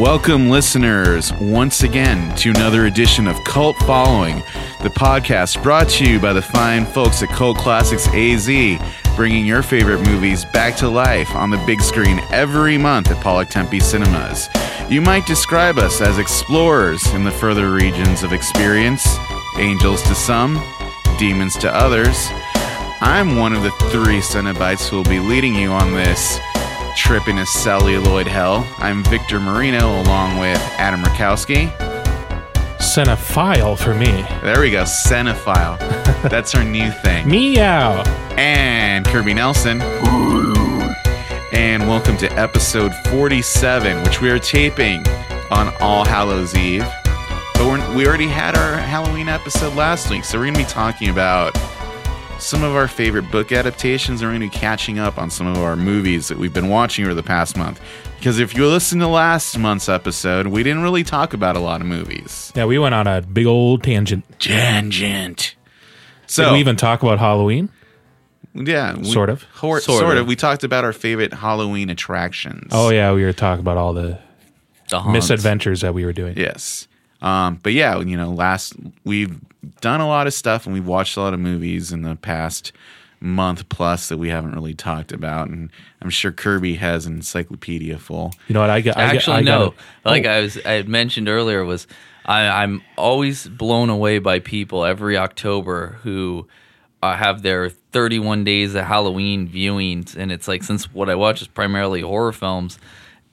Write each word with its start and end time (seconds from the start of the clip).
Welcome, 0.00 0.48
listeners, 0.48 1.30
once 1.34 1.82
again 1.82 2.34
to 2.36 2.48
another 2.48 2.86
edition 2.86 3.28
of 3.28 3.36
Cult 3.44 3.76
Following, 3.80 4.38
the 4.82 4.88
podcast 4.88 5.62
brought 5.62 5.90
to 5.90 6.10
you 6.10 6.18
by 6.18 6.32
the 6.32 6.40
fine 6.40 6.86
folks 6.86 7.22
at 7.22 7.28
Cult 7.28 7.58
Classics 7.58 8.08
AZ, 8.08 8.46
bringing 9.14 9.44
your 9.44 9.62
favorite 9.62 10.00
movies 10.08 10.46
back 10.46 10.74
to 10.76 10.88
life 10.88 11.30
on 11.34 11.50
the 11.50 11.62
big 11.66 11.82
screen 11.82 12.18
every 12.30 12.78
month 12.78 13.10
at 13.10 13.22
Pollack 13.22 13.50
Tempe 13.50 13.78
Cinemas. 13.78 14.48
You 14.88 15.02
might 15.02 15.26
describe 15.26 15.76
us 15.76 16.00
as 16.00 16.18
explorers 16.18 17.06
in 17.12 17.22
the 17.22 17.30
further 17.30 17.70
regions 17.70 18.22
of 18.22 18.32
experience, 18.32 19.06
angels 19.58 20.00
to 20.04 20.14
some, 20.14 20.54
demons 21.18 21.58
to 21.58 21.70
others. 21.76 22.28
I'm 23.02 23.36
one 23.36 23.52
of 23.52 23.62
the 23.62 23.70
three 23.90 24.20
Cenobites 24.20 24.88
who 24.88 24.96
will 24.96 25.04
be 25.04 25.20
leading 25.20 25.54
you 25.54 25.72
on 25.72 25.92
this 25.92 26.40
trip 26.96 27.28
into 27.28 27.46
celluloid 27.46 28.26
hell. 28.26 28.66
I'm 28.78 29.04
Victor 29.04 29.38
Marino 29.40 30.00
along 30.02 30.38
with 30.38 30.58
Adam 30.78 31.02
Rakowski. 31.02 31.70
Cinephile 32.78 33.78
for 33.78 33.94
me. 33.94 34.26
There 34.42 34.60
we 34.60 34.70
go, 34.70 34.82
Cinephile. 34.82 35.78
That's 36.28 36.54
our 36.54 36.64
new 36.64 36.90
thing. 36.90 37.28
Meow. 37.28 38.02
And 38.36 39.06
Kirby 39.06 39.34
Nelson. 39.34 39.80
And 41.52 41.88
welcome 41.88 42.16
to 42.18 42.32
episode 42.32 42.94
47, 43.06 44.02
which 44.02 44.20
we 44.20 44.30
are 44.30 44.38
taping 44.38 45.06
on 45.50 45.72
All 45.80 46.04
Hallows 46.04 46.56
Eve. 46.56 46.86
But 47.54 47.66
we're, 47.66 47.94
we 47.94 48.06
already 48.06 48.28
had 48.28 48.56
our 48.56 48.76
Halloween 48.76 49.28
episode 49.28 49.74
last 49.74 50.10
week, 50.10 50.24
so 50.24 50.38
we're 50.38 50.46
going 50.46 50.54
to 50.54 50.60
be 50.60 50.66
talking 50.66 51.10
about 51.10 51.54
some 52.40 52.62
of 52.62 52.74
our 52.74 52.88
favorite 52.88 53.30
book 53.30 53.52
adaptations. 53.52 54.20
and 54.22 54.28
We're 54.30 54.38
going 54.38 54.50
to 54.50 54.54
be 54.56 54.60
catching 54.60 54.98
up 54.98 55.18
on 55.18 55.30
some 55.30 55.46
of 55.46 55.58
our 55.58 55.76
movies 55.76 56.28
that 56.28 56.38
we've 56.38 56.52
been 56.54 56.68
watching 56.68 57.04
over 57.04 57.14
the 57.14 57.22
past 57.22 57.56
month. 57.56 57.80
Because 58.18 58.38
if 58.38 58.54
you 58.54 58.66
listen 58.66 58.98
to 59.00 59.06
last 59.06 59.58
month's 59.58 59.88
episode, 59.88 60.46
we 60.48 60.62
didn't 60.62 60.82
really 60.82 61.04
talk 61.04 61.32
about 61.32 61.56
a 61.56 61.60
lot 61.60 61.80
of 61.80 61.86
movies. 61.86 62.52
Yeah, 62.54 62.64
we 62.66 62.78
went 62.78 62.94
on 62.94 63.06
a 63.06 63.22
big 63.22 63.46
old 63.46 63.82
tangent. 63.82 64.24
Tangent. 64.38 65.36
Did 66.26 66.30
So 66.30 66.52
we 66.52 66.60
even 66.60 66.76
talk 66.76 67.02
about 67.02 67.18
Halloween? 67.18 67.70
yeah, 68.54 68.96
we, 68.96 69.04
Sort 69.04 69.30
of. 69.30 69.42
hor- 69.54 69.80
Sort 69.80 70.00
sort, 70.00 70.16
of. 70.16 70.22
of. 70.22 70.26
We 70.26 70.36
talked 70.36 70.64
about 70.64 70.84
our 70.84 70.92
favorite 70.92 71.32
Halloween 71.32 71.88
attractions. 71.88 72.68
Oh 72.72 72.90
yeah, 72.90 73.12
we 73.12 73.22
were 73.22 73.32
talking 73.32 73.60
about 73.60 73.76
all 73.76 73.92
the 73.92 74.18
The 74.88 75.02
misadventures 75.04 75.80
that 75.82 75.94
we 75.94 76.04
were 76.04 76.12
doing. 76.12 76.36
Yes. 76.36 76.88
Um, 77.22 77.60
but 77.62 77.72
yeah, 77.74 77.98
you 78.00 78.16
know, 78.16 78.30
last 78.30 78.74
we've 79.04 79.38
done 79.80 80.00
a 80.00 80.06
lot 80.08 80.26
of 80.26 80.34
stuff 80.34 80.66
and 80.66 80.74
we've 80.74 80.86
watched 80.86 81.16
a 81.16 81.20
lot 81.20 81.34
of 81.34 81.40
movies 81.40 81.92
in 81.92 82.02
the 82.02 82.16
past 82.16 82.72
month 83.20 83.68
plus 83.68 84.08
that 84.08 84.16
we 84.16 84.30
haven't 84.30 84.52
really 84.54 84.72
talked 84.74 85.12
about, 85.12 85.48
and 85.48 85.70
I'm 86.00 86.08
sure 86.08 86.32
Kirby 86.32 86.76
has 86.76 87.04
an 87.04 87.16
encyclopedia 87.16 87.98
full. 87.98 88.32
You 88.48 88.54
know 88.54 88.60
what? 88.60 88.70
I 88.70 88.80
got. 88.80 88.96
I 88.96 89.06
got- 89.08 89.14
Actually, 89.16 89.36
I 89.36 89.40
no. 89.42 89.58
got 89.70 89.74
Like 90.10 90.24
I 90.26 90.40
was, 90.40 90.56
I 90.64 90.72
had 90.72 90.88
mentioned 90.88 91.28
earlier, 91.28 91.62
was 91.64 91.86
I, 92.24 92.46
I'm 92.62 92.82
always 92.96 93.46
blown 93.46 93.90
away 93.90 94.20
by 94.20 94.38
people 94.38 94.84
every 94.86 95.18
October 95.18 95.98
who 96.02 96.48
uh, 97.02 97.14
have 97.14 97.42
their 97.42 97.68
31 97.68 98.44
days 98.44 98.74
of 98.74 98.84
Halloween 98.86 99.46
viewings, 99.48 100.16
and 100.16 100.32
it's 100.32 100.48
like 100.48 100.62
since 100.62 100.90
what 100.94 101.10
I 101.10 101.14
watch 101.14 101.42
is 101.42 101.48
primarily 101.48 102.00
horror 102.00 102.32
films, 102.32 102.78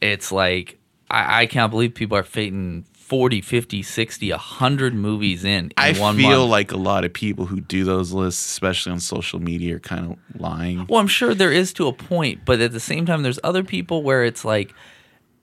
it's 0.01 0.33
like 0.33 0.77
I, 1.09 1.43
I 1.43 1.45
can't 1.45 1.71
believe 1.71 1.93
people 1.93 2.17
are 2.17 2.23
fitting 2.23 2.83
40, 3.07 3.39
50, 3.39 3.83
60, 3.83 4.31
100 4.31 4.93
movies 4.93 5.45
in, 5.45 5.65
in 5.65 5.73
I 5.77 5.93
feel 5.93 6.11
month. 6.11 6.51
like 6.51 6.73
a 6.73 6.77
lot 6.77 7.05
of 7.05 7.13
people 7.13 7.45
who 7.45 7.61
do 7.61 7.85
those 7.85 8.11
lists, 8.11 8.45
especially 8.45 8.91
on 8.91 8.99
social 8.99 9.39
media, 9.39 9.77
are 9.77 9.79
kind 9.79 10.11
of 10.11 10.41
lying. 10.41 10.85
Well, 10.89 10.99
I'm 10.99 11.07
sure 11.07 11.33
there 11.33 11.53
is 11.53 11.71
to 11.73 11.87
a 11.87 11.93
point, 11.93 12.41
but 12.43 12.59
at 12.59 12.73
the 12.73 12.81
same 12.81 13.05
time, 13.05 13.23
there's 13.23 13.39
other 13.45 13.63
people 13.63 14.03
where 14.03 14.25
it's 14.25 14.43
like, 14.43 14.73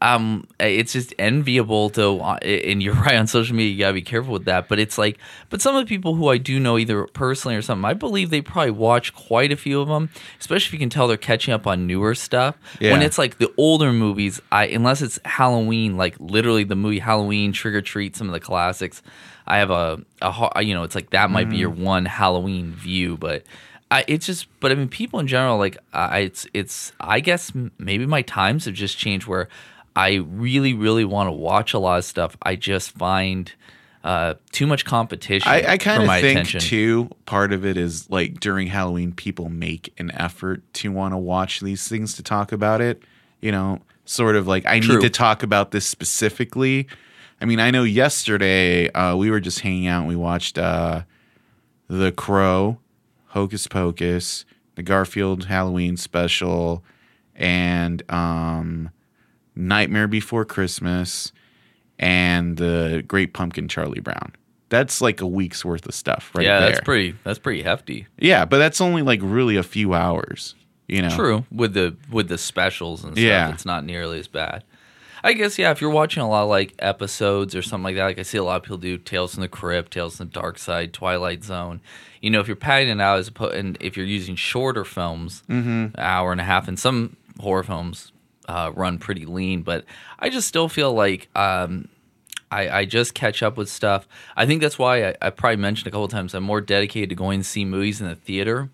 um, 0.04 0.46
it's 0.60 0.92
just 0.92 1.14
enviable 1.18 1.88
to, 1.90 2.20
and 2.20 2.82
you're 2.82 2.94
right 3.06 3.16
on 3.16 3.26
social 3.26 3.56
media, 3.56 3.72
you 3.72 3.78
gotta 3.78 3.94
be 3.94 4.02
careful 4.02 4.34
with 4.34 4.44
that. 4.44 4.68
But 4.68 4.78
it's 4.78 4.98
like, 4.98 5.18
but 5.48 5.62
some 5.62 5.74
of 5.74 5.82
the 5.82 5.88
people 5.88 6.14
who 6.14 6.28
I 6.28 6.36
do 6.36 6.60
know 6.60 6.76
either 6.76 7.06
personally 7.06 7.56
or 7.56 7.62
something, 7.62 7.86
I 7.86 7.94
believe 7.94 8.28
they 8.28 8.42
probably 8.42 8.72
watch 8.72 9.14
quite 9.14 9.50
a 9.50 9.56
few 9.56 9.80
of 9.80 9.88
them, 9.88 10.10
especially 10.38 10.66
if 10.66 10.72
you 10.74 10.78
can 10.78 10.90
tell 10.90 11.08
they're 11.08 11.16
catching 11.16 11.54
up 11.54 11.66
on 11.66 11.86
newer 11.86 12.14
stuff. 12.14 12.56
When 12.92 13.00
it's 13.00 13.16
like 13.16 13.38
the 13.38 13.50
older 13.56 13.92
movies, 13.94 14.42
I 14.52 14.66
unless 14.66 15.00
it's 15.00 15.18
Halloween, 15.24 15.96
like 15.96 16.16
literally 16.20 16.64
the 16.64 16.76
movie 16.76 16.98
Halloween, 16.98 17.52
Trick 17.52 17.74
or 17.74 17.80
Treat, 17.80 18.14
some 18.14 18.26
of 18.26 18.34
the 18.34 18.40
classics. 18.40 19.02
I 19.46 19.58
have 19.58 19.70
a, 19.70 20.02
a 20.20 20.62
you 20.62 20.74
know, 20.74 20.84
it's 20.84 20.94
like 20.94 21.10
that 21.10 21.30
might 21.30 21.48
be 21.50 21.56
your 21.56 21.70
one 21.70 22.04
Halloween 22.04 22.72
view, 22.72 23.16
but 23.16 23.42
I, 23.90 24.04
it's 24.08 24.26
just, 24.26 24.48
but 24.60 24.72
I 24.72 24.74
mean, 24.74 24.88
people 24.88 25.20
in 25.20 25.26
general, 25.26 25.58
like, 25.58 25.76
I, 25.92 26.20
it's, 26.20 26.46
it's, 26.54 26.92
I 26.98 27.20
guess 27.20 27.52
maybe 27.78 28.06
my 28.06 28.22
times 28.22 28.64
have 28.64 28.74
just 28.74 28.96
changed 28.96 29.26
where 29.26 29.48
I 29.96 30.14
really, 30.14 30.74
really 30.74 31.04
want 31.04 31.28
to 31.28 31.32
watch 31.32 31.72
a 31.74 31.78
lot 31.78 31.98
of 31.98 32.04
stuff. 32.04 32.36
I 32.42 32.56
just 32.56 32.90
find 32.92 33.52
uh, 34.02 34.34
too 34.52 34.66
much 34.66 34.84
competition. 34.84 35.48
I, 35.50 35.72
I 35.72 35.78
kind 35.78 36.02
of 36.02 36.08
think 36.08 36.40
attention. 36.40 36.60
too. 36.60 37.10
Part 37.26 37.52
of 37.52 37.64
it 37.64 37.76
is 37.76 38.10
like 38.10 38.40
during 38.40 38.66
Halloween, 38.66 39.12
people 39.12 39.48
make 39.48 39.92
an 39.98 40.10
effort 40.12 40.62
to 40.74 40.92
want 40.92 41.14
to 41.14 41.18
watch 41.18 41.60
these 41.60 41.88
things 41.88 42.14
to 42.16 42.22
talk 42.22 42.52
about 42.52 42.80
it. 42.80 43.02
You 43.40 43.52
know, 43.52 43.80
sort 44.04 44.36
of 44.36 44.46
like 44.46 44.66
I 44.66 44.80
True. 44.80 44.96
need 44.96 45.02
to 45.02 45.10
talk 45.10 45.42
about 45.42 45.70
this 45.70 45.86
specifically. 45.86 46.86
I 47.40 47.46
mean, 47.46 47.60
I 47.60 47.70
know 47.70 47.82
yesterday 47.82 48.90
uh, 48.90 49.16
we 49.16 49.30
were 49.30 49.40
just 49.40 49.60
hanging 49.60 49.86
out. 49.86 50.00
and 50.00 50.08
We 50.08 50.16
watched 50.16 50.58
uh, 50.58 51.02
The 51.88 52.12
Crow, 52.12 52.78
Hocus 53.28 53.66
Pocus, 53.66 54.44
the 54.76 54.82
Garfield 54.82 55.44
Halloween 55.46 55.96
special, 55.96 56.84
and 57.34 58.02
um, 58.10 58.90
Nightmare 59.56 60.08
Before 60.08 60.44
Christmas, 60.44 61.32
and 61.98 62.56
the 62.56 63.04
Great 63.06 63.32
Pumpkin 63.34 63.68
Charlie 63.68 64.00
Brown. 64.00 64.32
That's 64.68 65.00
like 65.00 65.20
a 65.20 65.26
week's 65.26 65.64
worth 65.64 65.86
of 65.86 65.94
stuff, 65.94 66.32
right 66.34 66.44
yeah, 66.44 66.58
there. 66.60 66.70
that's 66.70 66.84
pretty, 66.84 67.14
that's 67.22 67.38
pretty 67.38 67.62
hefty. 67.62 68.06
Yeah, 68.18 68.44
but 68.44 68.58
that's 68.58 68.80
only 68.80 69.02
like 69.02 69.20
really 69.22 69.56
a 69.56 69.62
few 69.62 69.94
hours. 69.94 70.54
You 70.88 71.00
know, 71.02 71.10
True 71.10 71.44
with 71.50 71.72
the 71.74 71.96
with 72.10 72.28
the 72.28 72.36
specials 72.36 73.04
and 73.04 73.14
stuff. 73.14 73.22
Yeah. 73.24 73.52
It's 73.52 73.64
not 73.64 73.84
nearly 73.84 74.18
as 74.18 74.28
bad. 74.28 74.64
I 75.22 75.32
guess 75.32 75.58
yeah. 75.58 75.70
If 75.70 75.80
you're 75.80 75.88
watching 75.90 76.22
a 76.22 76.28
lot 76.28 76.42
of 76.42 76.50
like 76.50 76.74
episodes 76.78 77.54
or 77.54 77.62
something 77.62 77.84
like 77.84 77.96
that, 77.96 78.04
like 78.04 78.18
I 78.18 78.22
see 78.22 78.36
a 78.36 78.44
lot 78.44 78.56
of 78.56 78.62
people 78.64 78.76
do 78.76 78.98
Tales 78.98 79.32
from 79.34 79.40
the 79.40 79.48
Crypt, 79.48 79.92
Tales 79.92 80.16
from 80.18 80.26
the 80.26 80.32
Dark 80.32 80.58
Side, 80.58 80.92
Twilight 80.92 81.42
Zone. 81.42 81.80
You 82.20 82.28
know, 82.28 82.40
if 82.40 82.48
you're 82.48 82.56
padding 82.56 82.90
it 82.90 83.00
out 83.00 83.18
as 83.18 83.28
opposed, 83.28 83.54
and 83.54 83.78
if 83.80 83.96
you're 83.96 84.04
using 84.04 84.36
shorter 84.36 84.84
films, 84.84 85.42
Mm-hmm. 85.48 85.68
an 85.68 85.94
hour 85.96 86.32
and 86.32 86.40
a 86.40 86.44
half, 86.44 86.68
and 86.68 86.78
some 86.78 87.16
horror 87.40 87.62
films 87.62 88.12
uh, 88.48 88.72
run 88.74 88.98
pretty 88.98 89.26
lean, 89.26 89.62
but 89.62 89.84
I 90.18 90.28
just 90.28 90.48
still 90.48 90.68
feel 90.68 90.92
like 90.92 91.28
um, 91.36 91.88
I, 92.50 92.68
I 92.80 92.84
just 92.84 93.14
catch 93.14 93.42
up 93.42 93.56
with 93.56 93.68
stuff. 93.68 94.06
I 94.36 94.46
think 94.46 94.62
that's 94.62 94.78
why 94.78 95.08
I, 95.08 95.14
I 95.22 95.30
probably 95.30 95.56
mentioned 95.56 95.88
a 95.88 95.90
couple 95.90 96.08
times 96.08 96.34
I'm 96.34 96.44
more 96.44 96.60
dedicated 96.60 97.10
to 97.10 97.14
going 97.14 97.40
to 97.40 97.44
see 97.44 97.64
movies 97.64 98.00
in 98.00 98.08
the 98.08 98.14
theater 98.14 98.70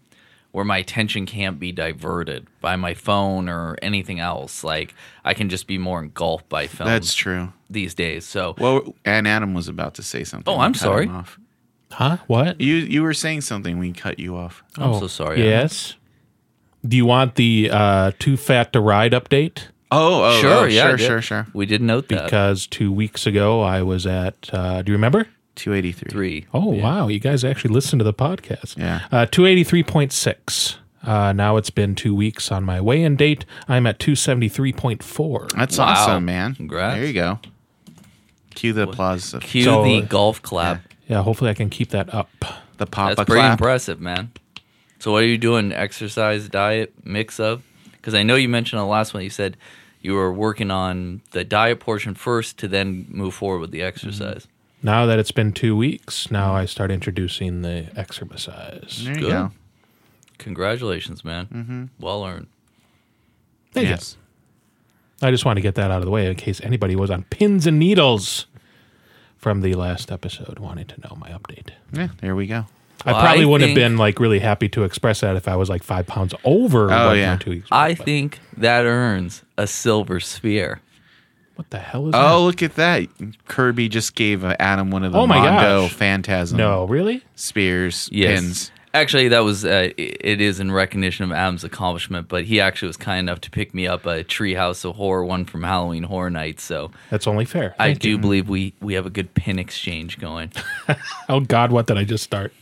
where 0.53 0.65
my 0.65 0.79
attention 0.79 1.27
can't 1.27 1.59
be 1.61 1.73
diverted 1.73 2.47
by 2.61 2.77
my 2.77 2.95
phone 2.95 3.49
or 3.49 3.77
anything 3.83 4.21
else. 4.21 4.65
Like 4.65 4.95
I 5.25 5.35
can 5.35 5.49
just 5.49 5.67
be 5.67 5.79
more 5.79 6.03
engulfed 6.03 6.49
by 6.49 6.67
films 6.67 6.91
that's 6.91 7.15
true. 7.15 7.53
these 7.69 7.95
days. 7.95 8.27
So 8.27 8.55
Well, 8.59 8.95
and 9.05 9.29
Adam 9.29 9.55
was 9.55 9.69
about 9.69 9.95
to 9.95 10.03
say 10.03 10.25
something. 10.25 10.53
Oh, 10.53 10.59
I'm 10.59 10.75
sorry. 10.75 11.09
off. 11.09 11.39
Huh? 11.93 12.19
What? 12.27 12.61
You 12.61 12.75
you 12.75 13.03
were 13.03 13.15
saying 13.15 13.41
something. 13.43 13.79
We 13.79 13.93
cut 13.93 14.19
you 14.19 14.37
off. 14.37 14.63
I'm 14.77 14.99
so 14.99 15.07
sorry. 15.07 15.41
Adam. 15.41 15.49
Yes. 15.49 15.95
Do 16.87 16.97
you 16.97 17.05
want 17.07 17.35
the 17.35 17.69
uh, 17.73 18.13
Too 18.19 18.37
Fat 18.37 18.73
to 18.73 18.81
Ride 18.81 19.13
update? 19.13 19.65
Oh, 19.93 20.25
oh, 20.25 20.41
Sure, 20.41 20.53
oh, 20.53 20.65
yeah, 20.65 20.89
sure, 20.91 20.99
sure, 20.99 21.23
sure. 21.23 21.47
We 21.53 21.67
did 21.67 21.83
note 21.83 22.09
that. 22.09 22.25
Because 22.25 22.67
two 22.67 22.93
weeks 22.93 23.27
ago 23.27 23.61
I 23.61 23.83
was 23.83 24.07
at. 24.07 24.49
Uh, 24.53 24.83
do 24.83 24.93
you 24.93 24.97
remember? 24.97 25.27
Two 25.57 25.75
eighty 25.75 25.93
three. 25.93 26.11
Three. 26.11 26.47
Oh 26.55 26.69
wow, 26.71 27.09
you 27.09 27.19
guys 27.19 27.45
actually 27.45 27.75
listened 27.75 28.01
to 28.01 28.05
the 28.05 28.15
podcast. 28.15 28.79
Yeah. 28.79 29.01
Uh, 29.13 29.27
two 29.27 29.45
eighty 29.47 29.65
three 29.65 29.83
point 29.83 30.13
six. 30.13 30.79
Uh, 31.03 31.33
now 31.33 31.57
it's 31.57 31.71
been 31.71 31.95
two 31.95 32.15
weeks 32.15 32.53
on 32.53 32.63
my 32.63 32.81
weigh-in 32.81 33.17
date. 33.17 33.45
I'm 33.69 33.87
at 33.87 33.99
two 33.99 34.15
seventy 34.15 34.49
three 34.49 34.73
point 34.73 35.03
four. 35.03 35.49
That's 35.57 35.77
Wow. 35.77 35.87
awesome, 35.87 36.25
man. 36.25 36.55
Congrats. 36.55 36.97
There 36.97 37.07
you 37.07 37.13
go. 37.13 37.39
Cue 38.55 38.73
the 38.73 38.83
applause. 38.85 39.35
Of 39.35 39.43
Cue 39.43 39.65
So- 39.65 39.83
the 39.85 40.03
golf 40.03 40.41
clap. 40.41 40.83
Yeah, 41.09 41.23
hopefully 41.23 41.51
I 41.51 41.55
can 41.55 41.69
keep 41.69 41.91
that 41.91 42.15
up. 42.15 42.31
the 42.79 42.87
papa 42.87 43.17
That's 43.17 43.27
pretty 43.27 43.41
clap. 43.43 43.53
impressive, 43.59 44.01
man. 44.01 44.31
So 45.01 45.13
what 45.13 45.23
are 45.23 45.27
you 45.27 45.39
doing? 45.39 45.73
Exercise, 45.73 46.49
diet, 46.49 46.93
mix 47.05 47.41
of? 47.41 47.63
Because 47.93 48.15
I 48.15 48.23
know 48.23 48.37
you 48.37 48.49
mentioned 48.49 48.81
on 48.81 48.87
the 48.87 48.93
last 48.93 49.13
one. 49.15 49.23
You 49.23 49.31
said 49.31 49.57
you 50.03 50.15
were 50.15 50.33
working 50.33 50.71
on 50.71 51.23
the 51.33 51.43
diet 51.43 51.81
portion 51.81 52.15
first 52.15 52.59
to 52.59 52.69
then 52.69 53.07
move 53.09 53.35
forward 53.35 53.61
with 53.61 53.71
the 53.71 53.83
exercise. 53.83 54.47
Now 54.83 55.07
that 55.07 55.19
it's 55.19 55.33
been 55.33 55.53
two 55.53 55.77
weeks, 55.77 56.31
now 56.31 56.55
I 56.55 56.67
start 56.67 56.91
introducing 56.91 57.63
the 57.63 57.89
exercise. 57.97 59.03
There 59.05 59.15
you 59.15 59.21
Good. 59.21 59.31
go. 59.31 59.51
Congratulations, 60.39 61.25
man. 61.25 61.47
Mm-hmm. 61.47 61.85
Well 61.99 62.25
earned. 62.25 62.47
Thank 63.73 63.87
you. 63.87 63.91
Yes. 63.91 64.17
I 65.23 65.31
just 65.31 65.45
want 65.45 65.59
to 65.59 65.61
get 65.61 65.75
that 65.75 65.91
out 65.91 65.99
of 65.99 66.05
the 66.05 66.11
way 66.11 66.27
in 66.27 66.35
case 66.37 66.61
anybody 66.63 66.97
was 66.97 67.11
on 67.11 67.25
pins 67.25 67.67
and 67.67 67.79
needles 67.79 68.47
from 69.37 69.61
the 69.61 69.75
last 69.75 70.11
episode 70.11 70.59
wanting 70.59 70.87
to 70.87 71.01
know 71.01 71.17
my 71.19 71.31
update. 71.31 71.71
Yeah, 71.93 72.09
there 72.21 72.35
we 72.35 72.47
go. 72.47 72.67
I 73.07 73.13
probably 73.13 73.43
I 73.43 73.47
wouldn't 73.47 73.69
think- 73.69 73.79
have 73.79 73.91
been 73.91 73.97
like 73.99 74.21
really 74.21 74.39
happy 74.41 74.69
to 74.71 74.85
express 74.85 75.21
that 75.21 75.37
if 75.37 75.49
I 75.49 75.57
was 75.57 75.69
like 75.69 75.83
five 75.83 76.07
pounds 76.07 76.35
over. 76.45 76.85
Oh, 76.93 77.07
like, 77.09 77.17
yeah. 77.19 77.37
two 77.37 77.51
weeks. 77.51 77.69
I 77.71 77.95
but- 77.95 78.05
think 78.05 78.39
that 78.57 78.85
earns 78.85 79.43
a 79.57 79.67
silver 79.67 80.21
sphere. 80.21 80.81
What 81.57 81.69
the 81.71 81.79
hell 81.79 82.07
is 82.07 82.13
that? 82.13 82.33
Oh, 82.33 82.45
look 82.45 82.63
at 82.63 82.77
that! 82.77 83.07
Kirby 83.47 83.91
just 83.91 84.15
gave 84.15 84.45
uh, 84.45 84.57
Adam 84.59 84.91
one 84.91 85.05
of 85.05 85.13
the 85.13 85.19
Oh 85.19 85.27
my 85.27 85.37
Mondo 85.39 85.83
gosh. 85.83 85.93
Phantasm? 85.93 86.57
No, 86.57 86.87
really? 86.87 87.23
spears 87.35 88.09
Yes. 88.11 88.41
pins. 88.41 88.73
Actually, 88.95 89.29
that 89.29 89.41
was 89.45 89.65
uh, 89.65 89.91
it 89.99 90.41
is 90.41 90.59
in 90.59 90.73
recognition 90.73 91.25
of 91.25 91.31
Adam's 91.33 91.63
accomplishment, 91.63 92.29
but 92.29 92.45
he 92.45 92.61
actually 92.61 92.89
was 92.89 92.97
kind 92.97 93.21
enough 93.21 93.41
to 93.43 93.51
pick 93.51 93.73
me 93.75 93.87
up 93.87 94.05
a 94.07 94.25
Treehouse 94.25 94.85
of 94.89 94.97
Horror 94.97 95.25
one 95.27 95.45
from 95.45 95.63
Halloween 95.63 96.03
Horror 96.03 96.31
Nights. 96.31 96.63
So 96.65 96.91
That's 97.11 97.27
only 97.29 97.45
fair. 97.45 97.75
I 97.79 97.89
Thank 97.89 98.01
do 98.01 98.17
believe 98.19 98.49
we 98.49 98.73
we 98.81 98.95
have 98.95 99.05
a 99.07 99.11
good 99.11 99.35
pin 99.35 99.59
exchange 99.59 100.19
going. 100.19 100.53
Oh 101.29 101.41
God, 101.41 101.71
what 101.71 101.87
did 101.87 101.99
I 101.99 102.05
just 102.05 102.25
start? 102.25 102.53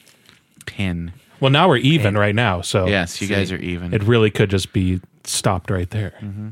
Pin. 0.68 1.12
Well, 1.40 1.50
now 1.50 1.68
we're 1.68 1.76
even 1.78 2.16
right 2.16 2.34
now. 2.34 2.60
So 2.60 2.86
Yes, 2.86 3.20
you 3.22 3.28
guys 3.28 3.50
are 3.52 3.56
even. 3.58 3.94
it 3.94 4.02
really 4.02 4.30
could 4.30 4.50
just 4.50 4.72
be 4.72 5.00
stopped 5.24 5.70
right 5.70 5.88
there. 5.90 6.14
Mm-hmm. 6.20 6.48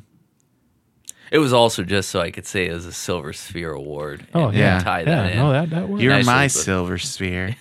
It 1.32 1.38
was 1.38 1.52
also 1.52 1.82
just 1.82 2.08
so 2.10 2.20
I 2.20 2.30
could 2.30 2.46
say 2.46 2.66
it 2.66 2.72
was 2.72 2.86
a 2.86 2.92
Silver 2.92 3.32
Sphere 3.32 3.72
Award. 3.72 4.26
Oh 4.32 4.46
and 4.48 4.56
yeah, 4.56 4.78
tie 4.78 5.00
yeah. 5.00 5.04
that 5.06 5.32
in. 5.32 5.38
No, 5.38 5.52
that 5.52 5.70
that 5.70 5.88
works. 5.88 6.02
You're 6.02 6.12
Nicely 6.12 6.32
my 6.32 6.44
put. 6.44 6.52
silver 6.52 6.98
sphere. 6.98 7.56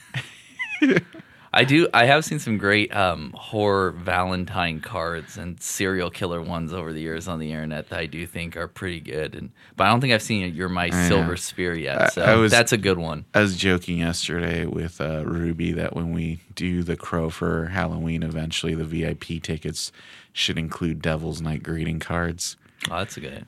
I 1.57 1.63
do. 1.63 1.87
I 1.93 2.03
have 2.05 2.25
seen 2.25 2.39
some 2.39 2.57
great 2.57 2.93
um, 2.93 3.31
horror 3.33 3.91
Valentine 3.91 4.81
cards 4.81 5.37
and 5.37 5.61
serial 5.61 6.09
killer 6.09 6.41
ones 6.41 6.73
over 6.73 6.91
the 6.91 6.99
years 6.99 7.29
on 7.29 7.39
the 7.39 7.49
internet 7.51 7.87
that 7.89 7.99
I 7.99 8.07
do 8.07 8.25
think 8.27 8.57
are 8.57 8.67
pretty 8.67 8.99
good. 8.99 9.35
And 9.35 9.51
but 9.77 9.85
I 9.85 9.89
don't 9.89 10.01
think 10.01 10.11
I've 10.13 10.21
seen 10.21 10.53
"You're 10.53 10.67
My 10.67 10.89
know. 10.89 11.07
Silver 11.07 11.37
Sphere" 11.37 11.73
yet. 11.73 12.11
So 12.13 12.23
I 12.23 12.35
was- 12.35 12.51
that's 12.51 12.73
a 12.73 12.77
good 12.77 12.97
one. 12.97 13.23
I 13.33 13.39
was 13.39 13.55
joking 13.55 13.99
yesterday 13.99 14.65
with 14.65 14.99
uh, 14.99 15.23
Ruby 15.25 15.71
that 15.71 15.95
when 15.95 16.11
we 16.11 16.41
do 16.55 16.83
the 16.83 16.97
crow 16.97 17.29
for 17.29 17.67
Halloween, 17.67 18.21
eventually 18.21 18.75
the 18.75 18.83
VIP 18.83 19.41
tickets 19.41 19.93
should 20.33 20.57
include 20.57 21.01
Devil's 21.01 21.39
Night 21.41 21.63
greeting 21.63 21.99
cards. 22.01 22.57
Oh, 22.91 22.97
that's 22.97 23.15
a 23.15 23.21
good. 23.21 23.45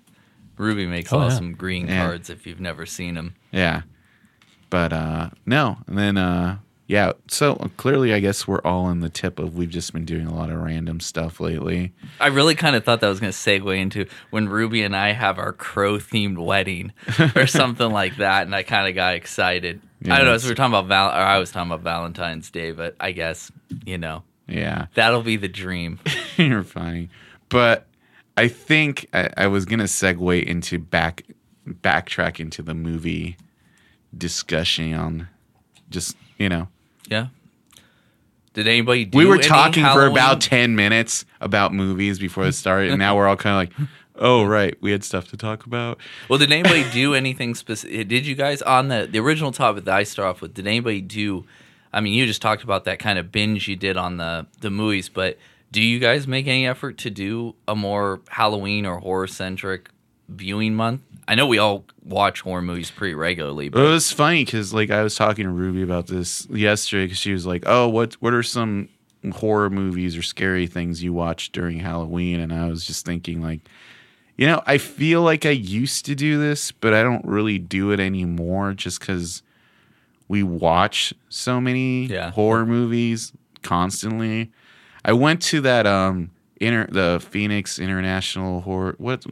Ruby 0.57 0.87
makes 0.87 1.11
Oh, 1.11 1.19
yeah. 1.19 1.25
awesome 1.25 1.53
green 1.53 1.87
Yeah. 1.87 2.05
cards 2.05 2.29
if 2.29 2.47
you've 2.47 2.61
never 2.61 2.85
seen 2.85 3.15
them. 3.15 3.35
Yeah. 3.51 3.81
But 4.69 4.93
uh 4.93 5.29
no. 5.45 5.79
And 5.87 5.97
then 5.97 6.17
uh 6.17 6.57
yeah, 6.87 7.11
so 7.27 7.53
uh, 7.55 7.67
clearly 7.77 8.13
I 8.13 8.19
guess 8.19 8.47
we're 8.47 8.61
all 8.61 8.89
in 8.89 9.01
the 9.01 9.09
tip 9.09 9.39
of 9.39 9.55
we've 9.55 9.69
just 9.69 9.91
been 9.93 10.05
doing 10.05 10.25
a 10.25 10.33
lot 10.33 10.49
of 10.49 10.57
random 10.59 10.99
stuff 11.01 11.39
lately. 11.39 11.93
I 12.19 12.27
really 12.27 12.55
kind 12.55 12.75
of 12.75 12.83
thought 12.85 13.01
that 13.01 13.09
was 13.09 13.19
going 13.19 13.31
to 13.33 13.37
segue 13.37 13.77
into 13.77 14.05
when 14.29 14.47
Ruby 14.47 14.83
and 14.83 14.95
I 14.95 15.11
have 15.11 15.37
our 15.37 15.51
crow 15.53 15.97
themed 15.97 16.37
wedding 16.37 16.93
or 17.35 17.45
something 17.47 17.91
like 17.91 18.17
that, 18.17 18.43
and 18.43 18.55
I 18.55 18.63
kind 18.63 18.87
of 18.87 18.95
got 18.95 19.15
excited. 19.15 19.81
Yeah, 20.01 20.13
I 20.15 20.17
don't 20.19 20.27
know. 20.27 20.37
So 20.37 20.45
we 20.47 20.51
we're 20.51 20.55
talking 20.55 20.71
about 20.73 20.85
Val, 20.87 21.09
or 21.09 21.11
I 21.23 21.37
was 21.39 21.51
talking 21.51 21.71
about 21.71 21.83
Valentine's 21.83 22.49
Day, 22.51 22.71
but 22.71 22.95
I 22.99 23.11
guess 23.11 23.51
you 23.85 23.97
know 23.97 24.23
Yeah. 24.47 24.85
that'll 24.93 25.23
be 25.23 25.35
the 25.37 25.47
dream. 25.49 25.99
You're 26.37 26.63
funny. 26.63 27.09
But 27.49 27.85
I 28.37 28.47
think 28.47 29.07
I, 29.13 29.29
I 29.35 29.47
was 29.47 29.65
gonna 29.65 29.85
segue 29.85 30.43
into 30.43 30.79
back 30.79 31.23
backtrack 31.67 32.39
into 32.39 32.61
the 32.61 32.73
movie 32.73 33.35
discussion 34.17 34.93
on 34.93 35.27
just 35.89 36.15
you 36.37 36.47
know 36.49 36.67
Yeah. 37.07 37.27
Did 38.53 38.67
anybody 38.67 39.05
do 39.05 39.17
we 39.17 39.25
were 39.25 39.35
any 39.35 39.43
talking 39.43 39.85
for 39.85 40.07
about 40.07 40.41
10 40.41 40.75
minutes 40.75 41.25
about 41.41 41.73
movies 41.73 42.17
before 42.17 42.45
it 42.47 42.53
started 42.53 42.89
and 42.89 42.97
now 42.97 43.15
we're 43.15 43.27
all 43.27 43.35
kind 43.35 43.69
of 43.69 43.77
like 43.79 43.89
oh 44.15 44.45
right 44.45 44.75
we 44.81 44.91
had 44.91 45.03
stuff 45.03 45.27
to 45.27 45.37
talk 45.37 45.67
about 45.67 45.99
Well, 46.27 46.39
did 46.39 46.51
anybody 46.51 46.83
do 46.91 47.13
anything 47.13 47.53
specific? 47.53 47.95
Eh, 47.99 48.03
did 48.03 48.25
you 48.25 48.33
guys 48.33 48.63
on 48.63 48.87
the 48.87 49.07
the 49.09 49.19
original 49.19 49.51
topic 49.51 49.85
that 49.85 49.93
I 49.93 50.03
start 50.03 50.27
off 50.27 50.41
with? 50.41 50.55
Did 50.55 50.65
anybody 50.65 51.01
do? 51.01 51.45
I 51.93 52.01
mean, 52.01 52.13
you 52.13 52.25
just 52.25 52.41
talked 52.41 52.63
about 52.63 52.85
that 52.85 52.97
kind 52.97 53.19
of 53.19 53.31
binge 53.31 53.67
you 53.67 53.75
did 53.75 53.95
on 53.95 54.17
the 54.17 54.47
the 54.61 54.71
movies, 54.71 55.07
but 55.07 55.37
do 55.71 55.81
you 55.81 55.99
guys 55.99 56.27
make 56.27 56.47
any 56.47 56.65
effort 56.65 56.97
to 56.99 57.11
do 57.11 57.53
a 57.67 57.75
more 57.75 58.21
Halloween 58.29 58.85
or 58.87 58.99
horror 58.99 59.27
centric 59.27 59.89
viewing 60.29 60.73
month? 60.73 61.01
I 61.27 61.35
know 61.35 61.45
we 61.47 61.57
all 61.57 61.83
watch 62.03 62.41
horror 62.41 62.61
movies 62.61 62.89
pretty 62.89 63.13
regularly, 63.13 63.67
But 63.69 63.81
it 63.85 63.89
was 63.89 64.11
funny 64.11 64.45
because 64.45 64.73
like 64.73 64.89
i 64.89 65.03
was 65.03 65.15
talking 65.15 65.43
to 65.45 65.51
ruby 65.51 65.81
about 65.81 66.07
this 66.07 66.47
yesterday 66.49 67.05
because 67.05 67.17
she 67.17 67.33
was 67.33 67.45
like 67.45 67.63
oh 67.65 67.87
what 67.89 68.13
what 68.15 68.33
are 68.33 68.43
some 68.43 68.87
horror 69.33 69.69
movies 69.69 70.15
or 70.15 70.21
scary 70.21 70.67
things 70.67 71.03
you 71.03 71.11
watch 71.11 71.51
during 71.51 71.79
halloween 71.79 72.39
and 72.39 72.53
i 72.53 72.67
was 72.69 72.85
just 72.85 73.05
thinking 73.05 73.41
like 73.41 73.59
you 74.37 74.47
know 74.47 74.61
i 74.65 74.77
feel 74.77 75.21
like 75.21 75.45
i 75.45 75.49
used 75.49 76.05
to 76.05 76.15
do 76.15 76.39
this 76.39 76.71
but 76.71 76.93
i 76.93 77.03
don't 77.03 77.25
really 77.25 77.57
do 77.59 77.91
it 77.91 77.99
anymore 77.99 78.71
just 78.73 78.99
because 79.01 79.41
we 80.29 80.43
watch 80.43 81.13
so 81.29 81.59
many 81.59 82.05
Yeah. 82.05 82.31
horror 82.31 82.65
movies 82.65 83.33
constantly 83.63 84.49
i 85.03 85.11
went 85.11 85.41
to 85.43 85.59
that 85.61 85.85
um 85.85 86.29
inter 86.61 86.87
the 86.89 87.19
phoenix 87.29 87.79
international 87.79 88.61
horror 88.61 88.95
what 88.97 89.25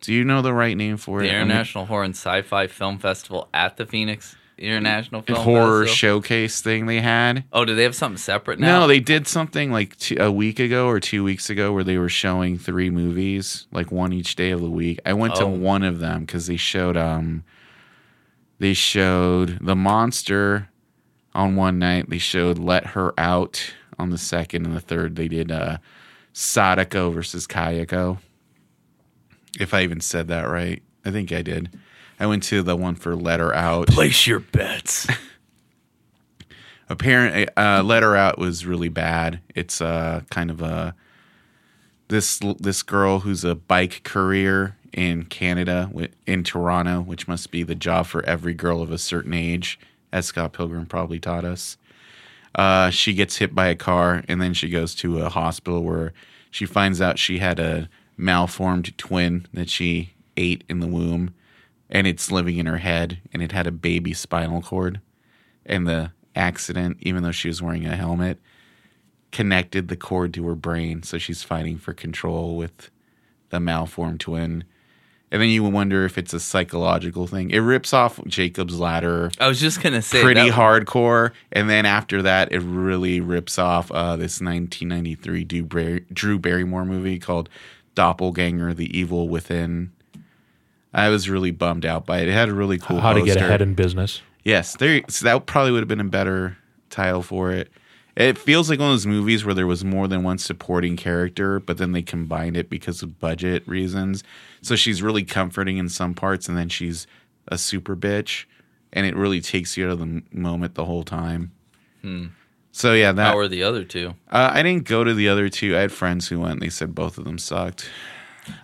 do 0.00 0.12
you 0.14 0.24
know 0.24 0.42
the 0.42 0.54
right 0.54 0.76
name 0.76 0.96
for 0.96 1.20
the 1.20 1.26
it 1.26 1.30
I 1.30 1.32
mean, 1.34 1.42
International 1.50 1.86
Horror 1.86 2.04
and 2.04 2.14
Sci-Fi 2.14 2.66
Film 2.68 2.98
Festival 2.98 3.48
at 3.54 3.76
the 3.76 3.84
Phoenix 3.86 4.36
International 4.58 5.22
Film 5.22 5.36
Festival. 5.36 5.54
horror 5.62 5.86
Festival. 5.86 6.20
showcase 6.20 6.60
thing 6.60 6.86
they 6.86 7.00
had 7.00 7.44
Oh, 7.52 7.64
do 7.64 7.74
they 7.74 7.82
have 7.84 7.94
something 7.94 8.18
separate 8.18 8.58
now? 8.58 8.80
No, 8.80 8.86
they 8.86 9.00
did 9.00 9.26
something 9.26 9.72
like 9.72 9.96
two, 9.96 10.16
a 10.20 10.30
week 10.30 10.58
ago 10.58 10.86
or 10.86 11.00
two 11.00 11.24
weeks 11.24 11.48
ago 11.48 11.72
where 11.72 11.84
they 11.84 11.96
were 11.96 12.08
showing 12.10 12.58
three 12.58 12.90
movies, 12.90 13.66
like 13.72 13.90
one 13.90 14.12
each 14.12 14.36
day 14.36 14.50
of 14.50 14.60
the 14.60 14.70
week. 14.70 15.00
I 15.06 15.14
went 15.14 15.34
to 15.36 15.44
Oh. 15.44 15.48
one 15.48 15.82
of 15.82 15.98
them 16.00 16.20
because 16.26 16.46
they 16.46 16.56
showed 16.58 16.96
um, 16.98 17.42
they 18.58 18.74
showed 18.74 19.58
The 19.62 19.74
Monster 19.76 20.68
on 21.34 21.56
one 21.56 21.78
night. 21.78 22.10
They 22.10 22.18
showed 22.18 22.58
Let 22.58 22.88
Her 22.88 23.14
Out 23.18 23.72
on 23.98 24.10
the 24.10 24.18
second 24.18 24.66
and 24.66 24.76
the 24.76 24.80
third. 24.80 25.16
They 25.16 25.28
did 25.28 25.50
uh, 25.50 25.78
Sadako 26.34 27.10
versus 27.10 27.46
Kayako. 27.46 28.18
If 29.58 29.74
I 29.74 29.82
even 29.82 30.00
said 30.00 30.28
that 30.28 30.42
right, 30.42 30.82
I 31.04 31.10
think 31.10 31.32
I 31.32 31.42
did. 31.42 31.78
I 32.18 32.26
went 32.26 32.42
to 32.44 32.62
the 32.62 32.76
one 32.76 32.94
for 32.94 33.16
Let 33.16 33.40
Her 33.40 33.54
Out. 33.54 33.88
place 33.88 34.26
your 34.26 34.40
bets. 34.40 35.06
apparently 36.90 37.46
uh 37.56 37.82
let 37.84 38.02
her 38.02 38.16
out 38.16 38.36
was 38.36 38.66
really 38.66 38.88
bad 38.88 39.40
it's 39.54 39.80
uh 39.80 40.20
kind 40.28 40.50
of 40.50 40.60
a 40.60 40.94
this 42.08 42.40
this 42.58 42.82
girl 42.82 43.20
who's 43.20 43.44
a 43.44 43.54
bike 43.54 44.02
courier 44.02 44.76
in 44.92 45.24
canada 45.24 45.88
in 46.26 46.42
toronto 46.42 47.00
which 47.00 47.28
must 47.28 47.52
be 47.52 47.62
the 47.62 47.76
job 47.76 48.06
for 48.06 48.24
every 48.24 48.52
girl 48.52 48.82
of 48.82 48.90
a 48.90 48.98
certain 48.98 49.32
age 49.32 49.78
as 50.12 50.26
scott 50.26 50.52
pilgrim 50.52 50.84
probably 50.84 51.20
taught 51.20 51.44
us 51.44 51.76
uh 52.56 52.90
she 52.90 53.14
gets 53.14 53.36
hit 53.36 53.54
by 53.54 53.68
a 53.68 53.76
car 53.76 54.24
and 54.26 54.42
then 54.42 54.52
she 54.52 54.68
goes 54.68 54.92
to 54.92 55.20
a 55.20 55.28
hospital 55.28 55.84
where 55.84 56.12
she 56.50 56.66
finds 56.66 57.00
out 57.00 57.20
she 57.20 57.38
had 57.38 57.60
a 57.60 57.88
malformed 58.20 58.96
twin 58.98 59.46
that 59.52 59.70
she 59.70 60.12
ate 60.36 60.62
in 60.68 60.80
the 60.80 60.86
womb 60.86 61.34
and 61.88 62.06
it's 62.06 62.30
living 62.30 62.58
in 62.58 62.66
her 62.66 62.78
head 62.78 63.18
and 63.32 63.42
it 63.42 63.52
had 63.52 63.66
a 63.66 63.72
baby 63.72 64.12
spinal 64.12 64.60
cord 64.62 65.00
and 65.66 65.86
the 65.88 66.12
accident, 66.36 66.98
even 67.00 67.22
though 67.22 67.32
she 67.32 67.48
was 67.48 67.62
wearing 67.62 67.86
a 67.86 67.96
helmet, 67.96 68.38
connected 69.32 69.88
the 69.88 69.96
cord 69.96 70.34
to 70.34 70.46
her 70.46 70.54
brain. 70.54 71.02
So 71.02 71.18
she's 71.18 71.42
fighting 71.42 71.78
for 71.78 71.92
control 71.92 72.56
with 72.56 72.90
the 73.50 73.60
malformed 73.60 74.20
twin. 74.20 74.64
And 75.32 75.40
then 75.40 75.48
you 75.48 75.62
wonder 75.62 76.04
if 76.04 76.18
it's 76.18 76.32
a 76.32 76.40
psychological 76.40 77.26
thing. 77.28 77.50
It 77.50 77.58
rips 77.58 77.92
off 77.92 78.18
Jacob's 78.26 78.80
Ladder 78.80 79.30
I 79.38 79.46
was 79.46 79.60
just 79.60 79.80
gonna 79.80 80.02
say 80.02 80.22
pretty 80.22 80.50
that- 80.50 80.58
hardcore. 80.58 81.30
And 81.52 81.70
then 81.70 81.86
after 81.86 82.22
that, 82.22 82.52
it 82.52 82.60
really 82.60 83.20
rips 83.20 83.58
off 83.58 83.90
uh, 83.92 84.16
this 84.16 84.40
1993 84.40 85.44
Drew, 85.44 86.00
Drew 86.12 86.38
Barrymore 86.38 86.84
movie 86.84 87.18
called 87.20 87.48
Doppelganger 87.94 88.74
The 88.74 88.96
Evil 88.96 89.28
Within. 89.28 89.92
I 90.92 91.08
was 91.08 91.28
really 91.28 91.50
bummed 91.50 91.86
out 91.86 92.06
by 92.06 92.20
it. 92.20 92.28
It 92.28 92.32
had 92.32 92.48
a 92.48 92.54
really 92.54 92.78
cool 92.78 93.00
How 93.00 93.12
to 93.12 93.22
get 93.22 93.36
ahead 93.36 93.62
in 93.62 93.74
business. 93.74 94.22
Yes, 94.44 94.76
there. 94.76 95.02
So 95.08 95.24
that 95.26 95.46
probably 95.46 95.72
would 95.72 95.80
have 95.80 95.88
been 95.88 96.00
a 96.00 96.04
better 96.04 96.56
title 96.88 97.22
for 97.22 97.52
it. 97.52 97.70
It 98.16 98.36
feels 98.36 98.68
like 98.68 98.80
one 98.80 98.88
of 98.88 98.94
those 98.94 99.06
movies 99.06 99.44
where 99.44 99.54
there 99.54 99.66
was 99.66 99.84
more 99.84 100.08
than 100.08 100.22
one 100.22 100.38
supporting 100.38 100.96
character, 100.96 101.60
but 101.60 101.78
then 101.78 101.92
they 101.92 102.02
combined 102.02 102.56
it 102.56 102.68
because 102.68 103.02
of 103.02 103.20
budget 103.20 103.66
reasons. 103.68 104.24
So 104.62 104.74
she's 104.76 105.00
really 105.00 105.22
comforting 105.22 105.78
in 105.78 105.88
some 105.88 106.14
parts, 106.14 106.48
and 106.48 106.58
then 106.58 106.68
she's 106.68 107.06
a 107.48 107.56
super 107.56 107.96
bitch, 107.96 108.46
and 108.92 109.06
it 109.06 109.14
really 109.14 109.40
takes 109.40 109.76
you 109.76 109.86
out 109.86 109.92
of 109.92 110.00
the 110.00 110.22
moment 110.32 110.74
the 110.74 110.84
whole 110.84 111.04
time. 111.04 111.52
Hmm. 112.02 112.26
So 112.72 112.94
yeah, 112.94 113.12
that 113.12 113.30
How 113.30 113.36
were 113.36 113.48
the 113.48 113.62
other 113.64 113.84
two? 113.84 114.14
uh, 114.30 114.50
I 114.52 114.62
didn't 114.62 114.86
go 114.86 115.02
to 115.04 115.12
the 115.12 115.28
other 115.28 115.48
two. 115.48 115.76
I 115.76 115.80
had 115.80 115.92
friends 115.92 116.28
who 116.28 116.40
went. 116.40 116.52
and 116.54 116.62
They 116.62 116.68
said 116.68 116.94
both 116.94 117.18
of 117.18 117.24
them 117.24 117.38
sucked. 117.38 117.90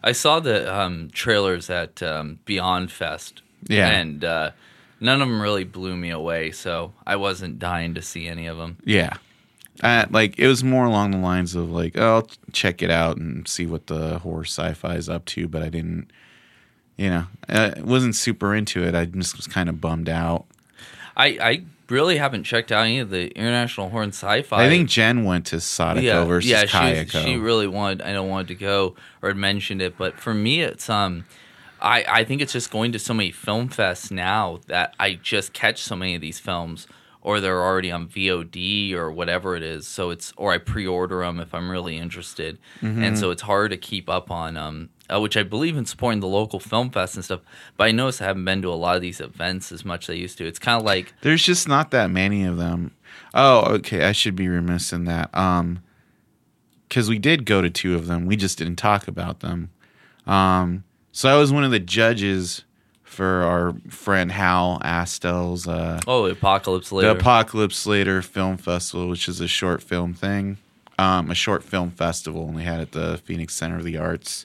I 0.03 0.13
saw 0.13 0.41
the 0.41 0.73
um, 0.75 1.11
trailers 1.13 1.69
at 1.71 2.03
um, 2.03 2.39
Beyond 2.45 2.91
Fest. 2.93 3.43
Yeah. 3.69 3.89
And 3.89 4.25
uh, 4.25 4.51
none 5.01 5.21
of 5.21 5.29
them 5.29 5.41
really 5.43 5.65
blew 5.65 5.97
me 5.97 6.11
away, 6.11 6.53
so 6.53 6.93
I 7.07 7.17
wasn't 7.17 7.59
dying 7.59 7.95
to 7.95 8.03
see 8.03 8.29
any 8.29 8.47
of 8.47 8.57
them. 8.59 8.79
Yeah. 8.85 9.15
Uh, 9.83 10.07
like 10.11 10.39
it 10.39 10.47
was 10.47 10.65
more 10.65 10.87
along 10.87 11.11
the 11.11 11.19
lines 11.19 11.55
of 11.55 11.71
like, 11.71 11.99
oh, 11.99 12.15
I'll 12.17 12.31
check 12.53 12.83
it 12.83 12.91
out 12.91 13.19
and 13.19 13.47
see 13.47 13.67
what 13.67 13.89
the 13.89 14.21
horror 14.21 14.45
sci-fi 14.45 14.95
is 14.95 15.09
up 15.09 15.25
to, 15.27 15.49
but 15.49 15.63
I 15.63 15.69
didn't, 15.69 16.11
you 16.97 17.11
know, 17.11 17.27
I 17.49 17.75
wasn't 17.81 18.15
super 18.17 18.55
into 18.55 18.83
it. 18.85 18.95
I 18.95 19.05
just 19.05 19.37
was 19.37 19.47
kind 19.47 19.69
of 19.69 19.81
bummed 19.81 20.09
out. 20.09 20.47
I, 21.17 21.27
I 21.27 21.65
really 21.89 22.17
haven't 22.19 22.45
checked 22.45 22.73
out 22.73 22.85
any 22.85 22.99
of 22.99 23.11
the 23.11 23.29
International 23.37 23.91
Horror 23.91 24.09
Sci-Fi. 24.09 24.65
I 24.65 24.69
think 24.69 24.89
Jen 24.89 25.25
went 25.25 25.47
to 25.47 25.61
Sadako 25.61 26.01
yeah, 26.05 26.25
versus 26.25 26.51
yeah, 26.51 26.65
Kayako. 26.65 27.11
she, 27.11 27.19
she 27.25 27.37
really 27.37 27.67
wanted. 27.67 28.03
I 28.03 28.13
don't 28.13 28.29
wanted 28.29 28.49
to 28.49 28.55
go 28.57 28.95
or 29.23 29.29
had 29.31 29.37
mentioned 29.37 29.81
it, 29.83 29.97
but 29.97 30.19
for 30.19 30.35
me, 30.35 30.63
it's 30.63 30.89
um, 30.91 31.25
I, 31.81 32.05
I 32.09 32.25
think 32.25 32.41
it's 32.43 32.53
just 32.53 32.71
going 32.71 32.93
to 32.93 32.99
so 32.99 33.15
many 33.15 33.31
film 33.31 33.69
fests 33.69 34.11
now 34.11 34.61
that 34.67 34.95
I 34.99 35.15
just 35.15 35.53
catch 35.53 35.83
so 35.83 35.95
many 35.95 36.15
of 36.15 36.21
these 36.21 36.39
films, 36.39 36.87
or 37.21 37.41
they're 37.41 37.63
already 37.63 37.93
on 37.93 38.09
VOD 38.09 38.95
or 38.95 39.11
whatever 39.13 39.57
it 39.57 39.63
is. 39.63 39.87
So 39.87 40.11
it's 40.11 40.33
or 40.37 40.53
I 40.53 40.59
pre-order 40.59 41.21
them 41.21 41.39
if 41.41 41.55
I'm 41.55 41.71
really 41.71 41.99
interested, 41.99 42.59
Mm-hmm. 42.83 43.03
and 43.03 43.19
so 43.19 43.31
it's 43.31 43.43
hard 43.43 43.71
to 43.73 43.77
keep 43.77 44.09
up 44.09 44.31
on 44.31 44.57
um, 44.57 44.89
uh, 45.13 45.21
which 45.21 45.37
I 45.37 45.43
believe 45.43 45.77
in 45.77 45.87
supporting 45.87 46.21
the 46.21 46.27
local 46.27 46.61
film 46.61 46.91
fest 46.91 47.15
and 47.15 47.25
stuff. 47.25 47.41
But 47.77 47.89
I 47.89 47.91
notice 47.93 48.21
I 48.21 48.27
haven't 48.27 48.45
been 48.45 48.63
to 48.63 48.69
a 48.69 48.75
lot 48.75 48.97
of 48.97 49.03
these 49.03 49.21
events 49.21 49.73
as 49.73 49.85
much 49.85 50.09
as 50.09 50.15
I 50.15 50.17
used 50.17 50.39
to. 50.39 50.47
It's 50.47 50.59
kind 50.59 50.79
of 50.79 50.85
like 50.85 51.15
There's 51.23 51.43
just 51.43 51.69
not 51.69 51.91
that 51.93 52.11
many 52.11 52.45
of 52.45 52.57
them. 52.57 52.93
Oh, 53.35 53.75
okay. 53.75 54.05
I 54.05 54.13
should 54.13 54.37
be 54.37 54.49
remiss 54.49 54.93
in 54.93 55.05
that. 55.05 55.35
Um, 55.37 55.81
because 56.89 57.09
we 57.09 57.19
did 57.19 57.45
go 57.45 57.61
to 57.61 57.71
two 57.71 57.95
of 57.95 58.07
them. 58.07 58.27
We 58.27 58.37
just 58.37 58.59
didn't 58.59 58.77
talk 58.77 59.09
about 59.09 59.41
them. 59.41 59.71
Um, 60.27 60.85
so 61.13 61.29
I 61.29 61.39
was 61.39 61.53
one 61.53 61.65
of 61.65 61.71
the 61.71 61.81
judges 61.81 62.65
for 63.03 63.43
our 63.43 63.75
friend 63.89 64.31
Hal 64.31 64.81
Astell's 64.85 65.67
uh, 65.67 66.01
oh, 66.07 66.27
Apocalypse 66.27 66.93
later. 66.93 67.15
the 67.15 67.19
Apocalypse 67.19 67.87
Later 67.87 68.21
Film 68.21 68.57
Festival, 68.57 69.09
which 69.09 69.29
is 69.29 69.41
a 69.41 69.49
short 69.49 69.83
film 69.83 70.13
thing, 70.13 70.59
um, 70.99 71.31
a 71.31 71.35
short 71.35 71.63
film 71.63 71.91
festival, 71.91 72.47
and 72.47 72.55
we 72.55 72.63
had 72.63 72.81
it 72.81 72.83
at 72.83 72.93
the 72.93 73.19
Phoenix 73.25 73.55
Center 73.55 73.79
of 73.79 73.85
the 73.85 73.97
Arts. 73.97 74.45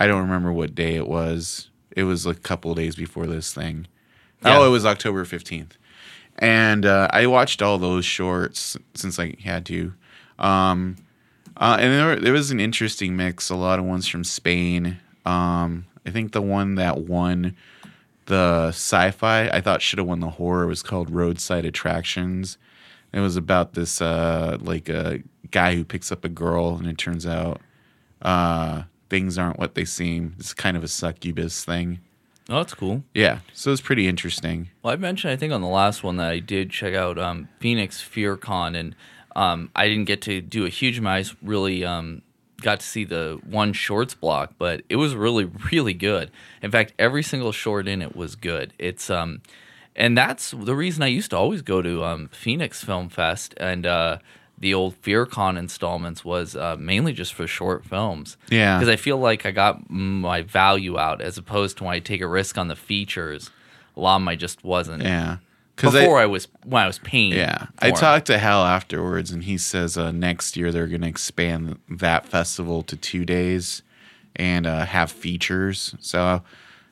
I 0.00 0.06
don't 0.08 0.22
remember 0.22 0.52
what 0.52 0.74
day 0.74 0.96
it 0.96 1.06
was. 1.06 1.68
It 1.94 2.04
was 2.04 2.26
a 2.26 2.34
couple 2.34 2.72
of 2.72 2.78
days 2.78 2.96
before 2.96 3.26
this 3.26 3.54
thing. 3.54 3.86
Yeah. 4.44 4.58
Oh, 4.58 4.66
it 4.66 4.70
was 4.70 4.86
October 4.86 5.24
fifteenth, 5.24 5.76
and 6.38 6.86
uh, 6.86 7.08
I 7.12 7.26
watched 7.26 7.60
all 7.60 7.78
those 7.78 8.04
shorts 8.04 8.76
since 8.94 9.18
I 9.18 9.36
had 9.44 9.66
to. 9.66 9.92
Um, 10.38 10.96
uh, 11.56 11.76
and 11.78 11.92
there, 11.92 12.16
there 12.16 12.32
was 12.32 12.50
an 12.50 12.58
interesting 12.58 13.14
mix. 13.14 13.50
A 13.50 13.56
lot 13.56 13.78
of 13.78 13.84
ones 13.84 14.08
from 14.08 14.24
Spain. 14.24 14.98
Um, 15.26 15.84
I 16.06 16.10
think 16.10 16.32
the 16.32 16.40
one 16.40 16.76
that 16.76 17.02
won 17.02 17.54
the 18.26 18.68
sci-fi 18.68 19.48
I 19.48 19.60
thought 19.60 19.82
should 19.82 19.98
have 19.98 20.08
won 20.08 20.20
the 20.20 20.30
horror 20.30 20.66
was 20.66 20.82
called 20.82 21.10
Roadside 21.10 21.66
Attractions. 21.66 22.56
It 23.12 23.20
was 23.20 23.36
about 23.36 23.74
this 23.74 24.00
uh, 24.00 24.56
like 24.60 24.88
a 24.88 25.22
guy 25.50 25.74
who 25.74 25.84
picks 25.84 26.10
up 26.10 26.24
a 26.24 26.28
girl, 26.28 26.76
and 26.76 26.86
it 26.86 26.96
turns 26.96 27.26
out 27.26 27.60
uh, 28.22 28.84
things 29.10 29.36
aren't 29.36 29.58
what 29.58 29.74
they 29.74 29.84
seem. 29.84 30.34
It's 30.38 30.54
kind 30.54 30.76
of 30.76 30.84
a 30.84 30.88
succubus 30.88 31.64
thing. 31.64 32.00
oh, 32.48 32.56
that's 32.58 32.74
cool. 32.74 33.02
Yeah, 33.14 33.40
so 33.52 33.72
it's 33.72 33.80
pretty 33.82 34.08
interesting. 34.08 34.70
Well, 34.82 34.92
I 34.92 34.96
mentioned 34.96 35.32
I 35.32 35.36
think 35.36 35.52
on 35.52 35.60
the 35.60 35.68
last 35.68 36.02
one 36.02 36.16
that 36.16 36.30
I 36.30 36.38
did 36.38 36.70
check 36.70 36.94
out 36.94 37.18
um, 37.18 37.48
Phoenix 37.58 38.00
FearCon, 38.02 38.76
and 38.76 38.96
um, 39.36 39.70
I 39.76 39.88
didn't 39.88 40.06
get 40.06 40.22
to 40.22 40.40
do 40.40 40.64
a 40.64 40.70
huge 40.70 40.98
amount. 40.98 41.26
I 41.26 41.36
really 41.42 41.84
um, 41.84 42.22
got 42.62 42.80
to 42.80 42.86
see 42.86 43.04
the 43.04 43.40
one 43.44 43.72
shorts 43.72 44.14
block, 44.14 44.54
but 44.58 44.82
it 44.88 44.96
was 44.96 45.14
really 45.14 45.44
really 45.72 45.94
good. 45.94 46.30
In 46.62 46.70
fact, 46.70 46.94
every 46.98 47.22
single 47.22 47.52
short 47.52 47.88
in 47.88 48.00
it 48.00 48.16
was 48.16 48.36
good. 48.36 48.72
It's 48.78 49.10
um, 49.10 49.42
and 49.96 50.16
that's 50.16 50.52
the 50.52 50.74
reason 50.74 51.02
I 51.02 51.08
used 51.08 51.30
to 51.30 51.36
always 51.36 51.62
go 51.62 51.82
to 51.82 52.04
um, 52.04 52.28
Phoenix 52.28 52.82
Film 52.82 53.08
Fest 53.08 53.54
and 53.58 53.84
uh, 53.86 54.18
the 54.60 54.74
old 54.74 55.00
FearCon 55.02 55.58
installments 55.58 56.24
was 56.24 56.54
uh, 56.54 56.76
mainly 56.78 57.14
just 57.14 57.32
for 57.34 57.46
short 57.46 57.84
films. 57.84 58.36
Yeah. 58.50 58.78
because 58.78 58.90
I 58.90 58.96
feel 58.96 59.16
like 59.18 59.46
I 59.46 59.50
got 59.50 59.90
my 59.90 60.42
value 60.42 60.98
out 60.98 61.22
as 61.22 61.38
opposed 61.38 61.78
to 61.78 61.84
when 61.84 61.94
I 61.94 61.98
take 61.98 62.20
a 62.20 62.26
risk 62.26 62.58
on 62.58 62.68
the 62.68 62.76
features. 62.76 63.50
A 63.96 64.00
lot 64.00 64.16
of 64.16 64.22
them 64.22 64.28
I 64.28 64.36
just 64.36 64.62
wasn't. 64.62 65.02
Yeah, 65.02 65.38
Before 65.76 66.18
I, 66.18 66.26
was 66.26 66.46
when 66.64 66.82
I 66.82 66.86
was 66.86 66.98
paying. 66.98 67.32
Yeah, 67.32 67.66
I 67.80 67.90
talked 67.90 68.26
to 68.26 68.38
Hal 68.38 68.64
afterwards, 68.64 69.30
and 69.30 69.44
he 69.44 69.58
says 69.58 69.96
uh, 69.96 70.12
next 70.12 70.56
year 70.56 70.70
they're 70.70 70.86
going 70.86 71.00
to 71.00 71.08
expand 71.08 71.78
that 71.88 72.26
festival 72.26 72.82
to 72.84 72.96
two 72.96 73.24
days 73.24 73.82
and 74.36 74.66
uh, 74.66 74.84
have 74.84 75.10
features. 75.10 75.94
So, 76.00 76.42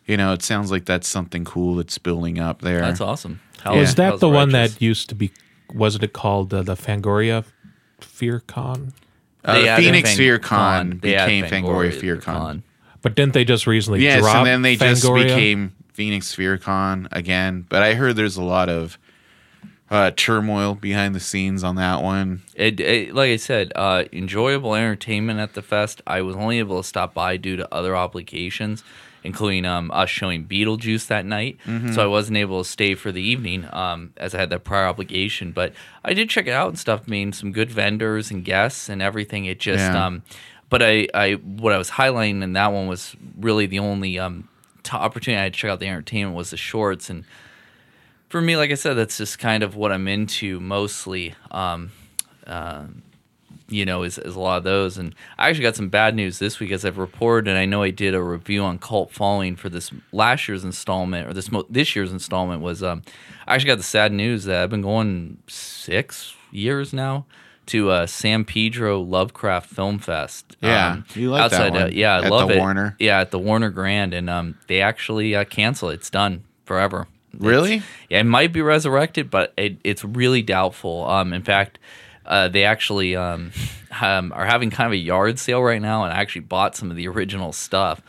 you 0.06 0.16
know, 0.16 0.32
it 0.32 0.42
sounds 0.42 0.70
like 0.70 0.86
that's 0.86 1.06
something 1.06 1.44
cool 1.44 1.76
that's 1.76 1.98
building 1.98 2.38
up 2.38 2.62
there. 2.62 2.80
That's 2.80 3.00
awesome. 3.00 3.40
How 3.60 3.76
Was 3.76 3.94
that 3.96 4.12
how's 4.12 4.20
the 4.20 4.28
one 4.28 4.50
that 4.50 4.80
used 4.80 5.08
to 5.10 5.14
be? 5.14 5.32
Wasn't 5.72 6.02
it 6.02 6.12
called 6.12 6.52
uh, 6.52 6.62
the 6.62 6.74
Fangoria 6.74 7.44
Fear 8.00 8.40
Con? 8.40 8.92
Uh, 9.44 9.54
They 9.54 9.76
Phoenix 9.76 10.10
Fang- 10.10 10.16
Fear 10.18 10.38
Con. 10.38 10.90
Con 10.90 10.98
They 11.00 11.14
added 11.14 11.42
became 11.42 11.64
Fangoria 11.64 11.92
FearCon. 11.92 12.62
But 13.00 13.14
didn't 13.14 13.32
they 13.34 13.44
just 13.44 13.66
recently 13.66 14.02
Yes, 14.02 14.20
drop 14.20 14.36
and 14.38 14.46
then 14.46 14.62
they 14.62 14.76
just 14.76 15.02
became 15.02 15.72
Phoenix 15.92 16.34
FearCon 16.34 17.08
again. 17.12 17.64
But 17.68 17.82
I 17.82 17.94
heard 17.94 18.16
there's 18.16 18.36
a 18.36 18.42
lot 18.42 18.68
of 18.68 18.98
uh, 19.90 20.10
turmoil 20.16 20.74
behind 20.74 21.14
the 21.14 21.20
scenes 21.20 21.64
on 21.64 21.76
that 21.76 22.02
one. 22.02 22.42
It, 22.54 22.78
it, 22.80 23.14
like 23.14 23.30
I 23.30 23.36
said, 23.36 23.72
uh, 23.74 24.04
enjoyable 24.12 24.74
entertainment 24.74 25.40
at 25.40 25.54
the 25.54 25.62
fest. 25.62 26.02
I 26.06 26.20
was 26.22 26.36
only 26.36 26.58
able 26.58 26.82
to 26.82 26.86
stop 26.86 27.14
by 27.14 27.36
due 27.36 27.56
to 27.56 27.72
other 27.74 27.96
obligations, 27.96 28.84
including 29.24 29.64
um, 29.64 29.90
us 29.92 30.08
showing 30.10 30.44
Beetlejuice 30.46 31.06
that 31.08 31.24
night. 31.26 31.58
Mm-hmm. 31.66 31.92
So 31.92 32.02
I 32.02 32.06
wasn't 32.06 32.38
able 32.38 32.62
to 32.62 32.68
stay 32.68 32.94
for 32.94 33.12
the 33.12 33.22
evening 33.22 33.66
um, 33.72 34.12
as 34.16 34.34
I 34.34 34.38
had 34.38 34.50
that 34.50 34.64
prior 34.64 34.86
obligation. 34.86 35.52
But 35.52 35.72
I 36.04 36.14
did 36.14 36.30
check 36.30 36.46
it 36.46 36.52
out 36.52 36.68
and 36.68 36.78
stuff. 36.78 37.02
I 37.06 37.10
mean, 37.10 37.32
some 37.32 37.52
good 37.52 37.70
vendors 37.70 38.30
and 38.30 38.44
guests 38.44 38.88
and 38.88 39.02
everything. 39.02 39.44
It 39.44 39.60
just, 39.60 39.80
Yeah. 39.80 40.06
um, 40.06 40.22
but 40.70 40.82
I, 40.82 41.08
I, 41.14 41.32
what 41.34 41.72
I 41.72 41.78
was 41.78 41.90
highlighting 41.90 42.42
in 42.42 42.52
that 42.52 42.72
one 42.72 42.86
was 42.86 43.16
really 43.38 43.66
the 43.66 43.78
only 43.78 44.18
um, 44.18 44.48
t- 44.82 44.96
opportunity 44.96 45.38
I 45.40 45.44
had 45.44 45.54
to 45.54 45.58
check 45.58 45.70
out 45.70 45.80
the 45.80 45.88
entertainment 45.88 46.36
was 46.36 46.50
the 46.50 46.56
shorts 46.56 47.08
and 47.10 47.24
for 48.28 48.42
me, 48.42 48.58
like 48.58 48.70
I 48.70 48.74
said, 48.74 48.92
that's 48.92 49.16
just 49.16 49.38
kind 49.38 49.62
of 49.62 49.74
what 49.74 49.90
I'm 49.90 50.06
into 50.06 50.60
mostly. 50.60 51.34
Um, 51.50 51.92
uh, 52.46 52.84
you 53.68 53.84
know, 53.84 54.02
is, 54.02 54.18
is 54.18 54.34
a 54.34 54.40
lot 54.40 54.56
of 54.58 54.64
those. 54.64 54.96
And 54.98 55.14
I 55.38 55.48
actually 55.48 55.64
got 55.64 55.76
some 55.76 55.88
bad 55.88 56.14
news 56.14 56.38
this 56.38 56.58
week 56.58 56.72
as 56.72 56.84
I've 56.84 56.98
reported, 56.98 57.48
and 57.48 57.58
I 57.58 57.66
know 57.66 57.82
I 57.82 57.90
did 57.90 58.14
a 58.14 58.22
review 58.22 58.62
on 58.62 58.78
cult 58.78 59.12
following 59.12 59.56
for 59.56 59.68
this 59.68 59.90
last 60.12 60.48
year's 60.48 60.64
installment 60.64 61.28
or 61.28 61.32
this 61.34 61.52
mo- 61.52 61.66
this 61.68 61.94
year's 61.94 62.12
installment 62.12 62.62
was. 62.62 62.82
Um, 62.82 63.02
I 63.46 63.54
actually 63.54 63.68
got 63.68 63.78
the 63.78 63.84
sad 63.84 64.12
news 64.12 64.44
that 64.44 64.62
I've 64.62 64.70
been 64.70 64.82
going 64.82 65.38
six 65.46 66.34
years 66.50 66.92
now 66.92 67.26
to 67.66 67.90
uh, 67.90 68.06
San 68.06 68.44
Pedro 68.46 69.00
Lovecraft 69.00 69.68
Film 69.68 69.98
Fest. 69.98 70.56
Yeah, 70.62 71.02
you 71.14 71.30
like 71.30 71.50
that 71.50 71.70
uh, 71.76 71.80
one. 71.84 71.92
yeah, 71.92 72.16
I 72.16 72.24
At 72.24 72.30
love 72.30 72.50
it. 72.50 72.58
Warner? 72.58 72.96
Yeah, 72.98 73.20
at 73.20 73.30
the 73.30 73.38
Warner 73.38 73.70
Grand, 73.70 74.14
and 74.14 74.30
um, 74.30 74.58
they 74.68 74.80
actually 74.80 75.34
uh, 75.36 75.44
cancel 75.44 75.90
it. 75.90 75.94
It's 75.94 76.10
done 76.10 76.44
forever. 76.64 77.06
Really? 77.38 77.74
It's- 77.76 77.88
yeah, 78.08 78.20
it 78.20 78.24
might 78.24 78.52
be 78.54 78.62
resurrected, 78.62 79.30
but 79.30 79.52
it, 79.58 79.76
it's 79.84 80.02
really 80.02 80.40
doubtful. 80.40 81.06
Um, 81.06 81.32
in 81.34 81.42
fact, 81.42 81.78
uh, 82.28 82.46
they 82.48 82.64
actually 82.64 83.16
um, 83.16 83.50
um, 84.00 84.32
are 84.32 84.46
having 84.46 84.70
kind 84.70 84.86
of 84.86 84.92
a 84.92 84.98
yard 84.98 85.38
sale 85.38 85.62
right 85.62 85.82
now, 85.82 86.04
and 86.04 86.12
I 86.12 86.20
actually 86.20 86.42
bought 86.42 86.76
some 86.76 86.90
of 86.90 86.96
the 86.96 87.08
original 87.08 87.52
stuff 87.52 88.00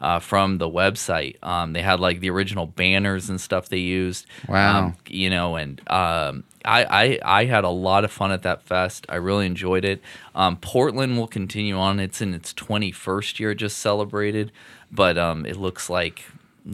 uh, 0.00 0.18
from 0.18 0.58
the 0.58 0.68
website. 0.68 1.42
Um, 1.42 1.72
they 1.72 1.82
had 1.82 2.00
like 2.00 2.20
the 2.20 2.30
original 2.30 2.66
banners 2.66 3.28
and 3.28 3.40
stuff 3.40 3.68
they 3.68 3.78
used. 3.78 4.26
Wow. 4.48 4.78
Um, 4.78 4.96
you 5.08 5.28
know, 5.28 5.56
and 5.56 5.80
um, 5.90 6.44
I, 6.64 6.84
I 6.84 7.40
I 7.40 7.44
had 7.46 7.64
a 7.64 7.70
lot 7.70 8.04
of 8.04 8.12
fun 8.12 8.30
at 8.30 8.42
that 8.42 8.62
fest. 8.62 9.06
I 9.08 9.16
really 9.16 9.46
enjoyed 9.46 9.84
it. 9.84 10.00
Um, 10.34 10.56
Portland 10.56 11.18
will 11.18 11.26
continue 11.26 11.76
on. 11.76 12.00
It's 12.00 12.20
in 12.20 12.32
its 12.32 12.52
21st 12.54 13.40
year, 13.40 13.54
just 13.54 13.78
celebrated, 13.78 14.52
but 14.90 15.18
um, 15.18 15.44
it 15.44 15.56
looks 15.56 15.90
like 15.90 16.24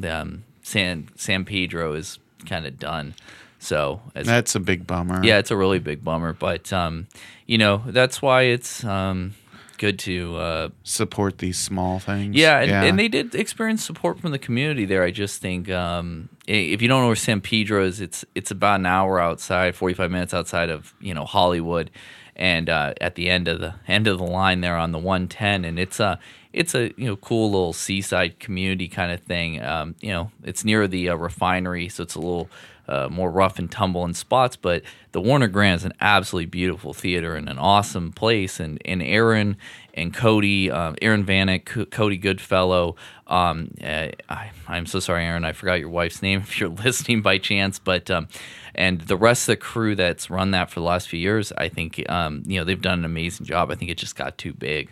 um, 0.05 0.45
San 0.63 1.09
San 1.17 1.45
Pedro 1.45 1.95
is 1.95 2.19
kind 2.47 2.67
of 2.67 2.79
done. 2.79 3.15
So 3.63 4.01
That's 4.15 4.55
a 4.55 4.61
big 4.61 4.87
bummer. 4.87 5.23
yeah, 5.23 5.39
it's 5.39 5.51
a 5.51 5.57
really 5.57 5.79
big 5.79 6.03
bummer, 6.03 6.33
but 6.33 6.73
um, 6.73 7.07
you 7.47 7.59
know 7.59 7.83
that's 7.87 8.21
why 8.23 8.43
it's 8.43 8.83
um, 8.85 9.35
good 9.77 9.99
to 10.01 10.37
uh, 10.37 10.69
Support 10.83 11.39
these 11.39 11.59
small 11.59 11.99
things. 12.01 12.35
yeah, 12.35 12.61
and, 12.61 12.71
and 12.71 12.99
they 12.99 13.09
did 13.09 13.35
experience 13.35 13.85
support 13.85 14.19
from 14.19 14.31
the 14.33 14.39
community 14.39 14.87
there. 14.87 15.05
I 15.05 15.11
just 15.11 15.41
think 15.43 15.71
um, 15.71 16.31
if 16.47 16.81
you 16.81 16.89
don't 16.89 17.03
know 17.03 17.07
where 17.09 17.17
San 17.17 17.41
Pedro 17.43 17.85
is, 17.85 18.01
it's 18.01 18.25
it's 18.35 18.51
about 18.51 18.81
an 18.81 18.87
hour 18.87 19.21
outside, 19.21 19.75
forty 19.77 19.95
five 19.95 20.11
minutes 20.11 20.33
outside 20.33 20.71
of 20.71 20.95
you 20.99 21.13
know 21.13 21.27
Hollywood, 21.27 21.91
and 22.37 22.71
uh, 22.71 22.95
at 23.01 23.15
the 23.15 23.29
end 23.29 23.47
of 23.47 23.61
the 23.61 23.75
end 23.87 24.07
of 24.07 24.17
the 24.19 24.25
line 24.25 24.63
there 24.63 24.77
on 24.77 24.93
the 24.93 24.99
one 24.99 25.29
ten, 25.29 25.67
and 25.67 25.79
it's 25.79 26.01
a 26.01 26.19
it's 26.55 26.75
a 26.75 26.93
you 26.97 27.07
know 27.07 27.17
cool 27.17 27.51
little 27.51 27.75
seaside 27.75 28.41
community 28.41 28.89
kind 28.89 29.13
of 29.13 29.21
thing. 29.21 29.63
Um, 29.63 29.97
you 30.01 30.11
know, 30.13 30.31
it's 30.43 30.65
near 30.65 30.89
the 30.89 31.11
uh, 31.11 31.15
refinery, 31.17 31.91
so 31.91 32.03
it's 32.05 32.15
a 32.15 32.21
little. 32.21 32.49
Uh, 32.91 33.09
more 33.09 33.31
rough 33.31 33.59
and 33.61 33.71
tumble 33.71 34.05
in 34.05 34.13
spots, 34.13 34.57
but 34.57 34.83
the 35.13 35.21
Warner 35.21 35.47
Grand 35.47 35.77
is 35.77 35.85
an 35.85 35.93
absolutely 36.01 36.47
beautiful 36.47 36.93
theater 36.93 37.37
and 37.37 37.49
an 37.49 37.57
awesome 37.57 38.11
place. 38.11 38.59
And, 38.59 38.83
and 38.85 39.01
Aaron 39.01 39.57
and 39.95 40.13
Cody, 40.13 40.73
um, 40.73 40.97
Aaron 41.01 41.25
Vanek, 41.25 41.67
Co- 41.67 41.85
Cody 41.85 42.17
Goodfellow. 42.17 42.97
Um, 43.29 43.75
uh, 43.81 44.09
I, 44.29 44.51
I'm 44.67 44.87
so 44.87 44.99
sorry, 44.99 45.25
Aaron. 45.25 45.45
I 45.45 45.53
forgot 45.53 45.79
your 45.79 45.89
wife's 45.89 46.21
name 46.21 46.41
if 46.47 46.59
you're 46.59 46.69
listening 46.69 47.23
by 47.23 47.39
chance. 47.39 47.79
But 47.79 48.11
um, 48.11 48.27
and 48.75 49.03
the 49.03 49.17
rest 49.17 49.43
of 49.43 49.53
the 49.53 49.57
crew 49.57 49.95
that's 49.95 50.29
run 50.29 50.51
that 50.51 50.71
for 50.71 50.81
the 50.81 50.87
last 50.87 51.09
few 51.09 51.21
years, 51.21 51.53
I 51.57 51.69
think 51.69 52.03
um, 52.11 52.43
you 52.45 52.59
know 52.59 52.65
they've 52.65 52.81
done 52.81 52.99
an 53.01 53.05
amazing 53.05 53.47
job. 53.47 53.71
I 53.71 53.77
think 53.77 53.91
it 53.91 53.99
just 53.99 54.17
got 54.17 54.37
too 54.37 54.53
big. 54.53 54.91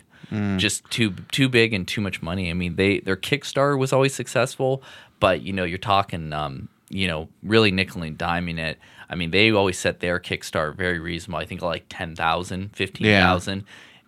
Just 0.57 0.89
too 0.91 1.11
too 1.31 1.49
big 1.49 1.73
and 1.73 1.87
too 1.87 2.01
much 2.01 2.21
money. 2.21 2.49
I 2.49 2.53
mean, 2.53 2.75
they 2.75 2.99
their 2.99 3.17
Kickstarter 3.17 3.77
was 3.77 3.91
always 3.91 4.13
successful, 4.13 4.83
but 5.19 5.41
you 5.41 5.51
know 5.53 5.63
you're 5.63 5.77
talking 5.79 6.33
um, 6.33 6.69
you 6.89 7.07
know 7.07 7.29
really 7.43 7.71
nickel 7.71 8.03
and 8.03 8.17
diming 8.17 8.59
it. 8.59 8.77
I 9.09 9.15
mean, 9.15 9.31
they 9.31 9.51
always 9.51 9.77
set 9.79 9.99
their 10.01 10.19
Kickstarter 10.19 10.75
very 10.75 10.99
reasonable. 10.99 11.39
I 11.39 11.45
think 11.45 11.61
like 11.63 11.85
10,000, 11.89 12.75
15,000, 12.75 13.63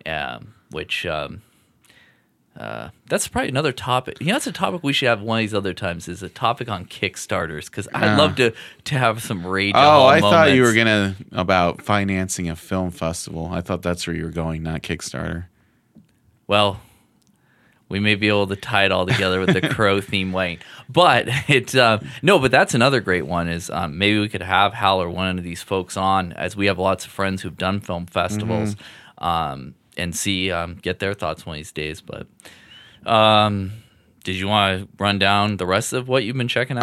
um, 0.06 0.54
which 0.70 1.04
um, 1.06 1.42
uh, 2.56 2.90
that's 3.08 3.26
probably 3.28 3.48
another 3.48 3.72
topic. 3.72 4.18
You 4.20 4.26
know, 4.28 4.34
that's 4.34 4.46
a 4.46 4.52
topic 4.52 4.82
we 4.82 4.92
should 4.92 5.08
have 5.08 5.22
one 5.22 5.38
of 5.38 5.42
these 5.42 5.54
other 5.54 5.72
times. 5.74 6.06
Is 6.06 6.22
a 6.22 6.28
topic 6.28 6.68
on 6.68 6.84
Kickstarters 6.84 7.64
because 7.66 7.88
I'd 7.94 8.10
Ah. 8.10 8.16
love 8.16 8.36
to 8.36 8.52
to 8.84 8.98
have 8.98 9.22
some 9.22 9.46
rage. 9.46 9.72
Oh, 9.74 10.06
I 10.06 10.20
moments. 10.20 10.28
thought 10.30 10.52
you 10.52 10.62
were 10.62 10.74
gonna 10.74 11.16
about 11.32 11.82
financing 11.82 12.48
a 12.50 12.54
film 12.56 12.90
festival. 12.90 13.48
I 13.50 13.60
thought 13.62 13.82
that's 13.82 14.06
where 14.06 14.14
you 14.14 14.24
were 14.24 14.30
going, 14.30 14.62
not 14.62 14.82
Kickstarter. 14.82 15.46
Well, 16.46 16.80
we 17.92 18.00
may 18.00 18.16
be 18.16 18.26
able 18.28 18.46
to 18.48 18.56
tie 18.56 18.84
it 18.86 18.90
all 18.90 19.06
together 19.06 19.38
with 19.38 19.52
the 19.52 19.68
crow 19.74 20.00
theme 20.00 20.32
Wayne, 20.32 20.58
but 20.88 21.28
it 21.48 21.76
uh, 21.76 21.98
no, 22.22 22.38
but 22.40 22.50
that's 22.50 22.74
another 22.74 23.00
great 23.00 23.26
one. 23.26 23.48
Is 23.48 23.70
um, 23.70 23.98
maybe 23.98 24.18
we 24.18 24.28
could 24.28 24.42
have 24.42 24.72
Hal 24.74 25.00
or 25.00 25.08
one 25.10 25.38
of 25.38 25.44
these 25.44 25.62
folks 25.62 25.96
on, 25.96 26.32
as 26.32 26.56
we 26.56 26.66
have 26.66 26.78
lots 26.78 27.04
of 27.04 27.12
friends 27.12 27.42
who've 27.42 27.56
done 27.56 27.80
film 27.80 28.06
festivals, 28.06 28.74
Mm-hmm. 28.74 29.24
um, 29.24 29.74
and 29.96 30.16
see 30.16 30.50
um, 30.50 30.76
get 30.82 30.98
their 30.98 31.14
thoughts 31.14 31.44
one 31.46 31.54
of 31.54 31.58
these 31.58 31.70
days. 31.72 32.00
But 32.00 32.26
um, 33.06 33.72
did 34.24 34.36
you 34.36 34.48
want 34.48 34.80
to 34.82 34.88
run 34.98 35.18
down 35.18 35.56
the 35.58 35.66
rest 35.66 35.92
of 35.92 36.08
what 36.08 36.24
you've 36.24 36.36
been 36.36 36.48
checking 36.48 36.78
out, 36.78 36.82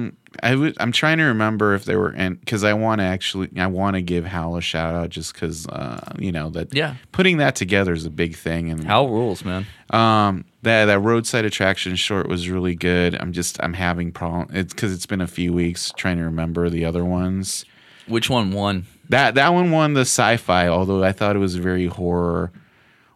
Victor? 0.00 0.16
I 0.42 0.54
would. 0.54 0.76
I'm 0.78 0.92
trying 0.92 1.18
to 1.18 1.24
remember 1.24 1.74
if 1.74 1.84
they 1.84 1.96
were 1.96 2.10
and 2.10 2.38
because 2.40 2.64
I 2.64 2.74
want 2.74 3.00
to 3.00 3.04
actually. 3.04 3.50
I 3.56 3.66
want 3.66 3.94
to 3.94 4.02
give 4.02 4.24
Hal 4.24 4.56
a 4.56 4.60
shout 4.60 4.94
out 4.94 5.10
just 5.10 5.32
because 5.32 5.66
uh, 5.68 6.12
you 6.18 6.32
know 6.32 6.50
that. 6.50 6.74
Yeah. 6.74 6.94
Putting 7.12 7.38
that 7.38 7.56
together 7.56 7.92
is 7.92 8.04
a 8.04 8.10
big 8.10 8.36
thing, 8.36 8.70
and 8.70 8.84
Hal 8.84 9.08
rules, 9.08 9.44
man. 9.44 9.66
um, 9.90 10.44
that 10.62 10.86
that 10.86 10.98
roadside 11.00 11.44
attraction 11.44 11.96
short 11.96 12.28
was 12.28 12.48
really 12.48 12.74
good. 12.74 13.14
I'm 13.20 13.32
just 13.32 13.62
I'm 13.62 13.74
having 13.74 14.12
problem. 14.12 14.48
It's 14.56 14.72
because 14.72 14.92
it's 14.92 15.06
been 15.06 15.20
a 15.20 15.26
few 15.26 15.52
weeks 15.52 15.92
trying 15.96 16.18
to 16.18 16.24
remember 16.24 16.68
the 16.70 16.84
other 16.84 17.04
ones. 17.04 17.64
Which 18.06 18.30
one 18.30 18.52
won? 18.52 18.86
That 19.08 19.34
that 19.36 19.52
one 19.52 19.70
won 19.70 19.94
the 19.94 20.02
sci-fi, 20.02 20.68
although 20.68 21.02
I 21.04 21.12
thought 21.12 21.36
it 21.36 21.40
was 21.40 21.56
very 21.56 21.86
horror 21.86 22.52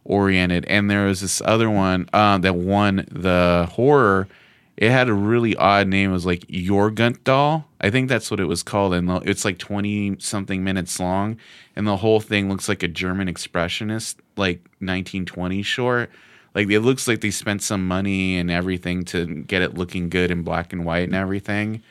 oriented. 0.05 0.65
And 0.67 0.91
there 0.91 1.07
was 1.07 1.21
this 1.21 1.41
other 1.45 1.71
one 1.71 2.09
uh, 2.13 2.39
that 2.39 2.57
won 2.57 3.07
the 3.11 3.69
horror. 3.73 4.29
It 4.77 4.91
had 4.91 5.09
a 5.09 5.15
really 5.15 5.55
odd 5.57 5.89
name. 5.89 6.11
It 6.11 6.13
was 6.13 6.27
like 6.27 6.47
Jorgunt 6.47 7.25
Doll. 7.25 7.67
I 7.81 7.91
think 7.91 8.09
that's 8.09 8.31
what 8.31 8.41
it 8.41 8.47
was 8.47 8.63
called. 8.63 8.95
And 8.95 9.11
it's 9.27 9.45
like 9.45 9.59
twenty 9.59 10.17
something 10.19 10.65
minutes 10.65 10.99
long, 10.99 11.37
and 11.77 11.87
the 11.87 11.99
whole 11.99 12.21
thing 12.21 12.49
looks 12.49 12.69
like 12.69 12.83
a 12.83 12.89
German 12.89 13.29
expressionist, 13.29 14.17
like 14.37 14.59
1920 14.79 15.63
short. 15.63 16.11
Like 16.55 16.69
it 16.71 16.81
looks 16.81 17.09
like 17.09 17.21
they 17.21 17.31
spent 17.31 17.63
some 17.63 17.87
money 17.87 18.37
and 18.37 18.51
everything 18.51 19.05
to 19.07 19.43
get 19.43 19.63
it 19.63 19.75
looking 19.75 20.09
good 20.11 20.31
in 20.31 20.43
black 20.43 20.73
and 20.73 20.85
white 20.85 21.05
and 21.05 21.15
everything 21.15 21.83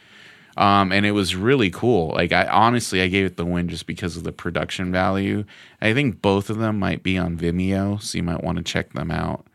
um, 0.57 0.91
and 0.91 1.05
it 1.05 1.11
was 1.11 1.35
really 1.35 1.69
cool. 1.69 2.09
Like 2.09 2.31
I 2.31 2.45
honestly, 2.45 3.01
I 3.01 3.07
gave 3.07 3.25
it 3.25 3.38
the 3.38 3.45
win 3.45 3.69
just 3.69 3.88
because 3.88 4.17
of 4.17 4.23
the 4.23 4.31
production 4.31 4.91
value. 4.91 5.45
I 5.81 5.93
think 5.93 6.21
both 6.21 6.50
of 6.50 6.57
them 6.57 6.79
might 6.79 7.03
be 7.03 7.17
on 7.17 7.38
Vimeo, 7.38 8.01
so 8.01 8.17
you 8.17 8.23
might 8.23 8.43
want 8.43 8.57
to 8.57 8.63
check 8.63 8.93
them 8.93 9.11
out. 9.11 9.45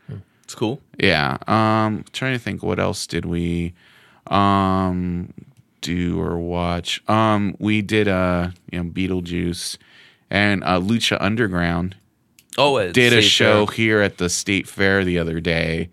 It's 0.47 0.55
cool. 0.55 0.79
Yeah. 0.97 1.35
Um, 1.45 2.05
trying 2.13 2.31
to 2.31 2.39
think, 2.39 2.63
what 2.63 2.79
else 2.79 3.05
did 3.05 3.25
we 3.25 3.73
um 4.27 5.33
do 5.81 6.17
or 6.21 6.37
watch? 6.39 7.03
Um, 7.09 7.57
we 7.59 7.81
did 7.81 8.07
uh, 8.07 8.51
you 8.71 8.81
know, 8.81 8.89
Beetlejuice 8.89 9.77
and 10.29 10.63
uh, 10.63 10.79
Lucha 10.79 11.17
Underground 11.19 11.97
Oh, 12.57 12.91
did 12.93 13.11
a 13.11 13.21
show 13.21 13.65
Fair. 13.65 13.75
here 13.75 14.01
at 14.01 14.17
the 14.19 14.29
state 14.29 14.67
fair 14.69 15.03
the 15.03 15.19
other 15.19 15.39
day 15.41 15.89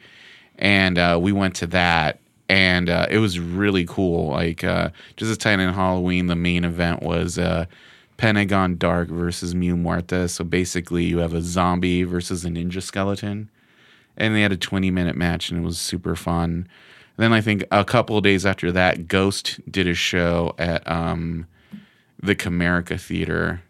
and 0.57 0.99
uh, 0.99 1.19
we 1.21 1.31
went 1.33 1.57
to 1.57 1.67
that 1.67 2.21
and 2.49 2.89
uh, 2.89 3.07
it 3.11 3.19
was 3.19 3.39
really 3.41 3.85
cool 3.85 4.29
like 4.29 4.63
uh, 4.65 4.89
just 5.17 5.31
a 5.33 5.37
time 5.37 5.61
in 5.61 5.75
halloween 5.75 6.27
the 6.29 6.35
main 6.37 6.65
event 6.65 7.03
was 7.03 7.39
uh, 7.39 7.67
pentagon 8.17 8.79
dark 8.79 9.09
versus 9.09 9.55
Mil 9.55 9.77
Muertes 9.77 10.31
so 10.31 10.43
basically 10.43 11.05
you 11.05 11.19
have 11.19 11.35
a 11.35 11.43
zombie 11.43 12.03
versus 12.05 12.47
a 12.47 12.49
ninja 12.49 12.81
skeleton 12.83 13.51
and 14.17 14.35
they 14.35 14.43
had 14.43 14.53
a 14.53 14.57
20 14.57 14.91
minute 14.91 15.17
match 15.17 15.51
and 15.51 15.61
it 15.61 15.65
was 15.65 15.79
super 15.79 16.17
fun 16.17 16.67
then 17.17 17.33
i 17.33 17.41
think 17.41 17.65
a 17.71 17.85
couple 17.85 18.17
of 18.17 18.25
days 18.25 18.45
after 18.45 18.73
that 18.73 19.09
ghost 19.09 19.61
did 19.71 19.87
a 19.87 19.95
show 19.95 20.55
at 20.59 20.89
um, 20.91 21.47
the 22.21 22.35
comerica 22.35 23.01
theater 23.01 23.63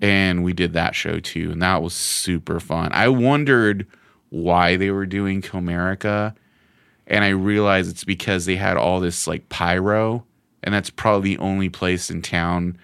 and 0.00 0.44
we 0.44 0.52
did 0.52 0.72
that 0.74 0.94
show 0.94 1.20
too, 1.20 1.50
and 1.50 1.62
that 1.62 1.82
was 1.82 1.94
super 1.94 2.60
fun. 2.60 2.92
I 2.92 3.08
wondered 3.08 3.86
why 4.30 4.76
they 4.76 4.90
were 4.90 5.06
doing 5.06 5.42
Comerica, 5.42 6.34
and 7.06 7.24
I 7.24 7.30
realized 7.30 7.90
it's 7.90 8.04
because 8.04 8.46
they 8.46 8.56
had 8.56 8.76
all 8.76 9.00
this 9.00 9.26
like 9.26 9.48
pyro, 9.48 10.24
and 10.62 10.74
that's 10.74 10.90
probably 10.90 11.34
the 11.34 11.42
only 11.42 11.68
place 11.68 12.10
in 12.10 12.22
town 12.22 12.78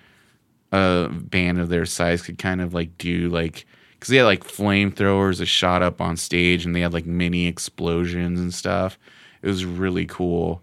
a 0.73 1.09
band 1.09 1.61
of 1.61 1.68
their 1.68 1.87
size 1.87 2.23
could 2.23 2.38
kind 2.38 2.61
of 2.61 2.75
like 2.75 2.99
do 2.99 3.29
like 3.29 3.64
because 4.05 4.11
they 4.11 4.19
had 4.19 4.25
like 4.25 4.45
flamethrowers 4.45 5.38
that 5.38 5.47
shot 5.47 5.83
up 5.83 5.99
on 5.99 6.19
stage, 6.19 6.67
and 6.67 6.77
they 6.77 6.83
had 6.83 6.93
like 6.93 7.07
mini 7.07 7.47
explosions 7.47 8.38
and 8.38 8.53
stuff. 8.53 8.99
It 9.40 9.47
was 9.47 9.64
really 9.64 10.05
cool. 10.05 10.61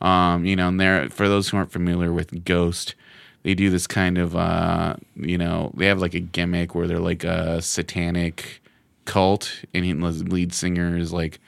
Um, 0.00 0.44
you 0.44 0.54
know, 0.54 0.68
and 0.68 0.80
there 0.80 1.10
for 1.10 1.28
those 1.28 1.48
who 1.48 1.56
aren't 1.56 1.72
familiar 1.72 2.12
with 2.12 2.44
Ghost, 2.44 2.94
they 3.42 3.54
do 3.54 3.70
this 3.70 3.88
kind 3.88 4.18
of 4.18 4.36
uh, 4.36 4.94
you 5.16 5.36
know, 5.36 5.72
they 5.74 5.86
have 5.86 6.00
like 6.00 6.14
a 6.14 6.20
gimmick 6.20 6.76
where 6.76 6.86
they're 6.86 7.00
like 7.00 7.24
a 7.24 7.60
satanic 7.60 8.62
cult, 9.04 9.64
and 9.74 9.84
the 9.84 10.10
lead 10.10 10.54
singer 10.54 10.96
is 10.96 11.12
like 11.12 11.40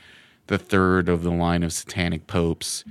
the 0.48 0.59
third 0.59 1.09
of 1.09 1.22
the 1.22 1.31
line 1.31 1.62
of 1.62 1.72
satanic 1.72 2.27
popes, 2.27 2.83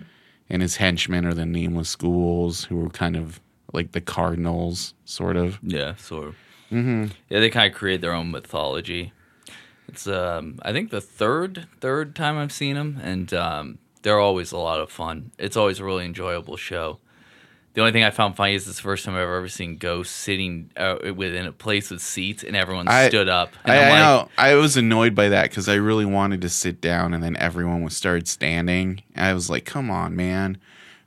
and 0.49 0.61
his 0.61 0.77
henchmen 0.77 1.25
are 1.25 1.33
the 1.33 1.45
nameless 1.45 1.97
ghouls 1.97 2.63
who 2.63 2.85
are 2.85 2.89
kind 2.91 3.17
of 3.17 3.41
like 3.73 3.91
the 3.91 3.99
cardinals, 3.99 4.93
sort 5.03 5.35
of. 5.35 5.59
Yeah, 5.61 5.95
sort 5.95 6.27
of. 6.29 6.35
Mm-hmm. 6.71 7.05
Yeah, 7.29 7.39
they 7.39 7.49
kind 7.49 7.71
of 7.71 7.77
create 7.77 8.01
their 8.01 8.13
own 8.13 8.31
mythology. 8.31 9.13
It's 9.87 10.07
um, 10.07 10.59
I 10.63 10.73
think 10.73 10.89
the 10.89 11.01
third 11.01 11.67
third 11.79 12.15
time 12.15 12.37
I've 12.37 12.51
seen 12.51 12.75
them, 12.75 12.99
and 13.01 13.33
um, 13.33 13.77
they're 14.01 14.19
always 14.19 14.51
a 14.51 14.57
lot 14.57 14.79
of 14.79 14.91
fun. 14.91 15.31
It's 15.37 15.55
always 15.55 15.79
a 15.79 15.85
really 15.85 16.05
enjoyable 16.05 16.57
show. 16.57 16.99
The 17.73 17.81
only 17.81 17.91
thing 17.93 18.03
I 18.03 18.09
found 18.09 18.35
funny 18.35 18.55
is 18.55 18.65
this 18.65 18.79
first 18.79 19.05
time 19.05 19.13
I've 19.13 19.21
ever 19.21 19.47
seen 19.47 19.77
Ghost 19.77 20.15
sitting 20.15 20.71
uh, 20.75 20.97
within 21.15 21.45
a 21.45 21.51
place 21.51 21.91
with 21.91 22.01
seats, 22.01 22.43
and 22.43 22.55
everyone 22.55 22.87
I- 22.87 23.07
stood 23.07 23.29
up. 23.29 23.53
And 23.63 23.71
I, 23.71 23.75
I 23.75 23.89
like, 23.89 23.99
know. 23.99 24.29
I 24.37 24.55
was 24.55 24.75
annoyed 24.77 25.13
by 25.13 25.29
that 25.29 25.51
because 25.51 25.69
I 25.69 25.75
really 25.75 26.05
wanted 26.05 26.41
to 26.41 26.49
sit 26.49 26.81
down, 26.81 27.13
and 27.13 27.23
then 27.23 27.37
everyone 27.37 27.83
was 27.83 27.95
started 27.95 28.27
standing. 28.27 29.03
I 29.15 29.33
was 29.33 29.49
like, 29.49 29.63
"Come 29.63 29.89
on, 29.91 30.15
man!" 30.15 30.57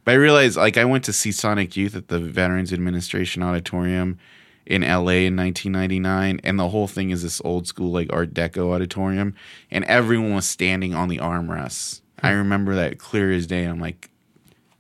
But 0.05 0.13
I 0.13 0.15
realized, 0.15 0.57
like, 0.57 0.79
I 0.79 0.87
went 0.87 1.05
to 1.05 1.13
see 1.13 1.33
Sonic 1.33 1.77
Youth 1.77 1.95
at 1.95 2.09
the 2.09 2.19
Veterans 2.19 2.73
Administration 2.73 3.43
Auditorium 3.43 4.19
in 4.67 4.83
LA 4.83 5.27
in 5.27 5.37
1999, 5.37 6.41
and 6.45 6.59
the 6.59 6.69
whole 6.69 6.87
thing 6.87 7.11
is 7.11 7.23
this 7.23 7.41
old 7.45 7.67
school, 7.67 7.91
like, 7.91 8.13
Art 8.13 8.35
Deco 8.35 8.73
auditorium, 8.73 9.35
and 9.71 9.85
everyone 9.85 10.35
was 10.35 10.47
standing 10.47 10.95
on 10.95 11.09
the 11.09 11.19
armrests. 11.19 12.01
I 12.23 12.31
remember 12.31 12.75
that 12.75 12.99
clear 12.99 13.33
as 13.33 13.47
day. 13.47 13.65
I'm 13.65 13.81
like, 13.81 14.11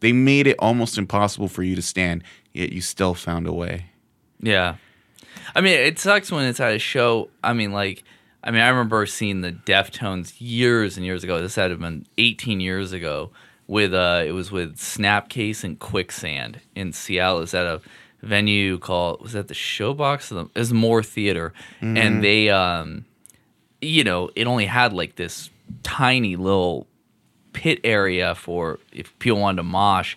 they 0.00 0.12
made 0.12 0.46
it 0.46 0.56
almost 0.58 0.98
impossible 0.98 1.48
for 1.48 1.62
you 1.62 1.74
to 1.76 1.82
stand, 1.82 2.24
yet 2.52 2.72
you 2.72 2.80
still 2.80 3.14
found 3.14 3.46
a 3.46 3.52
way. 3.52 3.86
Yeah. 4.40 4.76
I 5.54 5.60
mean, 5.60 5.78
it 5.78 5.98
sucks 5.98 6.30
when 6.30 6.44
it's 6.44 6.60
at 6.60 6.74
a 6.74 6.78
show. 6.78 7.30
I 7.42 7.52
mean, 7.52 7.72
like, 7.72 8.04
I 8.42 8.50
mean, 8.50 8.62
I 8.62 8.68
remember 8.68 9.04
seeing 9.06 9.42
the 9.42 9.52
Deftones 9.52 10.34
years 10.38 10.96
and 10.96 11.04
years 11.04 11.24
ago. 11.24 11.40
This 11.40 11.56
had 11.56 11.78
been 11.78 12.06
18 12.18 12.60
years 12.60 12.92
ago. 12.92 13.30
With 13.66 13.94
uh, 13.94 14.24
it 14.26 14.32
was 14.32 14.50
with 14.50 14.78
Snapcase 14.78 15.62
and 15.62 15.78
Quicksand 15.78 16.60
in 16.74 16.92
Seattle. 16.92 17.38
It 17.38 17.42
was 17.42 17.54
at 17.54 17.66
a 17.66 17.80
venue 18.22 18.78
called 18.78 19.20
was 19.22 19.32
that 19.32 19.48
the 19.48 19.54
Showbox? 19.54 20.30
It 20.54 20.58
was 20.58 20.72
Moore 20.72 21.02
Theater, 21.02 21.52
and 21.80 22.22
they, 22.22 22.50
um, 22.50 23.04
you 23.80 24.04
know, 24.04 24.30
it 24.36 24.46
only 24.46 24.66
had 24.66 24.92
like 24.92 25.16
this 25.16 25.50
tiny 25.82 26.36
little 26.36 26.86
pit 27.52 27.80
area 27.84 28.34
for 28.34 28.78
if 28.92 29.16
people 29.18 29.40
wanted 29.40 29.56
to 29.58 29.62
mosh. 29.64 30.16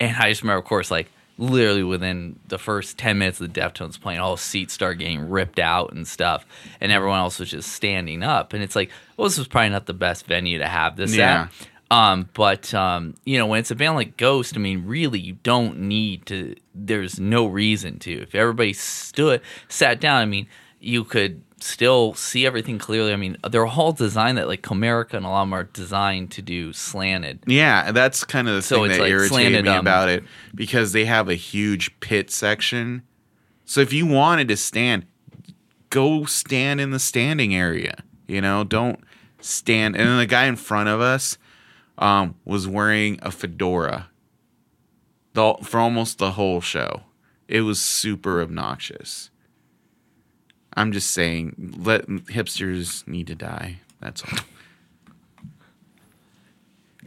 And 0.00 0.16
I 0.16 0.28
just 0.30 0.42
remember, 0.42 0.58
of 0.58 0.64
course, 0.64 0.90
like 0.90 1.08
literally 1.38 1.82
within 1.82 2.38
the 2.48 2.58
first 2.58 2.96
10 2.98 3.18
minutes 3.18 3.40
of 3.40 3.52
the 3.52 3.60
Deftones 3.60 4.00
playing, 4.00 4.20
all 4.20 4.36
seats 4.36 4.72
start 4.74 4.98
getting 4.98 5.28
ripped 5.28 5.58
out 5.58 5.92
and 5.92 6.06
stuff. 6.06 6.44
And 6.80 6.92
everyone 6.92 7.18
else 7.18 7.38
was 7.40 7.50
just 7.50 7.72
standing 7.72 8.22
up. 8.22 8.52
And 8.52 8.62
it's 8.62 8.76
like, 8.76 8.90
well, 9.16 9.26
this 9.28 9.38
was 9.38 9.48
probably 9.48 9.70
not 9.70 9.86
the 9.86 9.94
best 9.94 10.26
venue 10.26 10.58
to 10.58 10.66
have 10.68 10.96
this 10.96 11.14
Yeah. 11.14 11.42
at. 11.44 11.68
Um, 11.94 12.28
but 12.34 12.74
um, 12.74 13.14
you 13.24 13.38
know, 13.38 13.46
when 13.46 13.60
it's 13.60 13.70
a 13.70 13.76
band 13.76 13.94
like 13.94 14.16
Ghost, 14.16 14.56
I 14.56 14.58
mean, 14.58 14.84
really, 14.84 15.20
you 15.20 15.34
don't 15.44 15.78
need 15.78 16.26
to. 16.26 16.56
There's 16.74 17.20
no 17.20 17.46
reason 17.46 18.00
to. 18.00 18.22
If 18.22 18.34
everybody 18.34 18.72
stood, 18.72 19.40
sat 19.68 20.00
down, 20.00 20.20
I 20.20 20.24
mean, 20.24 20.48
you 20.80 21.04
could 21.04 21.42
still 21.60 22.12
see 22.14 22.46
everything 22.46 22.78
clearly. 22.78 23.12
I 23.12 23.16
mean, 23.16 23.36
they're 23.48 23.66
all 23.66 23.92
designed 23.92 24.38
that 24.38 24.48
like 24.48 24.62
Comerica 24.62 25.14
and 25.14 25.24
a 25.24 25.28
lot 25.28 25.42
of 25.42 25.48
them 25.48 25.54
are 25.54 25.64
designed 25.64 26.32
to 26.32 26.42
do 26.42 26.72
slanted. 26.72 27.44
Yeah, 27.46 27.92
that's 27.92 28.24
kind 28.24 28.48
of 28.48 28.56
the 28.56 28.62
So 28.62 28.80
thing 28.80 28.88
that 28.88 29.00
like 29.00 29.10
irritated 29.10 29.28
slanted, 29.28 29.64
me 29.64 29.70
um, 29.70 29.78
about 29.78 30.08
it 30.08 30.24
because 30.52 30.92
they 30.92 31.04
have 31.04 31.28
a 31.28 31.36
huge 31.36 32.00
pit 32.00 32.28
section. 32.28 33.02
So 33.66 33.80
if 33.80 33.92
you 33.92 34.04
wanted 34.04 34.48
to 34.48 34.56
stand, 34.56 35.06
go 35.90 36.24
stand 36.24 36.80
in 36.80 36.90
the 36.90 36.98
standing 36.98 37.54
area. 37.54 38.02
You 38.26 38.40
know, 38.40 38.64
don't 38.64 38.98
stand. 39.40 39.94
And 39.94 40.08
then 40.08 40.18
the 40.18 40.26
guy 40.26 40.46
in 40.46 40.56
front 40.56 40.88
of 40.88 41.00
us 41.00 41.38
um, 41.98 42.34
was 42.44 42.66
wearing 42.66 43.18
a 43.22 43.30
fedora 43.30 44.08
the, 45.34 45.54
for 45.62 45.78
almost 45.78 46.18
the 46.18 46.32
whole 46.32 46.60
show. 46.60 47.02
It 47.46 47.60
was 47.62 47.80
super 47.80 48.40
obnoxious. 48.40 49.30
I'm 50.76 50.92
just 50.92 51.10
saying, 51.10 51.76
let 51.78 52.06
hipsters 52.06 53.06
need 53.06 53.26
to 53.28 53.34
die. 53.34 53.80
That's 54.00 54.22
all. 54.22 54.38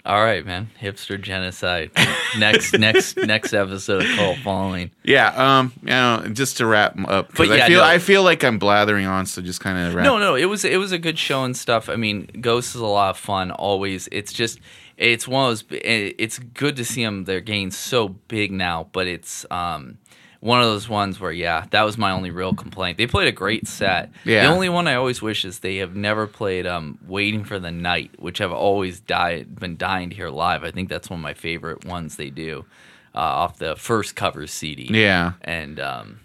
All 0.07 0.23
right, 0.23 0.45
man. 0.45 0.69
Hipster 0.81 1.21
genocide. 1.21 1.91
next, 2.37 2.71
next, 2.79 3.17
next 3.17 3.51
episode 3.51 4.05
of 4.05 4.15
Cult 4.15 4.37
Following. 4.37 4.89
Yeah, 5.03 5.27
um, 5.35 5.73
you 5.81 5.89
know, 5.89 6.29
just 6.31 6.57
to 6.57 6.65
wrap 6.65 6.97
up, 7.09 7.35
But 7.35 7.49
yeah, 7.49 7.65
I 7.65 7.67
feel 7.67 7.81
no. 7.81 7.83
I 7.83 7.97
feel 7.99 8.23
like 8.23 8.43
I'm 8.45 8.57
blathering 8.57 9.05
on, 9.05 9.25
so 9.25 9.41
just 9.41 9.59
kind 9.59 9.77
of. 9.77 10.01
No, 10.01 10.17
no, 10.17 10.35
it 10.35 10.45
was 10.45 10.63
it 10.63 10.77
was 10.77 10.93
a 10.93 10.97
good 10.97 11.19
show 11.19 11.43
and 11.43 11.57
stuff. 11.57 11.89
I 11.89 11.97
mean, 11.97 12.29
Ghost 12.39 12.73
is 12.73 12.79
a 12.79 12.85
lot 12.85 13.09
of 13.09 13.17
fun. 13.17 13.51
Always, 13.51 14.07
it's 14.13 14.31
just 14.31 14.61
it's 14.95 15.27
one 15.27 15.51
of 15.51 15.67
those. 15.67 15.79
It's 15.83 16.39
good 16.39 16.77
to 16.77 16.85
see 16.85 17.03
them. 17.03 17.25
They're 17.25 17.41
getting 17.41 17.71
so 17.71 18.07
big 18.07 18.53
now, 18.53 18.87
but 18.93 19.07
it's 19.07 19.45
um 19.51 19.97
one 20.47 20.61
of 20.61 20.65
those 20.67 20.87
ones 20.87 21.19
where 21.19 21.31
yeah, 21.31 21.65
that 21.71 21.83
was 21.83 21.97
my 21.97 22.11
only 22.11 22.31
real 22.31 22.53
complaint. 22.53 22.97
They 22.97 23.05
played 23.05 23.27
a 23.27 23.31
great 23.33 23.67
set. 23.67 24.09
Yeah. 24.23 24.47
The 24.47 24.53
only 24.53 24.69
one 24.69 24.87
I 24.87 24.95
always 24.95 25.21
wish 25.21 25.43
is 25.43 25.59
they 25.59 25.77
have 25.77 25.95
never 25.95 26.25
played 26.25 26.65
um 26.65 26.97
Waiting 27.05 27.43
for 27.43 27.59
the 27.59 27.71
Night, 27.71 28.11
which 28.17 28.39
I've 28.41 28.53
always 28.53 28.99
died 29.01 29.59
been 29.59 29.75
dying 29.77 30.09
to 30.09 30.15
hear 30.15 30.29
live. 30.29 30.63
I 30.63 30.71
think 30.71 30.87
that's 30.89 31.09
one 31.09 31.19
of 31.19 31.23
my 31.23 31.33
favorite 31.33 31.85
ones 31.85 32.15
they 32.15 32.29
do. 32.29 32.65
Uh, 33.13 33.19
off 33.19 33.57
the 33.57 33.75
first 33.75 34.15
cover 34.15 34.45
CD. 34.45 34.89
Yeah, 34.91 35.33
And 35.41 35.79
um, 35.79 36.19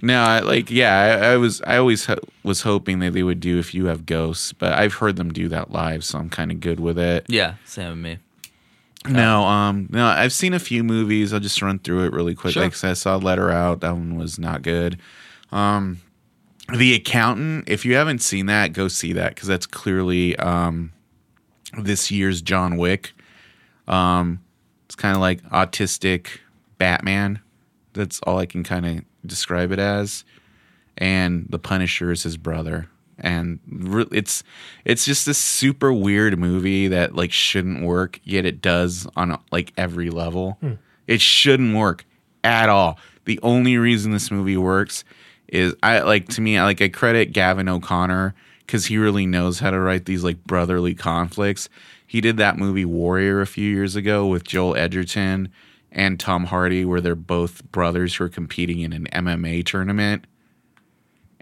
no, 0.00 0.18
I, 0.22 0.40
like 0.40 0.70
yeah, 0.70 1.18
I, 1.22 1.32
I 1.32 1.36
was 1.36 1.60
I 1.62 1.76
always 1.76 2.06
ho- 2.06 2.18
was 2.42 2.62
hoping 2.62 3.00
that 3.00 3.12
they 3.12 3.22
would 3.22 3.38
do 3.40 3.58
if 3.58 3.74
you 3.74 3.86
have 3.86 4.06
ghosts, 4.06 4.52
but 4.52 4.72
I've 4.72 4.94
heard 4.94 5.16
them 5.16 5.32
do 5.32 5.48
that 5.48 5.70
live, 5.70 6.04
so 6.04 6.18
I'm 6.18 6.30
kind 6.30 6.50
of 6.50 6.58
good 6.60 6.80
with 6.80 6.98
it. 6.98 7.26
yeah, 7.28 7.54
same 7.66 7.90
with 7.90 7.98
me. 7.98 8.18
No, 9.08 9.42
um, 9.44 9.88
no, 9.90 10.06
I've 10.06 10.32
seen 10.32 10.54
a 10.54 10.58
few 10.58 10.84
movies. 10.84 11.32
I'll 11.32 11.40
just 11.40 11.60
run 11.60 11.78
through 11.80 12.04
it 12.04 12.12
really 12.12 12.34
quick. 12.34 12.54
Sure. 12.54 12.62
Like 12.62 12.72
I 12.72 12.76
said, 12.76 12.90
I 12.90 12.94
saw 12.94 13.16
Let 13.16 13.38
Her 13.38 13.50
Out. 13.50 13.80
That 13.80 13.92
one 13.92 14.16
was 14.16 14.38
not 14.38 14.62
good. 14.62 14.98
Um, 15.50 16.00
The 16.72 16.94
Accountant. 16.94 17.68
If 17.68 17.84
you 17.84 17.96
haven't 17.96 18.22
seen 18.22 18.46
that, 18.46 18.72
go 18.72 18.88
see 18.88 19.12
that 19.14 19.34
because 19.34 19.48
that's 19.48 19.66
clearly 19.66 20.36
um, 20.36 20.92
this 21.76 22.10
year's 22.10 22.42
John 22.42 22.76
Wick. 22.76 23.12
Um, 23.88 24.40
it's 24.86 24.94
kind 24.94 25.16
of 25.16 25.20
like 25.20 25.42
autistic 25.50 26.38
Batman. 26.78 27.40
That's 27.94 28.20
all 28.20 28.38
I 28.38 28.46
can 28.46 28.62
kind 28.62 28.86
of 28.86 29.04
describe 29.26 29.72
it 29.72 29.78
as. 29.78 30.24
And 30.96 31.46
the 31.48 31.58
Punisher 31.58 32.12
is 32.12 32.22
his 32.22 32.36
brother. 32.36 32.88
And 33.22 33.60
re- 33.68 34.06
it's 34.12 34.42
it's 34.84 35.04
just 35.04 35.26
this 35.26 35.38
super 35.38 35.92
weird 35.92 36.38
movie 36.38 36.88
that 36.88 37.14
like 37.14 37.32
shouldn't 37.32 37.82
work, 37.82 38.20
yet 38.24 38.44
it 38.44 38.60
does 38.60 39.06
on 39.16 39.38
like 39.50 39.72
every 39.76 40.10
level. 40.10 40.58
Hmm. 40.60 40.72
It 41.06 41.20
shouldn't 41.20 41.76
work 41.76 42.04
at 42.44 42.68
all. 42.68 42.98
The 43.24 43.38
only 43.42 43.78
reason 43.78 44.12
this 44.12 44.30
movie 44.30 44.56
works 44.56 45.04
is 45.48 45.74
I 45.82 46.00
like 46.00 46.28
to 46.30 46.40
me 46.40 46.58
I 46.58 46.64
like 46.64 46.82
I 46.82 46.88
credit 46.88 47.32
Gavin 47.32 47.68
O'Connor 47.68 48.34
because 48.66 48.86
he 48.86 48.98
really 48.98 49.26
knows 49.26 49.60
how 49.60 49.70
to 49.70 49.78
write 49.78 50.06
these 50.06 50.24
like 50.24 50.42
brotherly 50.44 50.94
conflicts. 50.94 51.68
He 52.06 52.20
did 52.20 52.36
that 52.38 52.58
movie 52.58 52.84
Warrior 52.84 53.40
a 53.40 53.46
few 53.46 53.68
years 53.70 53.96
ago 53.96 54.26
with 54.26 54.44
Joel 54.44 54.76
Edgerton 54.76 55.50
and 55.90 56.18
Tom 56.18 56.44
Hardy, 56.44 56.84
where 56.84 57.00
they're 57.00 57.14
both 57.14 57.70
brothers 57.70 58.14
who 58.14 58.24
are 58.24 58.28
competing 58.28 58.80
in 58.80 58.92
an 58.92 59.06
MMA 59.12 59.64
tournament. 59.64 60.26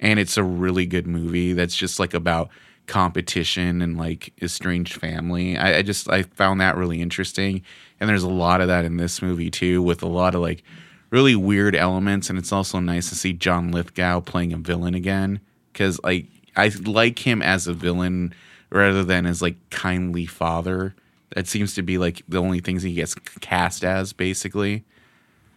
And 0.00 0.18
it's 0.18 0.36
a 0.36 0.42
really 0.42 0.86
good 0.86 1.06
movie 1.06 1.52
that's 1.52 1.76
just 1.76 2.00
like 2.00 2.14
about 2.14 2.48
competition 2.86 3.80
and 3.82 3.96
like 3.96 4.32
estranged 4.42 4.94
family. 4.94 5.56
I, 5.56 5.78
I 5.78 5.82
just 5.82 6.10
I 6.10 6.24
found 6.24 6.60
that 6.60 6.76
really 6.76 7.00
interesting. 7.00 7.62
And 8.00 8.08
there's 8.08 8.24
a 8.24 8.28
lot 8.28 8.60
of 8.60 8.68
that 8.68 8.84
in 8.84 8.96
this 8.96 9.22
movie 9.22 9.50
too, 9.50 9.82
with 9.82 10.02
a 10.02 10.08
lot 10.08 10.34
of 10.34 10.40
like 10.40 10.64
really 11.10 11.36
weird 11.36 11.76
elements. 11.76 12.28
And 12.28 12.38
it's 12.38 12.52
also 12.52 12.80
nice 12.80 13.08
to 13.10 13.14
see 13.14 13.32
John 13.32 13.70
Lithgow 13.70 14.20
playing 14.20 14.52
a 14.52 14.56
villain 14.56 14.94
again. 14.94 15.40
Cause 15.72 16.00
like 16.02 16.26
I 16.56 16.72
like 16.84 17.20
him 17.20 17.42
as 17.42 17.66
a 17.68 17.72
villain 17.72 18.34
rather 18.70 19.04
than 19.04 19.24
as 19.26 19.40
like 19.40 19.56
kindly 19.70 20.26
father. 20.26 20.94
That 21.36 21.46
seems 21.46 21.74
to 21.74 21.82
be 21.82 21.96
like 21.96 22.22
the 22.28 22.38
only 22.38 22.58
things 22.58 22.82
he 22.82 22.94
gets 22.94 23.14
cast 23.40 23.84
as, 23.84 24.12
basically. 24.12 24.82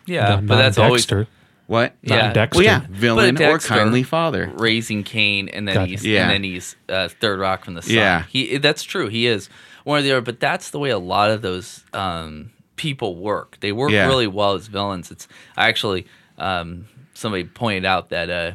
Yeah, 0.05 0.35
Not- 0.35 0.45
but 0.45 0.55
not 0.55 0.61
that's 0.61 0.77
always 0.77 1.03
Dexter. 1.05 1.27
What? 1.67 1.93
Not 2.03 2.15
Yeah. 2.15 2.33
Dexter. 2.33 2.57
Well, 2.57 2.65
yeah, 2.65 2.81
villain 2.89 3.35
But 3.35 3.43
or 3.45 3.57
kindly 3.59 4.03
father. 4.03 4.51
raising 4.55 5.03
Cain, 5.03 5.47
and 5.49 5.67
then 5.67 5.75
Gotcha. 5.75 5.89
he's 5.91 6.05
Yeah. 6.05 6.23
and 6.23 6.31
then 6.31 6.43
he's 6.43 6.75
uh, 6.89 7.07
Third 7.07 7.39
Rock 7.39 7.63
from 7.65 7.75
the 7.75 7.81
Sun. 7.81 7.95
Yeah. 7.95 8.23
he 8.29 8.57
that's 8.57 8.83
true. 8.83 9.07
He 9.07 9.27
is 9.27 9.49
one 9.85 9.99
or 9.99 10.01
the 10.01 10.11
other, 10.11 10.21
but 10.21 10.39
that's 10.39 10.69
the 10.71 10.79
way 10.79 10.89
a 10.89 10.99
lot 10.99 11.31
of 11.31 11.41
those 11.41 11.83
um, 11.93 12.51
people 12.75 13.15
work. 13.15 13.57
They 13.61 13.71
work 13.71 13.91
Yeah. 13.91 14.07
really 14.07 14.27
well 14.27 14.53
as 14.53 14.67
villains. 14.67 15.09
It's 15.11 15.27
I 15.55 15.67
actually 15.69 16.05
um, 16.37 16.85
somebody 17.13 17.43
pointed 17.45 17.85
out 17.85 18.09
that. 18.09 18.29
Uh, 18.29 18.51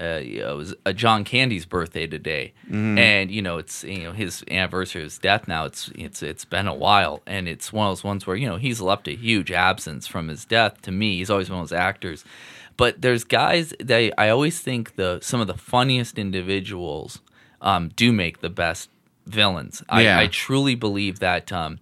uh, 0.00 0.20
you 0.22 0.40
know, 0.40 0.52
it 0.52 0.56
was 0.56 0.74
uh, 0.86 0.92
John 0.92 1.24
Candy's 1.24 1.66
birthday 1.66 2.06
today, 2.06 2.52
Mm-hmm. 2.66 2.98
and 2.98 3.30
you 3.30 3.42
know 3.42 3.58
it's 3.58 3.82
you 3.84 4.04
know 4.04 4.12
his 4.12 4.44
anniversary 4.50 5.02
of 5.02 5.06
his 5.06 5.18
death 5.18 5.48
now. 5.48 5.64
It's 5.64 5.90
it's 5.94 6.22
it's 6.22 6.44
been 6.44 6.68
a 6.68 6.74
while, 6.74 7.22
and 7.26 7.48
it's 7.48 7.72
one 7.72 7.86
of 7.88 7.90
those 7.92 8.04
ones 8.04 8.26
where 8.26 8.36
you 8.36 8.46
know 8.48 8.56
he's 8.56 8.80
left 8.80 9.08
a 9.08 9.14
huge 9.16 9.50
absence 9.50 10.06
from 10.06 10.28
his 10.28 10.44
death. 10.44 10.80
To 10.82 10.92
me, 10.92 11.18
he's 11.18 11.30
always 11.30 11.50
one 11.50 11.60
of 11.60 11.68
those 11.68 11.76
actors. 11.78 12.24
But 12.76 13.02
there's 13.02 13.24
guys 13.24 13.74
that 13.80 14.12
I 14.16 14.28
always 14.28 14.60
think 14.60 14.94
the 14.96 15.18
some 15.20 15.40
of 15.40 15.46
the 15.48 15.54
funniest 15.58 16.16
individuals 16.18 17.20
um, 17.60 17.88
do 17.96 18.12
make 18.12 18.40
the 18.40 18.50
best 18.50 18.88
villains. 19.26 19.82
I, 19.88 20.02
Yeah. 20.02 20.18
I 20.18 20.26
truly 20.28 20.74
believe 20.74 21.18
that. 21.18 21.52
Um, 21.52 21.78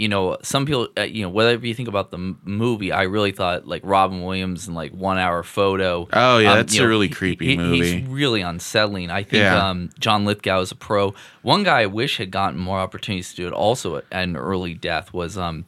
you 0.00 0.08
know, 0.08 0.38
some 0.42 0.64
people, 0.64 0.88
uh, 0.96 1.02
you 1.02 1.22
know, 1.22 1.28
whatever 1.28 1.66
you 1.66 1.74
think 1.74 1.88
about 1.88 2.10
the 2.10 2.16
m- 2.16 2.38
movie, 2.44 2.90
I 2.90 3.02
really 3.02 3.32
thought 3.32 3.66
like 3.66 3.82
Robin 3.84 4.22
Williams 4.22 4.66
and 4.66 4.74
like 4.74 4.92
One 4.92 5.18
Hour 5.18 5.42
Photo. 5.42 6.08
Oh, 6.12 6.38
yeah, 6.38 6.52
um, 6.52 6.56
that's 6.56 6.74
a 6.74 6.80
know, 6.80 6.86
really 6.86 7.08
he- 7.08 7.14
creepy 7.14 7.46
he- 7.48 7.56
movie. 7.58 7.98
He's 8.00 8.08
really 8.08 8.40
unsettling. 8.40 9.10
I 9.10 9.22
think 9.22 9.42
Yeah. 9.42 9.68
um, 9.68 9.90
John 9.98 10.24
Lithgow 10.24 10.60
is 10.62 10.72
a 10.72 10.74
pro. 10.74 11.14
One 11.42 11.64
guy 11.64 11.82
I 11.82 11.86
wish 11.86 12.16
had 12.16 12.30
gotten 12.30 12.58
more 12.58 12.78
opportunities 12.78 13.30
to 13.30 13.36
do 13.36 13.46
it. 13.48 13.52
Also, 13.52 13.96
at 13.98 14.04
an 14.10 14.36
early 14.38 14.72
death 14.72 15.12
was 15.12 15.36
um, 15.36 15.66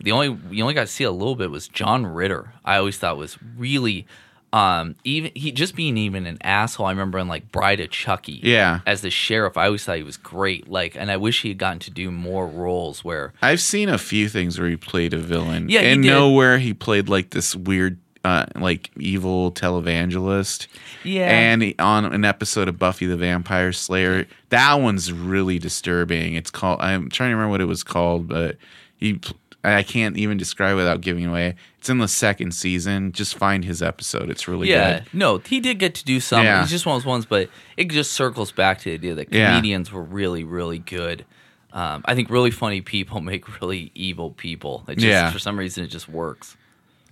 the 0.00 0.12
only 0.12 0.38
you 0.50 0.62
only 0.62 0.74
got 0.74 0.82
to 0.82 0.86
see 0.92 1.04
a 1.04 1.10
little 1.10 1.34
bit 1.36 1.50
was 1.50 1.66
John 1.66 2.06
Ritter. 2.06 2.52
I 2.64 2.76
always 2.76 2.98
thought 2.98 3.16
was 3.16 3.36
really 3.58 4.06
um, 4.52 4.96
even 5.04 5.32
he 5.34 5.50
just 5.50 5.74
being 5.74 5.96
even 5.96 6.26
an 6.26 6.38
asshole. 6.42 6.86
I 6.86 6.90
remember 6.90 7.18
in 7.18 7.26
like 7.26 7.50
Bride 7.50 7.80
of 7.80 7.90
Chucky. 7.90 8.40
Yeah. 8.42 8.80
as 8.86 9.00
the 9.00 9.10
sheriff, 9.10 9.56
I 9.56 9.66
always 9.66 9.84
thought 9.84 9.96
he 9.96 10.02
was 10.02 10.18
great. 10.18 10.68
Like, 10.68 10.94
and 10.94 11.10
I 11.10 11.16
wish 11.16 11.42
he 11.42 11.48
had 11.48 11.58
gotten 11.58 11.78
to 11.80 11.90
do 11.90 12.10
more 12.10 12.46
roles 12.46 13.02
where 13.02 13.32
I've 13.40 13.60
seen 13.60 13.88
a 13.88 13.98
few 13.98 14.28
things 14.28 14.58
where 14.58 14.68
he 14.68 14.76
played 14.76 15.14
a 15.14 15.18
villain. 15.18 15.68
Yeah, 15.70 15.80
and 15.80 16.02
nowhere 16.02 16.58
he 16.58 16.74
played 16.74 17.08
like 17.08 17.30
this 17.30 17.56
weird, 17.56 17.98
uh, 18.24 18.46
like 18.54 18.90
evil 18.98 19.52
televangelist. 19.52 20.66
Yeah. 21.02 21.30
And 21.30 21.74
on 21.78 22.04
an 22.04 22.24
episode 22.26 22.68
of 22.68 22.78
Buffy 22.78 23.06
the 23.06 23.16
Vampire 23.16 23.72
Slayer, 23.72 24.26
that 24.50 24.74
one's 24.74 25.12
really 25.12 25.58
disturbing. 25.58 26.34
It's 26.34 26.50
called. 26.50 26.80
I'm 26.82 27.08
trying 27.08 27.30
to 27.30 27.36
remember 27.36 27.52
what 27.52 27.60
it 27.62 27.66
was 27.66 27.82
called, 27.82 28.28
but 28.28 28.58
he. 28.98 29.18
I 29.64 29.82
can't 29.84 30.16
even 30.16 30.38
describe 30.38 30.76
without 30.76 31.00
giving 31.02 31.24
away. 31.26 31.54
It's 31.78 31.88
in 31.88 31.98
the 31.98 32.08
second 32.08 32.52
season. 32.52 33.12
Just 33.12 33.36
find 33.36 33.64
his 33.64 33.80
episode. 33.82 34.28
It's 34.30 34.48
really 34.48 34.68
Yeah, 34.70 35.00
good. 35.00 35.08
no, 35.14 35.38
he 35.38 35.60
did 35.60 35.78
get 35.78 35.94
to 35.96 36.04
do 36.04 36.18
some. 36.18 36.44
Yeah. 36.44 36.60
He's 36.62 36.70
just 36.70 36.84
one 36.84 36.96
of 36.96 37.02
those 37.02 37.06
ones, 37.08 37.26
but 37.26 37.48
it 37.76 37.84
just 37.90 38.12
circles 38.12 38.50
back 38.50 38.78
to 38.80 38.84
the 38.86 38.94
idea 38.94 39.14
that 39.14 39.32
Yeah. 39.32 39.50
comedians 39.50 39.92
were 39.92 40.02
really, 40.02 40.42
really 40.42 40.78
good. 40.78 41.24
Um, 41.72 42.02
I 42.06 42.14
think 42.16 42.28
really 42.28 42.50
funny 42.50 42.80
people 42.80 43.20
make 43.22 43.60
really 43.60 43.92
evil 43.94 44.30
people. 44.32 44.84
It 44.88 44.94
just, 44.96 45.06
Yeah. 45.06 45.30
for 45.30 45.38
some 45.38 45.56
reason, 45.58 45.84
it 45.84 45.88
just 45.88 46.08
works. 46.08 46.56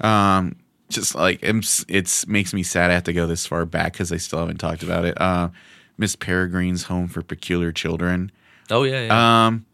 Um, 0.00 0.56
just 0.88 1.14
like 1.14 1.38
it's, 1.42 1.84
it's 1.88 2.26
makes 2.26 2.52
me 2.52 2.62
sad 2.64 2.90
I 2.90 2.94
have 2.94 3.04
to 3.04 3.12
go 3.12 3.26
this 3.28 3.46
far 3.46 3.64
back 3.64 3.92
because 3.92 4.10
I 4.10 4.16
still 4.16 4.40
haven't 4.40 4.58
talked 4.58 4.82
about 4.82 5.04
it. 5.04 5.20
Uh, 5.20 5.50
Miss 5.98 6.16
Peregrine's 6.16 6.84
Home 6.84 7.06
for 7.06 7.22
Peculiar 7.22 7.70
Children. 7.70 8.32
Oh 8.70 8.82
yeah, 8.82 9.04
yeah. 9.06 9.46
Um, 9.46 9.66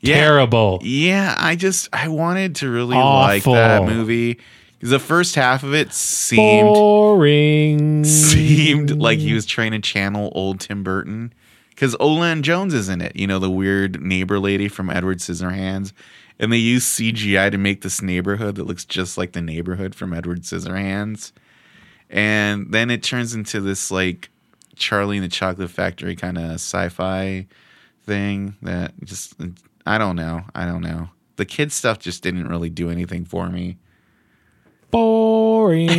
yeah, 0.00 0.16
Terrible. 0.16 0.80
Yeah, 0.82 1.34
I 1.38 1.56
just 1.56 1.88
I 1.92 2.08
wanted 2.08 2.56
to 2.56 2.70
really 2.70 2.96
like 2.96 3.44
that 3.44 3.84
movie. 3.84 4.38
The 4.80 4.98
first 4.98 5.34
half 5.34 5.62
of 5.62 5.74
it 5.74 5.92
seemed 5.92 6.68
Boring. 6.68 8.04
seemed 8.04 8.98
like 8.98 9.18
he 9.18 9.34
was 9.34 9.44
trying 9.44 9.72
to 9.72 9.78
channel 9.78 10.32
old 10.34 10.60
Tim 10.60 10.82
Burton. 10.82 11.34
Because 11.68 11.96
O-Lan 11.98 12.42
Jones 12.42 12.74
is 12.74 12.90
in 12.90 13.00
it, 13.00 13.16
you 13.16 13.26
know, 13.26 13.38
the 13.38 13.50
weird 13.50 14.02
neighbor 14.02 14.38
lady 14.38 14.68
from 14.68 14.90
Edward 14.90 15.18
Scissorhands. 15.18 15.92
And 16.38 16.52
they 16.52 16.58
use 16.58 16.84
CGI 16.84 17.50
to 17.50 17.58
make 17.58 17.80
this 17.80 18.02
neighborhood 18.02 18.56
that 18.56 18.64
looks 18.66 18.84
just 18.84 19.16
like 19.16 19.32
the 19.32 19.40
neighborhood 19.40 19.94
from 19.94 20.12
Edward 20.12 20.42
Scissorhands. 20.42 21.32
And 22.10 22.72
then 22.72 22.90
it 22.90 23.02
turns 23.02 23.34
into 23.34 23.60
this 23.60 23.90
like 23.90 24.30
Charlie 24.76 25.18
and 25.18 25.24
the 25.24 25.28
Chocolate 25.28 25.70
Factory 25.70 26.16
kind 26.16 26.36
of 26.38 26.52
sci-fi 26.52 27.46
thing 28.04 28.56
that 28.62 28.92
just 29.04 29.34
I 29.90 29.98
don't 29.98 30.14
know. 30.14 30.44
I 30.54 30.66
don't 30.66 30.82
know. 30.82 31.08
The 31.34 31.44
kids 31.44 31.74
stuff 31.74 31.98
just 31.98 32.22
didn't 32.22 32.46
really 32.46 32.70
do 32.70 32.90
anything 32.90 33.24
for 33.24 33.48
me. 33.48 33.78
Boring. 34.92 35.90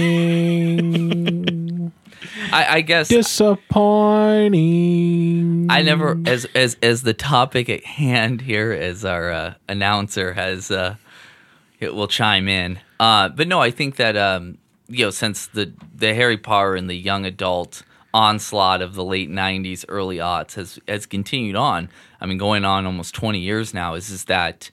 I, 2.53 2.77
I 2.77 2.81
guess 2.81 3.09
Disappointing. 3.09 5.67
I 5.69 5.81
never, 5.81 6.17
as 6.25 6.45
as 6.55 6.77
as 6.81 7.01
the 7.01 7.13
topic 7.13 7.67
at 7.67 7.83
hand 7.83 8.39
here, 8.39 8.71
as 8.71 9.03
our 9.03 9.29
uh, 9.29 9.55
announcer 9.67 10.31
has, 10.31 10.71
uh, 10.71 10.95
it 11.81 11.93
will 11.93 12.07
chime 12.07 12.47
in. 12.47 12.79
Uh, 12.97 13.27
but 13.27 13.49
no, 13.49 13.59
I 13.59 13.71
think 13.71 13.97
that 13.97 14.15
um, 14.15 14.57
you 14.87 15.03
know, 15.03 15.11
since 15.11 15.47
the 15.47 15.73
the 15.93 16.13
Harry 16.13 16.37
Potter 16.37 16.75
and 16.75 16.89
the 16.89 16.95
young 16.95 17.25
adult 17.25 17.83
onslaught 18.13 18.81
of 18.81 18.93
the 18.95 19.03
late 19.03 19.29
'90s, 19.29 19.85
early 19.89 20.17
aughts 20.17 20.55
has 20.55 20.79
has 20.87 21.05
continued 21.05 21.55
on. 21.55 21.89
I 22.19 22.25
mean, 22.25 22.37
going 22.37 22.65
on 22.65 22.85
almost 22.85 23.15
20 23.15 23.39
years 23.39 23.73
now. 23.73 23.93
Is 23.95 24.09
is 24.09 24.25
that 24.25 24.69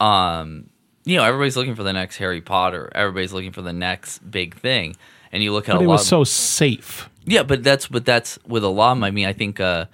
um, 0.00 0.68
you 1.04 1.16
know 1.16 1.24
everybody's 1.24 1.56
looking 1.56 1.74
for 1.74 1.82
the 1.82 1.92
next 1.92 2.16
Harry 2.18 2.40
Potter. 2.40 2.90
Everybody's 2.94 3.32
looking 3.32 3.52
for 3.52 3.62
the 3.62 3.72
next 3.72 4.18
big 4.30 4.54
thing. 4.56 4.96
And 5.32 5.42
you 5.42 5.52
look 5.52 5.68
at 5.68 5.72
But 5.72 5.80
a 5.80 5.84
it 5.84 5.88
lot. 5.88 5.92
was 5.94 6.02
of- 6.02 6.06
so 6.08 6.24
safe. 6.24 7.08
yeah, 7.24 7.42
but 7.42 7.62
that's 7.62 7.88
but 7.88 8.04
that's 8.04 8.38
with 8.46 8.64
a 8.64 8.68
lot. 8.68 8.96
of 8.96 9.02
I 9.02 9.10
mean, 9.10 9.26
I 9.26 9.32
think 9.32 9.60
uh, 9.60 9.86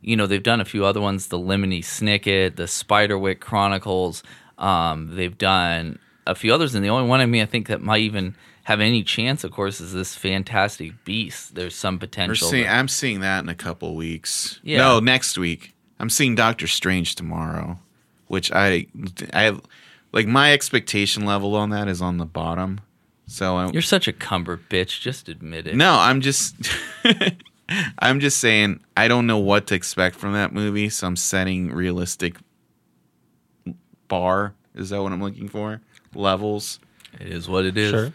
you 0.00 0.16
know 0.16 0.26
they've 0.26 0.42
done 0.42 0.60
a 0.60 0.64
few 0.64 0.84
other 0.84 1.00
ones: 1.00 1.28
the 1.28 1.38
Lemony 1.38 1.80
Snicket, 1.80 2.56
the 2.56 2.64
Spiderwick 2.64 3.40
Chronicles. 3.40 4.22
Um, 4.58 5.16
they've 5.16 5.36
done 5.36 5.98
a 6.26 6.34
few 6.36 6.54
others, 6.54 6.74
and 6.76 6.84
the 6.84 6.88
only 6.90 7.08
one 7.08 7.20
I 7.20 7.26
mean 7.26 7.42
I 7.42 7.46
think 7.46 7.66
that 7.66 7.82
might 7.82 8.02
even 8.02 8.36
have 8.64 8.80
any 8.80 9.02
chance, 9.02 9.44
of 9.44 9.52
course, 9.52 9.80
is 9.80 9.92
this 9.92 10.14
Fantastic 10.16 11.04
Beast. 11.04 11.54
There's 11.54 11.74
some 11.74 11.94
We're 11.94 12.00
potential. 12.00 12.48
seeing, 12.48 12.64
that- 12.64 12.74
I'm 12.78 12.88
seeing 12.88 13.20
that 13.20 13.42
in 13.44 13.48
a 13.48 13.54
couple 13.54 13.94
weeks. 13.94 14.60
Yeah. 14.62 14.78
No, 14.78 15.00
next 15.00 15.38
week. 15.38 15.74
I'm 16.00 16.10
seeing 16.10 16.34
Doctor 16.34 16.66
Strange 16.66 17.14
tomorrow, 17.14 17.78
which 18.26 18.50
I 18.52 18.86
I 19.32 19.56
like 20.12 20.26
my 20.26 20.52
expectation 20.52 21.24
level 21.24 21.54
on 21.54 21.70
that 21.70 21.88
is 21.88 22.02
on 22.02 22.18
the 22.18 22.24
bottom. 22.26 22.80
So 23.26 23.56
I, 23.56 23.70
You're 23.70 23.80
such 23.80 24.08
a 24.08 24.12
cumber 24.12 24.58
bitch. 24.68 25.00
Just 25.00 25.28
admit 25.28 25.66
it. 25.66 25.76
no, 25.76 25.92
I'm 25.94 26.20
just 26.20 26.56
I'm 28.00 28.18
just 28.20 28.38
saying 28.38 28.80
I 28.96 29.08
don't 29.08 29.26
know 29.26 29.38
what 29.38 29.66
to 29.68 29.74
expect 29.74 30.16
from 30.16 30.32
that 30.32 30.52
movie, 30.52 30.88
so 30.88 31.06
I'm 31.06 31.16
setting 31.16 31.70
realistic 31.70 32.36
bar. 34.08 34.54
Is 34.74 34.90
that 34.90 35.02
what 35.02 35.12
I'm 35.12 35.22
looking 35.22 35.48
for? 35.48 35.80
Levels. 36.14 36.80
it 37.20 37.28
is 37.28 37.48
what 37.48 37.64
it 37.64 37.76
is. 37.78 37.90
Sure. 37.90 38.12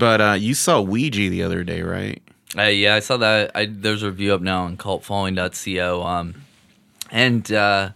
But 0.00 0.20
uh, 0.22 0.32
you 0.32 0.54
saw 0.54 0.80
Ouija 0.80 1.28
the 1.28 1.42
other 1.42 1.62
day, 1.62 1.82
right? 1.82 2.22
Uh, 2.56 2.62
yeah, 2.62 2.94
I 2.94 3.00
saw 3.00 3.18
that. 3.18 3.50
I, 3.54 3.66
there's 3.66 4.02
a 4.02 4.06
review 4.06 4.32
up 4.32 4.40
now 4.40 4.64
on 4.64 4.78
cultfollowing.co. 4.78 6.02
Um, 6.02 6.42
and 7.10 7.52
uh, 7.52 7.90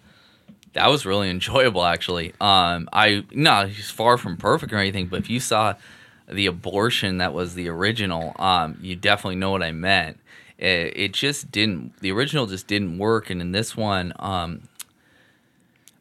that 0.75 0.87
was 0.89 1.07
really 1.07 1.31
enjoyable, 1.31 1.83
actually. 1.83 2.35
Um, 2.43 2.91
I 2.93 3.25
no, 3.33 3.67
he's 3.67 3.91
far 3.91 4.19
from 4.19 4.37
perfect 4.37 4.73
or 4.73 4.77
anything, 4.77 5.07
but 5.07 5.21
if 5.21 5.31
you 5.31 5.41
saw 5.41 5.75
the 6.29 6.45
abortion 6.45 7.19
that 7.19 7.33
was 7.33 7.55
the 7.55 7.69
original, 7.69 8.37
um, 8.39 8.79
you 8.83 8.97
definitely 8.97 9.37
know 9.37 9.51
what 9.51 9.63
I 9.63 9.73
meant. 9.73 10.21
It, 10.59 10.93
it 10.97 11.13
just 11.15 11.51
didn't. 11.51 11.99
The 12.01 12.13
original 12.13 12.47
just 12.47 12.67
didn't 12.67 12.99
work, 12.99 13.31
and 13.31 13.41
in 13.41 13.53
this 13.53 13.79
one, 13.79 14.13
um, 14.19 14.69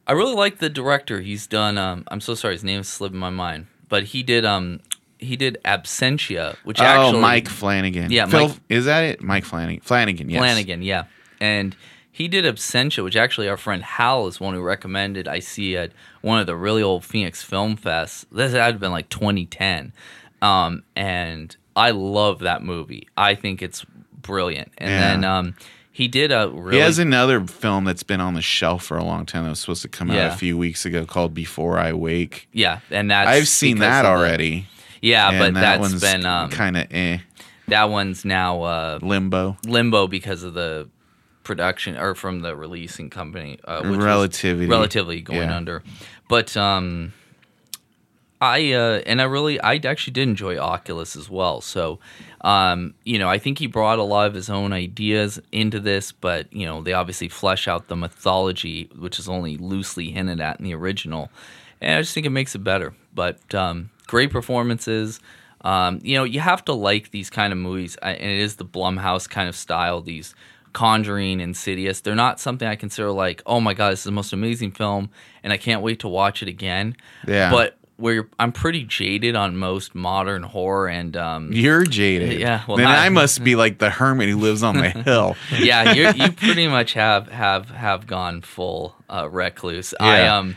I 0.06 0.12
really 0.12 0.34
like 0.34 0.58
the 0.58 0.68
director. 0.68 1.22
He's 1.22 1.46
done. 1.46 1.78
Um, 1.78 2.04
I'm 2.08 2.20
so 2.20 2.34
sorry, 2.34 2.54
his 2.54 2.62
name 2.62 2.82
slipped 2.82 3.14
my 3.14 3.30
mind, 3.30 3.68
but 3.88 4.04
he 4.04 4.22
did. 4.22 4.44
Um, 4.44 4.80
he 5.24 5.36
did 5.36 5.58
Absentia, 5.64 6.56
which 6.64 6.80
oh, 6.80 6.84
actually 6.84 7.20
Mike 7.20 7.48
Flanagan. 7.48 8.10
Yeah, 8.10 8.26
Phil, 8.26 8.48
Mike- 8.48 8.58
is 8.68 8.84
that 8.84 9.02
it? 9.04 9.22
Mike 9.22 9.44
Flanagan. 9.44 9.80
Flanagan. 9.80 10.28
Yes. 10.30 10.38
Flanagan, 10.40 10.82
yeah. 10.82 11.04
And 11.40 11.74
he 12.10 12.28
did 12.28 12.44
Absentia, 12.44 13.02
which 13.02 13.16
actually 13.16 13.48
our 13.48 13.56
friend 13.56 13.82
Hal 13.82 14.26
is 14.28 14.38
one 14.40 14.54
who 14.54 14.62
recommended 14.62 15.26
I 15.26 15.40
see 15.40 15.76
at 15.76 15.90
one 16.22 16.38
of 16.40 16.46
the 16.46 16.56
really 16.56 16.82
old 16.82 17.04
Phoenix 17.04 17.42
Film 17.42 17.76
Fests. 17.76 18.24
This 18.30 18.52
had 18.52 18.78
been 18.78 18.92
like 18.92 19.08
2010. 19.08 19.92
Um, 20.42 20.82
and 20.94 21.56
I 21.74 21.90
love 21.90 22.40
that 22.40 22.62
movie. 22.62 23.08
I 23.16 23.34
think 23.34 23.62
it's 23.62 23.84
brilliant. 24.12 24.70
And 24.78 24.90
Yeah. 24.90 25.00
then 25.00 25.24
um, 25.24 25.54
he 25.90 26.06
did 26.06 26.30
a 26.32 26.48
really 26.52 26.76
He 26.76 26.82
has 26.82 26.98
another 26.98 27.44
film 27.46 27.84
that's 27.84 28.02
been 28.02 28.20
on 28.20 28.34
the 28.34 28.42
shelf 28.42 28.84
for 28.84 28.96
a 28.96 29.04
long 29.04 29.26
time 29.26 29.44
that 29.44 29.50
was 29.50 29.60
supposed 29.60 29.82
to 29.82 29.88
come 29.88 30.10
out 30.10 30.16
Yeah. 30.16 30.32
a 30.34 30.36
few 30.36 30.56
weeks 30.56 30.84
ago 30.86 31.04
called 31.06 31.34
Before 31.34 31.78
I 31.78 31.92
Wake. 31.92 32.48
yeah, 32.52 32.80
and 32.90 33.10
that's 33.10 33.28
I've 33.28 33.48
seen 33.48 33.78
that 33.78 34.04
of 34.04 34.10
the- 34.12 34.16
already. 34.16 34.66
Yeah, 35.04 35.30
and 35.30 35.38
but 35.38 35.54
that 35.54 35.60
that's 35.60 35.80
one's 35.80 36.00
been 36.00 36.24
um, 36.26 36.50
kind 36.50 36.76
of 36.76 36.86
eh. 36.90 37.18
that 37.68 37.84
one's 37.90 38.24
now 38.24 38.62
uh, 38.62 38.98
Limbo. 39.02 39.56
limbo 39.66 40.06
because 40.06 40.42
of 40.42 40.54
the 40.54 40.88
production 41.42 41.96
or 41.98 42.14
from 42.14 42.40
the 42.40 42.56
releasing 42.56 43.10
company 43.10 43.58
uh, 43.66 43.82
Relativity. 43.84 44.66
relatively 44.66 45.20
going 45.20 45.48
Yeah. 45.50 45.56
under 45.56 45.82
but 46.28 46.56
um 46.56 47.12
i 48.40 48.72
uh 48.72 49.02
and 49.06 49.20
i 49.20 49.24
really 49.24 49.60
i 49.60 49.74
actually 49.84 50.12
did 50.12 50.26
enjoy 50.26 50.56
oculus 50.58 51.16
as 51.16 51.28
well 51.28 51.60
so 51.60 51.98
um 52.40 52.94
you 53.04 53.18
know 53.18 53.28
i 53.28 53.38
think 53.38 53.58
he 53.58 53.66
brought 53.66 53.98
a 53.98 54.02
lot 54.02 54.26
of 54.26 54.32
his 54.34 54.48
own 54.48 54.72
ideas 54.72 55.38
into 55.52 55.78
this 55.80 56.12
but 56.12 56.50
you 56.52 56.64
know 56.66 56.80
they 56.82 56.94
obviously 56.94 57.28
flesh 57.28 57.68
out 57.68 57.88
the 57.88 57.96
mythology 57.96 58.90
which 58.98 59.18
is 59.18 59.28
only 59.28 59.56
loosely 59.58 60.10
hinted 60.12 60.40
at 60.40 60.58
in 60.58 60.64
the 60.64 60.74
original 60.74 61.30
and 61.80 61.96
i 61.98 62.00
just 62.00 62.14
think 62.14 62.26
it 62.26 62.30
makes 62.30 62.54
it 62.54 62.64
better 62.64 62.94
but 63.14 63.54
um 63.54 63.90
great 64.06 64.30
performances 64.30 65.20
um, 65.62 65.98
you 66.02 66.14
know, 66.18 66.24
you 66.24 66.40
have 66.40 66.62
to 66.66 66.74
like 66.74 67.10
these 67.10 67.30
kind 67.30 67.50
of 67.50 67.58
movies, 67.58 67.96
I- 68.02 68.10
and 68.12 68.30
it 68.30 68.38
is 68.38 68.56
the 68.56 68.66
Blumhouse 68.66 69.26
kind 69.26 69.48
of 69.48 69.56
style. 69.56 70.02
These 70.02 70.34
Conjuring, 70.74 71.40
Insidious. 71.40 72.02
They're 72.02 72.14
not 72.14 72.38
something 72.38 72.68
I 72.68 72.76
consider 72.76 73.10
like, 73.12 73.40
oh 73.46 73.60
my 73.60 73.72
god, 73.72 73.92
this 73.92 74.00
is 74.00 74.04
the 74.04 74.10
most 74.12 74.34
amazing 74.34 74.72
film, 74.72 75.08
and 75.42 75.54
I 75.54 75.56
can't 75.56 75.80
wait 75.80 76.00
to 76.00 76.08
watch 76.08 76.42
it 76.42 76.48
again. 76.48 76.96
Yeah. 77.26 77.50
But 77.50 77.78
where 77.96 78.28
I'm 78.38 78.52
pretty 78.52 78.84
jaded 78.84 79.36
on 79.36 79.56
most 79.56 79.94
modern 79.94 80.42
horror, 80.42 80.88
and 80.88 81.16
um, 81.16 81.50
You're 81.50 81.84
jaded. 81.84 82.38
Yeah, 82.40 82.62
well, 82.68 82.76
then 82.76 82.84
not- 82.84 82.98
I 82.98 83.08
must 83.20 83.42
be 83.42 83.56
like 83.56 83.78
the 83.78 83.88
hermit 83.88 84.28
who 84.28 84.36
lives 84.36 84.62
on 84.62 84.76
the 84.76 84.90
hill. 85.04 85.34
yeah, 85.58 85.92
you 85.94 86.10
you 86.12 86.30
pretty 86.36 86.68
much 86.68 86.92
have 86.92 87.28
have 87.30 87.70
have 87.70 88.06
gone 88.06 88.42
full 88.42 88.96
uh, 89.08 89.28
recluse. 89.30 89.94
I 89.98 90.22
Yeah. 90.24 90.36
um, 90.38 90.56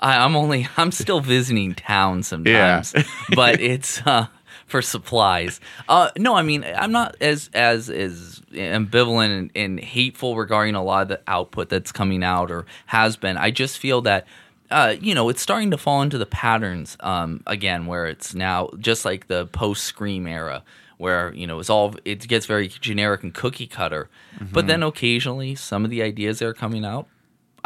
I, 0.00 0.24
I'm 0.24 0.36
only 0.36 0.68
I'm 0.76 0.92
still 0.92 1.20
visiting 1.20 1.74
town 1.74 2.22
sometimes, 2.22 2.94
but 3.34 3.60
it's 3.60 4.00
uh, 4.06 4.26
for 4.66 4.82
supplies. 4.82 5.60
Uh, 5.88 6.10
no, 6.16 6.34
I 6.34 6.42
mean 6.42 6.64
I'm 6.64 6.92
not 6.92 7.16
as 7.20 7.50
as 7.54 7.90
as 7.90 8.40
ambivalent 8.52 9.38
and, 9.38 9.50
and 9.54 9.80
hateful 9.80 10.36
regarding 10.36 10.74
a 10.74 10.82
lot 10.82 11.02
of 11.02 11.08
the 11.08 11.20
output 11.26 11.68
that's 11.68 11.92
coming 11.92 12.22
out 12.22 12.50
or 12.50 12.66
has 12.86 13.16
been. 13.16 13.36
I 13.36 13.50
just 13.50 13.78
feel 13.78 14.00
that. 14.02 14.26
Uh, 14.70 14.94
you 15.00 15.14
know, 15.14 15.30
it's 15.30 15.40
starting 15.40 15.70
to 15.70 15.78
fall 15.78 16.02
into 16.02 16.18
the 16.18 16.26
patterns 16.26 16.94
um, 17.00 17.42
again, 17.46 17.86
where 17.86 18.04
it's 18.04 18.34
now 18.34 18.68
just 18.78 19.02
like 19.06 19.26
the 19.26 19.46
post 19.46 19.84
Scream 19.84 20.26
era, 20.26 20.62
where 20.98 21.32
you 21.32 21.46
know 21.46 21.58
it's 21.58 21.70
all 21.70 21.94
it 22.04 22.28
gets 22.28 22.44
very 22.44 22.68
generic 22.68 23.22
and 23.22 23.32
cookie 23.32 23.66
cutter. 23.66 24.10
But 24.52 24.66
then 24.66 24.82
occasionally, 24.82 25.54
some 25.54 25.86
of 25.86 25.90
the 25.90 26.02
ideas 26.02 26.40
that 26.40 26.46
are 26.48 26.52
coming 26.52 26.84
out, 26.84 27.06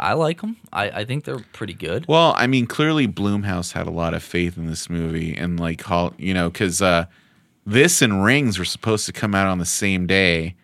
I 0.03 0.13
like 0.13 0.41
them. 0.41 0.57
I, 0.71 0.89
I 0.89 1.05
think 1.05 1.23
they're 1.23 1.45
pretty 1.53 1.73
good. 1.73 2.05
Well, 2.07 2.33
I 2.37 2.45
mean, 2.45 2.67
clearly 2.67 3.07
Blumhouse 3.07 3.71
had 3.71 3.87
a 3.87 3.91
lot 3.91 4.13
of 4.13 4.21
faith 4.21 4.57
in 4.57 4.67
this 4.67 4.89
movie, 4.89 5.35
and 5.35 5.59
like, 5.59 5.81
how 5.83 6.13
you 6.17 6.33
know, 6.33 6.49
because 6.49 6.81
uh, 6.81 7.05
this 7.65 8.01
and 8.01 8.23
Rings 8.23 8.59
were 8.59 8.65
supposed 8.65 9.05
to 9.05 9.13
come 9.13 9.33
out 9.33 9.47
on 9.47 9.59
the 9.59 9.65
same 9.65 10.05
day, 10.05 10.55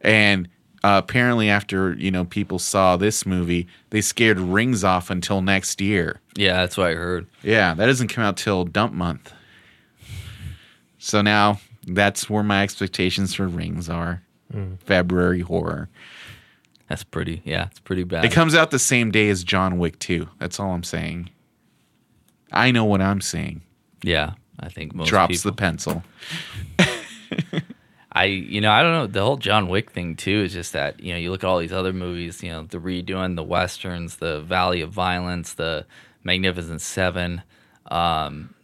and 0.00 0.48
uh, 0.82 1.00
apparently, 1.04 1.50
after 1.50 1.92
you 1.94 2.10
know 2.10 2.24
people 2.24 2.58
saw 2.58 2.96
this 2.96 3.26
movie, 3.26 3.66
they 3.90 4.00
scared 4.00 4.38
Rings 4.38 4.82
off 4.82 5.10
until 5.10 5.42
next 5.42 5.80
year. 5.80 6.20
Yeah, 6.34 6.56
that's 6.56 6.76
what 6.76 6.88
I 6.88 6.94
heard. 6.94 7.26
Yeah, 7.42 7.74
that 7.74 7.86
doesn't 7.86 8.08
come 8.08 8.24
out 8.24 8.36
till 8.36 8.64
Dump 8.64 8.92
Month. 8.94 9.32
So 10.98 11.22
now 11.22 11.60
that's 11.86 12.30
where 12.30 12.42
my 12.42 12.62
expectations 12.62 13.34
for 13.34 13.46
Rings 13.46 13.88
are. 13.88 14.22
February 14.84 15.40
horror. 15.40 15.88
That's 16.88 17.04
pretty. 17.04 17.42
Yeah, 17.44 17.66
it's 17.66 17.80
pretty 17.80 18.04
bad. 18.04 18.24
It 18.24 18.32
comes 18.32 18.54
out 18.54 18.70
the 18.70 18.78
same 18.78 19.10
day 19.10 19.28
as 19.28 19.42
John 19.42 19.78
Wick 19.78 19.98
2. 19.98 20.28
That's 20.38 20.60
all 20.60 20.70
I'm 20.72 20.84
saying. 20.84 21.30
I 22.52 22.70
know 22.70 22.84
what 22.84 23.00
I'm 23.00 23.20
saying. 23.20 23.62
yeah, 24.02 24.34
I 24.60 24.68
think 24.68 24.94
most 24.94 25.08
Drops 25.08 25.38
people. 25.38 25.50
the 25.50 25.56
pencil. 25.56 26.02
I 28.12 28.24
you 28.24 28.62
know 28.62 28.70
I 28.70 28.82
don't 28.82 28.92
know 28.92 29.06
the 29.06 29.20
whole 29.20 29.36
John 29.36 29.68
Wick 29.68 29.90
thing 29.90 30.16
too 30.16 30.44
is 30.44 30.52
just 30.54 30.72
that 30.72 31.00
you 31.00 31.12
know 31.12 31.18
you 31.18 31.30
look 31.30 31.44
at 31.44 31.46
all 31.48 31.58
these 31.58 31.72
other 31.72 31.92
movies 31.92 32.42
you 32.42 32.50
know 32.50 32.62
the 32.62 32.78
redoing 32.78 33.36
the 33.36 33.42
westerns 33.42 34.16
the 34.16 34.40
Valley 34.40 34.80
of 34.80 34.90
Violence 34.90 35.52
the 35.52 35.84
Magnificent 36.24 36.80
Seven, 36.80 37.42
um, 37.90 38.54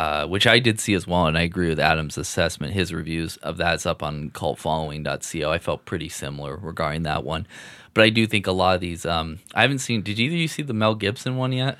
uh, 0.00 0.26
which 0.26 0.46
I 0.46 0.60
did 0.60 0.80
see 0.80 0.94
as 0.94 1.06
well 1.06 1.26
and 1.26 1.36
I 1.36 1.42
agree 1.42 1.68
with 1.68 1.78
Adam's 1.78 2.16
assessment 2.16 2.72
his 2.72 2.94
reviews 2.94 3.36
of 3.38 3.58
that's 3.58 3.84
up 3.84 4.02
on 4.02 4.30
cultfollowing.co 4.30 5.50
I 5.50 5.58
felt 5.58 5.84
pretty 5.84 6.08
similar 6.08 6.56
regarding 6.56 7.02
that 7.02 7.22
one, 7.22 7.46
but 7.92 8.04
I 8.04 8.08
do 8.08 8.26
think 8.26 8.46
a 8.46 8.52
lot 8.52 8.74
of 8.76 8.80
these 8.80 9.04
um, 9.04 9.40
I 9.54 9.62
haven't 9.62 9.80
seen 9.80 10.00
did 10.02 10.18
either 10.18 10.34
of 10.34 10.40
you 10.40 10.48
see 10.48 10.62
the 10.62 10.72
Mel 10.72 10.94
Gibson 10.94 11.36
one 11.36 11.52
yet? 11.52 11.78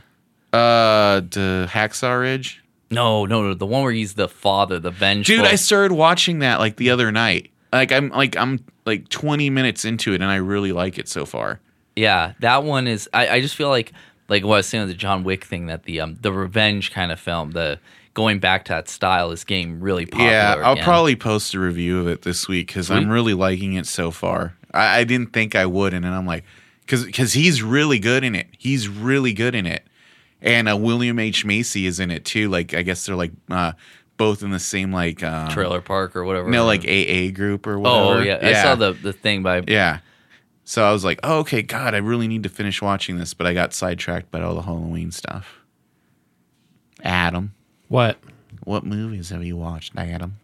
Uh, 0.53 1.21
the 1.21 1.69
Hacksaw 1.71 2.21
Ridge. 2.21 2.63
No, 2.91 3.25
no, 3.25 3.43
no. 3.43 3.55
The 3.55 3.67
one 3.67 3.85
where 3.85 3.93
he's 3.93 4.15
the 4.15 4.29
father, 4.29 4.81
the 4.81 4.91
vengeful. 4.91 5.37
Dude, 5.37 5.47
I 5.47 5.55
started 5.55 5.95
watching 5.95 6.41
that 6.41 6.59
like 6.59 6.77
the 6.77 6.91
other 6.91 7.13
night. 7.13 7.51
Like 7.73 7.93
I'm 7.93 8.11
like 8.11 8.37
I'm 8.37 8.65
like 8.85 9.09
20 9.09 9.49
minutes 9.49 9.85
into 9.85 10.13
it 10.13 10.21
and 10.21 10.31
I 10.31 10.37
really 10.37 10.73
like 10.73 10.99
it 10.99 11.09
so 11.09 11.25
far. 11.25 11.61
Yeah, 11.97 12.35
that 12.41 12.65
one 12.65 12.87
is. 12.87 13.09
I, 13.15 13.29
I 13.29 13.41
just 13.41 13.55
feel 13.55 13.69
like 13.69 13.93
like 14.29 14.45
what 14.45 14.55
I 14.55 14.59
was 14.59 14.67
saying 14.67 14.83
with 14.83 14.91
the 14.91 14.97
John 14.99 15.25
Wick 15.25 15.45
thing 15.45 15.67
that 15.67 15.85
the 15.85 16.01
um 16.01 16.17
the 16.21 16.33
revenge 16.33 16.91
kind 16.91 17.13
of 17.13 17.21
film, 17.21 17.53
the 17.53 17.79
going 18.21 18.39
back 18.39 18.67
to 18.67 18.73
that 18.75 18.87
style 18.87 19.31
is 19.31 19.45
getting 19.45 19.81
really 19.81 20.05
popular. 20.05 20.31
yeah, 20.31 20.57
I'll 20.63 20.75
again. 20.75 20.85
probably 20.85 21.17
post 21.17 21.55
a 21.55 21.59
review 21.59 22.01
of 22.01 22.07
it 22.07 22.21
this 22.21 22.47
week 22.47 22.67
because 22.67 22.91
I'm 22.91 23.09
really 23.09 23.33
liking 23.33 23.73
it 23.73 23.87
so 23.87 24.11
far. 24.11 24.55
I, 24.75 24.99
I 24.99 25.05
didn't 25.05 25.33
think 25.33 25.55
I 25.55 25.65
would, 25.65 25.95
and 25.95 26.05
then 26.05 26.13
I'm 26.13 26.27
like, 26.27 26.45
because 26.83 27.07
because 27.07 27.33
he's 27.33 27.63
really 27.63 27.99
good 27.99 28.23
in 28.23 28.35
it. 28.35 28.49
He's 28.59 28.89
really 28.89 29.33
good 29.33 29.55
in 29.55 29.65
it, 29.65 29.87
and 30.43 30.69
uh, 30.69 30.77
William 30.77 31.19
H 31.19 31.47
Macy 31.47 31.87
is 31.87 31.99
in 31.99 32.11
it 32.11 32.27
too. 32.27 32.51
Like 32.51 32.75
I 32.75 32.83
guess 32.83 33.07
they're 33.07 33.17
like 33.17 33.33
uh, 33.51 33.73
both 34.19 34.43
in 34.43 34.51
the 34.51 34.61
same 34.61 34.93
like 34.93 35.23
um, 35.23 35.49
Trailer 35.49 35.81
Park 35.81 36.15
or 36.15 36.23
whatever. 36.25 36.51
No, 36.51 36.67
like 36.67 36.83
AA 36.83 37.31
group 37.33 37.67
or 37.67 37.79
whatever. 37.79 38.21
oh 38.21 38.23
yeah. 38.23 38.39
I 38.43 38.53
saw 38.53 38.75
the 38.75 38.93
the 38.93 39.15
thing 39.15 39.43
by 39.43 39.63
Yeah. 39.67 40.01
So 40.65 40.85
I 40.85 40.93
was 40.93 41.05
like, 41.05 41.19
oh, 41.25 41.39
okay, 41.39 41.63
God, 41.63 41.95
I 41.95 41.99
really 41.99 42.29
need 42.29 42.45
to 42.45 42.51
finish 42.51 42.81
watching 42.81 43.17
this, 43.17 43.35
but 43.35 43.45
I 43.47 43.55
got 43.55 43.73
sidetracked 43.73 44.31
by 44.31 44.43
all 44.43 44.55
the 44.55 44.63
Halloween 44.63 45.11
stuff. 45.11 45.61
Adam, 47.03 47.55
What? 47.91 48.19
what 48.65 48.85
movies 48.85 49.31
have 49.31 49.43
you 49.43 49.57
watched, 49.57 49.97
Adam? 49.97 50.37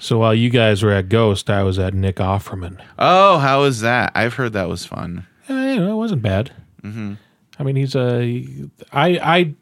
So 0.00 0.18
while 0.18 0.34
you 0.34 0.50
guys 0.50 0.82
were 0.82 0.92
at 0.92 1.08
Ghost, 1.08 1.50
I 1.50 1.62
was 1.62 1.78
at 1.78 1.94
Nick 1.94 2.16
Offerman. 2.16 2.82
Oh, 2.98 3.38
how 3.38 3.60
was 3.62 3.80
that? 3.80 4.12
I've 4.14 4.34
heard 4.34 4.54
that 4.54 4.68
was 4.68 4.86
fun. 4.86 5.26
You 5.48 5.54
know, 5.76 5.92
it 5.92 5.96
wasn't 5.96 6.22
bad. 6.22 6.52
Mm-hmm. 6.82 7.14
I 7.58 7.62
mean, 7.62 7.76
he's 7.76 7.94
a. 7.94 8.46
I 8.92 9.18
I. 9.18 9.54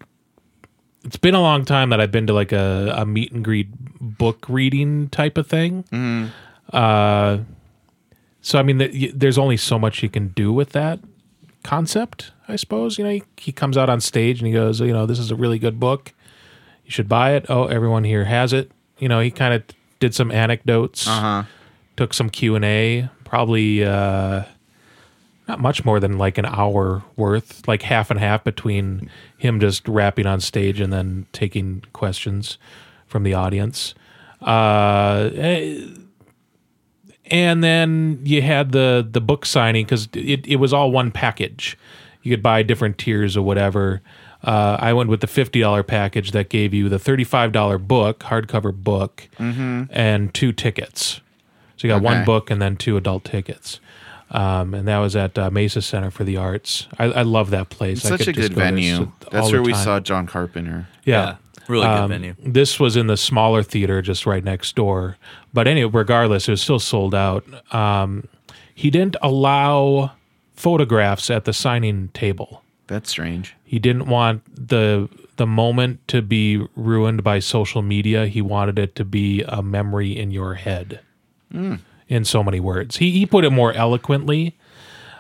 It's 1.05 1.17
been 1.17 1.35
a 1.35 1.41
long 1.41 1.65
time 1.65 1.91
that 1.91 2.01
I've 2.01 2.13
been 2.13 2.29
to 2.29 2.33
like 2.33 2.53
a, 2.53 2.95
a 2.97 3.05
meet 3.05 3.33
and 3.33 3.45
greet 3.45 3.69
book 4.01 4.47
reading 4.49 5.09
type 5.09 5.37
of 5.37 5.49
thing. 5.49 5.85
Uh, 6.73 7.39
so 8.41 8.59
I 8.59 8.63
mean, 8.63 8.79
th- 8.79 9.13
there's 9.15 9.39
only 9.39 9.57
so 9.57 9.79
much 9.79 10.03
you 10.05 10.09
can 10.09 10.29
do 10.29 10.53
with 10.53 10.71
that 10.71 11.01
concept. 11.65 12.31
I 12.47 12.55
suppose 12.57 12.99
you 12.99 13.05
know 13.05 13.11
he, 13.11 13.23
he 13.37 13.53
comes 13.53 13.77
out 13.77 13.91
on 13.91 14.01
stage 14.01 14.39
and 14.39 14.47
he 14.47 14.53
goes, 14.53 14.81
you 14.81 14.93
know, 14.93 15.07
this 15.07 15.19
is 15.19 15.31
a 15.33 15.37
really 15.37 15.59
good 15.59 15.81
book. 15.81 16.13
Should 16.93 17.09
buy 17.09 17.33
it. 17.33 17.47
Oh, 17.49 17.67
everyone 17.67 18.05
here 18.05 18.25
has 18.25 18.53
it. 18.53 18.71
You 18.99 19.09
know, 19.09 19.21
he 19.21 19.31
kind 19.31 19.55
of 19.55 19.63
did 19.99 20.15
some 20.15 20.31
anecdotes 20.31 21.07
Uh 21.09 21.21
huh. 21.21 21.43
took 21.97 22.13
some 22.15 22.29
Q 22.31 22.55
and 22.55 22.65
A, 22.65 23.09
probably 23.25 23.83
uh, 23.85 24.43
not 25.49 25.59
much 25.61 25.85
more 25.85 25.99
than 26.01 26.19
like 26.19 26.37
an 26.39 26.45
hour 26.47 27.03
worth, 27.17 27.67
like 27.67 27.83
half 27.83 28.11
and 28.11 28.21
half 28.21 28.45
between 28.45 29.09
him 29.39 29.59
just 29.59 29.89
rapping 29.89 30.27
on 30.27 30.41
stage 30.41 30.81
and 30.81 30.93
then 30.93 31.27
taking 31.33 31.83
questions 31.93 32.59
from 33.07 33.23
the 33.23 33.33
audience. 33.35 33.95
Uh, 34.41 35.31
eh, 35.35 35.87
and 37.31 37.63
then 37.65 38.21
you 38.25 38.43
had 38.43 38.73
the 38.73 39.07
the 39.09 39.21
book 39.21 39.47
signing 39.47 39.85
because 39.85 40.09
it, 40.13 40.47
it 40.47 40.57
was 40.57 40.73
all 40.73 40.91
one 40.91 41.11
package. 41.11 41.79
You 42.23 42.31
could 42.33 42.43
buy 42.43 42.63
different 42.63 42.99
tiers 42.99 43.37
or 43.37 43.43
whatever. 43.43 44.03
Uh, 44.45 44.77
I 44.81 44.93
went 44.93 45.09
with 45.09 45.21
the 45.21 45.27
fifty 45.27 45.61
dollar 45.61 45.83
package 45.83 46.33
that 46.33 46.49
gave 46.49 46.75
you 46.75 46.89
the 46.89 46.99
thirty 46.99 47.25
five 47.25 47.53
dollar 47.53 47.79
book, 47.79 48.21
hardcover 48.21 48.73
book, 48.75 49.29
and 49.39 50.33
two 50.35 50.53
tickets. 50.53 51.21
So 51.77 51.87
you 51.89 51.95
got 51.95 52.03
one 52.03 52.25
book 52.25 52.51
and 52.51 52.61
then 52.63 52.77
two 52.77 52.97
adult 52.97 53.25
tickets. 53.25 53.81
Um, 54.31 54.73
and 54.73 54.89
that 54.89 54.99
was 54.99 55.15
at 55.15 55.37
uh, 55.37 55.51
Mesa 55.51 55.83
Center 55.83 56.11
for 56.11 56.25
the 56.25 56.39
Arts. 56.39 56.87
I, 56.99 57.05
I 57.05 57.23
love 57.23 57.51
that 57.51 57.69
place. 57.69 58.05
I 58.07 58.11
Such 58.11 58.21
could 58.21 58.29
a 58.29 58.33
just 58.33 58.49
good 58.49 58.55
go 58.57 58.61
venue. 58.63 59.13
That's 59.31 59.53
where 59.53 59.63
we 59.63 59.75
saw 59.75 60.01
John 60.01 60.27
Carpenter. 60.27 60.87
Yeah. 61.05 61.37
really 61.69 61.87
good 61.87 61.91
Um, 61.93 62.09
venue. 62.11 62.35
This 62.43 62.81
was 62.81 62.97
in 62.97 63.09
the 63.09 63.17
smaller 63.19 63.63
theater 63.63 64.01
just 64.01 64.25
right 64.25 64.43
next 64.43 64.75
door. 64.75 65.19
But 65.53 65.67
anyway, 65.69 65.91
regardless, 65.93 66.49
it 66.49 66.53
was 66.53 66.63
still 66.63 66.79
sold 66.79 67.15
out. 67.15 67.45
Um, 67.75 68.27
he 68.75 68.89
didn't 68.91 69.17
allow 69.21 70.13
photographs 70.55 71.29
at 71.31 71.45
the 71.45 71.53
signing 71.53 72.09
table. 72.15 72.62
That's 72.93 73.09
strange. 73.11 73.57
He 73.65 73.79
didn't 73.79 74.07
want 74.07 74.43
the 74.55 75.09
the 75.37 75.47
moment 75.47 76.07
to 76.09 76.21
be 76.21 76.65
ruined 76.77 77.25
by 77.25 77.39
social 77.39 77.81
media. 77.81 78.27
He 78.27 78.43
wanted 78.43 78.79
it 78.79 78.95
to 78.97 79.05
be 79.05 79.43
a 79.49 79.63
memory 79.63 80.17
in 80.17 80.31
your 80.31 80.55
head. 80.55 81.01
In 82.09 82.25
so 82.25 82.43
many 82.45 82.61
words, 82.61 82.99
he 82.99 83.11
he 83.11 83.25
put 83.27 83.45
it 83.45 83.51
more 83.51 83.73
eloquently. 83.73 84.57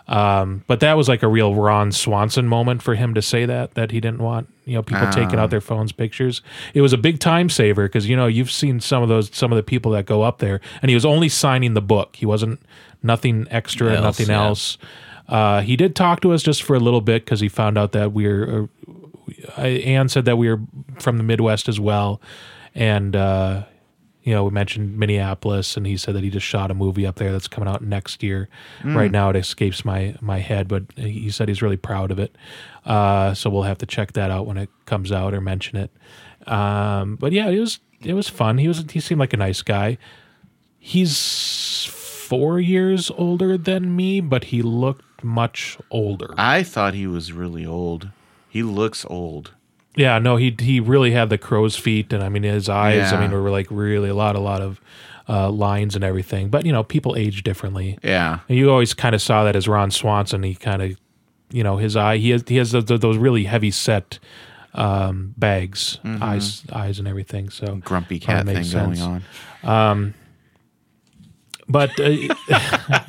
Um, 0.09 0.65
but 0.67 0.81
that 0.81 0.95
was 0.97 1.09
like 1.09 1.23
a 1.23 1.29
real 1.29 1.55
Ron 1.55 1.93
Swanson 1.93 2.47
moment 2.47 2.83
for 2.83 2.95
him 2.95 3.15
to 3.15 3.23
say 3.23 3.47
that 3.47 3.75
that 3.75 3.93
he 3.93 4.01
didn't 4.01 4.21
want 4.21 4.53
you 4.67 4.75
know 4.75 4.83
people 4.83 5.09
taking 5.11 5.39
out 5.39 5.51
their 5.51 5.61
phones 5.61 5.93
pictures. 5.93 6.43
It 6.75 6.83
was 6.83 6.93
a 6.93 6.99
big 6.99 7.21
time 7.21 7.49
saver 7.49 7.85
because 7.85 8.09
you 8.09 8.17
know 8.17 8.27
you've 8.27 8.51
seen 8.51 8.81
some 8.81 9.03
of 9.03 9.09
those 9.09 9.35
some 9.35 9.53
of 9.53 9.57
the 9.57 9.63
people 9.63 9.93
that 9.93 10.05
go 10.05 10.23
up 10.23 10.39
there, 10.39 10.61
and 10.83 10.91
he 10.91 10.95
was 10.95 11.07
only 11.07 11.31
signing 11.31 11.75
the 11.75 11.81
book. 11.81 12.17
He 12.17 12.27
wasn't 12.27 12.61
nothing 13.03 13.47
extra, 13.51 13.95
Else, 13.95 14.03
nothing 14.03 14.29
yeah. 14.29 14.45
else. 14.45 14.77
Uh, 15.29 15.61
he 15.63 15.77
did 15.77 15.95
talk 15.97 16.21
to 16.21 16.33
us 16.33 16.43
just 16.43 16.63
for 16.63 16.75
a 16.75 16.81
little 16.81 17.01
bit 17.01 17.25
because 17.25 17.41
he 17.41 17.49
found 17.49 17.79
out 17.79 17.93
that 17.93 18.13
we're. 18.13 18.65
Uh, 18.65 18.67
I- 19.57 19.67
Anne 19.85 20.09
said 20.09 20.25
that 20.27 20.37
we 20.37 20.49
were 20.49 20.61
from 20.99 21.17
the 21.17 21.23
Midwest 21.25 21.69
as 21.69 21.81
well, 21.81 22.21
and 22.75 23.17
uh, 23.17 23.65
you 24.23 24.33
know 24.35 24.45
we 24.45 24.51
mentioned 24.51 24.99
Minneapolis, 24.99 25.77
and 25.77 25.87
he 25.87 25.97
said 25.97 26.15
that 26.17 26.23
he 26.23 26.31
just 26.31 26.45
shot 26.47 26.71
a 26.71 26.75
movie 26.75 27.07
up 27.07 27.17
there 27.17 27.33
that's 27.33 27.49
coming 27.49 27.69
out 27.69 27.83
next 27.83 28.23
year. 28.23 28.49
Right 28.85 29.11
now, 29.11 29.31
it 29.31 29.37
escapes 29.37 29.85
my 29.85 30.17
my 30.21 30.39
head, 30.39 30.69
but 30.69 30.85
he 30.97 31.31
said 31.31 31.49
he's 31.49 31.63
really 31.63 31.77
proud 31.77 32.11
of 32.11 32.19
it. 32.19 32.37
Uh, 32.85 33.33
so 33.35 33.49
we'll 33.49 33.63
have 33.63 33.79
to 33.79 33.87
check 33.87 34.13
that 34.13 34.31
out 34.31 34.47
when 34.47 34.57
it 34.59 34.69
comes 34.87 35.11
out 35.13 35.33
or 35.35 35.41
mention 35.41 35.79
it. 35.79 35.91
Um, 36.49 37.17
but 37.17 37.33
yeah, 37.33 37.49
it 37.49 37.59
was 37.61 37.79
it 38.01 38.15
was 38.15 38.29
fun. 38.29 38.59
He 38.59 38.69
was 38.69 38.85
he 38.91 39.01
seemed 39.01 39.21
like 39.21 39.33
a 39.33 39.37
nice 39.39 39.63
guy. 39.63 39.99
He's 40.79 41.87
four 41.89 42.59
years 42.59 43.11
older 43.17 43.57
than 43.57 43.95
me, 43.95 44.21
but 44.21 44.45
he 44.45 44.63
looked 44.63 45.05
much 45.25 45.79
older. 45.91 46.35
I 46.37 46.63
thought 46.63 46.95
he 46.95 47.07
was 47.07 47.33
really 47.33 47.65
old. 47.67 48.09
He 48.49 48.63
looks 48.63 49.05
old. 49.09 49.53
Yeah, 49.95 50.19
no, 50.19 50.37
he 50.37 50.55
he 50.59 50.81
really 50.81 51.11
had 51.13 51.29
the 51.31 51.39
crow's 51.39 51.77
feet, 51.77 52.13
and 52.13 52.23
I 52.23 52.29
mean 52.29 52.43
his 52.45 52.69
eyes. 52.69 53.13
I 53.13 53.21
mean, 53.21 53.31
were 53.31 53.51
like 53.51 53.67
really 53.71 54.09
a 54.09 54.15
lot, 54.15 54.37
a 54.37 54.41
lot 54.41 54.61
of 54.63 54.81
uh, 55.29 55.51
lines 55.51 55.95
and 55.95 56.03
everything. 56.03 56.49
But 56.49 56.65
you 56.65 56.73
know, 56.73 56.83
people 56.83 57.15
age 57.17 57.43
differently, 57.43 57.99
Yeah. 58.03 58.39
and 58.49 58.57
you 58.57 58.71
always 58.71 58.95
kind 58.95 59.15
of 59.15 59.21
saw 59.21 59.45
that 59.45 59.55
as 59.55 59.69
Ron 59.69 59.91
Swanson. 59.91 60.43
He 60.45 60.55
kind 60.55 60.81
of, 60.83 60.97
you 61.51 61.63
know, 61.63 61.77
his 61.77 61.95
eye. 61.97 62.17
He 62.17 62.31
has 62.31 62.43
he 62.49 62.57
has 62.57 62.73
those, 62.73 62.87
those 62.87 63.19
really 63.19 63.45
heavy 63.45 63.71
set 63.71 64.19
um, 64.75 65.35
bags, 65.37 65.99
eyes, 66.05 66.63
eyes, 66.73 66.99
and 66.99 67.07
everything. 67.07 67.51
So 67.51 67.77
Grumpy 67.85 68.19
cat 68.19 68.47
thing 68.47 68.55
makes 68.57 68.73
going 68.73 68.95
sense. 68.97 69.23
on. 69.63 70.15
But 71.73 71.99
uh, 71.99 72.35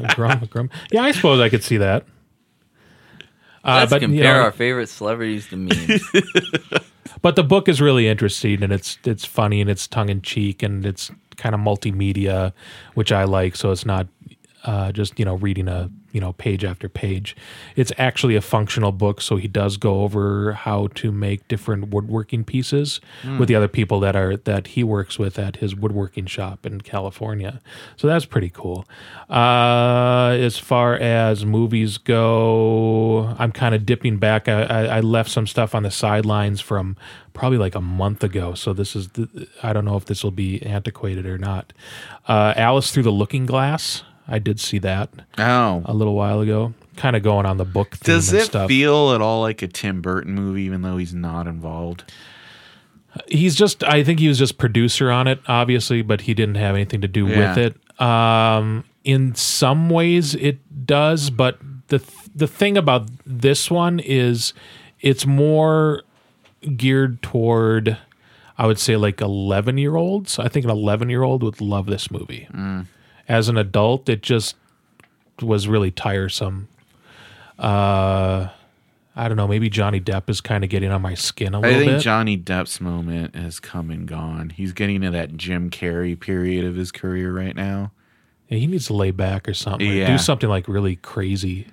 grum, 0.15 0.45
grum. 0.49 0.69
yeah, 0.91 1.03
I 1.03 1.11
suppose 1.11 1.39
I 1.41 1.49
could 1.49 1.63
see 1.63 1.77
that. 1.77 2.05
Uh, 3.65 3.75
Let's 3.79 3.91
but 3.91 4.01
you 4.01 4.07
compare 4.07 4.35
know, 4.35 4.41
our 4.41 4.51
favorite 4.51 4.87
celebrities 4.87 5.47
to 5.49 5.57
memes. 5.57 6.01
but 7.21 7.35
the 7.35 7.43
book 7.43 7.69
is 7.69 7.81
really 7.81 8.07
interesting 8.07 8.63
and 8.63 8.73
it's 8.73 8.97
it's 9.05 9.23
funny 9.25 9.61
and 9.61 9.69
it's 9.69 9.87
tongue 9.87 10.09
in 10.09 10.21
cheek 10.21 10.63
and 10.63 10.85
it's 10.85 11.11
kind 11.37 11.55
of 11.55 11.61
multimedia, 11.61 12.53
which 12.93 13.11
I 13.11 13.23
like. 13.23 13.55
So 13.55 13.71
it's 13.71 13.85
not 13.85 14.07
uh, 14.63 14.91
just 14.91 15.19
you 15.19 15.25
know 15.25 15.35
reading 15.35 15.67
a 15.67 15.89
you 16.11 16.21
know 16.21 16.33
page 16.33 16.63
after 16.63 16.87
page. 16.87 17.35
It's 17.75 17.91
actually 17.97 18.35
a 18.35 18.41
functional 18.41 18.91
book. 18.91 19.21
So 19.21 19.35
he 19.35 19.47
does 19.47 19.77
go 19.77 20.01
over 20.03 20.53
how 20.53 20.87
to 20.95 21.11
make 21.11 21.47
different 21.47 21.89
woodworking 21.89 22.43
pieces 22.43 23.01
with 23.39 23.47
the 23.47 23.55
other 23.55 23.67
people 23.67 23.99
that 24.01 24.15
are 24.15 24.37
that 24.37 24.67
he 24.67 24.83
works 24.83 25.17
with 25.19 25.37
at 25.39 25.57
his 25.57 25.75
woodworking 25.75 26.25
shop 26.25 26.65
in 26.65 26.81
California. 26.81 27.61
So 27.97 28.07
that's 28.07 28.25
pretty 28.25 28.49
cool. 28.49 28.85
Uh, 29.29 30.37
as 30.39 30.57
far 30.57 30.95
as 30.95 31.45
movies 31.45 31.97
go, 31.97 33.35
I'm 33.39 33.51
kind 33.51 33.73
of 33.75 33.85
dipping 33.85 34.17
back. 34.17 34.47
I, 34.47 34.63
I, 34.63 34.83
I 34.83 34.99
left 34.99 35.29
some 35.31 35.47
stuff 35.47 35.73
on 35.75 35.83
the 35.83 35.91
sidelines 35.91 36.61
from 36.61 36.95
probably 37.33 37.57
like 37.57 37.75
a 37.75 37.81
month 37.81 38.23
ago. 38.23 38.53
So 38.53 38.73
this 38.73 38.95
is, 38.95 39.09
the, 39.09 39.47
I 39.61 39.73
don't 39.73 39.85
know 39.85 39.97
if 39.97 40.05
this 40.05 40.23
will 40.23 40.31
be 40.31 40.61
antiquated 40.63 41.25
or 41.25 41.37
not. 41.37 41.73
Uh, 42.27 42.53
Alice 42.55 42.91
Through 42.91 43.03
the 43.03 43.11
Looking 43.11 43.45
Glass. 43.45 44.03
I 44.27 44.39
did 44.39 44.59
see 44.59 44.79
that 44.79 45.09
Oh. 45.37 45.81
a 45.85 45.93
little 45.93 46.15
while 46.15 46.39
ago. 46.41 46.73
Kind 46.95 47.15
of 47.15 47.23
going 47.23 47.45
on 47.45 47.57
the 47.57 47.65
book 47.65 47.97
Does 48.03 48.31
it 48.31 48.45
stuff. 48.45 48.67
feel 48.67 49.13
at 49.13 49.21
all 49.21 49.41
like 49.41 49.61
a 49.61 49.67
Tim 49.67 50.01
Burton 50.01 50.33
movie, 50.35 50.61
even 50.63 50.81
though 50.83 50.97
he's 50.97 51.13
not 51.13 51.47
involved? 51.47 52.03
he's 53.27 53.53
just 53.55 53.83
I 53.83 54.03
think 54.03 54.19
he 54.19 54.27
was 54.27 54.39
just 54.39 54.57
producer 54.57 55.11
on 55.11 55.27
it, 55.27 55.39
obviously, 55.47 56.01
but 56.01 56.21
he 56.21 56.33
didn't 56.33 56.55
have 56.55 56.73
anything 56.75 57.01
to 57.01 57.07
do 57.07 57.27
Yeah. 57.27 57.55
with 57.55 57.57
it. 57.59 58.01
Um, 58.01 58.85
in 59.03 59.35
some 59.35 59.89
ways, 59.89 60.33
it 60.35 60.85
does, 60.87 61.29
but 61.29 61.59
the 61.89 62.01
the 62.35 62.47
thing 62.47 62.75
about 62.77 63.07
this 63.25 63.69
one 63.69 63.99
is 63.99 64.53
it's 65.01 65.25
more 65.27 66.01
geared 66.75 67.21
toward 67.21 67.97
I 68.57 68.65
would 68.67 68.79
say 68.79 68.95
like 68.97 69.19
11 69.21 69.77
year 69.77 69.95
olds. 69.95 70.39
I 70.39 70.47
think 70.47 70.63
an 70.63 70.71
11 70.71 71.09
year 71.09 71.21
old 71.23 71.43
would 71.43 71.59
love 71.61 71.85
this 71.87 72.09
movie. 72.09 72.47
As 73.33 73.49
an 73.49 73.57
adult, 73.57 74.09
it 74.09 74.21
just 74.21 74.55
was 75.41 75.67
really 75.67 75.89
tiresome. 75.89 76.67
Uh, 77.57 78.49
I 79.15 79.27
don't 79.27 79.37
know. 79.37 79.47
Maybe 79.47 79.71
Johnny 79.71 79.99
Depp 79.99 80.29
is 80.29 80.39
kind 80.39 80.63
of 80.63 80.69
getting 80.69 80.91
on 80.91 81.01
my 81.01 81.15
skin 81.15 81.55
a 81.55 81.59
little 81.59 81.71
bit. 81.71 81.75
I 81.75 81.79
think 81.79 81.91
bit. 81.93 82.01
Johnny 82.03 82.37
Depp's 82.37 82.79
moment 82.79 83.35
has 83.35 83.59
come 83.59 83.89
and 83.89 84.07
gone. 84.07 84.51
He's 84.51 84.71
getting 84.71 85.01
to 85.01 85.09
that 85.09 85.35
Jim 85.35 85.71
Carrey 85.71 86.19
period 86.19 86.63
of 86.63 86.75
his 86.75 86.91
career 86.91 87.33
right 87.33 87.55
now. 87.55 87.91
Yeah, 88.49 88.59
he 88.59 88.67
needs 88.67 88.85
to 88.85 88.93
lay 88.93 89.09
back 89.09 89.49
or 89.49 89.55
something. 89.55 90.03
or 90.03 90.05
do 90.05 90.19
something 90.19 90.47
like 90.47 90.67
really 90.67 90.97
crazy. 90.97 91.65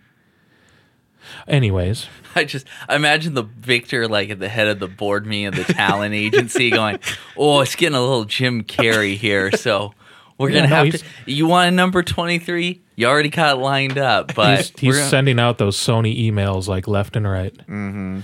Anyways, 1.46 2.06
I 2.34 2.44
just 2.44 2.66
I 2.88 2.96
imagine 2.96 3.34
the 3.34 3.42
Victor 3.42 4.08
like 4.08 4.30
at 4.30 4.38
the 4.38 4.48
head 4.48 4.66
of 4.66 4.78
the 4.78 4.88
board 4.88 5.26
meeting 5.26 5.48
of 5.48 5.56
the 5.56 5.74
talent 5.74 6.14
agency 6.14 6.70
going, 6.70 7.00
"Oh, 7.36 7.60
it's 7.60 7.76
getting 7.76 7.96
a 7.96 8.00
little 8.00 8.24
Jim 8.24 8.64
Carrey 8.64 9.18
here, 9.18 9.52
so 9.52 9.92
we're 10.40 10.50
gonna 10.50 10.62
no, 10.68 10.74
have 10.76 10.84
he's- 10.86 11.00
to. 11.00 11.32
You 11.32 11.46
want 11.46 11.68
a 11.68 11.70
number 11.70 12.02
twenty 12.02 12.38
three? 12.38 12.80
You 12.96 13.06
already 13.06 13.28
got 13.30 13.56
it 13.56 13.60
lined 13.60 13.98
up, 13.98 14.34
but 14.34 14.56
he's, 14.58 14.72
he's 14.78 14.96
gonna- 14.96 15.08
sending 15.08 15.38
out 15.38 15.58
those 15.58 15.76
Sony 15.76 16.28
emails 16.30 16.66
like 16.68 16.88
left 16.88 17.14
and 17.16 17.28
right. 17.28 17.54
Mm-hmm. 17.66 18.20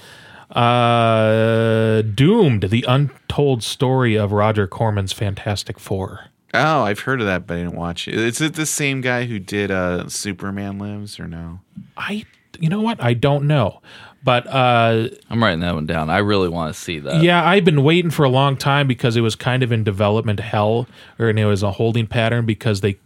Uh, 0.50 2.02
Doomed, 2.02 2.64
the 2.64 2.84
untold 2.88 3.20
untold 3.36 3.62
story 3.62 4.16
of 4.16 4.32
Roger 4.32 4.66
Corman's 4.66 5.12
Fantastic 5.12 5.78
Four. 5.78 6.26
Oh, 6.54 6.82
I've 6.84 7.00
heard 7.00 7.20
of 7.20 7.26
that, 7.26 7.46
but 7.46 7.54
I 7.58 7.62
didn't 7.64 7.76
watch 7.76 8.08
it. 8.08 8.14
Is 8.14 8.40
it 8.40 8.54
the 8.54 8.64
same 8.64 9.02
guy 9.02 9.24
who 9.26 9.38
did 9.38 9.70
uh, 9.70 10.08
Superman 10.08 10.78
Lives 10.78 11.20
or 11.20 11.26
no? 11.28 11.60
I, 11.98 12.24
you 12.58 12.70
know 12.70 12.80
what? 12.80 13.02
I 13.02 13.12
don't 13.12 13.46
know, 13.46 13.82
but 14.26 14.44
uh, 14.48 15.08
I'm 15.30 15.40
writing 15.40 15.60
that 15.60 15.74
one 15.74 15.86
down. 15.86 16.10
I 16.10 16.18
really 16.18 16.48
want 16.48 16.74
to 16.74 16.78
see 16.78 16.98
that. 16.98 17.22
yeah, 17.22 17.46
I've 17.46 17.64
been 17.64 17.84
waiting 17.84 18.10
for 18.10 18.24
a 18.24 18.28
long 18.28 18.56
time 18.56 18.88
because 18.88 19.16
it 19.16 19.20
was 19.20 19.36
kind 19.36 19.62
of 19.62 19.70
in 19.70 19.84
development 19.84 20.40
hell, 20.40 20.88
or 21.16 21.28
and 21.28 21.38
it 21.38 21.46
was 21.46 21.62
a 21.62 21.70
holding 21.70 22.08
pattern 22.08 22.44
because 22.44 22.80
they 22.80 22.96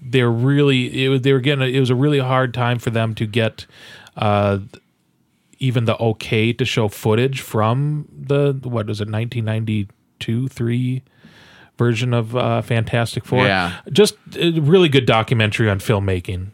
they're 0.00 0.30
really 0.30 1.04
it 1.04 1.08
was 1.08 1.22
they 1.22 1.32
were 1.32 1.40
getting 1.40 1.74
it 1.74 1.80
was 1.80 1.90
a 1.90 1.96
really 1.96 2.20
hard 2.20 2.54
time 2.54 2.78
for 2.78 2.90
them 2.90 3.12
to 3.16 3.26
get 3.26 3.66
uh, 4.16 4.58
even 5.58 5.84
the 5.84 5.96
okay 5.98 6.52
to 6.52 6.64
show 6.64 6.86
footage 6.86 7.40
from 7.40 8.06
the 8.16 8.52
what 8.62 8.86
was 8.86 9.00
it 9.00 9.10
1992 9.10 10.46
three 10.46 11.02
version 11.76 12.14
of 12.14 12.36
uh, 12.36 12.62
Fantastic 12.62 13.24
Four. 13.24 13.46
Yeah. 13.46 13.80
just 13.90 14.14
a 14.36 14.60
really 14.60 14.88
good 14.88 15.06
documentary 15.06 15.68
on 15.68 15.80
filmmaking. 15.80 16.50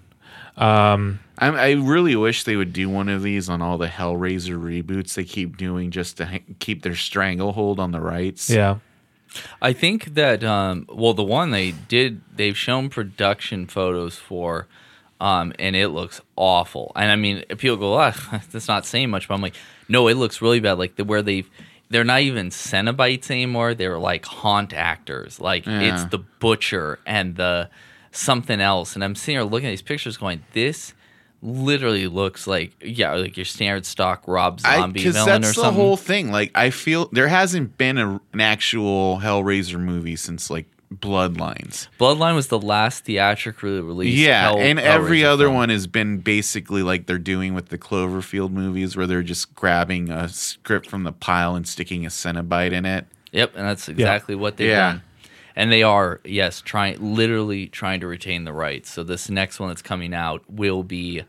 I, 1.38 1.48
I 1.48 1.70
really 1.72 2.14
wish 2.16 2.44
they 2.44 2.56
would 2.56 2.72
do 2.72 2.88
one 2.88 3.08
of 3.08 3.22
these 3.22 3.48
on 3.48 3.60
all 3.60 3.76
the 3.78 3.88
Hellraiser 3.88 4.56
reboots 4.60 5.14
they 5.14 5.24
keep 5.24 5.56
doing 5.56 5.90
just 5.90 6.16
to 6.18 6.26
ha- 6.26 6.38
keep 6.60 6.82
their 6.82 6.94
stranglehold 6.94 7.80
on 7.80 7.90
the 7.92 8.00
rights. 8.00 8.48
Yeah. 8.50 8.78
I 9.60 9.72
think 9.72 10.14
that 10.14 10.44
um, 10.44 10.86
well, 10.92 11.12
the 11.14 11.24
one 11.24 11.50
they 11.50 11.72
did, 11.72 12.20
they've 12.36 12.56
shown 12.56 12.88
production 12.88 13.66
photos 13.66 14.16
for, 14.16 14.68
um, 15.20 15.52
and 15.58 15.74
it 15.74 15.88
looks 15.88 16.20
awful. 16.36 16.92
And 16.94 17.10
I 17.10 17.16
mean, 17.16 17.42
people 17.58 17.76
go, 17.76 17.94
ah, 17.98 18.42
that's 18.52 18.68
not 18.68 18.86
saying 18.86 19.10
much, 19.10 19.26
but 19.26 19.34
I'm 19.34 19.42
like, 19.42 19.56
no, 19.88 20.06
it 20.06 20.14
looks 20.14 20.40
really 20.40 20.60
bad. 20.60 20.78
Like 20.78 20.94
the 20.96 21.04
where 21.04 21.20
they've, 21.22 21.50
they're 21.90 22.04
not 22.04 22.20
even 22.20 22.50
Cenobites 22.50 23.28
anymore. 23.30 23.74
They're 23.74 23.98
like 23.98 24.24
haunt 24.24 24.72
actors. 24.72 25.40
Like 25.40 25.66
Yeah. 25.66 25.80
it's 25.94 26.04
the 26.10 26.18
butcher 26.18 27.00
and 27.04 27.34
the 27.34 27.70
something 28.12 28.60
else. 28.60 28.94
And 28.94 29.02
I'm 29.02 29.16
sitting 29.16 29.34
here 29.34 29.42
looking 29.42 29.66
at 29.68 29.72
these 29.72 29.82
pictures, 29.82 30.16
going, 30.16 30.44
this. 30.52 30.94
Literally 31.46 32.08
looks 32.08 32.46
like 32.46 32.72
yeah, 32.82 33.12
like 33.16 33.36
your 33.36 33.44
standard 33.44 33.84
stock 33.84 34.22
Rob 34.26 34.60
Zombie 34.60 35.00
Because 35.00 35.14
villain 35.14 35.42
that's 35.42 35.58
or 35.58 35.62
the 35.62 35.72
whole 35.72 35.98
thing. 35.98 36.32
Like, 36.32 36.50
I 36.54 36.70
feel 36.70 37.10
there 37.12 37.28
hasn't 37.28 37.76
been 37.76 37.98
a, 37.98 38.18
an 38.32 38.40
actual 38.40 39.18
Hellraiser 39.18 39.78
movie 39.78 40.16
since 40.16 40.48
like 40.48 40.64
Bloodlines. 40.90 41.88
Bloodline 42.00 42.34
was 42.34 42.46
the 42.48 42.58
last 42.58 43.04
theatrically 43.04 43.80
released. 43.80 44.16
Yeah, 44.16 44.40
Hell- 44.42 44.58
and 44.58 44.78
every 44.78 45.18
Hellraiser 45.20 45.24
other 45.32 45.44
film. 45.46 45.54
one 45.56 45.68
has 45.68 45.86
been 45.86 46.18
basically 46.18 46.82
like 46.82 47.04
they're 47.06 47.18
doing 47.18 47.52
with 47.52 47.68
the 47.68 47.76
Cloverfield 47.78 48.50
movies, 48.50 48.96
where 48.96 49.06
they're 49.06 49.22
just 49.22 49.54
grabbing 49.54 50.10
a 50.10 50.28
script 50.28 50.88
from 50.88 51.02
the 51.04 51.12
pile 51.12 51.54
and 51.56 51.68
sticking 51.68 52.06
a 52.06 52.08
Cenobite 52.08 52.72
in 52.72 52.86
it. 52.86 53.06
Yep, 53.32 53.52
and 53.56 53.66
that's 53.68 53.88
exactly 53.88 54.34
what 54.34 54.56
they've 54.56 54.68
Yeah. 54.68 54.92
done. 54.92 55.02
And 55.56 55.70
they 55.70 55.82
are, 55.84 56.20
yes, 56.24 56.60
trying 56.60 57.14
literally 57.14 57.68
trying 57.68 58.00
to 58.00 58.06
retain 58.08 58.44
the 58.44 58.52
rights. 58.52 58.90
So 58.90 59.04
this 59.04 59.30
next 59.30 59.60
one 59.60 59.68
that's 59.68 59.82
coming 59.82 60.12
out 60.12 60.42
will 60.48 60.82
be, 60.82 61.22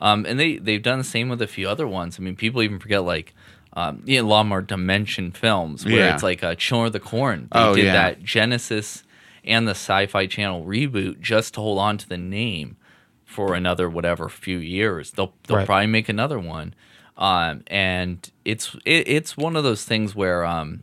um, 0.00 0.26
and 0.26 0.38
they 0.38 0.58
they've 0.58 0.82
done 0.82 0.98
the 0.98 1.04
same 1.04 1.28
with 1.30 1.40
a 1.40 1.46
few 1.46 1.68
other 1.68 1.86
ones. 1.88 2.18
I 2.18 2.22
mean, 2.22 2.36
people 2.36 2.62
even 2.62 2.78
forget 2.78 3.04
like, 3.04 3.34
um, 3.72 4.02
you 4.04 4.20
know, 4.20 4.26
a 4.26 4.28
lot 4.28 4.44
more 4.46 4.60
Dimension 4.60 5.30
films 5.32 5.84
where 5.84 5.94
Yeah. 5.94 6.14
it's 6.14 6.22
like 6.22 6.44
uh, 6.44 6.54
Children 6.56 6.88
of 6.88 6.92
the 6.92 7.00
Corn. 7.00 7.48
They 7.52 7.58
Oh, 7.60 7.74
did 7.74 7.86
yeah. 7.86 7.92
that 7.94 8.22
Genesis 8.22 9.02
and 9.44 9.66
the 9.66 9.70
Sci-Fi 9.72 10.26
Channel 10.26 10.66
reboot 10.66 11.20
just 11.20 11.54
to 11.54 11.60
hold 11.60 11.78
on 11.78 11.96
to 11.98 12.06
the 12.08 12.18
name 12.18 12.76
for 13.24 13.54
another 13.54 13.88
whatever 13.88 14.28
few 14.28 14.58
years. 14.58 15.12
They'll 15.12 15.32
they'll 15.46 15.56
Right. 15.58 15.66
probably 15.66 15.86
make 15.86 16.08
another 16.10 16.38
one. 16.38 16.74
Um, 17.16 17.62
and 17.68 18.30
it's 18.44 18.74
it, 18.84 19.06
it's 19.08 19.36
one 19.36 19.54
of 19.56 19.62
those 19.64 19.84
things 19.84 20.14
where 20.14 20.44
um, 20.44 20.82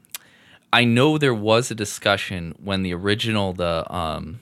I 0.78 0.84
know 0.84 1.18
there 1.18 1.34
was 1.34 1.72
a 1.72 1.76
discussion 1.76 2.54
when 2.64 2.84
the 2.84 2.94
original 2.94 3.52
the 3.54 3.92
um 3.92 4.40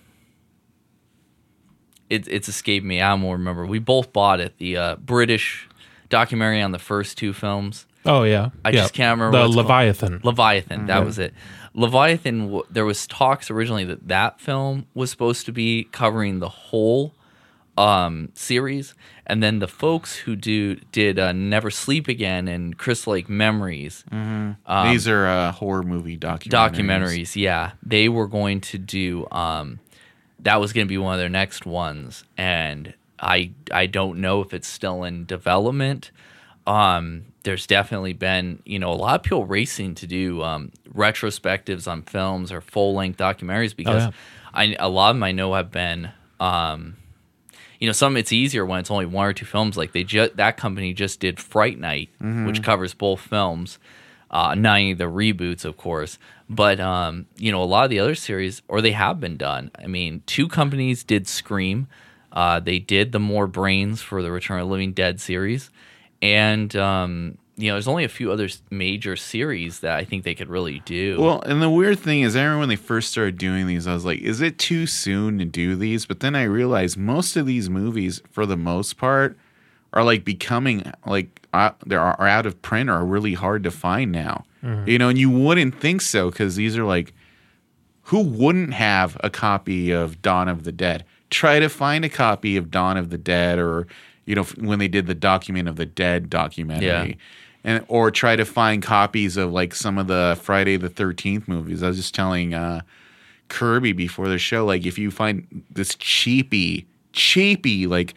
it, 2.09 2.27
it's 2.27 2.49
escaped 2.49 2.85
me. 2.85 3.01
I 3.01 3.15
don't 3.15 3.23
remember. 3.31 3.65
We 3.65 3.79
both 3.79 4.11
bought 4.11 4.41
it. 4.41 4.57
The 4.57 4.75
uh, 4.77 4.95
British 4.97 5.67
documentary 6.09 6.61
on 6.61 6.71
the 6.73 6.79
first 6.79 7.17
two 7.17 7.31
films. 7.31 7.85
Oh 8.05 8.23
yeah. 8.23 8.49
I 8.65 8.69
yeah. 8.69 8.81
just 8.81 8.93
can't 8.93 9.17
remember 9.17 9.37
the 9.37 9.45
it's 9.45 9.55
called. 9.55 9.65
Leviathan. 9.65 10.19
Leviathan. 10.23 10.85
That 10.87 11.05
was 11.05 11.17
it. 11.19 11.33
Leviathan. 11.73 12.39
w- 12.47 12.63
There 12.69 12.83
was 12.85 13.07
talks 13.07 13.49
originally 13.49 13.85
that 13.85 14.09
that 14.09 14.41
film 14.41 14.87
was 14.93 15.09
supposed 15.09 15.45
to 15.45 15.53
be 15.53 15.85
covering 15.85 16.39
the 16.39 16.49
whole 16.49 17.13
um, 17.77 18.29
series, 18.33 18.93
and 19.25 19.43
then 19.43 19.59
the 19.59 19.67
folks 19.67 20.15
who 20.15 20.35
do 20.35 20.75
did 20.91 21.19
uh, 21.19 21.31
Never 21.31 21.69
Sleep 21.69 22.07
Again 22.07 22.47
and 22.47 22.77
Crystal 22.77 23.13
Lake 23.13 23.29
Memories 23.29 24.03
These 24.11 25.07
are 25.07 25.25
uh, 25.25 25.51
horror 25.51 25.83
movie 25.83 26.17
documentaries. 26.17 26.49
documentaries. 26.49 27.35
Yeah, 27.35 27.71
they 27.83 28.09
were 28.09 28.27
going 28.27 28.61
to 28.61 28.77
do. 28.77 29.27
Um, 29.31 29.79
that 30.39 30.59
was 30.59 30.73
going 30.73 30.87
to 30.87 30.89
be 30.89 30.97
one 30.97 31.13
of 31.13 31.19
their 31.19 31.29
next 31.29 31.65
ones, 31.65 32.23
and 32.37 32.93
I 33.19 33.51
I 33.71 33.87
don't 33.87 34.19
know 34.21 34.41
if 34.41 34.53
it's 34.53 34.67
still 34.67 35.03
in 35.03 35.25
development. 35.25 36.11
Um, 36.67 37.25
there's 37.43 37.67
definitely 37.67 38.13
been 38.13 38.61
you 38.65 38.79
know 38.79 38.91
a 38.91 38.95
lot 38.95 39.15
of 39.15 39.23
people 39.23 39.45
racing 39.45 39.95
to 39.95 40.07
do 40.07 40.41
um, 40.43 40.71
retrospectives 40.93 41.91
on 41.91 42.03
films 42.03 42.51
or 42.51 42.61
full 42.61 42.93
length 42.93 43.17
documentaries 43.17 43.75
because 43.75 44.03
yeah. 44.03 44.11
I 44.53 44.75
a 44.79 44.89
lot 44.89 45.09
of 45.09 45.15
them 45.17 45.23
I 45.23 45.31
know 45.31 45.53
have 45.53 45.71
been. 45.71 46.11
Um, 46.39 46.97
you 47.79 47.87
know, 47.87 47.93
some 47.93 48.17
it's 48.17 48.31
easier 48.31 48.65
when 48.65 48.79
it's 48.79 48.91
only 48.91 49.05
one 49.05 49.27
or 49.27 49.33
two 49.33 49.45
films. 49.45 49.77
Like 49.77 49.91
they 49.91 50.03
just 50.03 50.37
that 50.37 50.57
company 50.57 50.93
just 50.93 51.19
did 51.19 51.39
Fright 51.39 51.79
Night, 51.79 52.09
which 52.45 52.63
covers 52.63 52.93
both 52.93 53.19
films, 53.21 53.79
uh, 54.31 54.55
not 54.55 54.77
the 54.97 55.05
reboots, 55.05 55.65
of 55.65 55.77
course, 55.77 56.17
but 56.49 56.79
um, 56.79 57.25
you 57.37 57.51
know, 57.51 57.61
a 57.61 57.65
lot 57.65 57.83
of 57.85 57.89
the 57.89 57.99
other 57.99 58.15
series, 58.15 58.61
or 58.67 58.81
they 58.81 58.91
have 58.91 59.19
been 59.19 59.37
done. 59.37 59.71
I 59.77 59.87
mean, 59.87 60.23
two 60.25 60.47
companies 60.47 61.03
did 61.03 61.27
Scream. 61.27 61.87
Uh, 62.31 62.59
they 62.59 62.79
did 62.79 63.11
the 63.11 63.19
More 63.19 63.47
Brains 63.47 64.01
for 64.01 64.21
the 64.21 64.31
Return 64.31 64.59
of 64.59 64.67
the 64.67 64.71
Living 64.71 64.91
Dead 64.93 65.21
series, 65.21 65.69
and 66.21 66.75
um, 66.75 67.37
you 67.57 67.69
know, 67.69 67.75
there's 67.75 67.87
only 67.87 68.03
a 68.03 68.09
few 68.09 68.31
other 68.31 68.49
major 68.69 69.15
series 69.15 69.79
that 69.79 69.95
I 69.95 70.03
think 70.03 70.23
they 70.23 70.35
could 70.35 70.49
really 70.49 70.79
do. 70.85 71.19
Well, 71.19 71.41
and 71.41 71.61
the 71.61 71.69
weird 71.69 71.99
thing 71.99 72.21
is, 72.21 72.35
I 72.35 72.43
remember 72.43 72.59
when 72.59 72.69
they 72.69 72.75
first 72.75 73.11
started 73.11 73.37
doing 73.37 73.65
these, 73.65 73.87
I 73.87 73.93
was 73.93 74.03
like, 74.03 74.19
is 74.19 74.41
it 74.41 74.57
too 74.57 74.85
soon 74.85 75.39
to 75.39 75.45
do 75.45 75.75
these? 75.75 76.05
But 76.05 76.19
then 76.19 76.35
I 76.35 76.43
realized 76.43 76.97
most 76.97 77.35
of 77.37 77.45
these 77.45 77.69
movies, 77.69 78.21
for 78.29 78.45
the 78.45 78.57
most 78.57 78.97
part, 78.97 79.37
are 79.93 80.03
like 80.03 80.25
becoming 80.25 80.91
like 81.05 81.47
uh, 81.53 81.71
they 81.85 81.95
are, 81.95 82.19
are 82.19 82.27
out 82.27 82.45
of 82.45 82.61
print 82.61 82.89
or 82.89 82.93
are 82.95 83.05
really 83.05 83.35
hard 83.35 83.63
to 83.63 83.71
find 83.71 84.11
now. 84.11 84.43
You 84.87 84.97
know, 84.97 85.09
and 85.09 85.17
you 85.17 85.29
wouldn't 85.29 85.79
think 85.79 86.01
so 86.01 86.31
because 86.31 86.55
these 86.55 86.75
are 86.75 86.83
like, 86.83 87.13
who 88.09 88.21
wouldn't 88.21 88.73
have 88.73 89.15
a 89.23 89.29
copy 89.29 89.91
of 89.91 90.21
Dawn 90.21 90.49
of 90.49 90.63
the 90.63 90.71
Dead? 90.71 91.05
Try 91.29 91.59
to 91.59 91.69
find 91.69 92.03
a 92.03 92.09
copy 92.09 92.57
of 92.57 92.71
Dawn 92.71 92.97
of 92.97 93.11
the 93.11 93.17
Dead 93.17 93.59
or, 93.59 93.87
you 94.25 94.33
know, 94.35 94.43
when 94.57 94.79
they 94.79 94.87
did 94.87 95.05
the 95.05 95.13
Document 95.15 95.69
of 95.69 95.75
the 95.75 95.85
Dead 95.85 96.29
documentary. 96.29 96.87
Yeah. 96.87 97.15
And, 97.67 97.83
or 97.87 98.11
try 98.11 98.35
to 98.35 98.45
find 98.45 98.83
copies 98.83 99.37
of 99.37 99.51
like 99.51 99.73
some 99.73 99.97
of 99.97 100.05
the 100.05 100.37
Friday 100.39 100.77
the 100.77 100.87
13th 100.89 101.47
movies. 101.47 101.81
I 101.81 101.87
was 101.87 101.97
just 101.97 102.13
telling 102.13 102.53
uh, 102.53 102.81
Kirby 103.49 103.91
before 103.91 104.27
the 104.29 104.37
show, 104.37 104.65
like 104.65 104.85
if 104.85 104.99
you 104.99 105.09
find 105.09 105.63
this 105.71 105.95
cheapy, 105.95 106.85
cheapy, 107.11 107.87
like, 107.87 108.13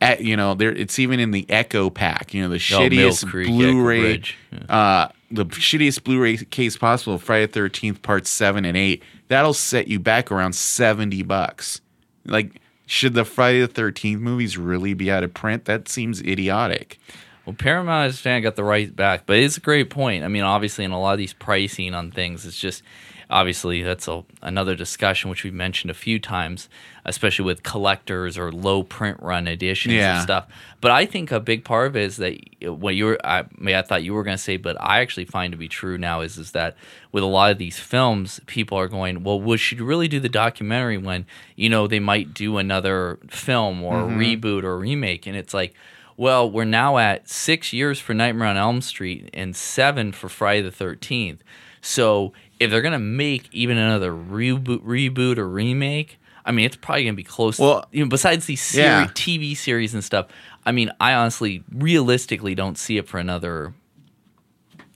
at, 0.00 0.20
you 0.20 0.36
know, 0.36 0.54
there 0.54 0.70
it's 0.70 0.98
even 1.00 1.18
in 1.18 1.32
the 1.32 1.44
Echo 1.48 1.90
pack, 1.90 2.32
you 2.32 2.42
know, 2.42 2.48
the 2.48 2.54
Oh, 2.54 2.58
shittiest 2.58 3.30
Blu-ray 3.46 4.22
Yeah. 4.52 4.58
uh, 4.68 5.08
the 5.30 5.44
shittiest 5.46 6.04
Blu-ray 6.04 6.36
case 6.36 6.76
possible, 6.76 7.18
Friday 7.18 7.46
Thirteenth 7.48 8.00
Parts 8.02 8.30
Seven 8.30 8.64
and 8.64 8.76
Eight. 8.76 9.02
That'll 9.28 9.54
set 9.54 9.88
you 9.88 9.98
back 9.98 10.30
around 10.30 10.54
seventy 10.54 11.22
bucks. 11.22 11.80
Like, 12.26 12.60
should 12.86 13.14
the 13.14 13.24
Friday 13.24 13.60
the 13.60 13.66
Thirteenth 13.66 14.20
movies 14.20 14.56
really 14.58 14.94
be 14.94 15.10
out 15.10 15.24
of 15.24 15.32
print? 15.34 15.64
That 15.64 15.88
seems 15.88 16.20
idiotic. 16.22 16.98
Well, 17.46 17.54
Paramount, 17.54 17.90
I 17.90 18.04
understand, 18.04 18.42
got 18.42 18.56
the 18.56 18.64
right 18.64 18.94
back, 18.94 19.26
but 19.26 19.36
it's 19.36 19.56
a 19.58 19.60
great 19.60 19.90
point. 19.90 20.24
I 20.24 20.28
mean, 20.28 20.42
obviously, 20.44 20.84
in 20.84 20.92
a 20.92 21.00
lot 21.00 21.12
of 21.12 21.18
these 21.18 21.34
pricing 21.34 21.92
on 21.94 22.10
things, 22.10 22.46
it's 22.46 22.58
just 22.58 22.82
obviously 23.30 23.82
that's 23.82 24.06
a, 24.06 24.22
another 24.42 24.74
discussion 24.74 25.30
which 25.30 25.44
we've 25.44 25.52
mentioned 25.54 25.90
a 25.90 25.94
few 25.94 26.18
times, 26.18 26.68
especially 27.06 27.44
with 27.44 27.62
collectors 27.62 28.36
or 28.38 28.52
low 28.52 28.82
print 28.82 29.18
run 29.20 29.46
editions 29.48 29.94
Yeah. 29.94 30.16
and 30.16 30.22
stuff. 30.22 30.46
But 30.80 30.90
I 30.90 31.06
think 31.06 31.32
a 31.32 31.40
big 31.40 31.64
part 31.64 31.86
of 31.88 31.96
it 31.96 32.02
is 32.04 32.16
that 32.18 32.38
what 32.62 32.94
you 32.94 33.06
were, 33.06 33.18
I, 33.26 33.44
may 33.58 33.76
I 33.76 33.82
thought 33.82 34.02
you 34.04 34.12
were 34.14 34.22
going 34.24 34.36
to 34.36 34.42
say, 34.42 34.56
but 34.58 34.76
I 34.80 35.00
actually 35.00 35.24
find 35.24 35.52
to 35.52 35.56
be 35.58 35.68
true 35.68 35.96
now 35.98 36.20
is 36.20 36.36
is 36.38 36.52
that 36.52 36.76
with 37.12 37.22
a 37.24 37.26
lot 37.26 37.50
of 37.50 37.58
these 37.58 37.78
films, 37.78 38.40
people 38.46 38.78
are 38.78 38.88
going, 38.88 39.22
well, 39.24 39.40
we 39.40 39.56
should 39.56 39.80
really 39.80 40.06
do 40.08 40.20
the 40.20 40.28
documentary 40.28 40.98
when 40.98 41.24
you 41.56 41.68
know 41.70 41.86
they 41.86 42.00
might 42.00 42.32
do 42.34 42.58
another 42.58 43.18
film 43.28 43.82
or 43.82 43.94
Mm-hmm. 44.02 44.18
reboot 44.20 44.64
or 44.64 44.78
remake, 44.78 45.26
and 45.26 45.36
it's 45.36 45.52
like. 45.54 45.74
Well, 46.16 46.50
we're 46.50 46.64
now 46.64 46.98
at 46.98 47.28
six 47.28 47.72
years 47.72 47.98
for 47.98 48.14
Nightmare 48.14 48.48
on 48.48 48.56
Elm 48.56 48.80
Street 48.80 49.30
and 49.34 49.54
seven 49.54 50.12
for 50.12 50.28
Friday 50.28 50.62
the 50.62 50.70
Thirteenth. 50.70 51.42
So 51.80 52.32
if 52.60 52.70
they're 52.70 52.82
gonna 52.82 52.98
make 52.98 53.48
even 53.52 53.76
another 53.76 54.12
reboot, 54.12 54.82
reboot 54.84 55.38
or 55.38 55.48
remake, 55.48 56.18
I 56.44 56.52
mean, 56.52 56.66
it's 56.66 56.76
probably 56.76 57.04
gonna 57.04 57.14
be 57.14 57.24
close. 57.24 57.58
Well, 57.58 57.86
you 57.90 58.04
know, 58.04 58.08
besides 58.08 58.46
these 58.46 58.62
series, 58.62 58.86
yeah. 58.86 59.06
TV 59.08 59.56
series 59.56 59.92
and 59.92 60.04
stuff, 60.04 60.28
I 60.64 60.72
mean, 60.72 60.90
I 61.00 61.14
honestly, 61.14 61.64
realistically, 61.72 62.54
don't 62.54 62.78
see 62.78 62.96
it 62.96 63.08
for 63.08 63.18
another 63.18 63.74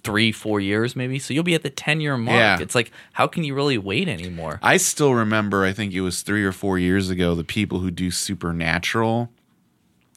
three, 0.05 0.33
four 0.33 0.61
years 0.61 0.95
maybe. 0.95 1.19
So 1.19 1.35
you'll 1.35 1.43
be 1.43 1.55
at 1.55 1.63
the 1.63 1.71
ten 1.71 2.01
year 2.01 2.17
mark. 2.17 2.37
Yeah. 2.37 2.61
It's 2.61 2.75
like 2.75 2.93
how 3.13 3.27
can 3.27 3.45
you 3.45 3.55
really 3.55 3.77
wait 3.77 4.09
anymore? 4.09 4.61
I 4.63 4.77
still 4.77 5.15
remember, 5.15 5.65
I 5.65 5.73
think 5.73 5.93
it 5.93 6.01
was 6.01 6.23
three 6.23 6.45
or 6.45 6.53
four 6.53 6.79
years 6.79 7.11
ago, 7.11 7.35
the 7.35 7.45
people 7.45 7.81
who 7.81 7.91
do 7.91 8.11
Supernatural 8.11 9.31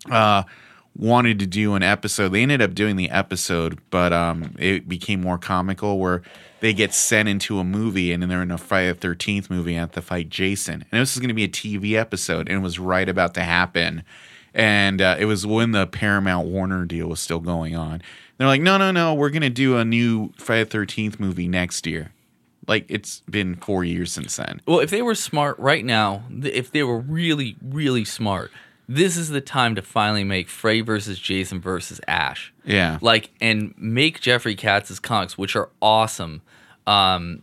uh, 0.09 0.43
wanted 0.95 1.39
to 1.39 1.47
do 1.47 1.75
an 1.75 1.83
episode. 1.83 2.29
They 2.29 2.41
ended 2.41 2.61
up 2.61 2.73
doing 2.73 2.95
the 2.95 3.09
episode, 3.09 3.79
but 3.89 4.11
um, 4.13 4.55
it 4.59 4.87
became 4.89 5.21
more 5.21 5.37
comical 5.37 5.99
where 5.99 6.21
they 6.59 6.73
get 6.73 6.93
sent 6.93 7.27
into 7.27 7.59
a 7.59 7.63
movie 7.63 8.11
and 8.11 8.21
then 8.21 8.29
they're 8.29 8.41
in 8.41 8.51
a 8.51 8.57
Friday 8.57 8.91
the 8.93 9.07
13th 9.07 9.49
movie 9.49 9.73
and 9.73 9.81
have 9.81 9.91
to 9.93 10.01
fight 10.01 10.29
Jason. 10.29 10.85
And 10.91 11.01
this 11.01 11.15
was 11.15 11.19
going 11.19 11.29
to 11.29 11.33
be 11.33 11.43
a 11.43 11.49
TV 11.49 11.93
episode 11.93 12.47
and 12.47 12.57
it 12.59 12.61
was 12.61 12.77
right 12.79 13.07
about 13.07 13.33
to 13.35 13.41
happen. 13.41 14.03
And 14.53 15.01
uh, 15.01 15.15
it 15.17 15.25
was 15.25 15.45
when 15.45 15.71
the 15.71 15.87
Paramount 15.87 16.47
Warner 16.47 16.85
deal 16.85 17.07
was 17.07 17.19
still 17.19 17.39
going 17.39 17.75
on. 17.75 18.01
They're 18.37 18.47
like, 18.47 18.61
no, 18.61 18.77
no, 18.77 18.91
no, 18.91 19.13
we're 19.13 19.29
going 19.29 19.41
to 19.43 19.49
do 19.49 19.77
a 19.77 19.85
new 19.85 20.33
Friday 20.37 20.63
the 20.63 20.77
13th 20.77 21.19
movie 21.19 21.47
next 21.47 21.87
year. 21.87 22.11
Like 22.67 22.85
it's 22.89 23.21
been 23.29 23.55
four 23.55 23.83
years 23.83 24.11
since 24.11 24.35
then. 24.37 24.61
Well, 24.67 24.79
if 24.79 24.89
they 24.89 25.01
were 25.01 25.15
smart 25.15 25.57
right 25.57 25.83
now, 25.83 26.23
if 26.43 26.71
they 26.71 26.83
were 26.83 26.99
really, 26.99 27.55
really 27.61 28.05
smart, 28.05 28.51
this 28.95 29.15
is 29.15 29.29
the 29.29 29.39
time 29.39 29.75
to 29.75 29.81
finally 29.81 30.25
make 30.25 30.49
Freddy 30.49 30.81
versus 30.81 31.17
Jason 31.17 31.61
versus 31.61 32.01
Ash. 32.09 32.53
Yeah. 32.65 32.97
Like, 32.99 33.31
and 33.39 33.73
make 33.77 34.19
Jeffrey 34.19 34.53
Katz's 34.53 34.99
comics, 34.99 35.37
which 35.37 35.55
are 35.55 35.69
awesome, 35.81 36.41
um, 36.85 37.41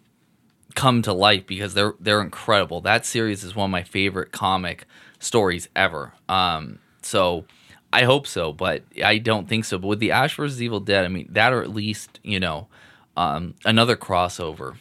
come 0.74 1.00
to 1.02 1.12
life 1.14 1.46
because 1.46 1.72
they're 1.72 1.94
they're 1.98 2.20
incredible. 2.20 2.82
That 2.82 3.06
series 3.06 3.44
is 3.44 3.56
one 3.56 3.70
of 3.70 3.70
my 3.70 3.82
favorite 3.82 4.30
comic 4.30 4.84
stories 5.20 5.70
ever. 5.74 6.12
Um, 6.28 6.80
so 7.00 7.46
I 7.94 8.04
hope 8.04 8.26
so, 8.26 8.52
but 8.52 8.82
I 9.02 9.16
don't 9.16 9.48
think 9.48 9.64
so. 9.64 9.78
But 9.78 9.88
with 9.88 10.00
the 10.00 10.10
Ash 10.10 10.36
versus 10.36 10.62
Evil 10.62 10.80
Dead, 10.80 11.06
I 11.06 11.08
mean 11.08 11.28
that, 11.30 11.54
or 11.54 11.62
at 11.62 11.70
least 11.70 12.20
you 12.22 12.38
know, 12.40 12.68
um, 13.16 13.54
another 13.64 13.96
crossover. 13.96 14.76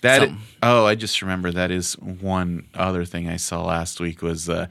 That 0.00 0.20
Something. 0.20 0.38
oh, 0.62 0.86
I 0.86 0.94
just 0.94 1.20
remember 1.20 1.52
that 1.52 1.70
is 1.70 1.92
one 1.98 2.68
other 2.74 3.04
thing 3.04 3.28
I 3.28 3.36
saw 3.36 3.64
last 3.64 4.00
week 4.00 4.22
was 4.22 4.46
the 4.46 4.70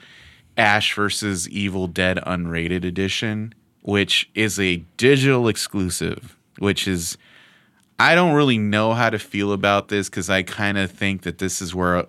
Ash 0.57 0.93
versus 0.95 1.49
Evil 1.49 1.87
Dead 1.87 2.19
unrated 2.25 2.83
edition, 2.83 3.53
which 3.81 4.29
is 4.35 4.59
a 4.59 4.77
digital 4.97 5.47
exclusive, 5.47 6.37
which 6.59 6.87
is 6.87 7.17
I 7.99 8.15
don't 8.15 8.33
really 8.33 8.57
know 8.57 8.93
how 8.93 9.09
to 9.09 9.19
feel 9.19 9.51
about 9.53 9.87
this 9.87 10.09
because 10.09 10.29
I 10.29 10.43
kind 10.43 10.77
of 10.77 10.91
think 10.91 11.23
that 11.23 11.37
this 11.37 11.61
is 11.61 11.73
where 11.73 12.05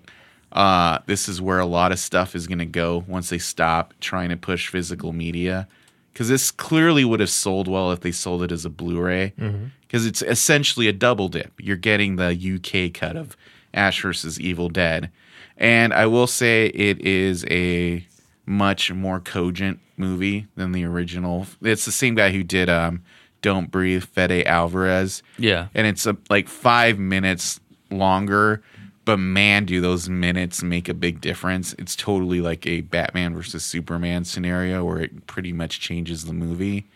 uh, 0.52 0.98
this 1.06 1.28
is 1.28 1.40
where 1.40 1.58
a 1.58 1.66
lot 1.66 1.92
of 1.92 1.98
stuff 1.98 2.34
is 2.34 2.46
going 2.46 2.58
to 2.58 2.66
go 2.66 3.04
once 3.08 3.28
they 3.28 3.38
stop 3.38 3.92
trying 4.00 4.28
to 4.30 4.36
push 4.36 4.68
physical 4.68 5.12
media. 5.12 5.68
Because 6.12 6.28
this 6.28 6.52
clearly 6.52 7.04
would 7.04 7.18
have 7.18 7.30
sold 7.30 7.66
well 7.66 7.90
if 7.90 8.00
they 8.00 8.12
sold 8.12 8.44
it 8.44 8.52
as 8.52 8.64
a 8.64 8.70
Blu-ray. 8.70 9.32
Because 9.80 10.06
it's 10.06 10.22
essentially 10.22 10.86
a 10.86 10.92
double 10.92 11.28
dip. 11.28 11.52
You're 11.58 11.76
getting 11.76 12.14
the 12.16 12.28
UK 12.28 12.94
cut 12.94 13.16
of 13.16 13.36
Ash 13.74 14.00
versus 14.00 14.38
Evil 14.40 14.68
Dead, 14.68 15.10
and 15.56 15.92
I 15.92 16.06
will 16.06 16.28
say 16.28 16.66
it 16.66 17.00
is 17.00 17.44
a 17.50 18.06
much 18.46 18.92
more 18.92 19.20
cogent 19.20 19.80
movie 19.96 20.46
than 20.56 20.72
the 20.72 20.84
original. 20.84 21.46
It's 21.62 21.84
the 21.84 21.92
same 21.92 22.14
guy 22.14 22.30
who 22.30 22.42
did 22.42 22.68
um, 22.68 23.02
Don't 23.42 23.70
Breathe, 23.70 24.04
Fede 24.04 24.46
Alvarez. 24.46 25.22
Yeah. 25.38 25.68
And 25.74 25.86
it's 25.86 26.06
a, 26.06 26.16
like 26.28 26.48
five 26.48 26.98
minutes 26.98 27.60
longer, 27.90 28.62
but 29.04 29.18
man, 29.18 29.64
do 29.64 29.80
those 29.80 30.08
minutes 30.08 30.62
make 30.62 30.88
a 30.88 30.94
big 30.94 31.20
difference. 31.20 31.74
It's 31.78 31.94
totally 31.94 32.40
like 32.40 32.66
a 32.66 32.80
Batman 32.82 33.34
versus 33.34 33.64
Superman 33.64 34.24
scenario 34.24 34.84
where 34.84 35.00
it 35.00 35.26
pretty 35.26 35.52
much 35.52 35.80
changes 35.80 36.24
the 36.24 36.32
movie. 36.32 36.86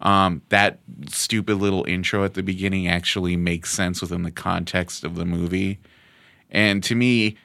Um, 0.00 0.42
that 0.48 0.78
stupid 1.08 1.56
little 1.56 1.84
intro 1.84 2.24
at 2.24 2.34
the 2.34 2.42
beginning 2.42 2.88
actually 2.88 3.36
makes 3.36 3.70
sense 3.70 4.00
within 4.00 4.22
the 4.22 4.30
context 4.30 5.04
of 5.04 5.14
the 5.14 5.26
movie. 5.26 5.78
And 6.50 6.82
to 6.84 6.94
me, 6.94 7.36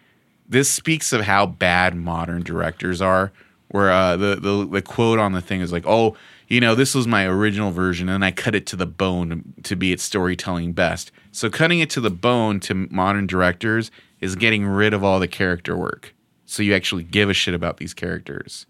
this 0.47 0.69
speaks 0.69 1.13
of 1.13 1.21
how 1.21 1.45
bad 1.45 1.95
modern 1.95 2.43
directors 2.43 3.01
are. 3.01 3.31
Where 3.69 3.91
uh, 3.91 4.15
the, 4.15 4.35
the 4.35 4.67
the 4.67 4.81
quote 4.81 5.19
on 5.19 5.33
the 5.33 5.41
thing 5.41 5.61
is 5.61 5.71
like, 5.71 5.85
"Oh, 5.87 6.15
you 6.47 6.61
know, 6.61 6.75
this 6.75 6.93
was 6.93 7.07
my 7.07 7.25
original 7.25 7.71
version, 7.71 8.07
and 8.07 8.23
I 8.23 8.31
cut 8.31 8.55
it 8.55 8.65
to 8.67 8.75
the 8.75 8.85
bone 8.85 9.53
to 9.63 9.75
be 9.75 9.91
its 9.91 10.03
storytelling 10.03 10.73
best." 10.73 11.11
So 11.31 11.49
cutting 11.49 11.79
it 11.79 11.89
to 11.91 12.01
the 12.01 12.11
bone 12.11 12.59
to 12.61 12.87
modern 12.91 13.27
directors 13.27 13.91
is 14.21 14.35
getting 14.35 14.65
rid 14.65 14.93
of 14.93 15.03
all 15.03 15.19
the 15.19 15.27
character 15.27 15.75
work. 15.75 16.13
So 16.45 16.61
you 16.63 16.73
actually 16.75 17.03
give 17.03 17.29
a 17.29 17.33
shit 17.33 17.53
about 17.53 17.77
these 17.77 17.93
characters. 17.93 18.65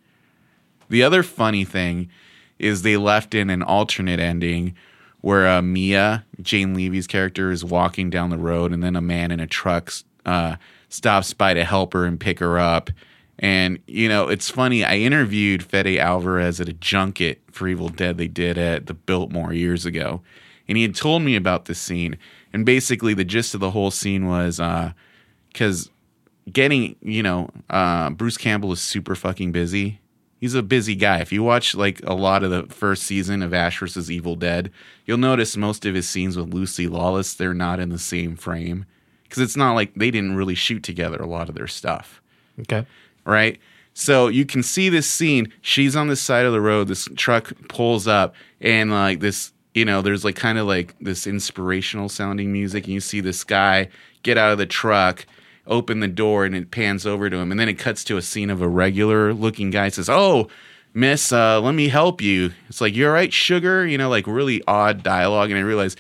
The 0.90 1.04
other 1.04 1.24
funny 1.24 1.66
thing 1.66 2.10
is 2.58 2.82
they 2.82 2.98
left 2.98 3.36
in 3.36 3.50
an 3.50 3.62
alternate 3.62 4.20
ending 4.20 4.76
where 5.22 5.48
uh, 5.48 5.62
Mia, 5.62 6.24
Jane 6.42 6.74
Levy's 6.74 7.08
character, 7.08 7.52
is 7.52 7.66
walking 7.66 8.10
down 8.10 8.30
the 8.30 8.38
road, 8.38 8.72
and 8.72 8.84
then 8.84 8.96
a 8.96 9.02
man 9.02 9.32
in 9.32 9.40
a 9.40 9.48
truck 9.48 9.92
uh, 10.26 10.56
stops 10.96 11.34
by 11.34 11.54
to 11.54 11.64
help 11.64 11.94
her 11.94 12.06
and 12.06 12.20
pick 12.20 12.40
her 12.40 12.58
up. 12.58 12.90
And 13.38 13.80
you 13.86 14.08
know, 14.08 14.30
it's 14.30 14.50
funny. 14.50 14.84
I 14.84 14.96
interviewed 14.96 15.64
Fede 15.64 16.00
Alvarez 16.00 16.62
at 16.62 16.70
a 16.70 16.74
junket 16.74 17.42
for 17.52 17.68
Evil 17.68 17.90
Dead 17.90 18.18
they 18.18 18.28
did 18.28 18.58
at 18.58 18.88
the 18.88 18.94
Biltmore 18.94 19.54
years 19.54 19.86
ago, 19.86 20.22
and 20.68 20.78
he 20.78 20.84
had 20.84 20.96
told 20.96 21.22
me 21.22 21.36
about 21.36 21.66
this 21.66 21.80
scene. 21.80 22.18
And 22.54 22.66
basically, 22.66 23.14
the 23.14 23.26
gist 23.26 23.54
of 23.54 23.60
the 23.60 23.72
whole 23.72 23.92
scene 23.92 24.28
was 24.28 24.62
because 25.52 25.90
getting 26.52 26.96
you 27.02 27.24
know 27.24 27.50
uh, 27.70 28.10
Bruce 28.12 28.38
Campbell 28.38 28.72
is 28.72 28.82
super 28.82 29.16
fucking 29.16 29.52
busy. 29.52 30.00
He's 30.40 30.56
a 30.56 30.64
busy 30.64 30.96
guy. 30.96 31.20
If 31.20 31.34
you 31.34 31.44
watch 31.44 31.76
like 31.76 32.02
a 32.06 32.14
lot 32.14 32.44
of 32.44 32.52
the 32.52 32.74
first 32.74 33.04
season 33.04 33.42
of 33.42 33.54
Ash 33.54 33.80
vs. 33.80 34.10
Evil 34.10 34.36
Dead, 34.36 34.72
you'll 35.06 35.18
notice 35.18 35.58
most 35.58 35.86
of 35.86 35.96
his 35.96 36.08
scenes 36.08 36.38
with 36.38 36.54
Lucy 36.54 36.88
Lawless 36.88 37.34
they're 37.34 37.54
not 37.54 37.82
in 37.82 37.90
the 37.90 38.00
same 38.00 38.38
frame 38.38 38.86
because 39.28 39.42
it's 39.44 39.58
not 39.58 39.74
like 39.74 39.94
they 39.96 40.12
didn't 40.12 40.36
really 40.36 40.56
shoot 40.56 40.82
together 40.84 41.18
a 41.18 41.28
lot 41.28 41.50
of 41.50 41.56
their 41.56 41.68
stuff 41.68 42.22
Okay. 42.62 42.86
right? 43.26 43.60
So 43.94 44.28
you 44.28 44.46
can 44.46 44.62
see 44.64 44.90
this 44.90 45.10
scene. 45.10 45.52
She's 45.62 45.96
on 45.96 46.08
the 46.08 46.16
side 46.18 46.46
of 46.46 46.52
the 46.54 46.60
road. 46.62 46.88
This 46.90 47.08
truck 47.16 47.54
pulls 47.70 48.08
up, 48.08 48.36
and 48.60 48.92
like 48.92 49.22
this, 49.22 49.54
you 49.74 49.86
know, 49.86 50.02
there's 50.02 50.26
like 50.26 50.36
kind 50.36 50.58
of 50.58 50.68
like 50.68 50.96
this 51.00 51.26
inspirational 51.26 52.10
sounding 52.10 52.52
music. 52.52 52.84
And 52.86 52.94
you 52.94 53.00
see 53.00 53.22
this 53.22 53.44
guy 53.46 53.88
get 54.24 54.38
out 54.38 54.52
of 54.52 54.58
the 54.58 54.66
truck, 54.66 55.26
open 55.66 56.02
the 56.02 56.10
door, 56.10 56.44
and 56.44 56.54
it 56.56 56.72
pans 56.72 57.06
over 57.06 57.30
to 57.30 57.38
him. 57.38 57.52
And 57.52 57.60
then 57.60 57.70
it 57.70 57.76
cuts 57.80 58.04
to 58.06 58.18
a 58.18 58.22
scene 58.22 58.50
of 58.50 58.62
a 58.62 58.68
regular 58.68 59.34
looking 59.34 59.70
guy 59.72 59.88
says, 59.88 60.10
"Oh, 60.10 60.50
Miss, 60.94 61.32
uh, 61.32 61.62
let 61.62 61.74
me 61.74 61.88
help 61.88 62.22
you." 62.22 62.52
It's 62.68 62.82
like, 62.82 62.96
you're 62.98 63.14
right, 63.14 63.32
sugar?" 63.32 63.88
You 63.88 63.98
know, 63.98 64.10
like 64.10 64.28
really 64.28 64.62
odd 64.68 65.04
dialogue. 65.04 65.52
And 65.52 65.58
I 65.58 65.62
realized 65.64 65.98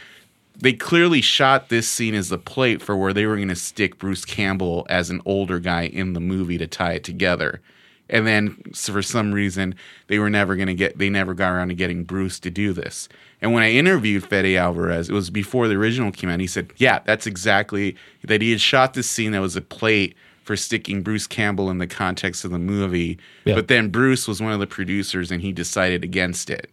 they 0.58 0.74
clearly 0.74 1.22
shot 1.22 1.70
this 1.70 1.88
scene 1.88 2.16
as 2.16 2.30
the 2.30 2.38
plate 2.38 2.82
for 2.82 2.96
where 2.96 3.14
they 3.14 3.26
were 3.26 3.36
going 3.36 3.48
to 3.50 3.56
stick 3.56 3.98
Bruce 3.98 4.26
Campbell 4.26 4.86
as 4.90 5.10
an 5.10 5.22
older 5.26 5.60
guy 5.60 5.84
in 5.84 6.14
the 6.14 6.20
movie 6.20 6.58
to 6.58 6.68
tie 6.68 6.94
it 6.94 7.04
together. 7.04 7.62
And 8.10 8.28
then 8.28 8.62
so 8.74 8.94
for 8.94 9.02
some 9.02 9.32
reason 9.34 9.74
they 10.08 10.20
were 10.20 10.30
never 10.30 10.56
going 10.56 10.68
to 10.68 10.76
get 10.76 10.98
they 10.98 11.10
never 11.10 11.34
got 11.34 11.52
around 11.52 11.70
to 11.70 11.74
getting 11.76 12.04
Bruce 12.04 12.40
to 12.42 12.50
do 12.52 12.72
this. 12.72 13.10
And 13.42 13.52
when 13.52 13.64
I 13.64 13.72
interviewed 13.72 14.28
Fede 14.28 14.56
Alvarez, 14.58 15.10
it 15.10 15.14
was 15.14 15.30
before 15.30 15.68
the 15.68 15.76
original 15.76 16.12
came 16.12 16.30
out. 16.30 16.40
He 16.40 16.48
said, 16.48 16.72
"Yeah, 16.78 17.00
that's 17.06 17.26
exactly 17.28 17.96
that 18.24 18.42
he 18.42 18.52
had 18.52 18.62
shot 18.62 18.94
this 18.94 19.10
scene 19.10 19.32
that 19.32 19.42
was 19.42 19.56
a 19.56 19.62
plate 19.62 20.16
for 20.44 20.56
sticking 20.56 21.02
Bruce 21.02 21.26
Campbell 21.26 21.72
in 21.72 21.80
the 21.80 21.88
context 21.88 22.46
of 22.46 22.52
the 22.52 22.60
movie, 22.60 23.18
Yeah. 23.46 23.56
but 23.56 23.68
then 23.68 23.90
Bruce 23.90 24.28
was 24.28 24.40
one 24.42 24.54
of 24.54 24.60
the 24.60 24.68
producers 24.68 25.32
and 25.32 25.42
he 25.42 25.52
decided 25.52 26.04
against 26.04 26.50
it." 26.52 26.70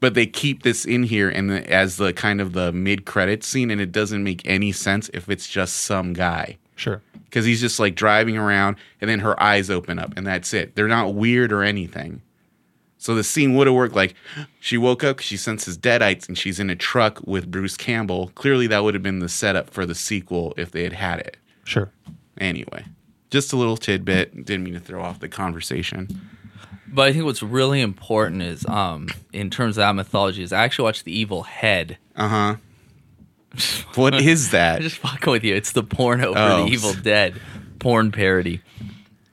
But 0.00 0.14
they 0.14 0.26
keep 0.26 0.62
this 0.62 0.84
in 0.84 1.04
here 1.04 1.28
and 1.28 1.50
the, 1.50 1.72
as 1.72 1.96
the 1.96 2.12
kind 2.12 2.40
of 2.40 2.52
the 2.52 2.72
mid 2.72 3.04
credit 3.04 3.42
scene 3.42 3.70
and 3.70 3.80
it 3.80 3.92
doesn't 3.92 4.22
make 4.22 4.42
any 4.44 4.72
sense 4.72 5.10
if 5.14 5.28
it's 5.28 5.48
just 5.48 5.76
some 5.76 6.12
guy. 6.12 6.58
Sure. 6.74 7.00
because 7.24 7.46
he's 7.46 7.62
just 7.62 7.80
like 7.80 7.94
driving 7.94 8.36
around 8.36 8.76
and 9.00 9.08
then 9.08 9.20
her 9.20 9.40
eyes 9.42 9.70
open 9.70 9.98
up 9.98 10.12
and 10.16 10.26
that's 10.26 10.52
it. 10.52 10.74
They're 10.74 10.88
not 10.88 11.14
weird 11.14 11.50
or 11.50 11.62
anything. 11.62 12.20
So 12.98 13.14
the 13.14 13.24
scene 13.24 13.54
would 13.54 13.66
have 13.66 13.74
worked 13.74 13.94
like 13.94 14.14
she 14.60 14.76
woke 14.76 15.02
up, 15.02 15.20
she 15.20 15.38
senses 15.38 15.78
deadites 15.78 16.28
and 16.28 16.36
she's 16.36 16.60
in 16.60 16.68
a 16.68 16.76
truck 16.76 17.20
with 17.26 17.50
bruce 17.50 17.76
campbell. 17.76 18.30
Clearly 18.34 18.66
that 18.66 18.84
would 18.84 18.94
have 18.94 19.02
been 19.02 19.20
the 19.20 19.28
setup 19.28 19.70
for 19.70 19.86
the 19.86 19.94
sequel 19.94 20.52
if 20.58 20.70
they 20.70 20.82
had 20.82 20.92
had 20.92 21.20
it. 21.20 21.36
Sure. 21.64 21.90
anyway 22.38 22.84
just 23.30 23.52
a 23.52 23.56
little 23.56 23.76
tidbit 23.76 24.44
didn't 24.44 24.64
mean 24.64 24.74
to 24.74 24.80
throw 24.80 25.02
off 25.02 25.20
the 25.20 25.28
conversation 25.28 26.08
But 26.96 27.08
I 27.08 27.12
think 27.12 27.26
what's 27.26 27.42
really 27.42 27.82
important 27.82 28.40
is, 28.40 28.64
um, 28.66 29.08
in 29.30 29.50
terms 29.50 29.76
of 29.76 29.82
that 29.82 29.92
mythology, 29.92 30.42
is 30.42 30.50
I 30.50 30.64
actually 30.64 30.84
watched 30.84 31.04
The 31.04 31.16
Evil 31.16 31.42
Head. 31.42 31.98
uh-huh 32.16 32.56
what 33.94 34.14
is 34.20 34.50
that 34.50 34.76
I'm 34.76 34.82
just 34.82 34.96
fucking 34.98 35.30
with 35.30 35.44
you. 35.44 35.54
It's 35.54 35.72
the 35.72 35.82
porno 35.82 36.32
for 36.32 36.38
Oh. 36.38 36.64
The 36.66 36.72
Evil 36.72 36.94
Dead 36.94 37.40
porn 37.78 38.12
parody. 38.12 38.62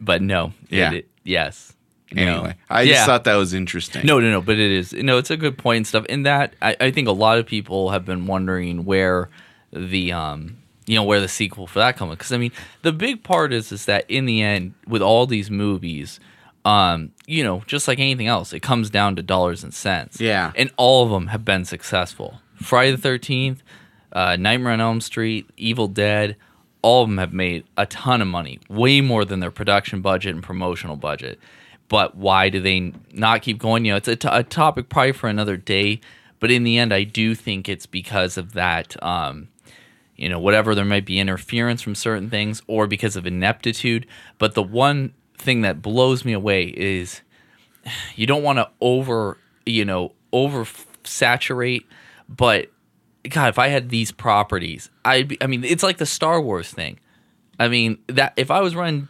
But 0.01 0.21
no. 0.21 0.53
Yeah. 0.69 0.91
it- 0.91 1.09
yes. 1.23 1.73
No. 2.11 2.21
anyway 2.21 2.55
i 2.69 2.83
Yeah. 2.83 2.93
just 2.95 3.05
thought 3.07 3.23
that 3.23 3.35
was 3.35 3.53
interesting 3.55 4.05
No, 4.05 4.19
no, 4.19 4.29
no. 4.29 4.41
But 4.41 4.59
it 4.59 4.71
is. 4.71 4.91
No, 4.93 5.17
it's 5.17 5.31
a 5.31 5.37
good 5.37 5.57
point 5.57 5.77
and 5.77 5.87
stuff. 5.87 6.05
In 6.07 6.23
that, 6.23 6.53
I, 6.61 6.75
I 6.81 6.91
think 6.91 7.07
a 7.07 7.11
lot 7.13 7.37
of 7.37 7.45
people 7.45 7.89
have 7.91 8.03
been 8.05 8.27
wondering 8.27 8.83
where 8.85 9.29
the 9.71 10.11
um, 10.11 10.57
you 10.85 10.95
know, 10.95 11.03
where 11.03 11.21
the 11.21 11.29
sequel 11.29 11.65
for 11.65 11.79
that 11.79 11.95
comes. 11.97 12.11
Because 12.11 12.31
I 12.33 12.37
mean, 12.37 12.51
the 12.81 12.91
big 12.91 13.23
part 13.23 13.53
is 13.53 13.71
is 13.71 13.85
that 13.85 14.05
in 14.09 14.25
the 14.25 14.41
end, 14.41 14.73
with 14.85 15.01
all 15.01 15.25
these 15.25 15.49
movies, 15.49 16.19
um, 16.65 17.11
you 17.27 17.43
know, 17.43 17.63
just 17.67 17.87
like 17.87 17.99
anything 17.99 18.27
else, 18.27 18.53
it 18.53 18.61
comes 18.61 18.89
down 18.89 19.15
to 19.17 19.21
dollars 19.21 19.63
and 19.63 19.73
cents. 19.73 20.19
Yeah. 20.19 20.51
And 20.55 20.71
all 20.77 21.03
of 21.03 21.11
them 21.11 21.27
have 21.27 21.43
been 21.43 21.65
successful 21.65 22.39
Friday 22.55 22.91
the 22.91 22.97
Thirteenth, 22.97 23.63
uh, 24.11 24.35
Nightmare 24.37 24.73
on 24.73 24.81
Elm 24.81 25.01
Street, 25.01 25.49
Evil 25.57 25.87
Dead. 25.87 26.35
All 26.81 27.03
of 27.03 27.09
them 27.09 27.17
have 27.17 27.33
made 27.33 27.65
a 27.77 27.85
ton 27.85 28.21
of 28.21 28.27
money, 28.27 28.59
way 28.69 28.99
more 29.01 29.23
than 29.23 29.39
their 29.39 29.51
production 29.51 30.01
budget 30.01 30.35
and 30.35 30.43
promotional 30.43 30.97
budget. 30.97 31.39
But 31.87 32.15
why 32.15 32.49
do 32.49 32.59
they 32.59 32.93
not 33.11 33.41
keep 33.41 33.57
going? 33.57 33.85
You 33.85 33.93
know, 33.93 33.97
it's 33.97 34.07
a, 34.07 34.15
t- 34.15 34.27
a 34.31 34.43
topic 34.43 34.89
probably 34.89 35.13
for 35.13 35.29
another 35.29 35.57
day. 35.57 36.01
But 36.39 36.51
in 36.51 36.63
the 36.63 36.77
end, 36.77 36.93
I 36.93 37.03
do 37.03 37.35
think 37.35 37.69
it's 37.69 37.85
because 37.85 38.37
of 38.37 38.53
that. 38.53 39.01
Um, 39.01 39.47
you 40.15 40.29
know, 40.29 40.39
whatever 40.39 40.75
there 40.75 40.85
might 40.85 41.05
be 41.05 41.19
interference 41.19 41.81
from 41.81 41.95
certain 41.95 42.29
things 42.29 42.61
or 42.67 42.87
because 42.87 43.15
of 43.15 43.25
ineptitude. 43.25 44.05
But 44.37 44.53
the 44.53 44.63
one 44.63 45.13
thing 45.43 45.61
that 45.61 45.81
blows 45.81 46.25
me 46.25 46.33
away 46.33 46.65
is 46.65 47.21
you 48.15 48.25
don't 48.25 48.43
want 48.43 48.57
to 48.59 48.69
over, 48.81 49.37
you 49.65 49.85
know, 49.85 50.13
over 50.31 50.65
saturate, 51.03 51.85
but 52.29 52.69
God, 53.29 53.49
if 53.49 53.59
I 53.59 53.67
had 53.67 53.89
these 53.89 54.11
properties, 54.11 54.89
I'd 55.05 55.27
be, 55.27 55.37
I 55.41 55.47
mean, 55.47 55.63
it's 55.63 55.83
like 55.83 55.97
the 55.97 56.05
Star 56.05 56.41
Wars 56.41 56.71
thing. 56.71 56.99
I 57.59 57.67
mean, 57.67 57.99
that 58.07 58.33
if 58.35 58.49
I 58.49 58.61
was 58.61 58.75
running 58.75 59.07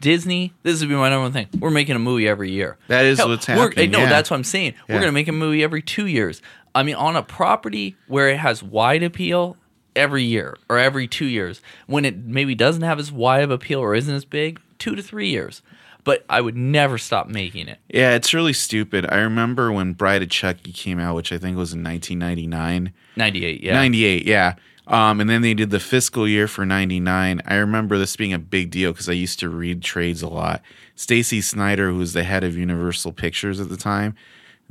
Disney, 0.00 0.54
this 0.62 0.80
would 0.80 0.88
be 0.88 0.94
my 0.94 1.10
number 1.10 1.24
one 1.24 1.32
thing. 1.32 1.48
We're 1.60 1.70
making 1.70 1.96
a 1.96 1.98
movie 2.00 2.26
every 2.26 2.50
year. 2.50 2.78
That 2.88 3.04
is 3.04 3.18
what's 3.18 3.46
we're- 3.46 3.60
happening, 3.60 3.90
No, 3.90 4.00
yeah. 4.00 4.08
that's 4.08 4.30
what 4.30 4.38
I'm 4.38 4.44
saying. 4.44 4.74
We're 4.88 4.94
going 4.96 5.06
to 5.08 5.12
make 5.12 5.28
a 5.28 5.32
movie 5.32 5.62
every 5.62 5.82
two 5.82 6.06
years. 6.06 6.40
I 6.74 6.82
mean, 6.82 6.94
on 6.94 7.14
a 7.14 7.22
property 7.22 7.94
where 8.08 8.28
it 8.28 8.38
has 8.38 8.62
wide 8.62 9.02
appeal 9.02 9.56
every 9.94 10.24
year 10.24 10.56
or 10.68 10.78
every 10.78 11.06
two 11.06 11.26
years, 11.26 11.60
when 11.86 12.04
it 12.04 12.16
maybe 12.16 12.54
doesn't 12.54 12.82
have 12.82 12.98
as 12.98 13.12
wide 13.12 13.44
of 13.44 13.50
appeal 13.50 13.80
or 13.80 13.94
isn't 13.94 14.12
as 14.12 14.24
big, 14.24 14.60
two 14.78 14.94
to 14.94 15.02
three 15.02 15.28
years. 15.28 15.62
But 16.02 16.24
I 16.28 16.42
would 16.42 16.56
never 16.56 16.98
stop 16.98 17.28
making 17.28 17.66
it. 17.66 17.78
Yeah, 17.88 18.14
it's 18.14 18.34
really 18.34 18.52
stupid. 18.52 19.06
I 19.10 19.16
remember 19.20 19.72
when 19.72 19.94
Bride 19.94 20.22
of 20.22 20.28
Chucky 20.28 20.70
came 20.70 21.00
out, 21.00 21.16
which 21.16 21.32
I 21.32 21.38
think 21.38 21.56
was 21.56 21.72
in 21.72 21.82
1999. 21.82 22.92
98, 23.16 23.62
yeah. 23.62 23.72
98, 23.72 24.26
yeah. 24.26 24.54
Um, 24.86 25.20
and 25.20 25.30
then 25.30 25.40
they 25.40 25.54
did 25.54 25.70
the 25.70 25.80
fiscal 25.80 26.28
year 26.28 26.46
for 26.46 26.66
99. 26.66 27.40
I 27.46 27.54
remember 27.54 27.96
this 27.96 28.16
being 28.16 28.34
a 28.34 28.38
big 28.38 28.70
deal 28.70 28.92
because 28.92 29.08
I 29.08 29.12
used 29.12 29.38
to 29.40 29.48
read 29.48 29.82
trades 29.82 30.20
a 30.20 30.28
lot. 30.28 30.60
Stacy 30.94 31.40
Snider, 31.40 31.90
who 31.90 31.96
was 31.96 32.12
the 32.12 32.24
head 32.24 32.44
of 32.44 32.54
Universal 32.56 33.12
Pictures 33.12 33.60
at 33.60 33.70
the 33.70 33.76
time, 33.78 34.14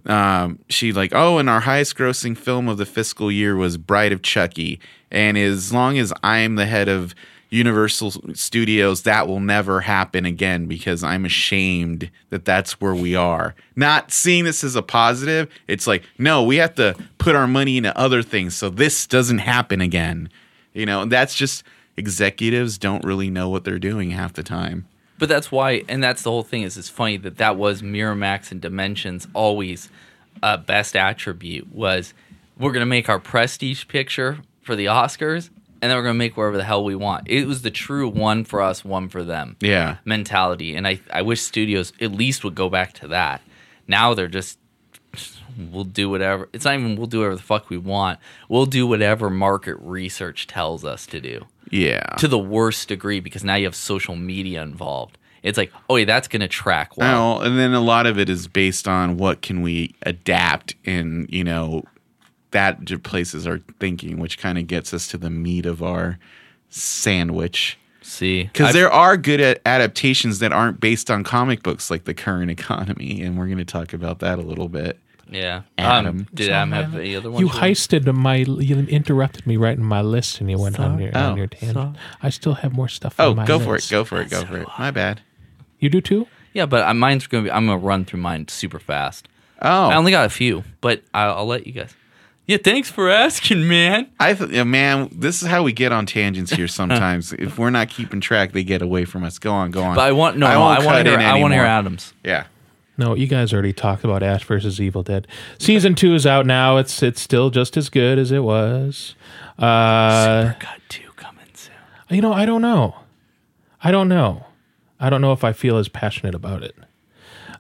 um, 0.06 0.60
she 0.70 0.92
like, 0.92 1.14
oh, 1.16 1.38
and 1.38 1.50
our 1.50 1.62
highest 1.62 1.96
grossing 1.96 2.38
film 2.38 2.68
of 2.68 2.78
the 2.78 2.86
fiscal 2.86 3.32
year 3.32 3.56
was 3.56 3.78
Bride 3.78 4.12
of 4.12 4.22
Chucky. 4.22 4.80
And 5.12 5.38
as 5.38 5.74
long 5.74 5.98
as 5.98 6.14
I'm 6.24 6.56
the 6.56 6.66
head 6.66 6.90
of 6.90 7.16
Universal 7.54 8.34
Studios, 8.34 9.04
that 9.04 9.28
will 9.28 9.40
never 9.40 9.82
happen 9.82 10.26
again 10.26 10.66
because 10.66 11.04
I'm 11.04 11.24
ashamed 11.24 12.10
that 12.32 12.46
that's 12.46 12.82
where 12.82 12.96
we 12.96 13.16
are. 13.16 13.54
Not 13.76 14.12
seeing 14.12 14.44
this 14.44 14.64
as 14.64 14.76
a 14.76 14.82
positive, 14.82 15.50
it's 15.68 15.86
like, 15.86 16.04
no, 16.18 16.42
we 16.42 16.56
have 16.58 16.74
to 16.76 16.96
put 17.20 17.36
our 17.36 17.48
money 17.48 17.78
into 17.78 17.96
other 17.98 18.24
things 18.24 18.56
so 18.56 18.70
this 18.70 19.06
doesn't 19.06 19.38
happen 19.38 19.82
again. 19.82 20.30
You 20.74 20.88
know, 20.88 21.06
that's 21.06 21.36
just 21.36 21.64
executives 21.96 22.80
don't 22.80 23.06
really 23.06 23.30
know 23.30 23.50
what 23.50 23.64
they're 23.66 23.78
doing 23.78 24.10
half 24.10 24.34
the 24.34 24.44
time. 24.44 24.88
But 25.20 25.30
that's 25.30 25.52
why, 25.52 25.84
and 25.88 26.04
that's 26.04 26.24
the 26.24 26.32
whole 26.32 26.44
thing. 26.44 26.64
Is 26.64 26.76
it's 26.76 26.90
funny 26.90 27.18
that 27.18 27.38
that 27.38 27.56
was 27.56 27.84
Miramax 27.84 28.52
and 28.52 28.60
Dimensions 28.60 29.28
always 29.34 29.90
uh, 30.42 30.58
best 30.58 30.96
attribute 30.96 31.72
was 31.72 32.16
we're 32.58 32.72
gonna 32.72 32.88
make 32.88 33.10
our 33.10 33.20
prestige 33.20 33.88
picture 33.88 34.40
for 34.64 34.76
the 34.76 34.86
Oscars, 34.86 35.52
and 35.84 35.90
then 35.92 35.98
we're 35.98 36.04
gonna 36.04 36.14
make 36.14 36.38
wherever 36.38 36.56
the 36.56 36.64
hell 36.64 36.82
we 36.84 36.96
want. 36.96 37.28
It 37.28 37.46
was 37.46 37.62
the 37.62 37.70
true 37.70 38.08
one 38.08 38.46
for 38.46 38.62
us, 38.62 38.86
one 38.86 39.10
for 39.10 39.22
them 39.24 39.58
Yeah. 39.60 39.98
mentality, 40.06 40.74
and 40.76 40.88
I 40.88 41.02
I 41.12 41.22
wish 41.22 41.42
studios 41.42 41.92
at 42.00 42.14
least 42.14 42.44
would 42.46 42.56
go 42.56 42.70
back 42.70 42.94
to 42.94 43.08
that. 43.10 43.42
Now 43.88 44.14
they're 44.14 44.28
just 44.30 44.58
we'll 45.72 45.84
do 45.84 46.10
whatever. 46.10 46.48
It's 46.54 46.66
not 46.66 46.74
even 46.76 46.96
we'll 46.96 47.06
do 47.08 47.20
whatever 47.20 47.36
the 47.36 47.42
fuck 47.44 47.70
we 47.70 47.78
want. 47.78 48.20
We'll 48.50 48.66
do 48.66 48.88
whatever 48.88 49.30
market 49.30 49.76
research 49.82 50.48
tells 50.48 50.84
us 50.86 51.06
to 51.08 51.20
do 51.22 51.46
Yeah. 51.70 52.02
to 52.18 52.28
the 52.28 52.40
worst 52.40 52.88
degree 52.88 53.20
because 53.20 53.44
now 53.44 53.56
you 53.56 53.66
have 53.66 53.76
social 53.76 54.16
media 54.16 54.64
involved. 54.64 55.18
It's 55.44 55.58
like, 55.58 55.72
oh, 55.90 55.98
yeah, 55.98 56.06
that's 56.06 56.30
going 56.30 56.40
to 56.40 56.48
track 56.48 56.96
well. 56.96 57.36
Well, 57.38 57.42
and 57.46 57.60
then 57.60 57.74
a 57.74 57.82
lot 57.82 58.08
of 58.08 58.18
it 58.18 58.30
is 58.30 58.48
based 58.48 58.88
on 58.88 59.18
what 59.18 59.42
can 59.42 59.62
we 59.62 59.94
adapt 60.04 60.74
in, 60.86 61.28
you 61.30 61.44
know, 61.44 61.84
that 62.54 62.84
j- 62.86 62.98
places 62.98 63.46
our 63.46 63.60
thinking, 63.80 64.18
which 64.18 64.38
kind 64.40 64.58
of 64.58 64.66
gets 64.66 64.94
us 64.94 65.08
to 65.10 65.18
the 65.18 65.30
meat 65.30 65.66
of 65.68 65.84
our 65.84 66.18
sandwich. 66.70 67.78
See, 68.02 68.44
Because 68.44 68.74
there 68.74 68.92
are 68.92 69.16
good 69.16 69.60
adaptations 69.66 70.40
that 70.40 70.52
aren't 70.52 70.80
based 70.82 71.10
on 71.10 71.24
comic 71.24 71.64
books, 71.64 71.90
like 71.90 72.04
the 72.04 72.14
current 72.14 72.52
economy, 72.60 73.22
and 73.22 73.38
we're 73.38 73.46
going 73.46 73.60
to 73.60 73.66
talk 73.66 73.94
about 73.94 74.20
that 74.20 74.40
a 74.40 74.42
little 74.42 74.68
bit. 74.68 75.00
yeah. 75.30 75.62
Adam. 75.78 76.20
Um, 76.20 76.28
did 76.34 76.50
Adam 76.50 76.72
have 76.74 76.96
any 76.96 77.16
other 77.16 77.32
ones? 77.32 77.40
You 77.40 77.48
want? 77.48 77.60
heisted 77.60 78.14
my. 78.14 78.36
You 78.38 78.80
interrupted 78.88 79.48
me 79.48 79.56
right 79.56 79.78
in 79.78 79.84
my 79.86 80.02
list, 80.02 80.42
and 80.42 80.52
you 80.52 80.58
went 80.58 80.80
on 80.80 81.00
your 81.00 81.16
on 81.18 81.34
Oh, 81.34 81.36
your 81.36 81.48
tangent. 81.48 81.74
sorry. 81.74 81.94
I 82.22 82.30
still 82.30 82.56
have 82.56 82.74
more 82.74 82.90
stuff. 82.90 83.16
Oh, 83.20 83.30
on 83.32 83.38
my 83.38 83.46
go 83.46 83.58
for 83.60 83.76
it, 83.78 83.88
go 83.90 84.04
for 84.04 84.20
it, 84.22 84.30
go 84.30 84.44
for 84.44 84.58
it. 84.58 84.68
My 84.78 84.92
bad. 84.92 85.22
You 85.80 85.90
do 85.90 86.02
too. 86.02 86.28
Yeah, 86.54 86.66
but 86.66 86.86
uh, 86.86 86.94
mine's 86.94 87.26
going 87.28 87.46
to 87.46 87.50
be. 87.50 87.52
I'm 87.52 87.66
going 87.68 87.80
to 87.80 87.86
run 87.86 88.04
through 88.06 88.20
mine 88.20 88.48
super 88.50 88.80
fast. 88.80 89.28
Oh, 89.62 89.88
I 89.88 89.96
only 89.96 90.12
got 90.12 90.26
a 90.26 90.30
few, 90.30 90.64
but 90.82 91.02
I'll, 91.14 91.36
I'll 91.38 91.46
let 91.48 91.66
you 91.66 91.72
guys. 91.74 91.96
Yeah, 92.46 92.58
thanks 92.62 92.90
for 92.90 93.10
asking, 93.10 93.68
man. 93.68 94.10
I 94.20 94.34
th- 94.34 94.50
yeah, 94.50 94.64
man, 94.64 95.10
this 95.14 95.42
is 95.42 95.48
how 95.48 95.64
we 95.64 95.72
get 95.72 95.92
on 95.92 96.06
tangents 96.06 96.52
here. 96.52 96.68
Sometimes, 96.68 97.32
if 97.34 97.58
we're 97.58 97.70
not 97.70 97.90
keeping 97.90 98.20
track, 98.20 98.52
they 98.52 98.64
get 98.64 98.82
away 98.82 99.06
from 99.06 99.24
us. 99.24 99.40
Go 99.40 99.52
on, 99.54 99.72
go 99.72 99.84
on. 99.84 99.96
But 99.96 100.06
I 100.06 100.12
want 100.12 100.38
no, 100.38 100.48
no 100.48 100.62
I 100.64 100.84
want 100.84 101.06
to 101.06 101.10
hear. 101.10 101.20
I 101.20 101.40
want 101.40 101.52
to 101.52 101.56
hear. 101.56 101.66
Adams. 101.66 102.14
Yeah. 102.24 102.48
No, 102.96 103.16
you 103.16 103.26
guys 103.26 103.54
already 103.54 103.74
talked 103.74 104.04
about 104.04 104.22
Ash 104.22 104.44
versus 104.44 104.80
Evil 104.80 105.02
Dead. 105.04 105.28
Season 105.58 105.96
two 105.96 106.14
is 106.14 106.28
out 106.28 106.46
now. 106.46 106.78
It's 106.78 107.02
it's 107.02 107.22
still 107.22 107.50
just 107.50 107.76
as 107.78 107.90
good 107.90 108.20
as 108.20 108.32
it 108.32 108.44
was. 108.44 109.16
Uh, 109.58 110.54
Got 110.60 110.80
two 110.90 111.10
coming 111.16 111.48
soon. 111.54 111.74
you 112.10 112.22
know, 112.22 112.34
I 112.34 112.46
don't 112.46 112.62
know. 112.62 112.96
I 113.84 113.92
don't 113.92 114.08
know. 114.10 114.46
I 115.00 115.10
don't 115.10 115.22
know 115.22 115.34
if 115.34 115.44
I 115.44 115.54
feel 115.54 115.78
as 115.78 115.88
passionate 115.88 116.36
about 116.36 116.64
it 116.64 116.76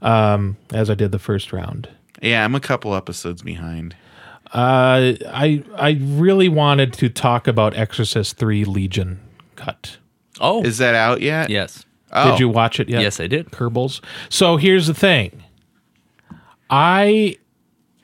um, 0.02 0.58
as 0.72 0.90
I 0.90 0.96
did 0.96 1.12
the 1.12 1.20
first 1.20 1.52
round. 1.52 1.90
Yeah, 2.22 2.46
I'm 2.46 2.56
a 2.56 2.60
couple 2.60 2.96
episodes 2.96 3.42
behind. 3.42 3.96
Uh, 4.54 5.14
I 5.28 5.64
I 5.76 5.98
really 6.00 6.48
wanted 6.48 6.94
to 6.94 7.10
talk 7.10 7.48
about 7.48 7.76
Exorcist 7.76 8.38
Three 8.38 8.64
Legion 8.66 9.20
cut. 9.56 9.98
Oh, 10.40 10.64
Is 10.64 10.78
that 10.78 10.94
out 10.96 11.22
yet? 11.22 11.50
yes, 11.50 11.86
Oh. 12.12 12.32
Did 12.32 12.40
you 12.40 12.50
watch 12.50 12.80
it 12.80 12.88
yet? 12.90 13.02
yes, 13.02 13.20
I 13.20 13.26
did. 13.28 13.48
Kerbals. 13.52 14.00
So 14.30 14.58
here's 14.58 14.86
the 14.88 14.94
thing. 14.94 15.44
I 16.70 17.38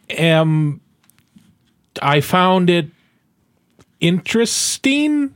am 0.10 0.82
I 2.02 2.20
found 2.22 2.70
it 2.72 2.88
interesting, 4.00 5.36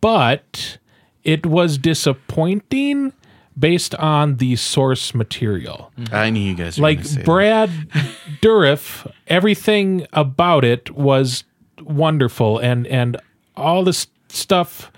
but 0.00 0.78
it 1.24 1.44
was 1.44 1.76
disappointing 1.76 3.12
based 3.60 3.94
on 3.96 4.38
the 4.38 4.56
source 4.56 5.14
material. 5.14 5.92
I 6.10 6.30
knew 6.30 6.40
you 6.40 6.54
guys 6.54 6.78
were 6.78 6.82
Like 6.82 6.98
gonna 6.98 7.08
say 7.08 7.16
that. 7.16 7.24
Brad 7.26 7.70
Dourif, 8.42 9.10
everything 9.28 10.06
about 10.12 10.64
it 10.64 10.90
was 10.90 11.44
wonderful, 11.80 12.58
and 12.58 12.86
and 12.88 13.16
all 13.56 13.84
this 13.84 14.06
stuff 14.28 14.90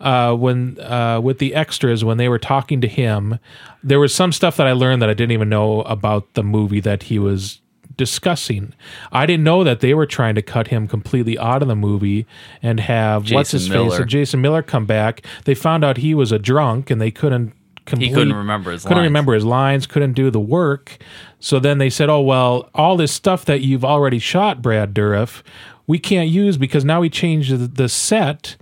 uh, 0.00 0.34
when 0.34 0.78
uh, 0.80 1.20
with 1.20 1.38
the 1.38 1.54
extras 1.54 2.04
when 2.04 2.18
they 2.18 2.28
were 2.28 2.38
talking 2.38 2.80
to 2.82 2.88
him, 2.88 3.38
there 3.82 3.98
was 3.98 4.14
some 4.14 4.32
stuff 4.32 4.56
that 4.58 4.66
I 4.66 4.72
learned 4.72 5.00
that 5.02 5.08
I 5.08 5.14
didn't 5.14 5.32
even 5.32 5.48
know 5.48 5.80
about 5.82 6.34
the 6.34 6.42
movie 6.42 6.80
that 6.80 7.04
he 7.04 7.18
was 7.18 7.60
discussing. 7.96 8.74
I 9.12 9.24
didn't 9.24 9.44
know 9.44 9.64
that 9.64 9.80
they 9.80 9.94
were 9.94 10.06
trying 10.06 10.34
to 10.34 10.42
cut 10.42 10.68
him 10.68 10.88
completely 10.88 11.38
out 11.38 11.62
of 11.62 11.68
the 11.68 11.76
movie 11.76 12.26
and 12.62 12.80
have 12.80 13.30
what's 13.30 13.52
his 13.52 13.68
face, 13.68 13.72
Miller. 13.72 14.04
Jason 14.04 14.40
Miller 14.40 14.62
come 14.62 14.84
back. 14.84 15.24
They 15.44 15.54
found 15.54 15.84
out 15.84 15.98
he 15.98 16.14
was 16.14 16.32
a 16.32 16.38
drunk 16.38 16.90
and 16.90 17.00
they 17.00 17.10
couldn't. 17.10 17.52
Complete, 17.86 18.14
couldn't 18.14 18.32
remember 18.32 18.70
his 18.72 18.82
couldn't 18.82 18.98
lines. 18.98 19.06
remember 19.08 19.34
his 19.34 19.44
lines, 19.44 19.86
couldn't 19.86 20.14
do 20.14 20.30
the 20.30 20.40
work. 20.40 20.96
So 21.38 21.58
then 21.58 21.78
they 21.78 21.90
said, 21.90 22.08
"Oh 22.08 22.20
well, 22.20 22.70
all 22.74 22.96
this 22.96 23.12
stuff 23.12 23.44
that 23.44 23.60
you've 23.60 23.84
already 23.84 24.18
shot, 24.18 24.62
Brad 24.62 24.94
Dourif, 24.94 25.42
we 25.86 25.98
can't 25.98 26.28
use 26.28 26.56
because 26.56 26.84
now 26.84 27.00
we 27.00 27.10
changed 27.10 27.50
the, 27.52 27.66
the 27.66 27.88
set, 27.88 28.56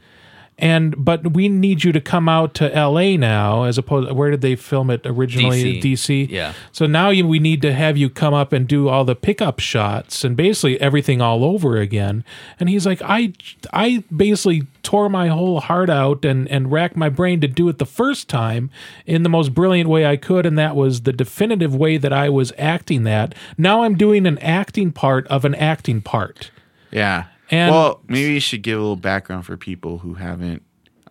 and 0.63 0.95
but 0.97 1.33
we 1.33 1.49
need 1.49 1.83
you 1.83 1.91
to 1.91 2.01
come 2.01 2.29
out 2.29 2.55
to 2.55 2.73
L.A. 2.73 3.17
now, 3.17 3.65
as 3.65 3.79
opposed. 3.79 4.13
Where 4.13 4.31
did 4.31 4.43
they 4.43 4.55
film 4.55 4.91
it 4.91 5.01
originally? 5.05 5.81
DC. 5.81 5.83
DC. 5.83 6.31
Yeah. 6.31 6.55
So 6.71 6.87
now 6.87 7.11
you, 7.11 7.27
we 7.27 7.41
need 7.41 7.61
to 7.63 7.75
have 7.75 7.97
you 7.97 8.09
come 8.09 8.33
up 8.33 8.53
and 8.53 8.69
do 8.69 8.89
all 8.89 9.05
the 9.05 9.17
pickup 9.17 9.59
shots 9.59 10.23
and 10.23 10.37
basically 10.37 10.81
everything 10.81 11.21
all 11.21 11.45
over 11.45 11.79
again. 11.79 12.25
And 12.61 12.69
he's 12.69 12.87
like, 12.87 13.03
I, 13.03 13.33
I 13.73 14.05
basically 14.15 14.69
tore 14.85 15.09
my 15.09 15.27
whole 15.27 15.59
heart 15.59 15.91
out 15.91 16.25
and 16.25 16.47
and 16.49 16.71
racked 16.71 16.97
my 16.97 17.09
brain 17.09 17.41
to 17.41 17.49
do 17.49 17.69
it 17.69 17.81
the 17.81 17.85
first 17.85 18.29
time 18.29 18.71
in 19.05 19.25
the 19.25 19.29
most 19.29 19.55
brilliant 19.55 19.91
way 19.91 20.07
I 20.07 20.17
could, 20.17 20.47
and 20.47 20.57
that 20.61 20.77
was 20.77 21.03
the 21.03 21.13
definitive 21.13 21.75
way 21.75 21.97
that 21.97 22.13
I 22.13 22.29
was 22.29 22.53
acting 22.57 23.03
that. 23.03 23.35
Now 23.59 23.83
I'm 23.83 23.97
doing 23.97 24.29
an 24.29 24.39
acting 24.39 24.93
part 24.93 25.27
of 25.27 25.45
an 25.45 25.57
acting 25.57 26.03
part. 26.03 26.53
Yeah. 26.93 27.25
And- 27.53 27.71
well, 27.73 28.01
maybe 28.09 28.33
you 28.35 28.41
should 28.41 28.63
give 28.63 28.79
a 28.79 28.81
little 28.81 28.97
background 28.97 29.47
for 29.47 29.57
people 29.57 29.99
who 29.99 30.15
haven't 30.15 30.63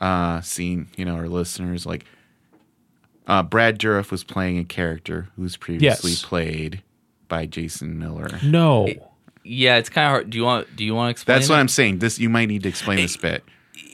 uh, 0.02 0.42
seen, 0.42 0.88
you 0.98 1.06
know, 1.06 1.16
our 1.16 1.30
listeners. 1.30 1.86
Like, 1.86 2.06
uh, 3.28 3.44
Brad 3.44 3.80
Dourif 3.80 4.12
was 4.12 4.24
playing 4.24 4.58
a 4.58 4.64
character 4.64 5.28
who 5.36 5.44
was 5.44 5.56
previously 5.58 6.12
Yes. 6.12 6.26
played 6.26 6.82
by 7.28 7.46
Jason 7.46 7.98
Miller. 8.00 8.28
No. 8.44 8.88
yeah, 9.44 9.78
it's 9.78 9.90
kind 9.90 10.06
of 10.08 10.12
hard. 10.12 10.30
Do 10.32 10.38
you 10.38 10.44
want? 10.44 10.76
Do 10.76 10.84
you 10.84 10.96
want 10.96 11.08
to 11.08 11.12
explain? 11.12 11.38
That's 11.38 11.48
it? 11.50 11.54
what 11.54 11.60
I'm 11.60 11.68
saying. 11.68 12.00
This 12.00 12.20
you 12.20 12.30
might 12.30 12.48
need 12.48 12.64
to 12.64 12.70
explain 12.70 12.98
this 12.98 13.16
bit. 13.18 13.44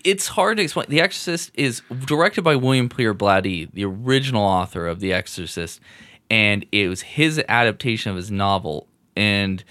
it's 0.04 0.28
hard 0.28 0.58
to 0.58 0.64
explain. 0.64 0.88
The 0.90 1.02
Exorcist 1.02 1.52
is 1.54 1.82
directed 2.06 2.42
by 2.44 2.56
William 2.56 2.88
Peter 2.90 3.14
Blatty, 3.14 3.70
the 3.74 3.84
original 3.86 4.44
author 4.44 4.88
of 4.88 5.02
The 5.02 5.12
Exorcist, 5.14 5.80
and 6.30 6.66
it 6.72 6.88
was 6.88 7.02
his 7.02 7.44
adaptation 7.50 8.10
of 8.12 8.16
his 8.16 8.32
novel. 8.32 8.88
And 9.16 9.64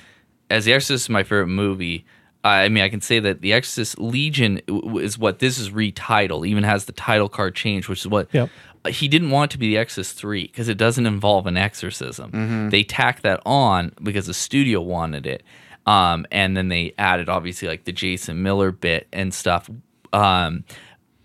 as 0.50 0.66
The 0.66 0.74
Exorcist 0.74 1.06
is 1.06 1.08
my 1.10 1.22
favorite 1.22 1.46
movie, 1.48 2.04
I 2.46 2.68
mean, 2.68 2.82
I 2.84 2.88
can 2.88 3.00
say 3.00 3.18
that 3.20 3.40
The 3.40 3.52
Exorcist 3.52 3.98
Legion 3.98 4.60
is 4.68 5.18
what 5.18 5.38
this 5.38 5.58
is 5.58 5.70
retitled. 5.70 6.46
Even 6.46 6.64
has 6.64 6.84
the 6.86 6.92
title 6.92 7.28
card 7.28 7.54
changed, 7.54 7.88
which 7.88 8.00
is 8.00 8.08
what 8.08 8.28
Yep. 8.32 8.50
he 8.88 9.08
didn't 9.08 9.30
want 9.30 9.50
it 9.50 9.54
to 9.54 9.58
be 9.58 9.68
The 9.68 9.78
Exorcist 9.78 10.16
Three 10.18 10.46
because 10.46 10.68
it 10.68 10.78
doesn't 10.78 11.06
involve 11.06 11.46
an 11.46 11.56
exorcism. 11.56 12.68
They 12.70 12.82
tacked 12.82 13.22
that 13.22 13.40
on 13.46 13.92
because 14.02 14.26
the 14.26 14.34
studio 14.34 14.80
wanted 14.80 15.26
it. 15.26 15.42
Um, 15.86 16.26
and 16.32 16.56
then 16.56 16.68
they 16.68 16.94
added 16.98 17.28
obviously 17.28 17.68
like 17.68 17.84
the 17.84 17.92
Jason 17.92 18.42
Miller 18.42 18.72
bit 18.72 19.06
and 19.12 19.32
stuff 19.32 19.70
um, 20.12 20.64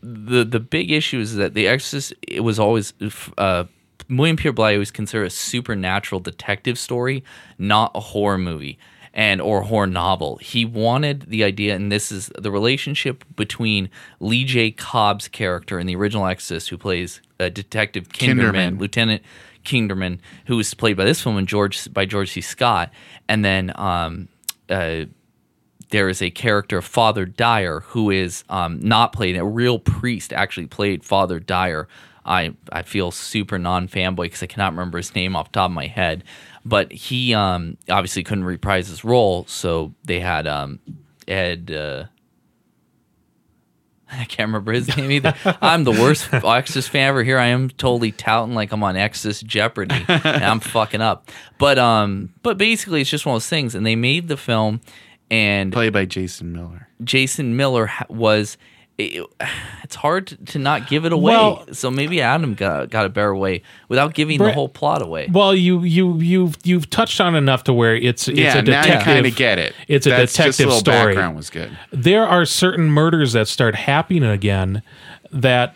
the 0.01 0.43
the 0.43 0.59
big 0.59 0.91
issue 0.91 1.19
is 1.19 1.35
that 1.35 1.53
The 1.53 1.67
Exorcist 1.67 2.13
it 2.27 2.41
was 2.41 2.59
always 2.59 2.93
uh, 3.37 3.65
William 4.09 4.35
Peter 4.35 4.53
Blatty 4.53 4.77
was 4.77 4.91
considered 4.91 5.25
a 5.25 5.29
supernatural 5.29 6.19
detective 6.19 6.77
story, 6.77 7.23
not 7.57 7.91
a 7.95 7.99
horror 7.99 8.37
movie 8.37 8.77
and 9.13 9.41
or 9.41 9.61
horror 9.61 9.87
novel. 9.87 10.37
He 10.37 10.65
wanted 10.65 11.23
the 11.27 11.43
idea, 11.43 11.75
and 11.75 11.91
this 11.91 12.11
is 12.11 12.31
the 12.37 12.51
relationship 12.51 13.23
between 13.35 13.89
Lee 14.19 14.45
J. 14.45 14.71
Cobb's 14.71 15.27
character 15.27 15.79
in 15.79 15.87
the 15.87 15.95
original 15.95 16.25
Exorcist, 16.25 16.69
who 16.69 16.77
plays 16.77 17.21
uh, 17.39 17.49
Detective 17.49 18.09
Kinderman, 18.09 18.53
Kinderman. 18.53 18.79
Lieutenant 18.79 19.21
Kinderman, 19.65 20.19
who 20.45 20.57
was 20.57 20.73
played 20.73 20.97
by 20.97 21.05
this 21.05 21.25
woman 21.25 21.45
George 21.45 21.91
by 21.93 22.05
George 22.05 22.31
C. 22.31 22.41
Scott, 22.41 22.91
and 23.27 23.43
then 23.43 23.71
um, 23.75 24.27
uh, 24.69 25.05
there 25.89 26.09
is 26.09 26.21
a 26.21 26.31
character, 26.31 26.81
Father 26.81 27.25
Dyer, 27.25 27.81
who 27.81 28.09
is 28.09 28.43
um, 28.49 28.79
not 28.79 29.13
played. 29.13 29.35
A 29.35 29.45
real 29.45 29.77
priest 29.77 30.33
actually 30.33 30.67
played 30.67 31.03
Father 31.03 31.39
Dyer. 31.39 31.87
I 32.25 32.53
I 32.71 32.83
feel 32.83 33.11
super 33.11 33.57
non 33.57 33.87
fanboy 33.87 34.23
because 34.23 34.43
I 34.43 34.47
cannot 34.47 34.73
remember 34.73 34.97
his 34.97 35.13
name 35.15 35.35
off 35.35 35.51
the 35.51 35.59
top 35.59 35.69
of 35.69 35.75
my 35.75 35.87
head, 35.87 36.23
but 36.65 36.91
he 36.91 37.33
um, 37.33 37.77
obviously 37.89 38.23
couldn't 38.23 38.43
reprise 38.43 38.87
his 38.87 39.03
role, 39.03 39.45
so 39.47 39.93
they 40.03 40.19
had 40.19 40.47
um, 40.47 40.79
Ed. 41.27 41.71
Uh, 41.71 42.05
I 44.11 44.25
can't 44.25 44.49
remember 44.49 44.73
his 44.73 44.95
name 44.97 45.11
either. 45.11 45.33
I'm 45.61 45.85
the 45.85 45.91
worst 45.91 46.33
Exorcist 46.33 46.89
fan 46.89 47.07
ever. 47.07 47.23
Here 47.23 47.37
I 47.37 47.47
am, 47.47 47.69
totally 47.69 48.11
touting 48.11 48.53
like 48.53 48.73
I'm 48.73 48.83
on 48.83 48.97
Exorcist 48.97 49.45
Jeopardy, 49.45 50.03
and 50.07 50.43
I'm 50.43 50.59
fucking 50.59 51.01
up. 51.01 51.29
But 51.57 51.79
um, 51.79 52.33
but 52.43 52.57
basically, 52.57 53.01
it's 53.01 53.09
just 53.09 53.25
one 53.25 53.35
of 53.35 53.41
those 53.41 53.49
things. 53.49 53.73
And 53.73 53.85
they 53.85 53.95
made 53.95 54.27
the 54.27 54.37
film, 54.37 54.81
and 55.29 55.71
Played 55.71 55.93
by 55.93 56.05
Jason 56.05 56.51
Miller. 56.51 56.89
Jason 57.03 57.55
Miller 57.55 57.87
ha- 57.87 58.05
was. 58.09 58.57
It, 59.05 59.25
it's 59.83 59.95
hard 59.95 60.27
to, 60.27 60.37
to 60.45 60.59
not 60.59 60.87
give 60.87 61.05
it 61.05 61.13
away. 61.13 61.33
Well- 61.33 61.65
so 61.73 61.89
maybe 61.91 62.21
Adam 62.21 62.53
got 62.53 62.89
got 62.89 63.05
a 63.05 63.09
better 63.09 63.35
way 63.35 63.63
without 63.87 64.13
giving 64.13 64.37
the 64.39 64.51
whole 64.53 64.69
plot 64.69 65.01
away. 65.01 65.27
Well, 65.31 65.53
you 65.55 65.83
you 65.83 66.17
you've 66.19 66.57
you've 66.63 66.89
touched 66.89 67.19
on 67.21 67.35
enough 67.35 67.63
to 67.65 67.73
where 67.73 67.95
it's 67.95 68.27
it's 68.27 68.37
yeah, 68.39 68.57
a 68.57 68.61
now 68.61 68.81
detective. 68.83 68.99
you 68.99 69.13
kind 69.13 69.25
of 69.25 69.35
get 69.35 69.59
it. 69.59 69.73
It's 69.87 70.05
a 70.05 70.09
That's 70.09 70.33
just 70.35 70.57
detective 70.57 70.69
a 70.75 70.79
story. 70.79 71.15
Background 71.15 71.35
was 71.35 71.49
good. 71.49 71.77
there 71.91 72.25
are 72.27 72.45
certain 72.45 72.85
murders 72.89 73.33
that 73.33 73.47
start 73.47 73.75
happening 73.75 74.23
again 74.23 74.81
that 75.31 75.75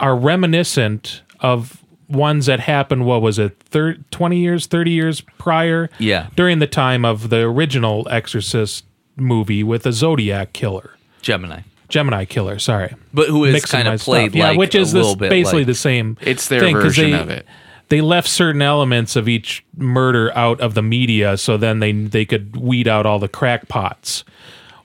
are 0.00 0.16
reminiscent 0.16 1.22
of 1.40 1.82
ones 2.08 2.46
that 2.46 2.60
happened 2.60 3.04
what 3.04 3.20
was 3.20 3.38
it 3.38 3.58
thir- 3.64 3.98
20 4.10 4.38
years 4.38 4.66
30 4.66 4.90
years 4.92 5.20
prior 5.36 5.90
Yeah. 5.98 6.28
during 6.36 6.58
the 6.58 6.66
time 6.66 7.04
of 7.04 7.28
the 7.28 7.40
original 7.42 8.06
exorcist 8.10 8.84
movie 9.16 9.62
with 9.62 9.82
the 9.82 9.92
zodiac 9.92 10.52
killer 10.54 10.92
Gemini, 11.20 11.60
gemini 11.88 12.24
killer 12.24 12.58
sorry 12.58 12.94
but 13.14 13.28
who 13.28 13.44
is 13.44 13.52
Mixing 13.52 13.78
kind 13.78 13.88
my 13.88 13.94
of 13.94 14.00
played 14.00 14.30
stuff. 14.32 14.36
yeah 14.38 14.56
which 14.56 14.74
is 14.74 14.92
a 14.94 14.98
this, 14.98 15.14
bit 15.14 15.30
basically 15.30 15.60
like, 15.60 15.66
the 15.68 15.74
same 15.74 16.16
It's 16.20 16.48
their 16.48 16.60
thing, 16.60 16.74
'cause 16.74 16.84
version 16.84 17.10
they, 17.12 17.18
of 17.18 17.30
it. 17.30 17.46
they 17.88 18.00
left 18.00 18.28
certain 18.28 18.60
elements 18.62 19.16
of 19.16 19.28
each 19.28 19.64
murder 19.76 20.30
out 20.36 20.60
of 20.60 20.74
the 20.74 20.82
media 20.82 21.36
so 21.36 21.56
then 21.56 21.78
they 21.80 21.92
they 21.92 22.24
could 22.24 22.56
weed 22.56 22.86
out 22.88 23.06
all 23.06 23.18
the 23.18 23.28
crackpots 23.28 24.24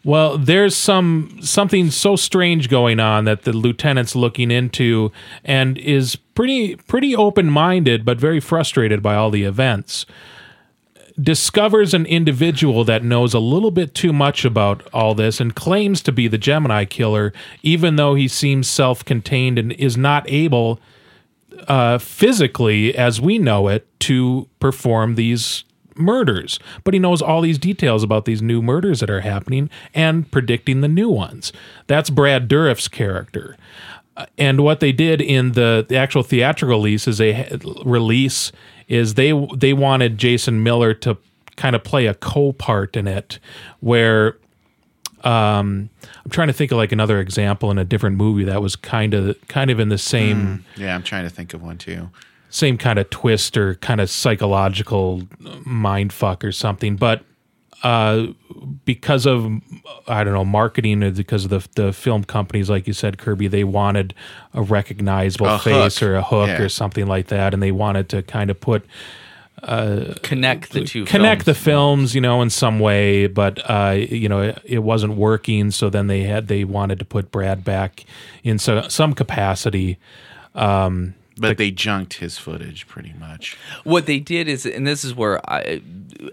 well 0.06 0.38
there's 0.38 0.76
some 0.76 1.38
something 1.42 1.90
so 1.92 2.16
strange 2.16 2.70
going 2.70 3.00
on 3.00 3.26
that 3.26 3.44
the 3.44 3.54
lieutenant's 3.54 4.16
looking 4.16 4.52
into 4.52 5.12
and 5.46 5.78
is 5.78 6.16
pretty 6.16 6.76
pretty 6.76 7.16
open-minded 7.16 8.04
but 8.06 8.18
very 8.20 8.40
frustrated 8.40 9.02
by 9.02 9.16
all 9.16 9.30
the 9.30 9.44
events 9.44 10.06
discovers 11.22 11.94
an 11.94 12.06
individual 12.06 12.84
that 12.86 13.04
knows 13.04 13.34
a 13.34 13.40
little 13.40 13.72
bit 13.72 13.94
too 13.94 14.12
much 14.12 14.46
about 14.46 14.88
all 14.94 15.14
this 15.14 15.40
and 15.40 15.56
claims 15.56 16.02
to 16.02 16.12
be 16.12 16.28
the 16.28 16.38
Gemini 16.38 16.86
killer, 16.86 17.34
even 17.62 17.96
though 17.96 18.16
he 18.16 18.28
seems 18.28 18.68
self 18.68 19.06
contained 19.06 19.60
and 19.60 19.72
is 19.74 19.96
not 19.96 20.26
able 20.30 20.80
uh, 21.68 21.98
physically, 21.98 22.96
as 22.96 23.22
we 23.22 23.38
know 23.38 23.68
it, 23.68 23.88
to 24.00 24.50
perform 24.60 25.16
these 25.16 25.64
murders. 25.96 26.60
But 26.84 26.96
he 26.96 27.00
knows 27.00 27.22
all 27.22 27.42
these 27.42 27.60
details 27.60 28.04
about 28.04 28.26
these 28.26 28.42
new 28.42 28.62
murders 28.62 29.00
that 29.00 29.10
are 29.10 29.22
happening 29.22 29.70
and 29.94 30.30
predicting 30.32 30.82
the 30.82 30.88
new 30.88 31.10
ones. 31.10 31.54
That's 31.88 32.10
Brad 32.10 32.48
Dourif's 32.48 32.88
character. 32.88 33.56
Uh, 34.18 34.26
And 34.38 34.62
what 34.62 34.80
they 34.80 34.92
did 34.92 35.22
in 35.22 35.52
the, 35.52 35.86
the 35.88 35.96
actual 35.98 36.24
theatrical 36.24 36.78
release 36.78 37.08
is 37.08 37.22
a 37.22 37.48
release 37.86 38.52
is 38.88 39.14
they 39.16 39.32
they 39.56 39.74
wanted 39.74 40.18
Jason 40.18 40.64
Miller 40.64 40.94
to 40.96 41.18
kind 41.56 41.76
of 41.76 41.84
play 41.84 42.08
a 42.08 42.14
co-part 42.16 42.96
in 42.96 43.08
it 43.08 43.40
where 43.80 44.38
um 45.24 45.90
I'm 46.26 46.32
trying 46.32 46.48
to 46.48 46.54
think 46.54 46.72
of 46.72 46.78
like 46.78 46.92
another 46.92 47.20
example 47.20 47.72
in 47.72 47.78
a 47.78 47.86
different 47.86 48.18
movie 48.18 48.44
that 48.46 48.62
was 48.62 48.76
kind 48.76 49.14
of 49.14 49.38
kind 49.48 49.70
of 49.72 49.80
in 49.80 49.90
the 49.90 49.98
same 49.98 50.66
Yeah, 50.76 50.96
I'm 50.96 51.04
trying 51.04 51.24
to 51.24 51.30
think 51.30 51.54
of 51.54 51.62
one 51.62 51.78
too. 51.78 52.10
same 52.50 52.78
kind 52.78 53.00
of 53.00 53.10
twist 53.10 53.56
or 53.58 53.76
kind 53.76 54.02
of 54.02 54.10
psychological 54.10 55.24
mind 55.66 56.12
fuck 56.12 56.44
or 56.44 56.52
something 56.52 56.96
but 56.98 57.24
uh 57.84 58.28
because 58.86 59.26
of 59.26 59.46
i 60.08 60.24
don't 60.24 60.34
know 60.34 60.46
marketing 60.46 61.04
or 61.04 61.12
because 61.12 61.44
of 61.46 61.50
the 61.52 61.68
the 61.76 61.92
film 61.94 62.24
companies 62.24 62.70
like 62.70 62.88
you 62.88 62.94
said 62.94 63.18
kirby 63.18 63.48
they 63.48 63.64
wanted 63.64 64.14
a 64.54 64.62
recognizable 64.62 65.48
A 65.48 65.60
face 65.60 66.00
hook. 66.00 66.10
or 66.10 66.16
a 66.16 66.24
hook 66.24 66.48
Yeah. 66.48 66.62
or 66.62 66.70
something 66.70 67.08
like 67.08 67.28
that 67.28 67.54
and 67.54 67.62
they 67.62 67.72
wanted 67.74 68.08
to 68.10 68.22
kind 68.22 68.50
of 68.50 68.60
put 68.62 68.86
connect 70.24 70.72
the 70.72 70.84
two 70.84 71.06
connect 71.06 71.46
the 71.46 71.54
films. 71.54 71.64
films 72.12 72.16
you 72.16 72.22
know 72.22 72.42
in 72.42 72.50
some 72.50 72.80
way 72.80 73.28
but 73.28 73.60
uh 73.70 73.92
you 73.98 74.28
know 74.28 74.42
it, 74.42 74.60
it 74.66 74.80
wasn't 74.80 75.14
working 75.16 75.72
so 75.72 75.90
then 75.90 76.08
they 76.08 76.24
had 76.24 76.48
they 76.48 76.64
wanted 76.64 77.00
to 77.00 77.06
put 77.06 77.32
brad 77.32 77.64
back 77.64 78.04
in 78.44 78.58
so, 78.60 78.82
some 78.90 79.14
capacity 79.14 79.98
But 81.38 81.58
they 81.58 81.72
junked 81.72 82.16
his 82.16 82.38
footage 82.38 82.88
pretty 82.88 83.14
much. 83.20 83.58
What 83.84 84.06
they 84.06 84.20
did 84.20 84.48
is, 84.48 84.66
and 84.66 84.86
this 84.86 85.04
is 85.04 85.16
where 85.16 85.40
I, 85.50 85.82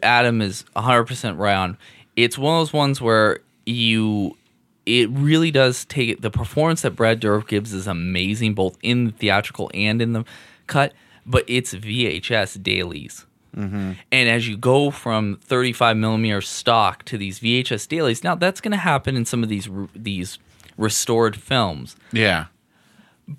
Adam 0.02 0.40
is 0.42 0.64
100% 0.76 1.38
right 1.38 1.54
on. 1.54 1.76
It's 2.16 2.36
one 2.36 2.54
of 2.56 2.60
those 2.60 2.72
ones 2.72 3.00
where 3.00 3.38
you, 3.64 4.36
it 4.84 5.08
really 5.10 5.50
does 5.50 5.84
take. 5.86 6.20
The 6.20 6.30
performance 6.30 6.82
that 6.82 6.92
Brad 6.92 7.20
Dourif 7.20 7.46
gives 7.48 7.72
is 7.72 7.86
amazing, 7.86 8.54
both 8.54 8.76
in 8.82 9.06
the 9.06 9.12
theatrical 9.12 9.70
and 9.72 10.02
in 10.02 10.12
the 10.12 10.24
cut, 10.66 10.92
but 11.24 11.44
it's 11.46 11.72
VHS 11.74 12.62
dailies. 12.62 13.24
Mm-hmm. 13.56 13.92
And 14.12 14.28
as 14.28 14.46
you 14.46 14.56
go 14.56 14.90
from 14.90 15.38
35 15.42 15.96
millimeter 15.96 16.40
stock 16.40 17.04
to 17.06 17.18
these 17.18 17.40
VHS 17.40 17.88
dailies, 17.88 18.22
now 18.22 18.34
that's 18.36 18.60
going 18.60 18.70
to 18.72 18.76
happen 18.78 19.16
in 19.16 19.24
some 19.24 19.42
of 19.42 19.48
these 19.48 19.68
these 19.94 20.38
restored 20.76 21.36
films 21.36 21.96
Yeah. 22.12 22.46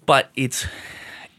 but 0.05 0.29
it's 0.35 0.67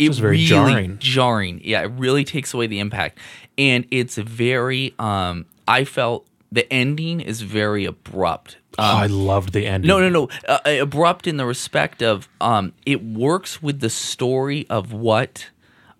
it 0.04 0.08
Just 0.08 0.20
very 0.20 0.36
really 0.36 0.46
jarring. 0.46 0.98
jarring. 0.98 1.60
Yeah, 1.64 1.82
it 1.82 1.92
really 1.96 2.24
takes 2.24 2.52
away 2.54 2.66
the 2.66 2.80
impact, 2.80 3.18
and 3.58 3.86
it's 3.90 4.16
very. 4.16 4.94
Um, 4.98 5.46
I 5.68 5.84
felt 5.84 6.26
the 6.50 6.70
ending 6.72 7.20
is 7.20 7.40
very 7.42 7.84
abrupt. 7.86 8.58
oh, 8.78 8.82
i 8.82 9.06
loved 9.06 9.52
the 9.52 9.66
ending 9.66 9.88
No, 9.88 10.00
no, 10.00 10.08
no. 10.08 10.28
Uh, 10.48 10.58
uh, 10.66 10.70
abrupt 10.82 11.26
in 11.26 11.36
the 11.38 11.46
respect 11.46 12.02
of 12.02 12.28
um, 12.40 12.72
it 12.84 13.02
works 13.04 13.62
with 13.62 13.80
the 13.80 13.90
story 13.90 14.66
of 14.68 14.92
what. 14.92 15.48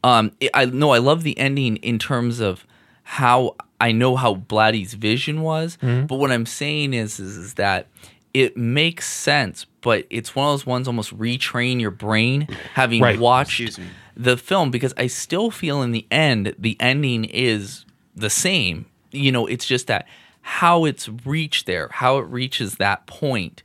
Um, 0.05 0.33
it, 0.41 0.51
I 0.53 0.65
no, 0.67 0.91
I 0.91 0.99
love 0.99 1.23
the 1.23 1.39
ending 1.39 1.77
in 1.77 1.99
terms 1.99 2.41
of 2.41 2.67
how 3.05 3.57
I 3.81 3.93
know 3.93 4.17
how 4.17 4.35
Blatty's 4.35 4.95
vision 4.95 5.43
was, 5.43 5.77
Mm-hmm. 5.83 6.07
but 6.07 6.17
what 6.17 6.31
I'm 6.33 6.47
saying 6.47 6.93
is, 6.95 7.19
is 7.21 7.37
is 7.37 7.55
that 7.55 7.87
it 8.35 8.57
makes 8.57 9.07
sense, 9.09 9.67
but 9.83 10.07
it's 10.11 10.35
one 10.35 10.47
of 10.49 10.53
those 10.55 10.67
ones 10.67 10.87
almost 10.89 11.17
retrain 11.19 11.81
your 11.81 11.91
brain 11.91 12.49
having 12.75 13.03
Right. 13.03 13.19
watched 13.19 13.79
the 14.17 14.37
film 14.37 14.71
because 14.71 14.95
I 14.97 15.07
still 15.07 15.51
feel 15.51 15.83
in 15.83 15.93
the 15.93 16.07
end 16.11 16.55
the 16.59 16.77
ending 16.81 17.25
is 17.25 17.85
the 18.17 18.31
same. 18.31 18.87
You 19.11 19.33
know, 19.33 19.47
it's 19.47 19.67
just 19.67 19.87
that 19.89 20.07
how 20.41 20.85
it's 20.85 21.09
reached 21.25 21.67
there, 21.67 21.89
how 21.93 22.19
it 22.19 22.27
reaches 22.27 22.77
that 22.77 23.07
point. 23.07 23.63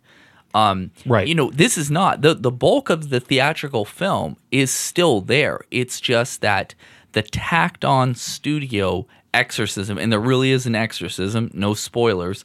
Um, 0.54 0.92
Right. 1.06 1.28
You 1.28 1.36
know, 1.36 1.50
this 1.52 1.78
is 1.78 1.90
not 1.92 2.22
the 2.22 2.34
the 2.34 2.52
bulk 2.52 2.90
of 2.90 3.10
the 3.10 3.20
theatrical 3.20 3.86
film 3.86 4.38
is 4.52 4.72
still 4.72 5.22
there. 5.22 5.62
It's 5.72 6.00
just 6.02 6.42
that 6.42 6.74
the 7.14 7.22
tacked 7.22 7.84
on 7.86 8.16
studio 8.16 9.06
exorcism, 9.34 9.98
and 9.98 10.12
there 10.12 10.20
really 10.20 10.52
is 10.52 10.66
an 10.66 10.76
exorcism, 10.76 11.52
no 11.54 11.74
spoilers, 11.74 12.44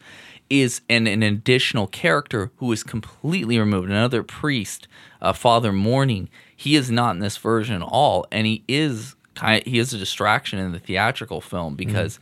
is 0.60 0.82
an, 0.88 1.06
an 1.06 1.22
additional 1.22 1.86
character 1.86 2.50
who 2.56 2.70
is 2.72 2.82
completely 2.82 3.58
removed. 3.58 3.88
Another 3.88 4.22
priest, 4.22 4.88
uh, 5.20 5.32
Father 5.32 5.72
Morning, 5.72 6.28
he 6.54 6.76
is 6.76 6.90
not 6.90 7.14
in 7.14 7.20
this 7.20 7.36
version 7.36 7.76
at 7.76 7.88
all, 7.88 8.26
and 8.30 8.46
he 8.46 8.62
is 8.68 9.16
kind 9.34 9.60
of, 9.60 9.72
he 9.72 9.78
is 9.78 9.94
a 9.94 9.98
distraction 9.98 10.58
in 10.58 10.72
the 10.72 10.78
theatrical 10.78 11.40
film 11.40 11.74
because. 11.74 12.18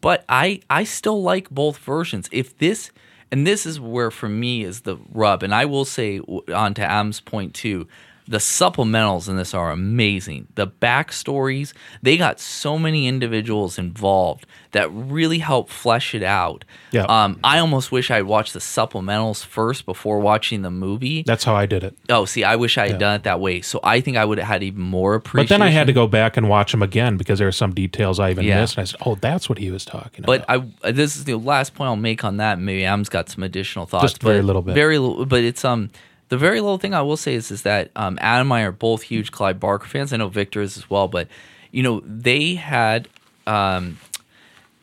But 0.00 0.24
I 0.28 0.60
I 0.70 0.84
still 0.84 1.22
like 1.22 1.50
both 1.50 1.76
versions. 1.78 2.28
If 2.30 2.56
this 2.58 2.92
and 3.32 3.44
this 3.44 3.66
is 3.66 3.80
where 3.80 4.12
for 4.12 4.28
me 4.28 4.62
is 4.62 4.82
the 4.82 4.96
rub, 5.12 5.42
and 5.42 5.52
I 5.54 5.64
will 5.64 5.84
say 5.84 6.20
on 6.54 6.74
to 6.74 6.82
Adam's 6.82 7.20
point 7.20 7.52
too. 7.54 7.88
The 8.28 8.38
supplementals 8.38 9.26
in 9.28 9.36
this 9.38 9.54
are 9.54 9.70
amazing. 9.70 10.48
The 10.54 10.66
backstories, 10.66 11.72
they 12.02 12.16
got 12.16 12.38
so 12.40 12.78
many 12.78 13.06
individuals 13.06 13.78
involved 13.78 14.44
that 14.72 14.90
really 14.92 15.38
help 15.38 15.70
flesh 15.70 16.14
it 16.14 16.22
out. 16.22 16.64
Yeah. 16.90 17.04
Um, 17.04 17.40
I 17.42 17.58
almost 17.58 17.90
wish 17.90 18.10
I'd 18.10 18.22
watched 18.24 18.52
the 18.52 18.58
supplementals 18.58 19.42
first 19.44 19.86
before 19.86 20.20
watching 20.20 20.60
the 20.60 20.70
movie. 20.70 21.22
That's 21.26 21.44
how 21.44 21.54
I 21.54 21.64
did 21.64 21.82
it. 21.82 21.96
Oh, 22.10 22.26
see, 22.26 22.44
I 22.44 22.56
wish 22.56 22.76
I 22.76 22.88
had 22.88 22.98
done 22.98 23.14
it 23.14 23.22
that 23.22 23.40
way. 23.40 23.62
So 23.62 23.80
I 23.82 24.00
think 24.02 24.18
I 24.18 24.26
would 24.26 24.36
have 24.38 24.46
had 24.46 24.62
even 24.62 24.82
more 24.82 25.14
appreciation. 25.14 25.48
But 25.48 25.48
then 25.48 25.62
I 25.62 25.70
had 25.70 25.86
to 25.86 25.94
go 25.94 26.06
back 26.06 26.36
and 26.36 26.50
watch 26.50 26.72
them 26.72 26.82
again 26.82 27.16
because 27.16 27.38
there 27.38 27.48
are 27.48 27.52
some 27.52 27.72
details 27.74 28.20
I 28.20 28.30
even 28.30 28.44
Yeah. 28.44 28.60
missed. 28.60 28.76
And 28.76 28.82
I 28.82 28.84
said, 28.84 29.00
"Oh, 29.06 29.14
that's 29.14 29.48
what 29.48 29.56
he 29.58 29.70
was 29.70 29.86
talking 29.86 30.24
But 30.26 30.44
about." 30.44 30.66
I 30.84 30.90
this 30.92 31.16
is 31.16 31.24
the 31.24 31.34
last 31.36 31.74
point 31.74 31.88
I'll 31.88 31.96
make 31.96 32.24
on 32.24 32.36
that. 32.36 32.58
Maybe 32.58 32.84
Am's 32.84 33.08
got 33.08 33.30
some 33.30 33.42
additional 33.42 33.86
thoughts. 33.86 34.04
Just 34.12 34.22
very 34.22 34.38
but 34.40 34.44
little 34.44 34.62
bit. 34.62 34.74
Very 34.74 34.98
little, 34.98 35.24
but 35.24 35.42
it's 35.44 35.64
um 35.64 35.90
the 36.28 36.38
very 36.38 36.60
little 36.60 36.78
thing 36.78 36.94
I 36.94 37.02
will 37.02 37.16
say 37.16 37.34
is 37.34 37.50
is 37.50 37.62
that 37.62 37.90
um 37.96 38.18
Adam 38.20 38.52
and 38.52 38.60
I 38.60 38.62
are 38.64 38.72
both 38.72 39.02
huge 39.02 39.30
Clive 39.32 39.58
Barker 39.60 39.86
fans. 39.86 40.12
I 40.12 40.16
know 40.16 40.28
Victor 40.28 40.60
is 40.60 40.76
as 40.76 40.88
well, 40.90 41.08
but 41.08 41.28
you 41.70 41.82
know 41.82 42.00
they 42.04 42.54
had 42.54 43.08
um 43.46 43.98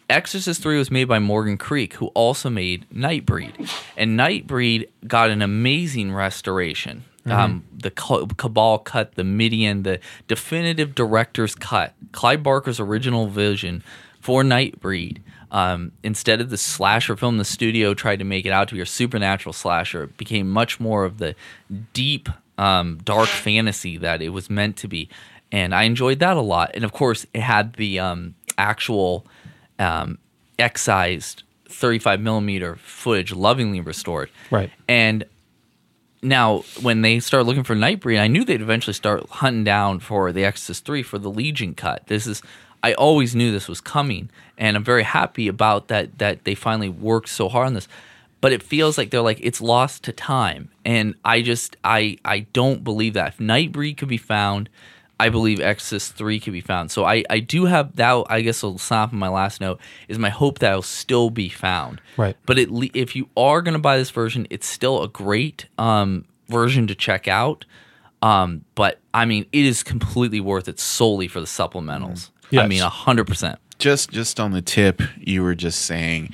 Exorcist 0.10 0.62
3 0.62 0.78
was 0.78 0.92
made 0.92 1.06
by 1.06 1.18
Morgan 1.18 1.58
Creek, 1.58 1.96
who 1.96 2.08
also 2.08 2.48
made 2.48 2.86
Nightbreed. 2.94 3.68
And 3.98 4.20
Nightbreed 4.20 4.88
got 5.08 5.32
an 5.32 5.42
amazing 5.42 6.14
restoration. 6.14 7.06
Um, 7.28 7.64
the 7.76 7.90
Cabal 7.90 8.78
cut, 8.78 9.16
the 9.16 9.24
Midian, 9.24 9.82
the 9.82 10.00
definitive 10.28 10.94
director's 10.94 11.56
cut. 11.56 11.96
Clive 12.12 12.44
Barker's 12.44 12.80
original 12.80 13.28
vision 13.30 13.84
for 14.26 14.42
Nightbreed. 14.42 15.20
Um, 15.52 15.92
instead 16.02 16.42
of 16.42 16.50
the 16.50 16.58
slasher 16.58 17.16
film, 17.16 17.38
the 17.38 17.46
studio 17.46 17.94
tried 17.94 18.18
to 18.18 18.26
make 18.26 18.48
it 18.48 18.52
out 18.52 18.70
to 18.70 18.74
be 18.74 18.82
a 18.82 18.86
supernatural 18.88 19.54
slasher. 19.54 20.06
It 20.06 20.18
became 20.18 20.50
much 20.50 20.80
more 20.80 21.06
of 21.06 21.20
the 21.20 21.36
deep, 21.94 22.28
um, 22.58 22.98
dark 23.06 23.28
fantasy 23.30 23.98
that 23.98 24.24
it 24.24 24.30
was 24.30 24.50
meant 24.50 24.78
to 24.78 24.88
be. 24.88 25.10
And 25.52 25.76
I 25.76 25.84
enjoyed 25.84 26.18
that 26.20 26.38
a 26.38 26.42
lot. 26.42 26.72
And 26.74 26.84
of 26.84 26.92
course, 26.92 27.28
it 27.36 27.42
had 27.42 27.74
the 27.74 28.00
um, 28.00 28.34
actual 28.58 29.28
um, 29.78 30.18
excised 30.58 31.44
35 31.70 32.20
millimeter 32.20 32.78
footage 32.78 33.32
lovingly 33.32 33.80
restored. 33.80 34.32
Right. 34.50 34.72
And 34.88 35.24
now, 36.24 36.64
when 36.82 37.04
they 37.04 37.20
started 37.20 37.46
looking 37.46 37.64
for 37.64 37.76
Nightbreed, 37.76 38.20
I 38.20 38.26
knew 38.26 38.44
they'd 38.44 38.60
eventually 38.60 38.96
start 38.96 39.30
hunting 39.30 39.66
down 39.66 40.00
for 40.00 40.32
the 40.32 40.44
Exorcist 40.46 40.84
3 40.84 41.04
for 41.04 41.20
the 41.20 41.30
Legion 41.30 41.76
cut. 41.76 42.08
This 42.08 42.26
is, 42.26 42.42
I 42.86 42.94
always 42.94 43.34
knew 43.36 43.52
this 43.52 43.68
was 43.68 43.82
coming, 43.82 44.30
and 44.60 44.78
I'm 44.78 44.84
very 44.84 45.02
happy 45.02 45.48
about 45.48 45.88
that, 45.88 46.20
that 46.20 46.44
they 46.44 46.54
finally 46.54 46.88
worked 46.88 47.30
so 47.30 47.50
hard 47.50 47.66
on 47.66 47.74
this. 47.74 47.88
But 48.42 48.54
it 48.54 48.62
feels 48.62 48.96
like 48.96 49.10
they're 49.10 49.22
like, 49.22 49.40
it's 49.42 49.60
lost 49.60 50.04
to 50.04 50.12
time. 50.12 50.70
And 50.86 51.16
I 51.26 51.42
just, 51.42 51.78
I, 51.84 52.20
I 52.24 52.42
don't 52.54 52.84
believe 52.84 53.16
that. 53.16 53.30
If 53.30 53.38
Nightbreed 53.40 53.98
could 53.98 54.08
be 54.08 54.18
found, 54.18 54.70
I 55.20 55.30
believe 55.30 55.60
Exorcist 55.60 56.14
3 56.14 56.40
could 56.40 56.54
be 56.54 56.62
found. 56.62 56.92
So 56.92 57.06
I, 57.06 57.24
I 57.28 57.40
do 57.40 57.66
have 57.66 57.96
that, 57.96 58.24
I 58.30 58.42
guess 58.42 58.64
I'll 58.64 58.78
stop 58.78 59.12
on 59.12 59.18
my 59.18 59.30
last 59.30 59.62
note, 59.62 59.80
is 60.08 60.20
my 60.20 60.30
hope 60.30 60.60
that 60.60 60.70
it'll 60.70 60.84
still 60.84 61.32
be 61.32 61.50
found. 61.50 62.02
Right. 62.18 62.38
But 62.46 62.60
it, 62.60 62.70
if 62.94 63.16
you 63.16 63.30
are 63.36 63.64
going 63.64 63.74
to 63.74 63.80
buy 63.80 63.98
this 63.98 64.12
version, 64.12 64.46
it's 64.52 64.68
still 64.68 65.02
a 65.02 65.08
great 65.08 65.66
um, 65.80 66.26
version 66.50 66.86
to 66.86 66.94
check 66.94 67.28
out. 67.28 67.66
Um, 68.22 68.66
but 68.74 69.00
I 69.14 69.26
mean, 69.26 69.46
it 69.52 69.66
is 69.66 69.84
completely 69.84 70.40
worth 70.40 70.68
it 70.68 70.80
solely 70.80 71.28
for 71.28 71.40
the 71.40 71.46
supplementals. 71.46 72.30
I 72.35 72.35
Yes. 72.52 72.70
mean, 72.70 72.82
hundred 72.82 73.28
percent. 73.28 73.60
just 73.80 74.10
just 74.12 74.40
on 74.40 74.52
the 74.52 74.62
tip 74.62 75.02
you 75.20 75.44
were 75.44 75.56
just 75.56 75.82
saying 75.86 76.34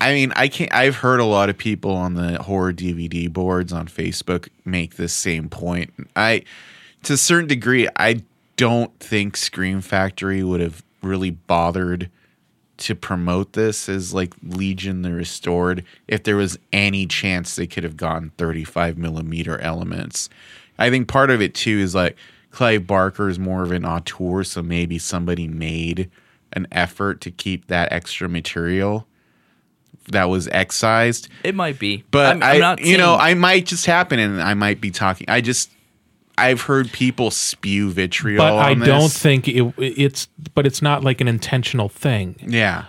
i 0.00 0.12
mean 0.12 0.32
i 0.36 0.48
can't 0.48 0.72
i've 0.74 0.96
heard 0.96 1.20
a 1.20 1.24
lot 1.24 1.48
of 1.48 1.56
people 1.56 1.92
on 1.92 2.14
the 2.14 2.42
horror 2.42 2.72
dvd 2.72 3.32
boards 3.32 3.72
on 3.72 3.86
facebook 3.86 4.48
make 4.64 4.96
this 4.96 5.12
same 5.12 5.48
point 5.48 5.92
i 6.16 6.42
to 7.02 7.12
a 7.12 7.16
certain 7.16 7.46
degree 7.46 7.88
i 7.96 8.20
don't 8.56 8.98
think 8.98 9.36
scream 9.36 9.80
factory 9.80 10.42
would 10.42 10.60
have 10.60 10.82
really 11.02 11.30
bothered 11.30 12.10
to 12.76 12.94
promote 12.94 13.52
this 13.52 13.88
as 13.88 14.12
like 14.12 14.34
legion 14.42 15.02
the 15.02 15.12
restored 15.12 15.84
if 16.08 16.24
there 16.24 16.36
was 16.36 16.58
any 16.72 17.06
chance 17.06 17.54
they 17.54 17.66
could 17.68 17.84
have 17.84 17.96
gotten 17.96 18.30
35 18.36 18.98
millimeter 18.98 19.58
elements 19.60 20.28
i 20.78 20.90
think 20.90 21.06
part 21.06 21.30
of 21.30 21.40
it 21.40 21.54
too 21.54 21.78
is 21.78 21.94
like 21.94 22.16
clive 22.54 22.86
barker 22.86 23.28
is 23.28 23.38
more 23.38 23.62
of 23.62 23.72
an 23.72 23.84
auteur 23.84 24.44
so 24.44 24.62
maybe 24.62 24.98
somebody 24.98 25.46
made 25.48 26.10
an 26.52 26.66
effort 26.72 27.20
to 27.20 27.30
keep 27.30 27.66
that 27.66 27.92
extra 27.92 28.28
material 28.28 29.06
that 30.10 30.24
was 30.24 30.48
excised 30.48 31.28
It 31.42 31.54
might 31.54 31.78
be, 31.78 32.04
but 32.10 32.36
I'm, 32.36 32.42
i 32.42 32.52
I'm 32.52 32.60
not. 32.60 32.80
you 32.80 32.96
know 32.98 33.14
i 33.16 33.34
might 33.34 33.66
just 33.66 33.86
happen 33.86 34.18
and 34.18 34.40
i 34.42 34.54
might 34.54 34.80
be 34.80 34.90
talking 34.90 35.26
i 35.28 35.40
just 35.40 35.70
i've 36.36 36.60
heard 36.62 36.92
people 36.92 37.30
spew 37.30 37.90
vitriol 37.90 38.38
but 38.38 38.52
I 38.54 38.72
on 38.72 38.80
don't 38.80 39.12
think 39.12 39.48
it, 39.48 39.72
it's. 39.78 40.28
But 40.54 40.66
it's 40.66 40.82
not 40.82 41.02
like 41.04 41.20
an 41.20 41.28
intentional 41.28 41.88
thing. 41.88 42.36
yeah 42.40 42.84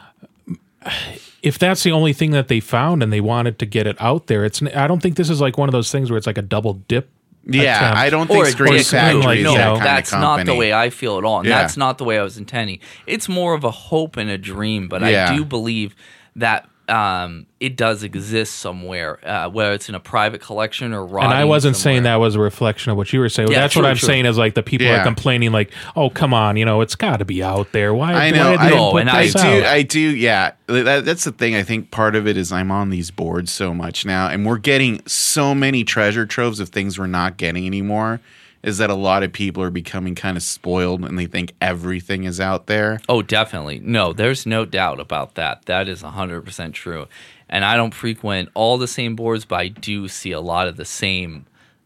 If 1.41 1.59
that's 1.59 1.83
the 1.83 1.91
only 1.91 2.11
thing 2.13 2.31
that 2.31 2.47
they 2.47 2.59
found 2.59 3.03
and 3.03 3.13
they 3.13 3.21
wanted 3.21 3.59
to 3.59 3.65
get 3.65 3.85
it 3.87 3.97
out 3.99 4.27
there, 4.27 4.45
it's. 4.45 4.61
I 4.61 4.87
don't 4.87 4.99
think 5.01 5.15
this 5.15 5.29
is 5.29 5.39
like 5.41 5.57
one 5.57 5.69
of 5.69 5.73
those 5.73 5.91
things 5.91 6.09
where 6.09 6.17
it's 6.17 6.27
like 6.27 6.37
a 6.39 6.43
double 6.43 6.73
dip. 6.73 7.09
Yeah 7.47 7.77
attempt. 7.77 7.97
i 7.99 8.09
don't 8.09 8.27
think 8.27 8.45
a 8.45 8.51
scream 8.51 8.73
dick 8.77 8.85
Factory 8.87 9.21
move. 9.21 9.31
is 9.37 9.43
no, 9.43 9.53
that 9.55 9.65
kind 9.77 9.85
that's 9.85 10.13
of 10.13 10.19
not 10.19 10.45
the 10.45 10.55
way 10.55 10.73
I 10.73 10.89
feel 10.89 11.17
at 11.17 11.23
all, 11.23 11.39
and 11.39 11.47
Yeah. 11.47 11.59
that's 11.61 11.77
not 11.77 11.97
the 11.97 12.03
way 12.03 12.17
I 12.19 12.23
was 12.23 12.37
intending. 12.37 12.79
It's 13.05 13.29
more 13.29 13.53
of 13.53 13.63
a 13.63 13.71
hope 13.71 14.17
and 14.17 14.29
a 14.29 14.37
dream, 14.37 14.87
but 14.87 15.01
Yeah. 15.03 15.29
I 15.31 15.35
do 15.35 15.45
believe 15.45 15.95
that 16.35 16.67
um, 16.87 17.45
it 17.59 17.75
does 17.75 18.03
exist 18.03 18.57
somewhere, 18.57 19.19
uh, 19.27 19.49
whether 19.49 19.73
it's 19.73 19.89
in 19.89 19.95
a 19.95 19.99
private 19.99 20.41
collection 20.41 20.93
or 20.93 21.03
And 21.19 21.33
I 21.33 21.45
wasn't 21.45 21.75
saying 21.75 22.03
that 22.03 22.17
was 22.17 22.35
a 22.35 22.39
reflection 22.39 22.91
of 22.91 22.97
what 22.97 23.11
you 23.11 23.19
were 23.19 23.29
saying. 23.29 23.49
Yeah, 23.51 23.61
that's 23.61 23.73
true, 23.73 23.81
what 23.83 23.89
I'm 23.89 23.95
true. 23.97 24.07
saying 24.07 24.25
is 24.25 24.37
like 24.37 24.53
the 24.53 24.63
people 24.63 24.87
Yeah. 24.87 25.01
are 25.01 25.03
complaining, 25.03 25.51
like, 25.51 25.71
"Oh, 25.95 26.09
come 26.09 26.33
on, 26.33 26.57
you 26.57 26.65
know, 26.65 26.81
it's 26.81 26.95
got 26.95 27.17
to 27.17 27.25
be 27.25 27.41
out 27.43 27.71
there. 27.71 27.93
Why? 27.93 28.11
I 28.13 28.13
why 28.13 28.31
know. 28.31 28.51
did 28.51 28.59
I, 28.59 28.69
know, 28.69 28.97
and 28.97 29.09
I 29.09 29.27
do. 29.27 29.39
out? 29.39 29.63
I 29.65 29.81
do. 29.81 29.99
Yeah. 29.99 30.51
That, 30.67 31.05
that's 31.05 31.23
the 31.23 31.31
thing. 31.31 31.55
I 31.55 31.63
think 31.63 31.91
part 31.91 32.15
of 32.15 32.27
it 32.27 32.37
is 32.37 32.51
I'm 32.51 32.71
on 32.71 32.89
these 32.89 33.11
boards 33.11 33.51
so 33.51 33.73
much 33.73 34.05
now, 34.05 34.27
and 34.27 34.45
we're 34.45 34.57
getting 34.57 35.01
so 35.07 35.55
many 35.55 35.83
treasure 35.83 36.25
troves 36.25 36.59
of 36.59 36.69
things 36.69 36.99
we're 36.99 37.07
not 37.07 37.37
getting 37.37 37.65
anymore. 37.65 38.19
Is 38.65 38.79
that 38.79 38.89
a 38.89 38.95
lot 38.95 39.21
of 39.21 39.31
people 39.31 39.61
are 39.61 39.69
becoming 39.69 40.15
kind 40.15 40.35
of 40.35 40.41
spoiled 40.41 41.05
and 41.05 41.19
they 41.19 41.27
think 41.27 41.53
everything 41.61 42.23
is 42.23 42.39
out 42.39 42.65
there? 42.65 42.99
Oh, 43.07 43.21
definitely. 43.21 43.79
No, 43.79 44.11
there's 44.11 44.47
no 44.47 44.65
doubt 44.65 44.99
about 44.99 45.35
that. 45.35 45.65
That 45.65 45.87
is 45.87 46.01
100% 46.01 46.73
true. 46.73 47.05
And 47.47 47.63
I 47.63 47.77
don't 47.77 47.93
frequent 47.93 48.49
all 48.55 48.79
the 48.79 48.87
same 48.87 49.15
boards, 49.15 49.45
but 49.45 49.59
I 49.59 49.67
do 49.67 50.07
see 50.07 50.31
a 50.31 50.39
lot 50.39 50.67
of 50.67 50.77
the 50.77 50.85
same 50.85 51.45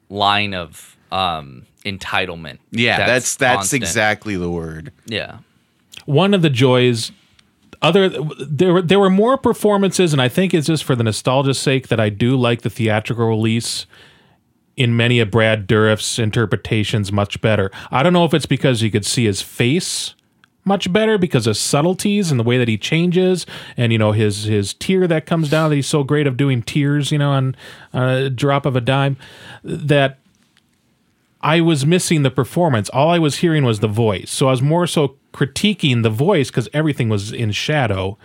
line 0.09 0.53
of 0.53 0.95
um, 1.11 1.65
entitlement. 1.83 2.59
Yeah, 2.71 3.05
that's 3.05 3.35
that's, 3.35 3.57
constant. 3.57 3.83
exactly 3.83 4.37
the 4.37 4.49
word. 4.49 4.93
Yeah. 5.05 5.39
one 6.05 6.33
of 6.33 6.41
the 6.41 6.49
joys 6.49 7.11
other 7.81 8.09
there 8.09 8.73
were 8.73 8.81
there 8.81 8.99
were 8.99 9.09
more 9.09 9.37
performances 9.37 10.13
and 10.13 10.21
I 10.21 10.29
think 10.29 10.53
it's 10.53 10.67
just 10.67 10.83
for 10.83 10.95
the 10.95 11.03
nostalgia's 11.03 11.59
sake 11.59 11.87
that 11.89 11.99
I 11.99 12.09
do 12.09 12.35
like 12.35 12.61
the 12.61 12.69
theatrical 12.69 13.25
release 13.25 13.85
in 14.79 14.95
many 14.95 15.19
of 15.19 15.29
Brad 15.29 15.67
Dourif's 15.67 16.17
interpretations 16.17 17.11
much 17.11 17.41
better. 17.41 17.69
I 17.91 18.01
don't 18.01 18.13
know 18.13 18.23
if 18.23 18.33
it's 18.33 18.45
because 18.45 18.81
you 18.81 18.89
could 18.89 19.05
see 19.05 19.25
his 19.25 19.41
face 19.41 20.15
much 20.63 20.91
better 20.91 21.17
because 21.17 21.47
of 21.47 21.57
subtleties 21.57 22.31
and 22.31 22.39
the 22.39 22.43
way 22.43 22.57
that 22.57 22.67
he 22.67 22.77
changes 22.77 23.45
and 23.75 23.91
you 23.91 23.97
know 23.97 24.11
his 24.11 24.43
his 24.43 24.73
tear 24.75 25.07
that 25.07 25.25
comes 25.25 25.49
down 25.49 25.69
that 25.69 25.75
he's 25.75 25.87
so 25.87 26.03
great 26.03 26.27
of 26.27 26.37
doing 26.37 26.61
tears 26.61 27.11
you 27.11 27.17
know 27.17 27.31
on 27.31 27.55
a 27.93 28.29
drop 28.29 28.65
of 28.65 28.75
a 28.75 28.81
dime 28.81 29.17
that 29.63 30.19
I 31.41 31.61
was 31.61 31.85
missing 31.85 32.23
the 32.23 32.31
performance. 32.31 32.89
All 32.89 33.09
I 33.09 33.17
was 33.17 33.37
hearing 33.37 33.63
was 33.63 33.79
the 33.79 33.87
voice. 33.87 34.29
So 34.29 34.47
I 34.47 34.51
was 34.51 34.61
more 34.61 34.85
so 34.85 35.15
critiquing 35.33 36.03
the 36.03 36.09
voice 36.09 36.49
because 36.49 36.67
everything 36.73 37.07
was 37.07 37.31
in 37.31 37.53
shadow 37.53 38.17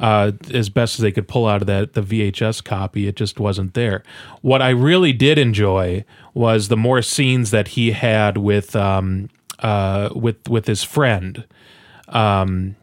uh, 0.00 0.32
as 0.52 0.68
best 0.70 0.98
as 0.98 1.02
they 1.02 1.12
could 1.12 1.28
pull 1.28 1.46
out 1.46 1.60
of 1.60 1.66
that 1.68 1.92
the 1.92 2.02
VHS 2.02 2.64
copy. 2.64 3.06
It 3.06 3.14
just 3.16 3.38
wasn't 3.38 3.74
there. 3.74 4.02
What 4.40 4.60
I 4.62 4.70
really 4.70 5.12
did 5.12 5.38
enjoy 5.38 6.04
was 6.34 6.66
the 6.68 6.76
more 6.76 7.02
scenes 7.02 7.50
that 7.52 7.68
he 7.68 7.92
had 7.92 8.38
with 8.38 8.74
um, 8.74 9.28
uh, 9.60 10.08
with 10.14 10.48
with 10.48 10.66
his 10.66 10.82
friend. 10.82 11.44
Um, 12.08 12.76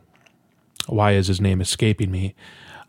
why 0.87 1.13
is 1.13 1.27
his 1.27 1.41
name 1.41 1.59
escaping 1.59 2.11
me? 2.11 2.35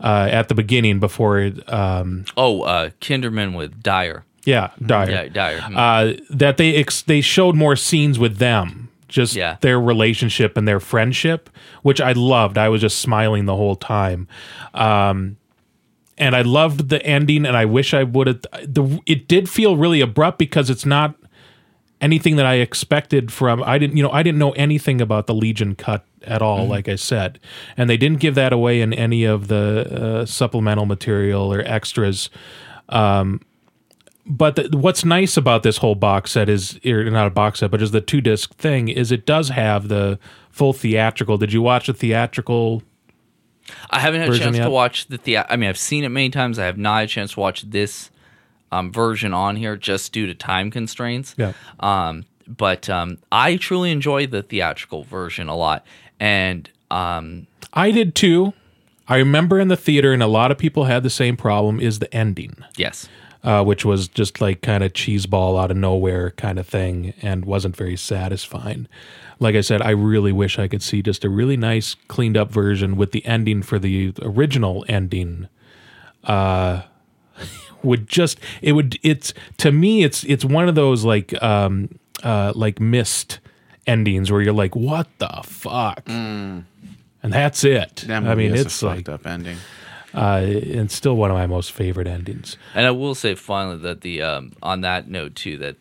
Uh, 0.01 0.29
at 0.31 0.47
the 0.49 0.55
beginning, 0.55 1.01
before 1.01 1.51
um, 1.67 2.25
Oh, 2.37 2.63
uh, 2.63 2.91
Kinderman 3.01 3.57
with 3.57 3.83
Dyer. 3.83 4.25
yeah, 4.45 4.71
Dyer 4.85 5.11
Yeah, 5.11 5.29
Dyer. 5.29 5.61
Hmm. 5.61 5.77
uh, 5.77 6.13
that 6.31 6.57
they 6.57 6.77
ex- 6.77 7.03
they 7.03 7.21
showed 7.21 7.57
more 7.57 7.75
scenes 7.75 8.17
with 8.17 8.37
them 8.37 8.88
just 9.09 9.35
Yeah. 9.35 9.57
their 9.61 9.81
relationship 9.81 10.57
and 10.57 10.69
their 10.69 10.81
friendship, 10.81 11.51
which 11.83 12.01
I 12.01 12.13
loved. 12.13 12.59
I 12.59 12.69
was 12.69 12.81
just 12.83 12.99
smiling 12.99 13.47
the 13.47 13.57
whole 13.57 13.77
time. 13.77 14.29
Um, 14.75 15.37
and 16.17 16.35
I 16.35 16.43
loved 16.43 16.89
the 16.89 17.05
ending, 17.07 17.47
and 17.47 17.57
I 17.57 17.65
wish 17.65 17.95
I 17.95 18.03
would 18.03 18.27
have. 18.27 18.41
The 18.65 19.01
it 19.07 19.29
did 19.29 19.49
feel 19.49 19.77
really 19.77 20.01
abrupt 20.01 20.39
because 20.39 20.69
it's 20.69 20.85
not 20.85 21.15
anything 22.01 22.37
that 22.37 22.47
I 22.47 22.55
expected 22.55 23.33
from. 23.33 23.63
I 23.65 23.79
didn't, 23.79 23.97
you 23.97 24.03
know, 24.03 24.11
I 24.11 24.23
didn't 24.23 24.39
know 24.39 24.53
anything 24.53 25.01
about 25.01 25.27
the 25.27 25.35
Legion 25.35 25.75
cut 25.75 26.05
at 26.27 26.43
all. 26.43 26.67
Like 26.67 26.89
I 26.89 26.97
said, 26.97 27.39
and 27.77 27.89
they 27.89 27.97
didn't 27.97 28.19
give 28.21 28.35
that 28.35 28.53
away 28.53 28.81
in 28.81 28.93
any 28.93 29.25
of 29.25 29.47
the 29.49 30.21
uh, 30.23 30.27
supplemental 30.27 30.87
material 30.87 31.53
or 31.53 31.61
extras. 31.61 32.31
Um, 32.89 33.41
but 34.29 34.57
the, 34.57 34.77
what's 34.77 35.05
nice 35.05 35.37
about 35.37 35.63
this 35.63 35.79
whole 35.79 35.95
box 35.95 36.33
set 36.33 36.49
is, 36.49 36.79
or 36.85 37.05
not 37.05 37.27
a 37.27 37.31
box 37.31 37.61
set, 37.61 37.71
but 37.71 37.81
just 37.81 37.93
the 37.93 38.01
two 38.01 38.21
disc 38.21 38.55
thing 38.57 38.89
is 38.89 39.11
it 39.11 39.27
does 39.27 39.49
have 39.49 39.89
the 39.89 40.19
full 40.51 40.73
theatrical. 40.73 41.39
Did 41.39 41.53
you 41.53 41.63
watch 41.63 41.87
the 41.87 41.95
theatrical? 41.95 42.83
I 43.91 44.01
haven't 44.01 44.21
had 44.21 44.31
a 44.31 44.39
chance 44.39 44.57
yet? 44.57 44.65
to 44.65 44.71
watch 44.71 45.07
the 45.07 45.19
thea- 45.19 45.47
I 45.49 45.57
mean, 45.57 45.69
I've 45.69 45.79
seen 45.79 46.05
it 46.05 46.09
many 46.11 46.31
times. 46.31 46.59
I 46.59 46.67
have 46.67 46.79
not 46.79 47.01
had 47.01 47.05
a 47.05 47.09
chance 47.09 47.33
to 47.35 47.41
watch 47.41 47.63
this 47.63 48.11
um, 48.71 48.93
version 48.93 49.33
on 49.33 49.57
here 49.57 49.77
just 49.77 50.13
due 50.13 50.27
to 50.27 50.35
time 50.35 50.71
constraints. 50.71 51.35
Yeah. 51.39 51.53
Um, 51.81 52.25
but 52.47 52.89
um, 52.89 53.19
I 53.31 53.57
truly 53.57 53.91
enjoy 53.91 54.27
the 54.27 54.43
theatrical 54.43 55.05
version 55.05 55.49
a 55.49 55.57
lot, 55.57 55.87
and 56.19 56.69
um, 56.91 57.47
I 57.75 57.91
did 57.91 58.15
too. 58.15 58.55
I 59.07 59.17
remember 59.17 59.59
in 59.59 59.69
the 59.69 59.77
theater, 59.77 60.13
and 60.13 60.23
a 60.23 60.27
lot 60.27 60.51
of 60.51 60.59
people 60.59 60.85
had 60.85 61.03
the 61.03 61.11
same 61.11 61.37
problem. 61.37 61.81
Is 61.81 61.99
the 61.99 62.13
ending? 62.15 62.57
yes, 62.77 63.09
uh, 63.49 63.65
which 63.65 63.83
was 63.83 64.09
just 64.09 64.43
like 64.43 64.61
kind 64.61 64.85
of 64.85 64.93
cheeseball 64.93 65.59
out 65.59 65.71
of 65.71 65.77
nowhere 65.79 66.33
kind 66.33 66.59
of 66.59 66.67
thing 66.67 67.15
and 67.23 67.47
wasn't 67.47 67.75
very 67.75 67.97
satisfying. 67.97 68.87
Like 69.41 69.55
I 69.55 69.63
said, 69.63 69.81
I 69.81 69.89
really 69.89 70.33
wish 70.33 70.59
I 70.59 70.69
could 70.69 70.83
see 70.83 71.01
just 71.01 71.25
a 71.25 71.31
really 71.31 71.57
nice 71.57 71.95
cleaned 72.09 72.37
up 72.37 72.51
version 72.51 72.95
with 72.95 73.13
the 73.13 73.25
ending 73.25 73.63
for 73.63 73.79
the 73.79 74.13
original 74.21 74.85
ending. 74.87 75.49
Uh, 76.25 76.83
would 77.83 78.07
just 78.07 78.39
it 78.61 78.73
would 78.73 78.99
it's 79.03 79.33
to 79.57 79.73
me 79.73 80.03
it's 80.03 80.25
it's 80.25 80.45
one 80.45 80.69
of 80.69 80.75
those 80.75 81.05
like 81.05 81.41
um 81.41 81.89
uh 82.25 82.53
like 82.57 82.81
missed 82.81 83.39
endings 83.87 84.33
where 84.33 84.43
you're 84.43 84.53
like 84.53 84.75
what 84.75 85.07
the 85.19 85.41
fuck 85.45 86.03
and 86.09 86.67
that's 87.23 87.63
it 87.63 88.05
That 88.09 88.25
i 88.25 88.35
mean 88.35 88.49
movie 88.49 88.49
has 88.49 88.61
a 88.63 88.67
it's 88.67 88.83
like 88.83 89.07
fucked 89.07 89.09
up 89.11 89.27
ending. 89.29 89.57
Uh 90.15 90.41
it's 90.43 90.95
still 90.95 91.17
one 91.17 91.31
of 91.31 91.37
my 91.37 91.47
most 91.47 91.73
favorite 91.73 92.07
endings 92.07 92.57
and 92.75 92.87
I 92.87 92.91
will 92.91 93.15
say 93.15 93.35
finally 93.35 93.77
that 93.79 94.01
the 94.01 94.23
um, 94.23 94.53
on 94.63 94.81
that 94.83 95.09
note 95.09 95.35
too 95.35 95.59
that 95.59 95.77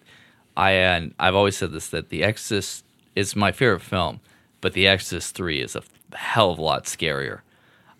I 0.57 0.71
and 0.71 1.13
I've 1.19 1.35
always 1.35 1.55
said 1.55 1.71
this 1.71 1.87
that 1.89 2.09
The 2.09 2.23
Exorcist 2.23 2.83
is 3.15 3.35
my 3.35 3.51
favorite 3.51 3.81
film, 3.83 4.19
but 4.59 4.73
The 4.73 4.87
Exorcist 4.87 5.35
Three 5.35 5.61
is 5.61 5.75
a 5.75 5.83
hell 6.13 6.49
of 6.51 6.57
a 6.57 6.63
lot 6.63 6.85
scarier. 6.85 7.41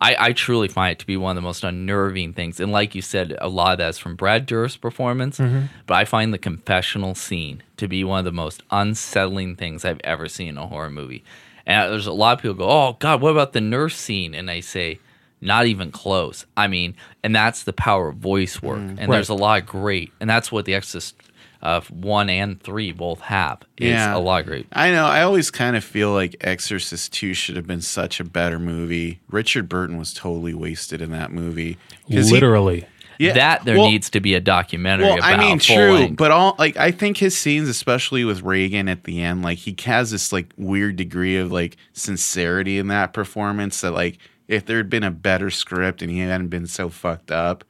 I, 0.02 0.16
I 0.20 0.34
truly 0.34 0.68
find 0.68 0.92
it 0.94 1.00
to 1.00 1.08
be 1.08 1.18
one 1.18 1.32
of 1.32 1.36
the 1.36 1.48
most 1.48 1.64
unnerving 1.64 2.34
things. 2.34 2.60
And 2.60 2.72
like 2.72 2.94
you 2.96 3.02
said, 3.02 3.36
a 3.40 3.48
lot 3.48 3.74
of 3.74 3.78
that's 3.80 3.98
from 4.00 4.16
Brad 4.16 4.46
Dourif's 4.46 4.78
performance. 4.78 5.38
But 5.38 5.96
I 5.96 6.06
find 6.06 6.34
the 6.34 6.38
confessional 6.40 7.14
scene 7.16 7.62
to 7.78 7.88
be 7.88 8.04
one 8.04 8.20
of 8.20 8.26
the 8.26 8.32
most 8.32 8.62
unsettling 8.72 9.56
things 9.56 9.86
I've 9.86 10.02
ever 10.04 10.28
seen 10.28 10.50
in 10.50 10.58
a 10.58 10.68
horror 10.68 10.90
movie. 10.90 11.24
And 11.66 11.92
there's 11.92 12.08
a 12.08 12.12
lot 12.12 12.38
of 12.38 12.42
people 12.42 12.56
go, 12.56 12.70
"Oh 12.70 12.96
God, 13.00 13.22
what 13.22 13.32
about 13.32 13.54
the 13.54 13.62
nurse 13.62 13.96
scene?" 13.96 14.34
And 14.34 14.50
I 14.50 14.62
say, 14.62 15.00
not 15.42 15.66
even 15.68 15.92
close. 15.92 16.46
I 16.56 16.68
mean, 16.68 16.96
and 17.24 17.36
that's 17.36 17.64
the 17.64 17.74
power 17.74 18.10
of 18.10 18.16
voice 18.18 18.62
work. 18.62 18.80
and 18.80 19.12
there's 19.12 19.30
a 19.30 19.34
lot 19.36 19.62
of 19.62 19.68
great, 19.68 20.12
and 20.20 20.30
that's 20.30 20.52
what 20.52 20.66
The 20.66 20.74
Exorcist 20.76 21.16
uh, 21.62 21.82
one 21.90 22.30
and 22.30 22.62
three 22.62 22.92
both 22.92 23.20
have. 23.22 23.60
Is 23.78 23.90
Yeah. 23.90 24.16
a 24.16 24.20
lot 24.20 24.42
of 24.42 24.46
great. 24.48 24.68
I 24.74 24.92
know. 24.92 25.06
I 25.06 25.24
always 25.24 25.50
kind 25.50 25.76
of 25.76 25.84
feel 25.84 26.12
like 26.14 26.36
Exorcist 26.42 27.12
2 27.14 27.34
should 27.34 27.56
have 27.56 27.66
been 27.66 27.82
such 27.82 28.20
a 28.20 28.24
better 28.24 28.60
movie. 28.60 29.20
Richard 29.30 29.68
Burton 29.68 29.98
was 29.98 30.14
totally 30.14 30.54
wasted 30.54 31.02
in 31.02 31.10
that 31.12 31.32
movie. 31.32 31.78
'Cause 32.12 32.28
he- 32.28 32.34
literally 32.34 32.86
yeah, 33.20 33.34
that 33.34 33.66
there 33.66 33.76
well- 33.80 33.90
needs 33.90 34.12
to 34.12 34.20
be 34.20 34.36
a 34.36 34.40
documentary 34.40 35.08
Well, 35.08 35.18
about. 35.18 35.34
I 35.34 35.38
mean, 35.38 35.58
true, 35.58 35.94
length. 35.94 36.18
but 36.18 36.30
all 36.30 36.56
like 36.60 36.78
I 36.78 36.92
think 36.92 37.18
his 37.18 37.36
scenes, 37.36 37.68
especially 37.68 38.24
with 38.24 38.44
Regan 38.44 38.88
at 38.88 39.06
the 39.06 39.24
end, 39.24 39.42
like 39.42 39.58
he 39.58 39.76
has 39.86 40.12
this 40.12 40.32
like 40.32 40.54
weird 40.58 40.96
degree 40.96 41.38
of 41.38 41.52
like 41.52 41.76
sincerity 41.94 42.78
in 42.78 42.88
that 42.90 43.14
performance 43.14 43.82
that 43.82 43.92
like 43.92 44.20
if 44.48 44.66
there 44.66 44.78
had 44.78 44.90
been 44.90 45.04
a 45.04 45.12
better 45.12 45.50
script 45.50 46.02
and 46.02 46.10
he 46.12 46.20
hadn't 46.20 46.48
been 46.48 46.68
so 46.68 46.90
fucked 46.90 47.32
up, 47.32 47.64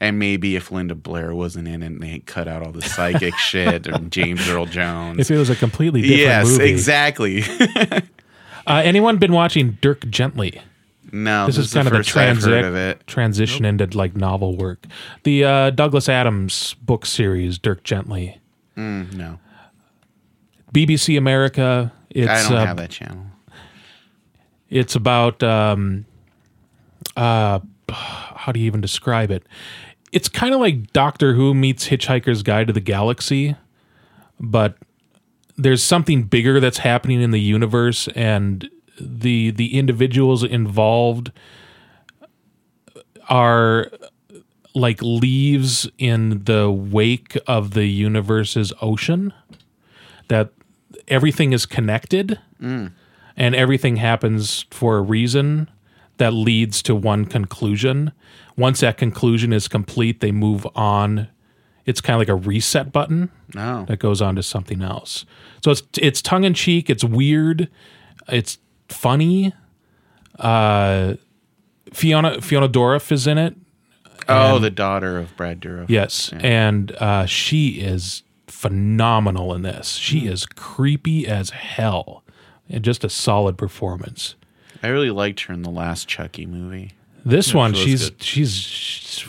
and 0.00 0.18
maybe 0.18 0.54
if 0.56 0.70
Linda 0.70 0.94
Blair 0.94 1.34
wasn't 1.34 1.66
in 1.68 1.82
it 1.82 1.86
and 1.86 2.00
they 2.00 2.08
had 2.08 2.26
cut 2.26 2.46
out 2.48 2.62
all 2.62 2.72
the 2.72 2.82
psychic 2.82 3.34
shit 3.38 3.86
or 3.88 3.98
James 3.98 4.48
Earl 4.48 4.66
Jones. 4.66 5.18
if 5.20 5.30
it 5.30 5.36
was 5.38 5.50
a 5.50 5.56
completely 5.56 6.02
different 6.02 6.20
Yes, 6.20 6.46
movie. 6.48 6.70
exactly. 6.70 7.42
Uh, 8.66 8.82
anyone 8.84 9.16
been 9.16 9.32
watching 9.32 9.78
Dirk 9.80 10.06
Gently? 10.10 10.60
no, 11.10 11.46
This, 11.46 11.56
this, 11.56 11.66
is 11.68 11.72
kind 11.72 11.88
the 11.88 11.94
of 11.94 12.00
a 12.00 12.04
transi- 12.04 12.90
it. 12.90 13.06
transition 13.06 13.64
into 13.64 13.86
like 13.96 14.14
novel 14.14 14.58
work. 14.58 14.84
The 15.22 15.42
uh, 15.42 15.70
Douglas 15.70 16.06
Adams 16.06 16.74
book 16.82 17.06
series, 17.06 17.58
Dirk 17.58 17.82
Gently. 17.82 18.38
Mm, 18.76 19.14
no, 19.14 19.38
BBC 20.72 21.16
America. 21.16 21.90
It's 22.10 22.28
I 22.30 22.42
don't 22.48 22.58
uh, 22.58 22.66
have 22.66 22.76
that 22.76 22.90
channel. 22.90 23.24
It's 24.70 24.94
about 24.94 25.42
um, 25.42 26.04
uh, 27.16 27.60
how 27.88 28.52
do 28.52 28.60
you 28.60 28.66
even 28.66 28.80
describe 28.80 29.30
it? 29.30 29.44
It's 30.12 30.28
kind 30.28 30.54
of 30.54 30.60
like 30.60 30.92
Doctor 30.92 31.34
Who 31.34 31.54
meets 31.54 31.88
Hitchhiker's 31.88 32.42
Guide 32.42 32.66
to 32.68 32.72
the 32.72 32.80
Galaxy, 32.80 33.56
but 34.40 34.76
there's 35.56 35.82
something 35.82 36.22
bigger 36.22 36.60
that's 36.60 36.78
happening 36.78 37.20
in 37.20 37.30
the 37.30 37.40
universe, 37.40 38.08
and 38.08 38.70
the 39.00 39.50
the 39.50 39.78
individuals 39.78 40.42
involved 40.44 41.32
are 43.28 43.90
like 44.74 45.02
leaves 45.02 45.88
in 45.98 46.44
the 46.44 46.70
wake 46.70 47.36
of 47.46 47.72
the 47.72 47.86
universe's 47.86 48.72
ocean. 48.80 49.32
That 50.28 50.52
everything 51.06 51.52
is 51.52 51.64
connected 51.66 52.38
and 53.38 53.54
everything 53.54 53.96
happens 53.96 54.66
for 54.70 54.98
a 54.98 55.00
reason 55.00 55.70
that 56.18 56.32
leads 56.32 56.82
to 56.82 56.94
one 56.94 57.24
conclusion. 57.24 58.12
Once 58.56 58.80
that 58.80 58.98
conclusion 58.98 59.52
is 59.52 59.68
complete, 59.68 60.20
they 60.20 60.32
move 60.32 60.66
on. 60.74 61.28
It's 61.86 62.00
kind 62.02 62.16
of 62.16 62.18
like 62.20 62.28
a 62.28 62.34
reset 62.34 62.92
button 62.92 63.30
No, 63.54 63.86
that 63.86 63.98
goes 63.98 64.20
on 64.20 64.34
to 64.36 64.42
something 64.42 64.82
else. 64.82 65.24
So 65.64 65.70
it's 65.70 65.82
it's 65.96 66.20
tongue 66.20 66.44
in 66.44 66.52
cheek, 66.52 66.90
it's 66.90 67.04
weird, 67.04 67.68
it's 68.28 68.58
funny. 68.88 69.54
Uh, 70.38 71.14
Fiona 71.92 72.42
Fiona 72.42 72.68
Dourif 72.68 73.10
is 73.10 73.26
in 73.26 73.38
it. 73.38 73.54
oh, 74.28 74.58
the 74.58 74.70
daughter 74.70 75.18
of 75.18 75.34
Brad 75.36 75.60
Dourif. 75.60 75.86
Yes, 75.88 76.30
and 76.34 76.92
uh, 76.96 77.24
she 77.24 77.80
is 77.80 78.22
phenomenal 78.48 79.54
in 79.54 79.62
this. 79.62 79.92
She 79.94 80.26
is 80.26 80.44
creepy 80.44 81.26
as 81.26 81.50
hell, 81.50 82.22
and 82.68 82.84
just 82.84 83.04
a 83.04 83.08
solid 83.08 83.56
performance. 83.58 84.34
I 84.82 84.88
really 84.88 85.10
liked 85.10 85.40
her 85.42 85.54
in 85.54 85.62
the 85.62 85.70
last 85.70 86.06
Chucky 86.08 86.46
movie. 86.46 86.92
This 87.24 87.52
one, 87.52 87.74
she 87.74 87.96
she's, 87.96 88.12
she's 88.20 88.54
she's 88.54 89.24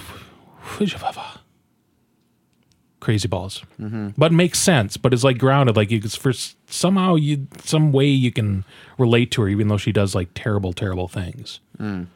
crazy 2.99 3.27
balls, 3.27 3.63
mm-hmm. 3.79 4.09
but 4.17 4.31
makes 4.31 4.59
sense. 4.59 4.97
But 4.97 5.13
it's 5.13 5.23
like 5.23 5.37
grounded, 5.37 5.75
like 5.75 5.91
you 5.91 6.01
for 6.01 6.31
somehow 6.67 7.15
you 7.15 7.47
some 7.63 7.91
way 7.91 8.05
you 8.05 8.31
can 8.31 8.65
relate 8.97 9.31
to 9.31 9.41
her, 9.41 9.49
even 9.49 9.67
though 9.67 9.77
she 9.77 9.91
does 9.91 10.13
like 10.13 10.29
terrible, 10.35 10.73
terrible 10.73 11.07
things. 11.07 11.59
Mm. 11.79 12.07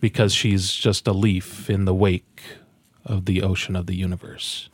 Because 0.00 0.34
she's 0.34 0.72
just 0.72 1.06
a 1.06 1.12
leaf 1.12 1.70
in 1.70 1.84
the 1.84 1.94
wake 1.94 2.42
of 3.04 3.26
the 3.26 3.42
ocean 3.42 3.76
of 3.76 3.86
the 3.86 3.94
universe. 3.94 4.68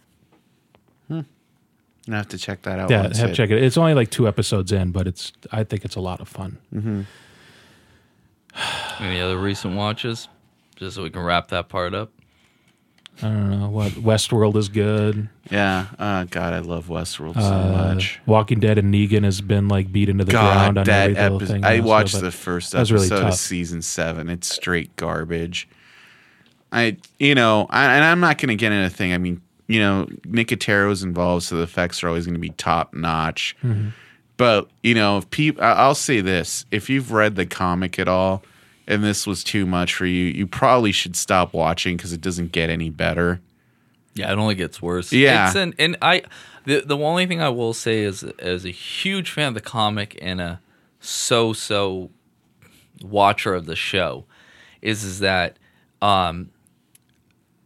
I 2.09 2.17
have 2.17 2.29
to 2.29 2.39
check 2.39 2.63
that 2.63 2.79
out. 2.81 2.91
Yeah, 2.91 3.03
once 3.03 3.19
have 3.19 3.31
it- 3.31 3.35
check 3.35 3.51
it. 3.51 3.63
It's 3.63 3.77
only 3.77 3.95
like 3.95 4.11
two 4.11 4.27
episodes 4.27 4.73
in, 4.73 4.91
but 4.93 5.07
it's 5.07 5.33
I 5.53 5.65
think 5.65 5.85
it's 5.85 5.97
a 5.97 6.01
lot 6.01 6.21
of 6.21 6.29
fun. 6.29 6.59
Any 8.99 9.21
other 9.21 9.39
recent 9.39 9.77
watches? 9.77 10.29
Just 10.77 10.97
so 10.97 11.03
we 11.03 11.11
can 11.11 11.23
wrap 11.23 11.49
that 11.49 11.69
part 11.69 11.95
up. 11.95 12.11
I 13.23 13.27
don't 13.27 13.51
know 13.61 13.69
what 13.69 13.93
Westworld 13.93 14.57
is 14.57 14.69
good. 14.71 15.29
Yeah. 15.51 15.87
Oh 15.99 16.25
God, 16.25 16.55
I 16.55 16.61
love 16.61 16.87
Westworld 16.89 17.35
so 17.35 17.41
Uh, 17.41 17.93
much. 17.95 18.19
Walking 18.25 18.61
Dead 18.61 18.79
and 18.79 18.93
Negan 18.95 19.25
has 19.25 19.41
been 19.43 19.69
like 19.69 19.93
beat 19.93 20.09
into 20.09 20.25
the 20.25 20.33
ground 20.33 20.79
on 20.79 20.85
that 20.87 21.11
every 21.11 21.15
little 21.15 21.37
episode. 21.37 21.53
thing. 21.55 21.65
I 21.65 21.79
also, 21.79 21.89
watched 21.89 22.15
but 22.15 22.23
the 22.23 22.31
first 22.33 22.73
that 22.73 22.79
was 22.81 22.93
really 22.93 23.07
episode 23.09 23.27
of 23.27 23.35
season 23.35 23.83
seven. 23.83 24.31
It's 24.31 24.49
straight 24.49 24.97
garbage. 24.97 25.69
I, 26.73 26.97
you 27.19 27.35
know, 27.35 27.67
I, 27.69 27.95
and 27.97 28.05
I'm 28.05 28.21
not 28.21 28.39
going 28.39 28.49
to 28.49 28.55
get 28.57 28.73
into 28.73 28.87
a 28.87 28.91
thing. 28.91 29.13
I 29.13 29.19
mean, 29.19 29.43
you 29.71 29.79
know, 29.79 30.09
Nicotero's 30.25 31.05
involved, 31.05 31.45
so 31.45 31.57
the 31.57 31.62
effects 31.62 32.03
are 32.03 32.09
always 32.09 32.27
going 32.27 32.35
to 32.35 32.41
be 32.41 32.51
top 32.51 32.93
notch. 32.93 33.57
Mm-hmm. 33.62 33.91
But 34.37 34.68
you 34.83 34.95
know, 34.95 35.18
if 35.18 35.31
people, 35.31 35.62
I'll 35.62 35.95
say 35.95 36.21
this: 36.21 36.66
if 36.73 36.91
you've 36.91 37.12
read 37.12 37.37
the 37.37 37.47
comic 37.47 37.97
at 37.97 38.09
all, 38.09 38.43
and 38.89 39.05
this 39.05 39.29
was 39.29 39.45
too 39.45 39.66
much 39.66 39.95
for 39.95 40.07
you, 40.07 40.25
you 40.25 40.49
probably 40.49 40.91
should 40.91 41.14
stop 41.14 41.55
watching 41.55 41.97
because 41.97 42.12
it 42.12 42.21
doesn't 42.21 42.51
get 42.51 42.68
any 42.68 42.91
better. 42.91 43.41
Yeah, 44.14 44.33
it 44.33 44.39
only 44.39 44.57
gets 44.57 44.83
worse. 44.83 45.12
Yeah. 45.12 45.47
It's 45.47 45.57
an, 45.57 45.75
and 45.79 45.97
I 46.03 46.23
the 46.64 46.81
the 46.85 46.99
only 46.99 47.27
thing 47.27 47.41
I 47.41 47.49
will 47.51 47.73
say 47.73 48.03
is 48.03 48.25
as 48.41 48.64
a 48.64 48.71
huge 48.71 49.31
fan 49.31 49.49
of 49.49 49.55
the 49.55 49.61
comic 49.61 50.18
and 50.21 50.41
a 50.41 50.61
so 50.99 51.53
so 51.53 52.11
watcher 53.03 53.55
of 53.55 53.66
the 53.66 53.77
show 53.77 54.25
is 54.83 55.05
is 55.05 55.21
that 55.21 55.59
um 56.03 56.51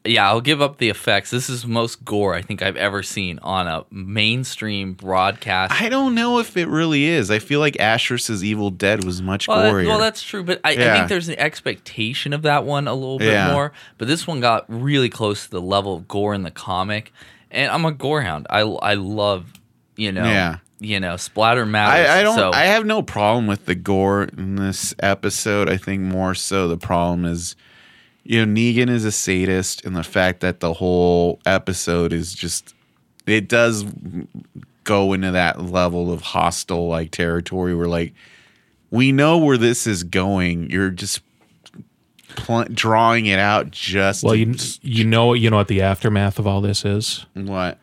yeah, 0.05 0.28
I'll 0.28 0.40
give 0.40 0.61
up 0.61 0.78
the 0.78 0.88
effects. 0.90 1.30
This 1.30 1.48
is 1.48 1.66
most 1.66 2.05
gore 2.05 2.34
I 2.34 2.42
think 2.42 2.61
I've 2.62 2.76
ever 2.76 3.02
seen 3.02 3.38
on 3.42 3.66
a 3.66 3.84
mainstream 3.90 4.92
broadcast. 4.94 5.72
I 5.80 5.88
don't 5.88 6.14
know 6.14 6.38
if 6.38 6.57
it 6.57 6.68
really 6.68 7.05
is. 7.05 7.30
I 7.30 7.38
feel 7.38 7.61
like 7.61 7.78
Ash 7.80 8.09
vs. 8.09 8.44
Evil 8.44 8.70
Dead 8.70 9.05
was 9.05 9.22
much 9.22 9.48
Well, 9.48 9.62
that- 9.62 9.86
well, 9.86 9.98
that's 9.98 10.22
true, 10.22 10.42
but 10.44 10.61
I, 10.64 10.72
I 10.72 10.76
think 10.76 11.09
there's 11.09 11.28
an 11.28 11.38
expectation 11.38 12.32
of 12.32 12.42
that 12.42 12.64
one 12.64 12.86
a 12.88 12.94
little 12.94 13.18
bit 13.18 13.32
Yeah. 13.32 13.52
more. 13.52 13.72
But 13.98 14.09
this 14.09 14.26
one 14.26 14.40
got 14.40 14.64
really 14.68 15.09
close 15.09 15.44
to 15.44 15.50
the 15.50 15.61
level 15.62 15.94
of 15.96 16.07
gore 16.09 16.34
in 16.34 16.42
the 16.42 16.50
comic, 16.50 17.12
and 17.50 17.70
I'm 17.70 17.84
a 17.84 17.92
gorehound. 17.92 18.46
I 18.50 18.61
I 18.61 18.94
love 18.94 19.52
you 19.96 20.12
know 20.12 20.24
Yeah. 20.24 20.57
you 20.80 21.00
know 21.00 21.16
splatter 21.16 21.64
matters. 21.64 22.09
I, 22.11 22.20
I 22.20 22.22
don't. 22.22 22.36
So, 22.36 22.50
I 22.52 22.64
have 22.64 22.84
no 22.84 23.00
problem 23.02 23.46
with 23.46 23.66
the 23.66 23.74
gore 23.74 24.24
in 24.24 24.57
this 24.57 24.94
episode. 24.98 25.68
I 25.70 25.76
think 25.76 26.02
more 26.02 26.34
so 26.34 26.68
the 26.68 26.76
problem 26.76 27.24
is, 27.24 27.57
you 28.24 28.44
know, 28.44 28.52
Negan 28.60 28.88
is 28.90 29.04
a 29.04 29.12
sadist, 29.12 29.84
and 29.84 29.94
the 29.94 30.02
fact 30.02 30.40
that 30.40 30.60
the 30.60 30.72
whole 30.72 31.40
episode 31.46 32.12
is 32.12 32.34
just 32.34 32.74
it 33.26 33.48
does 33.48 33.84
go 34.84 35.12
into 35.12 35.30
that 35.30 35.62
level 35.62 36.12
of 36.12 36.20
hostile 36.22 36.88
like 36.88 37.10
territory 37.10 37.74
where 37.74 37.86
like 37.88 38.12
we 38.90 39.12
know 39.12 39.38
where 39.38 39.56
this 39.56 39.86
is 39.86 40.04
going. 40.04 40.68
You're 40.70 40.90
just 40.90 41.20
pl- 42.36 42.64
drawing 42.64 43.26
it 43.26 43.38
out 43.38 43.70
just 43.70 44.22
Well, 44.24 44.34
to- 44.34 44.40
you 44.40 44.54
you 44.82 45.04
know 45.04 45.32
you 45.34 45.50
know 45.50 45.56
what 45.56 45.68
the 45.68 45.82
aftermath 45.82 46.38
of 46.38 46.46
all 46.46 46.60
this 46.60 46.84
is. 46.84 47.26
what 47.34 47.78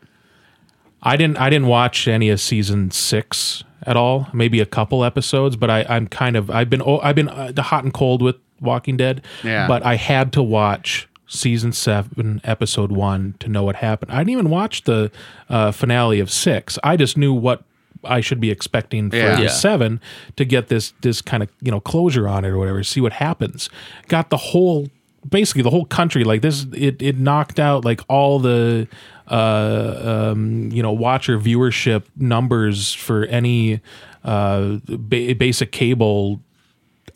I 1.04 1.18
didn't 1.18 1.38
I 1.38 1.50
didn't 1.50 1.68
watch 1.68 2.08
any 2.08 2.30
of 2.30 2.40
season 2.40 2.92
six 2.92 3.64
at 3.84 3.98
all. 3.98 4.28
Maybe 4.34 4.60
a 4.60 4.66
couple 4.66 5.04
episodes, 5.04 5.56
but 5.56 5.70
I 5.70 5.84
I'm 5.90 6.08
kind 6.08 6.36
of 6.36 6.50
I've 6.52 6.70
been 6.70 6.82
I've 6.84 7.16
been 7.16 7.30
uh, 7.30 7.62
hot 7.62 7.84
and 7.84 7.94
cold 7.94 8.22
with 8.22 8.36
Walking 8.62 8.96
Dead. 8.98 9.24
Yeah. 9.44 9.68
But 9.68 9.84
I 9.86 9.96
had 9.96 10.32
to 10.34 10.44
watch 10.44 11.08
season 11.28 11.72
seven, 11.72 12.42
episode 12.44 12.92
one 12.92 13.36
to 13.40 13.48
know 13.50 13.64
what 13.64 13.78
happened. 13.78 14.12
I 14.12 14.18
didn't 14.20 14.32
even 14.32 14.50
watch 14.50 14.84
the 14.84 15.12
uh, 15.50 15.72
finale 15.72 16.20
of 16.20 16.30
six. 16.30 16.78
I 16.84 16.98
just 16.98 17.18
knew 17.18 17.34
what 17.34 17.64
I 18.04 18.20
should 18.22 18.40
be 18.42 18.50
expecting 18.52 19.10
for 19.10 19.16
Yeah. 19.18 19.36
the 19.36 19.44
Yeah. 19.44 19.48
seven 19.50 20.02
to 20.36 20.44
get 20.46 20.68
this 20.68 20.94
this 21.02 21.22
kind 21.22 21.42
of 21.44 21.50
you 21.62 21.72
know 21.72 21.80
closure 21.80 22.28
on 22.28 22.44
it 22.46 22.50
or 22.50 22.58
whatever. 22.58 22.84
See 22.84 23.00
what 23.02 23.14
happens. 23.14 23.70
Got 24.08 24.30
the 24.30 24.38
whole 24.38 24.90
basically 25.30 25.62
the 25.62 25.70
whole 25.70 25.86
country 25.86 26.24
like 26.24 26.42
this. 26.42 26.66
It 26.74 27.02
it 27.02 27.18
knocked 27.18 27.60
out 27.60 27.86
like 27.86 28.02
all 28.10 28.40
the 28.40 28.88
uh 29.30 30.32
um 30.32 30.70
you 30.72 30.82
know 30.84 30.92
watcher 30.92 31.38
viewership 31.40 32.04
numbers 32.18 32.92
for 32.94 33.24
any 33.26 33.80
uh 34.26 34.78
ba- 34.88 35.36
basic 35.36 35.72
cable 35.72 36.42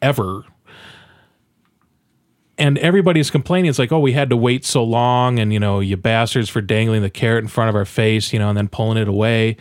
ever 0.01 0.43
and 2.57 2.77
everybody's 2.77 3.29
complaining 3.29 3.69
it's 3.69 3.79
like 3.79 3.91
oh 3.91 3.99
we 3.99 4.13
had 4.13 4.29
to 4.29 4.37
wait 4.37 4.65
so 4.65 4.83
long 4.83 5.39
and 5.39 5.51
you 5.51 5.59
know 5.59 5.79
you 5.79 5.97
bastards 5.97 6.49
for 6.49 6.61
dangling 6.61 7.01
the 7.01 7.09
carrot 7.09 7.43
in 7.43 7.47
front 7.47 7.69
of 7.69 7.75
our 7.75 7.85
face 7.85 8.31
you 8.31 8.39
know 8.39 8.49
and 8.49 8.57
then 8.57 8.67
pulling 8.67 8.97
it 8.97 9.07
away 9.07 9.57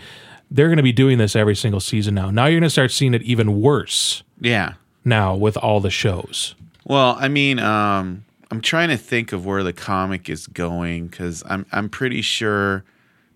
they're 0.50 0.68
going 0.68 0.76
to 0.76 0.82
be 0.82 0.92
doing 0.92 1.18
this 1.18 1.34
every 1.34 1.56
single 1.56 1.80
season 1.80 2.14
now 2.14 2.30
now 2.30 2.46
you're 2.46 2.60
going 2.60 2.62
to 2.62 2.70
start 2.70 2.90
seeing 2.90 3.14
it 3.14 3.22
even 3.22 3.60
worse 3.60 4.22
yeah. 4.40 4.74
now 5.04 5.34
with 5.34 5.56
all 5.56 5.80
the 5.80 5.90
shows 5.90 6.54
Well, 6.84 7.16
I 7.18 7.28
mean, 7.28 7.58
um, 7.58 8.24
I'm 8.50 8.60
trying 8.60 8.90
to 8.90 8.96
think 8.96 9.32
of 9.32 9.46
where 9.46 9.62
the 9.62 9.72
comic 9.72 10.28
is 10.28 10.46
going 10.46 11.08
because 11.08 11.42
I'm 11.46 11.66
I'm 11.72 11.88
pretty 11.88 12.22
sure 12.22 12.84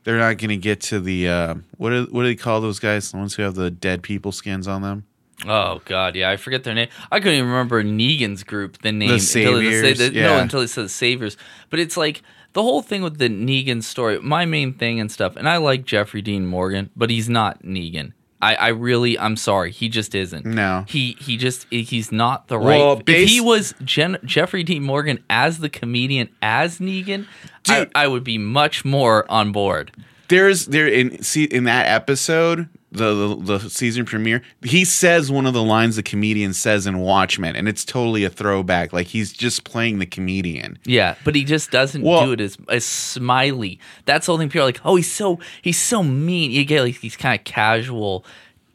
they're 0.05 0.19
not 0.19 0.39
going 0.39 0.51
to 0.51 0.57
get 0.57 0.81
to 0.83 1.01
the 1.01 1.29
uh, 1.29 1.55
what 1.79 1.91
do, 1.91 2.07
what 2.11 2.23
do 2.23 2.29
they 2.29 2.37
call 2.37 2.61
those 2.61 2.79
guys? 2.79 3.11
The 3.11 3.17
ones 3.17 3.35
who 3.35 3.43
have 3.43 3.55
the 3.55 3.71
dead 3.71 4.03
people 4.03 4.33
skins 4.33 4.69
on 4.69 4.83
them. 4.83 5.05
Oh 5.47 5.81
god, 5.85 6.17
yeah, 6.17 6.31
I 6.31 6.37
forget 6.37 6.65
their 6.65 6.75
name. 6.75 6.89
I 7.11 7.21
couldn't 7.21 7.39
even 7.39 7.49
remember 7.51 7.83
Negan's 7.83 8.45
group 8.45 8.83
the 8.83 8.93
name 8.93 9.09
The 9.09 9.15
until 9.15 9.57
they 9.59 9.71
say 9.83 9.95
Saviors, 9.95 10.13
no 10.15 10.39
until 10.39 10.61
it 10.61 10.69
says 10.69 10.93
Saviors. 10.93 11.37
But 11.71 11.81
it's 11.81 11.97
like 11.97 12.23
the 12.53 12.63
whole 12.63 12.83
thing 12.83 13.03
with 13.03 13.19
the 13.19 13.29
Negan 13.29 13.83
story. 13.83 14.19
My 14.21 14.45
main 14.45 14.75
thing 14.75 15.01
and 15.01 15.11
stuff, 15.13 15.37
and 15.37 15.49
I 15.49 15.59
like 15.59 15.85
Jeffrey 15.85 16.23
Dean 16.23 16.47
Morgan, 16.47 16.91
but 16.97 17.11
he's 17.11 17.29
not 17.29 17.63
Negan. 17.63 18.13
I, 18.41 18.55
I 18.55 18.69
really 18.69 19.19
I'm 19.19 19.37
sorry 19.37 19.73
he 19.73 19.89
just 19.89 20.15
isn't 20.15 20.45
No. 20.47 20.85
he 20.87 21.17
he 21.21 21.37
just 21.37 21.67
he's 21.73 22.13
not 22.13 22.47
the 22.47 22.57
right 22.57 22.79
Well, 22.79 23.03
if 23.05 23.29
he 23.29 23.41
was 23.41 23.75
Jen, 23.83 24.17
Jeffrey 24.25 24.63
Dean 24.63 24.85
Morgan 24.85 25.25
as 25.29 25.59
the 25.59 25.69
comedian 25.69 26.29
as 26.41 26.79
Negan 26.79 27.27
I, 27.69 27.81
Dude. 27.81 27.91
I 27.97 28.07
would 28.07 28.23
be 28.23 28.39
much 28.39 28.85
more 28.85 29.29
on 29.29 29.51
board 29.51 29.91
There's 30.29 30.67
there 30.67 30.87
in 30.87 31.21
see 31.21 31.45
in 31.45 31.65
that 31.65 31.87
episode 31.89 32.69
the, 32.91 33.15
the 33.15 33.59
the 33.59 33.71
season 33.71 34.05
premiere 34.07 34.43
he 34.63 34.85
says 34.85 35.31
one 35.31 35.45
of 35.45 35.53
the 35.53 35.63
lines 35.63 35.97
the 35.97 36.03
comedian 36.03 36.55
says 36.55 36.87
in 36.87 36.99
Watchmen 37.01 37.55
and 37.55 37.69
it's 37.69 37.85
totally 37.85 38.25
a 38.25 38.31
throwback 38.31 38.93
like 38.95 39.09
he's 39.09 39.33
just 39.33 39.65
playing 39.65 39.99
the 39.99 40.07
comedian. 40.07 40.79
Yeah, 40.87 41.15
but 41.25 41.35
he 41.35 41.45
just 41.45 41.71
doesn't 41.71 42.03
Well- 42.03 42.25
do 42.27 42.33
it 42.33 42.41
as 42.41 42.57
as 42.71 42.85
smiley. 42.87 43.79
That's 44.07 44.27
the 44.27 44.39
thing. 44.39 44.49
People 44.49 44.63
are 44.63 44.67
like, 44.67 44.81
"Oh, 44.85 44.97
he's 44.97 45.13
so 45.13 45.39
he's 45.61 45.79
so 45.81 46.03
mean." 46.03 46.51
You 46.51 46.65
get 46.65 46.83
like 46.83 47.01
these 47.01 47.17
kind 47.17 47.39
of 47.39 47.45
casual 47.45 48.25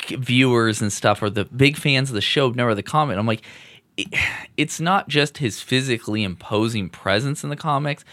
viewers 0.10 0.82
and 0.82 0.92
stuff, 0.92 1.22
or 1.22 1.30
the 1.30 1.46
big 1.46 1.78
fans 1.78 2.10
of 2.10 2.16
the 2.16 2.22
show 2.22 2.50
never 2.52 2.76
the 2.76 2.84
comment. 2.84 3.20
I'm 3.20 3.26
like, 3.26 3.42
it- 3.98 4.14
it's 4.58 4.80
not 4.80 5.08
just 5.08 5.38
his 5.40 5.62
physically 5.62 6.24
imposing 6.24 6.90
presence 6.90 7.44
in 7.44 7.50
the 7.50 7.56
comics; 7.56 8.04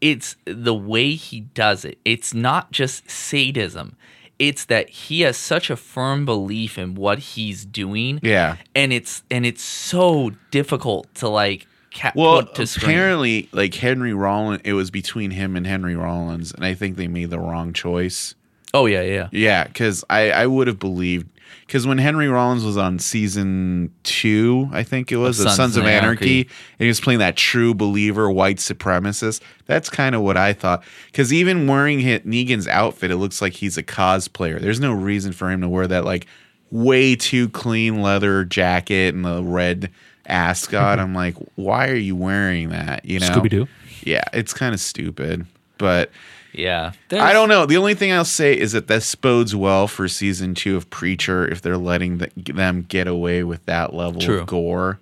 it's 0.00 0.36
the 0.44 0.74
way 0.74 1.12
he 1.14 1.40
does 1.40 1.84
it. 1.84 1.98
It's 2.04 2.32
not 2.34 2.72
just 2.72 3.10
sadism. 3.10 3.96
It's 4.40 4.64
that 4.64 4.88
he 4.88 5.20
has 5.20 5.36
such 5.36 5.70
a 5.70 5.76
firm 5.76 6.24
belief 6.24 6.76
in 6.78 6.96
what 6.96 7.18
he's 7.20 7.64
doing. 7.64 8.18
Yeah. 8.22 8.56
and 8.74 8.92
it's 8.92 9.22
and 9.30 9.46
it's 9.46 9.62
so 9.62 10.32
difficult 10.50 11.14
to 11.16 11.28
like 11.28 11.66
ca- 11.94 12.12
Well, 12.16 12.42
put 12.42 12.54
to 12.56 12.66
screen. 12.66 12.90
apparently, 12.90 13.48
like 13.52 13.74
Henry 13.74 14.14
Rollins, 14.14 14.62
it 14.64 14.72
was 14.72 14.90
between 14.90 15.30
him 15.30 15.54
and 15.56 15.66
Henry 15.66 15.94
Rollins, 15.94 16.52
and 16.52 16.64
I 16.64 16.74
think 16.74 16.96
they 16.96 17.06
made 17.06 17.30
the 17.30 17.38
wrong 17.38 17.72
choice. 17.72 18.34
Oh 18.72 18.86
yeah, 18.86 19.02
yeah. 19.02 19.28
Yeah, 19.32 19.64
because 19.64 20.04
I, 20.08 20.30
I 20.30 20.46
would 20.46 20.66
have 20.68 20.78
believed 20.78 21.26
because 21.70 21.86
when 21.86 21.98
Henry 21.98 22.26
Rollins 22.26 22.64
was 22.64 22.76
on 22.76 22.98
season 22.98 23.94
two, 24.02 24.68
I 24.72 24.82
think 24.82 25.12
it 25.12 25.18
was 25.18 25.38
Of 25.38 25.46
of 25.46 25.52
Sons, 25.52 25.76
of 25.76 25.86
Anarchy, 25.86 26.40
and 26.40 26.80
he 26.80 26.88
was 26.88 27.00
playing 27.00 27.20
that 27.20 27.36
true 27.36 27.74
believer 27.74 28.28
white 28.28 28.56
supremacist. 28.56 29.40
That's 29.66 29.88
kind 29.88 30.16
of 30.16 30.22
what 30.22 30.36
I 30.36 30.52
thought. 30.52 30.82
Because 31.06 31.32
even 31.32 31.68
wearing 31.68 32.00
hit 32.00 32.26
Negan's 32.26 32.66
outfit, 32.66 33.12
it 33.12 33.18
looks 33.18 33.40
like 33.40 33.52
he's 33.52 33.78
a 33.78 33.84
cosplayer. 33.84 34.60
There's 34.60 34.80
no 34.80 34.92
reason 34.92 35.30
for 35.30 35.48
him 35.48 35.60
to 35.60 35.68
wear 35.68 35.86
that 35.86 36.04
like 36.04 36.26
way 36.72 37.14
too 37.14 37.48
clean 37.50 38.02
leather 38.02 38.44
jacket 38.44 39.14
and 39.14 39.24
the 39.24 39.40
red 39.40 39.92
ascot. 40.26 40.98
Mm-hmm. 40.98 41.06
I'm 41.06 41.14
like, 41.14 41.36
why 41.54 41.86
are 41.86 41.94
you 41.94 42.16
wearing 42.16 42.70
that? 42.70 43.04
You 43.04 43.20
know, 43.20 43.28
Scooby-Doo? 43.28 43.68
Yeah, 44.02 44.24
it's 44.32 44.52
kind 44.52 44.74
of 44.74 44.80
stupid, 44.80 45.46
but. 45.78 46.10
Yeah. 46.52 46.92
I 47.12 47.32
don't 47.32 47.48
know. 47.48 47.66
The 47.66 47.76
only 47.76 47.94
thing 47.94 48.12
I'll 48.12 48.24
say 48.24 48.56
is 48.58 48.72
that 48.72 48.88
this 48.88 49.14
bodes 49.14 49.54
well 49.54 49.86
for 49.86 50.08
season 50.08 50.54
two 50.54 50.76
of 50.76 50.90
Preacher 50.90 51.46
if 51.46 51.62
they're 51.62 51.76
letting 51.76 52.18
the, 52.18 52.30
them 52.52 52.82
get 52.82 53.06
away 53.06 53.44
with 53.44 53.64
that 53.66 53.94
level 53.94 54.20
True. 54.20 54.40
of 54.40 54.46
gore. 54.46 54.98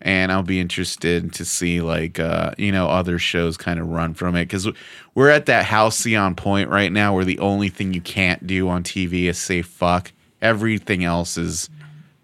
And 0.00 0.32
I'll 0.32 0.42
be 0.42 0.58
interested 0.58 1.32
to 1.34 1.44
see 1.44 1.80
like 1.80 2.18
uh, 2.18 2.52
you 2.58 2.72
know 2.72 2.88
other 2.88 3.20
shows 3.20 3.56
kind 3.56 3.78
of 3.78 3.88
run 3.88 4.14
from 4.14 4.34
it 4.34 4.46
because 4.46 4.68
we're 5.14 5.30
at 5.30 5.46
that 5.46 5.64
halcyon 5.64 6.34
point 6.34 6.70
right 6.70 6.90
now 6.90 7.14
where 7.14 7.24
the 7.24 7.38
only 7.38 7.68
thing 7.68 7.94
you 7.94 8.00
can't 8.00 8.44
do 8.44 8.68
on 8.68 8.82
TV 8.82 9.26
is 9.26 9.38
say 9.38 9.62
fuck. 9.62 10.10
Everything 10.40 11.04
else 11.04 11.38
is 11.38 11.70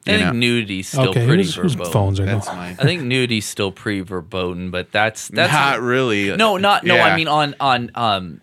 I 0.09 0.17
think 0.17 0.23
know 0.23 0.33
nudity's 0.33 0.89
still 0.89 1.11
okay 1.11 1.25
pretty 1.27 1.45
whose, 1.45 1.55
whose 1.55 1.75
verboten. 1.75 1.93
phones 1.93 2.21
are 2.21 2.25
that's 2.25 2.47
going 2.47 2.59
my 2.59 2.69
I 2.71 2.75
think 2.75 3.03
nudity's 3.03 3.47
still 3.47 3.71
pretty 3.71 4.01
verboten, 4.01 4.73
but 4.73 4.91
that's 4.91 5.29
that's 5.29 5.53
not 5.53 5.81
really 5.81 6.35
no, 6.37 6.57
not 6.57 6.83
no. 6.85 6.97
Yeah. 6.97 7.05
I 7.05 7.17
mean 7.17 7.29
on 7.29 7.55
on 7.61 7.91
um, 7.95 8.41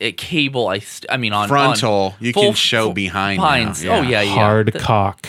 at 0.00 0.16
cable. 0.16 0.68
I 0.68 0.78
st- 0.80 1.10
I 1.10 1.16
mean 1.16 1.32
on 1.32 1.48
Frontal, 1.48 1.92
on 1.92 2.14
you 2.20 2.32
full- 2.32 2.42
can 2.44 2.54
show 2.54 2.84
full- 2.86 2.92
behind 2.94 3.40
Pines. 3.40 3.82
now, 3.84 3.96
Oh 3.98 4.00
yeah. 4.02 4.08
yeah, 4.08 4.22
yeah. 4.22 4.34
hard 4.34 4.72
Th- 4.72 4.82
cock 4.84 5.26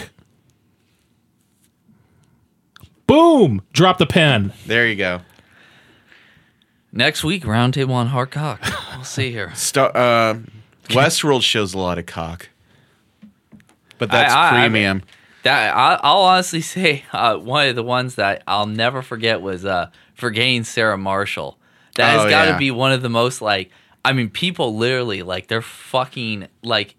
boom 3.06 3.62
drop 3.74 3.98
the 3.98 4.06
pen 4.06 4.52
there 4.66 4.88
you 4.88 4.96
go. 4.96 5.22
Next 6.92 7.24
week, 7.24 7.44
roundtable 7.44 7.92
on 7.92 8.08
hard 8.08 8.32
cock. 8.32 8.60
We'll 8.96 9.04
see 9.04 9.30
here. 9.32 9.52
Star, 9.56 9.92
uh, 9.96 10.40
Westworld 10.88 11.44
shows 11.44 11.74
a 11.74 11.78
lot 11.78 12.00
of 12.00 12.06
cock, 12.08 12.50
but 14.00 14.10
that's 14.10 14.34
I- 14.34 14.38
I- 14.38 14.48
I 14.50 14.52
mean- 14.64 14.72
premium. 14.72 15.04
That 15.44 15.76
I, 15.78 16.00
I'll 16.04 16.22
honestly 16.24 16.62
say 16.76 17.04
uh, 17.14 17.38
one 17.38 17.68
of 17.68 17.76
the 17.76 17.84
ones 17.84 18.16
that 18.16 18.42
I'll 18.48 18.66
never 18.66 19.02
forget 19.02 19.42
was 19.42 19.64
uh, 19.64 19.90
forgetting 20.16 20.64
Sarah 20.64 20.98
Marshall. 20.98 21.58
That 21.96 22.12
has 22.12 22.26
Oh, 22.26 22.30
got 22.30 22.46
to 22.46 22.52
yeah. 22.52 22.58
be 22.58 22.72
one 22.72 22.92
of 22.92 23.02
the 23.02 23.10
most 23.10 23.42
like. 23.42 23.70
I 24.08 24.14
mean, 24.14 24.30
people 24.30 24.76
literally 24.78 25.22
like 25.24 25.48
they're 25.48 25.62
fucking 25.62 26.48
like 26.64 26.96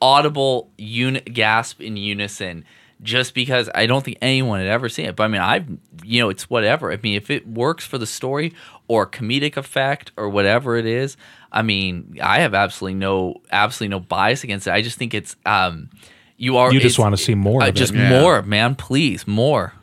audible 0.00 0.70
unit 0.78 1.24
gasp 1.32 1.80
in 1.80 1.96
unison 1.96 2.64
just 3.02 3.34
because 3.34 3.68
I 3.74 3.86
don't 3.86 4.04
think 4.04 4.18
anyone 4.22 4.58
had 4.60 4.68
ever 4.68 4.88
seen 4.88 5.06
it. 5.06 5.16
But 5.16 5.24
I 5.24 5.28
mean, 5.28 5.40
I've 5.40 5.68
you 6.04 6.20
know, 6.20 6.28
it's 6.30 6.48
whatever. 6.48 6.92
I 6.92 6.98
mean, 7.02 7.14
if 7.16 7.30
it 7.30 7.46
works 7.46 7.84
for 7.84 7.98
the 7.98 8.06
story 8.06 8.52
or 8.86 9.06
comedic 9.06 9.56
effect 9.56 10.12
or 10.16 10.28
whatever 10.28 10.76
it 10.76 10.86
is, 10.86 11.16
I 11.52 11.62
mean, 11.62 12.16
I 12.22 12.40
have 12.40 12.54
absolutely 12.54 12.98
no 12.98 13.36
absolutely 13.50 13.96
no 13.96 14.00
bias 14.00 14.44
against 14.44 14.66
it. 14.66 14.72
I 14.72 14.82
just 14.82 14.98
think 14.98 15.14
it's 15.14 15.36
um 15.46 15.90
you 16.36 16.56
are 16.56 16.72
You 16.72 16.80
just 16.80 16.98
wanna 16.98 17.16
see 17.16 17.34
more 17.34 17.62
uh, 17.62 17.66
of 17.66 17.70
it. 17.70 17.78
just 17.78 17.94
Yeah. 17.94 18.20
more, 18.20 18.42
man, 18.42 18.74
please, 18.76 19.26
more. 19.26 19.74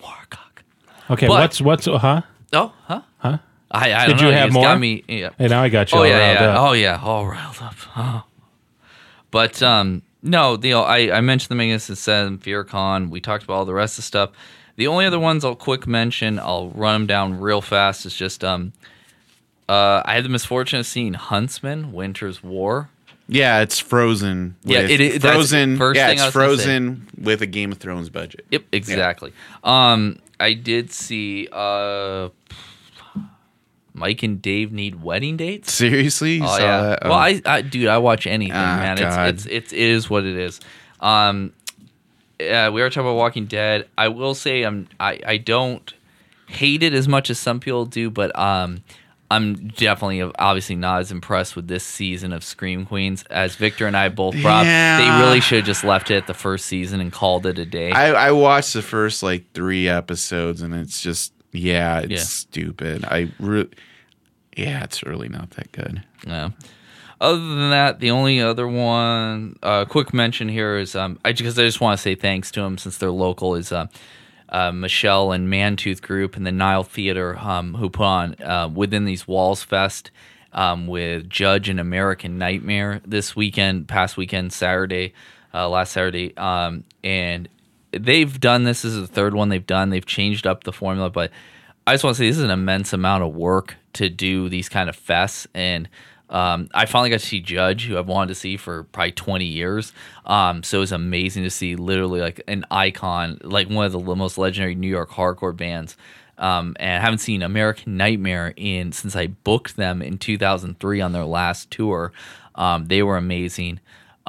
More 0.00 0.12
cock. 0.28 0.62
Okay, 1.08 1.26
But- 1.26 1.40
what's 1.40 1.60
what's 1.62 1.86
huh? 1.86 2.22
Oh, 2.52 2.72
huh? 2.84 3.02
Huh? 3.72 3.78
I, 3.78 3.94
I 3.94 4.06
Did 4.06 4.16
don't 4.16 4.26
you 4.26 4.30
know. 4.32 4.36
have 4.38 4.46
just 4.48 4.54
more? 4.54 4.64
Got 4.64 4.80
me, 4.80 5.04
yeah. 5.08 5.30
Hey, 5.38 5.48
now 5.48 5.62
I 5.62 5.68
got 5.68 5.92
you. 5.92 5.98
Oh 5.98 6.00
all 6.02 6.06
yeah, 6.08 6.18
riled 6.18 6.40
yeah. 6.40 6.48
up. 6.50 6.68
Oh 6.68 6.72
yeah, 6.72 7.00
all 7.02 7.26
riled 7.26 7.56
up. 7.62 7.74
Oh. 7.96 8.24
But 9.30 9.62
um, 9.62 10.02
no, 10.22 10.58
you 10.60 10.70
know, 10.70 10.82
I 10.82 11.16
I 11.16 11.20
mentioned 11.20 11.50
the 11.50 11.54
Magnificent 11.54 11.98
Seven, 11.98 12.38
FearCon. 12.38 13.10
We 13.10 13.20
talked 13.20 13.44
about 13.44 13.54
all 13.54 13.64
the 13.64 13.72
rest 13.74 13.94
of 13.94 13.96
the 13.98 14.02
stuff. 14.02 14.30
The 14.76 14.86
only 14.88 15.04
other 15.06 15.18
ones 15.20 15.44
I'll 15.44 15.54
quick 15.54 15.86
mention, 15.86 16.38
I'll 16.38 16.70
run 16.70 16.94
them 17.02 17.06
down 17.06 17.38
real 17.40 17.60
fast. 17.60 18.06
Is 18.06 18.14
just 18.14 18.42
um, 18.42 18.72
uh, 19.68 20.02
I 20.04 20.14
had 20.14 20.24
the 20.24 20.28
misfortune 20.30 20.80
of 20.80 20.86
seeing 20.86 21.14
Huntsman: 21.14 21.92
Winter's 21.92 22.42
War. 22.42 22.88
Yeah, 23.28 23.60
it's 23.60 23.78
Frozen. 23.78 24.56
Yeah, 24.64 24.82
with- 24.82 24.90
it 24.90 25.00
is- 25.00 25.22
Frozen. 25.22 25.76
first 25.76 25.96
yeah, 25.96 26.08
thing 26.08 26.18
I 26.18 26.26
it's 26.26 26.34
was 26.34 26.42
gonna 26.46 26.58
say. 26.58 26.64
Frozen 26.64 27.06
with 27.22 27.42
a 27.42 27.46
Game 27.46 27.70
of 27.70 27.78
Thrones 27.78 28.08
budget. 28.08 28.44
Yep, 28.50 28.64
exactly. 28.72 29.32
Um, 29.62 30.18
I 30.40 30.54
did 30.54 30.90
see 30.90 31.46
uh, 31.52 32.30
Mike 33.92 34.22
and 34.22 34.40
Dave 34.40 34.72
need 34.72 35.02
wedding 35.02 35.36
dates. 35.36 35.72
Seriously, 35.72 36.34
you 36.34 36.44
Oh 36.44 36.46
saw 36.46 36.58
yeah. 36.58 36.82
that? 36.82 37.04
Well, 37.04 37.12
Oh. 37.12 37.16
I, 37.16 37.42
I, 37.44 37.60
dude, 37.62 37.88
I 37.88 37.98
watch 37.98 38.26
anything, 38.26 38.52
Ah, 38.56 38.76
man. 38.76 38.96
God. 38.98 39.28
It's, 39.34 39.46
it's, 39.46 39.52
it's, 39.52 39.72
it 39.72 39.78
is 39.78 40.08
what 40.10 40.24
it 40.24 40.36
is. 40.36 40.60
Um, 41.00 41.52
yeah, 42.38 42.70
we 42.70 42.82
are 42.82 42.88
talking 42.88 43.02
about 43.08 43.16
Walking 43.16 43.46
Dead. 43.46 43.88
I 43.98 44.08
will 44.08 44.34
say, 44.34 44.62
I'm, 44.62 44.88
I, 44.98 45.20
I 45.26 45.36
don't 45.36 45.92
hate 46.48 46.82
it 46.82 46.94
as 46.94 47.06
much 47.08 47.30
as 47.30 47.38
some 47.38 47.60
people 47.60 47.84
do, 47.84 48.10
but 48.10 48.36
um, 48.38 48.82
I'm 49.30 49.68
definitely 49.68 50.22
obviously 50.38 50.74
not 50.76 51.00
as 51.00 51.12
impressed 51.12 51.54
with 51.54 51.68
this 51.68 51.84
season 51.84 52.32
of 52.32 52.42
Scream 52.42 52.86
Queens 52.86 53.24
as 53.30 53.56
Victor 53.56 53.86
and 53.86 53.96
I 53.96 54.08
both 54.08 54.40
brought. 54.40 54.64
Yeah. 54.64 54.98
They 55.18 55.24
really 55.24 55.40
should 55.40 55.58
have 55.58 55.66
just 55.66 55.84
left 55.84 56.10
it 56.10 56.16
at 56.16 56.26
the 56.26 56.34
first 56.34 56.66
season 56.66 57.00
and 57.00 57.12
called 57.12 57.44
it 57.46 57.58
a 57.58 57.66
day. 57.66 57.92
I, 57.92 58.28
I 58.28 58.32
watched 58.32 58.72
the 58.72 58.82
first 58.82 59.22
like 59.22 59.52
three 59.52 59.88
episodes, 59.88 60.62
and 60.62 60.74
it's 60.74 61.02
just 61.02 61.32
yeah, 61.52 62.00
it's 62.00 62.10
Yeah. 62.12 62.18
stupid. 62.18 63.04
I 63.04 63.30
re- 63.38 63.68
yeah, 64.56 64.84
it's 64.84 65.02
really 65.02 65.28
not 65.28 65.50
that 65.52 65.72
good. 65.72 66.02
Yeah. 66.26 66.50
Other 67.20 67.38
than 67.38 67.70
that, 67.70 68.00
the 68.00 68.10
only 68.12 68.40
other 68.40 68.66
one, 68.66 69.56
uh, 69.62 69.84
quick 69.84 70.14
mention 70.14 70.48
here 70.48 70.78
is 70.78 70.94
um, 70.96 71.18
I 71.24 71.32
because 71.32 71.58
I 71.58 71.62
just 71.64 71.80
want 71.80 71.98
to 71.98 72.02
say 72.02 72.14
thanks 72.14 72.50
to 72.52 72.62
them 72.62 72.78
since 72.78 72.96
they're 72.96 73.10
local 73.10 73.54
is 73.56 73.72
uh, 73.72 73.86
uh, 74.48 74.72
Michelle 74.72 75.30
and 75.32 75.48
Mantooth 75.52 76.00
Group 76.00 76.34
and 76.36 76.46
the 76.46 76.52
Nile 76.52 76.82
Theater 76.82 77.38
um, 77.38 77.74
who 77.74 77.90
put 77.90 78.04
on 78.06 78.34
uh, 78.42 78.68
within 78.72 79.04
these 79.04 79.28
Walls 79.28 79.62
Fest 79.62 80.10
um, 80.54 80.86
with 80.86 81.28
Judge 81.28 81.68
and 81.68 81.78
American 81.78 82.38
Nightmare 82.38 83.02
this 83.06 83.36
weekend, 83.36 83.86
past 83.86 84.16
weekend, 84.16 84.52
Saturday, 84.52 85.12
uh, 85.52 85.68
last 85.68 85.92
Saturday, 85.92 86.34
um, 86.38 86.84
and 87.04 87.48
they've 87.92 88.40
done 88.40 88.64
this. 88.64 88.82
This 88.82 88.92
is 88.92 89.00
the 89.00 89.12
third 89.12 89.34
one 89.34 89.48
they've 89.48 89.66
done. 89.66 89.90
They've 89.90 90.04
changed 90.04 90.46
up 90.46 90.64
the 90.64 90.72
formula, 90.72 91.10
but 91.10 91.30
I 91.86 91.94
just 91.94 92.04
want 92.04 92.16
to 92.16 92.22
say 92.22 92.28
this 92.28 92.38
is 92.38 92.44
an 92.44 92.50
immense 92.50 92.92
amount 92.92 93.24
of 93.24 93.34
work 93.34 93.76
to 93.94 94.08
do 94.08 94.48
these 94.48 94.68
kind 94.68 94.88
of 94.88 94.96
fests 94.96 95.46
and. 95.54 95.88
Um, 96.28 96.68
I 96.72 96.86
finally 96.86 97.10
got 97.10 97.18
to 97.18 97.26
see 97.26 97.40
Judge, 97.40 97.86
who 97.86 97.98
I've 97.98 98.06
wanted 98.06 98.28
to 98.28 98.34
see 98.36 98.56
for 98.56 98.84
probably 98.84 99.10
20 99.10 99.44
years. 99.46 99.92
Um, 100.24 100.62
so 100.62 100.76
it 100.76 100.82
was 100.82 100.92
amazing 100.92 101.42
to 101.42 101.50
see 101.50 101.74
literally 101.74 102.20
like 102.20 102.40
an 102.46 102.64
icon, 102.70 103.40
like 103.42 103.68
one 103.68 103.84
of 103.84 103.90
the 103.90 103.98
most 103.98 104.38
legendary 104.38 104.76
New 104.76 104.86
York 104.86 105.10
hardcore 105.10 105.56
bands. 105.56 105.96
Um, 106.40 106.74
and 106.80 106.96
I 106.96 107.00
haven't 107.04 107.18
seen 107.18 107.42
American 107.42 107.96
Nightmare 107.96 108.54
in 108.56 108.92
since 108.92 109.14
I 109.14 109.26
booked 109.26 109.76
them 109.76 110.00
in 110.00 110.18
2003 110.18 111.00
on 111.00 111.12
their 111.12 111.24
last 111.24 111.70
tour. 111.70 112.12
Um, 112.54 112.86
they 112.86 113.02
were 113.02 113.16
amazing, 113.16 113.80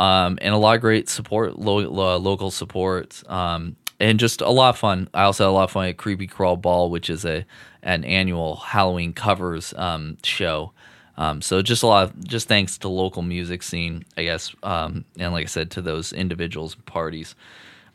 um, 0.02 0.40
and 0.42 0.52
a 0.52 0.58
lot 0.58 0.76
of 0.76 0.82
great 0.82 1.08
support, 1.10 1.60
lo- 1.60 1.88
lo- 1.88 2.18
local 2.18 2.50
support, 2.50 3.22
um, 3.30 3.76
and 4.00 4.20
just 4.20 4.42
a 4.42 4.50
lot 4.50 4.70
of 4.70 4.78
fun. 4.80 5.08
I 5.14 5.24
also 5.24 5.44
had 5.44 5.50
a 5.50 5.54
lot 5.54 5.66
of 5.66 5.72
fun 5.72 5.90
at 5.90 5.98
Creepy 5.98 6.26
Crawl 6.26 6.58
Ball, 6.58 6.90
which 6.90 7.08
is 7.08 7.24
a 7.24 7.46
an 7.84 8.04
annual 8.04 8.56
Halloween 8.56 9.14
covers 9.14 9.76
um, 9.76 10.18
show. 10.24 10.72
Um, 11.18 11.40
so 11.44 11.62
just 11.62 11.84
a 11.84 11.88
lot, 11.88 12.06
of, 12.06 12.28
just 12.28 12.48
thanks 12.48 12.80
to 12.80 12.88
local 12.88 13.22
music 13.22 13.62
scene, 13.62 14.04
I 14.18 14.24
guess, 14.24 14.56
um, 14.64 15.06
and 15.20 15.34
like 15.34 15.44
I 15.44 15.48
said, 15.48 15.70
to 15.72 15.84
those 15.84 16.14
individuals 16.14 16.74
and 16.74 16.86
parties. 16.86 17.36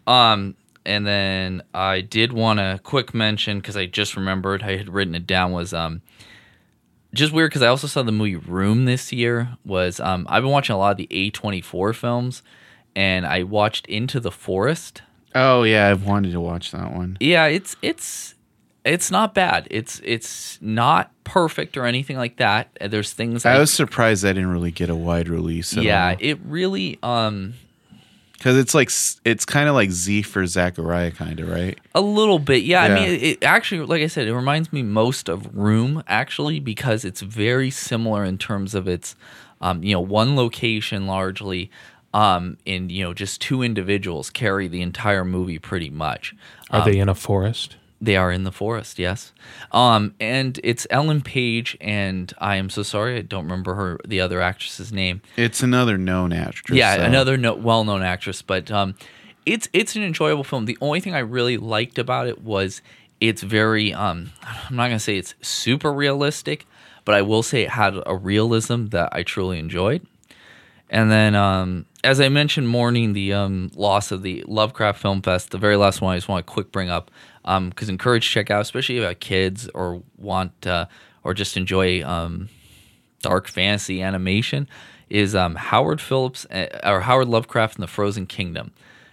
Um, 0.06 0.54
and 0.84 1.04
then 1.04 1.62
I 1.74 2.02
did 2.02 2.32
want 2.32 2.60
to 2.60 2.78
quick 2.84 3.14
mention 3.14 3.58
because 3.58 3.76
I 3.76 3.86
just 3.86 4.16
remembered 4.16 4.62
I 4.62 4.76
had 4.76 4.88
written 4.88 5.16
it 5.16 5.26
down 5.26 5.50
was 5.50 5.74
just 7.14 7.32
weird 7.32 7.50
because 7.50 7.62
I 7.62 7.68
also 7.68 7.86
saw 7.86 8.02
the 8.02 8.12
movie 8.12 8.36
Room 8.36 8.84
this 8.84 9.12
year. 9.12 9.56
Was 9.64 10.00
um, 10.00 10.26
I've 10.28 10.42
been 10.42 10.52
watching 10.52 10.74
a 10.74 10.78
lot 10.78 10.92
of 10.92 10.96
the 10.98 11.08
A 11.10 11.30
twenty 11.30 11.60
four 11.60 11.92
films, 11.92 12.42
and 12.94 13.26
I 13.26 13.42
watched 13.42 13.86
Into 13.86 14.20
the 14.20 14.30
Forest. 14.30 15.02
Oh 15.34 15.62
yeah, 15.64 15.88
I've 15.88 16.04
wanted 16.06 16.32
to 16.32 16.40
watch 16.40 16.72
that 16.72 16.94
one. 16.94 17.16
Yeah, 17.20 17.46
it's 17.46 17.76
it's 17.82 18.34
it's 18.84 19.10
not 19.10 19.34
bad. 19.34 19.66
It's 19.70 20.00
it's 20.04 20.58
not 20.62 21.10
perfect 21.24 21.76
or 21.76 21.84
anything 21.86 22.16
like 22.16 22.36
that. 22.36 22.76
There's 22.80 23.12
things 23.12 23.44
I 23.44 23.54
I- 23.54 23.58
was 23.58 23.72
surprised 23.72 24.24
I 24.24 24.28
didn't 24.32 24.50
really 24.50 24.70
get 24.70 24.90
a 24.90 24.94
wide 24.94 25.28
release. 25.28 25.74
Yeah, 25.74 26.14
it 26.18 26.38
really 26.44 26.98
um 27.02 27.54
because 28.46 28.58
it's 28.58 28.74
like 28.74 28.92
it's 29.24 29.44
kind 29.44 29.68
of 29.68 29.74
like 29.74 29.90
Z 29.90 30.22
for 30.22 30.46
Zachariah, 30.46 31.10
kind 31.10 31.40
of 31.40 31.48
right. 31.48 31.76
a 31.96 32.00
little 32.00 32.38
bit. 32.38 32.62
Yeah, 32.62 32.84
I 32.84 32.94
mean, 32.94 33.08
it, 33.10 33.22
it 33.22 33.42
actually, 33.42 33.84
like 33.84 34.02
I 34.02 34.06
said, 34.06 34.28
it 34.28 34.34
reminds 34.36 34.72
me 34.72 34.84
most 34.84 35.28
of 35.28 35.52
Room 35.52 36.04
actually 36.06 36.60
because 36.60 37.04
it's 37.04 37.22
very 37.22 37.70
similar 37.70 38.24
in 38.24 38.38
terms 38.38 38.76
of 38.76 38.86
its, 38.86 39.16
um, 39.60 39.82
you 39.82 39.92
know, 39.94 40.00
one 40.00 40.36
location 40.36 41.08
largely, 41.08 41.72
um, 42.14 42.56
and 42.64 42.92
you 42.92 43.02
know, 43.02 43.12
just 43.12 43.40
two 43.40 43.64
individuals 43.64 44.30
carry 44.30 44.68
the 44.68 44.80
entire 44.80 45.24
movie 45.24 45.58
pretty 45.58 45.90
much. 45.90 46.32
Are 46.70 46.84
they 46.84 46.98
in 47.00 47.08
a 47.08 47.16
forest? 47.16 47.74
They 48.00 48.16
are 48.16 48.30
in 48.30 48.44
the 48.44 48.52
forest, 48.52 48.98
yes. 48.98 49.32
Um, 49.72 50.14
and 50.20 50.60
it's 50.62 50.86
Ellen 50.90 51.22
Page, 51.22 51.76
and 51.80 52.32
I 52.38 52.56
am 52.56 52.68
so 52.68 52.82
sorry, 52.82 53.16
I 53.16 53.22
don't 53.22 53.44
remember 53.44 53.74
her 53.74 53.98
the 54.06 54.20
other 54.20 54.40
actress's 54.42 54.92
name. 54.92 55.22
It's 55.36 55.62
another 55.62 55.96
known 55.96 56.32
actress. 56.32 56.76
Yeah, 56.76 56.96
so- 56.96 57.02
another 57.04 57.36
no, 57.38 57.54
well-known 57.54 58.02
actress, 58.02 58.42
but 58.42 58.70
um, 58.70 58.96
it's 59.46 59.68
it's 59.72 59.96
an 59.96 60.02
enjoyable 60.02 60.44
film. 60.44 60.66
The 60.66 60.76
only 60.80 61.00
thing 61.00 61.14
I 61.14 61.20
really 61.20 61.56
liked 61.56 61.98
about 61.98 62.26
it 62.26 62.42
was 62.42 62.82
it's 63.20 63.42
very 63.42 63.94
um, 63.94 64.32
I'm 64.68 64.76
not 64.76 64.88
gonna 64.88 64.98
say 64.98 65.16
it's 65.16 65.34
super 65.40 65.90
realistic, 65.92 66.66
but 67.06 67.14
I 67.14 67.22
will 67.22 67.42
say 67.42 67.62
it 67.62 67.70
had 67.70 67.94
a 68.04 68.14
realism 68.14 68.86
that 68.88 69.08
I 69.12 69.22
truly 69.22 69.58
enjoyed. 69.58 70.06
And 70.88 71.10
then, 71.10 71.34
um, 71.34 71.86
as 72.04 72.20
I 72.20 72.28
mentioned, 72.28 72.68
mourning 72.68 73.12
the 73.12 73.32
um, 73.32 73.72
loss 73.74 74.12
of 74.12 74.22
the 74.22 74.44
Lovecraft 74.46 75.00
Film 75.00 75.20
Fest, 75.20 75.50
the 75.50 75.58
very 75.58 75.76
last 75.76 76.00
one 76.00 76.14
I 76.14 76.16
just 76.16 76.28
want 76.28 76.46
to 76.46 76.52
quick 76.52 76.70
bring 76.70 76.90
up 76.90 77.10
because 77.46 77.88
encourage 77.88 78.26
to 78.26 78.30
check 78.32 78.50
out, 78.50 78.60
especially 78.60 78.98
about 78.98 79.20
kids 79.20 79.68
or 79.74 80.02
want 80.18 80.66
uh, 80.66 80.86
or 81.22 81.32
just 81.32 81.56
enjoy 81.56 82.04
um, 82.04 82.48
dark 83.22 83.48
fantasy 83.48 84.02
animation, 84.02 84.68
is 85.08 85.34
um, 85.34 85.54
Howard 85.54 86.00
Phillips 86.00 86.44
uh, 86.46 86.66
or 86.84 87.00
Howard 87.00 87.28
Lovecraft 87.28 87.76
and 87.76 87.82
the 87.82 87.88
Frozen 87.88 88.26
Kingdom, 88.26 88.72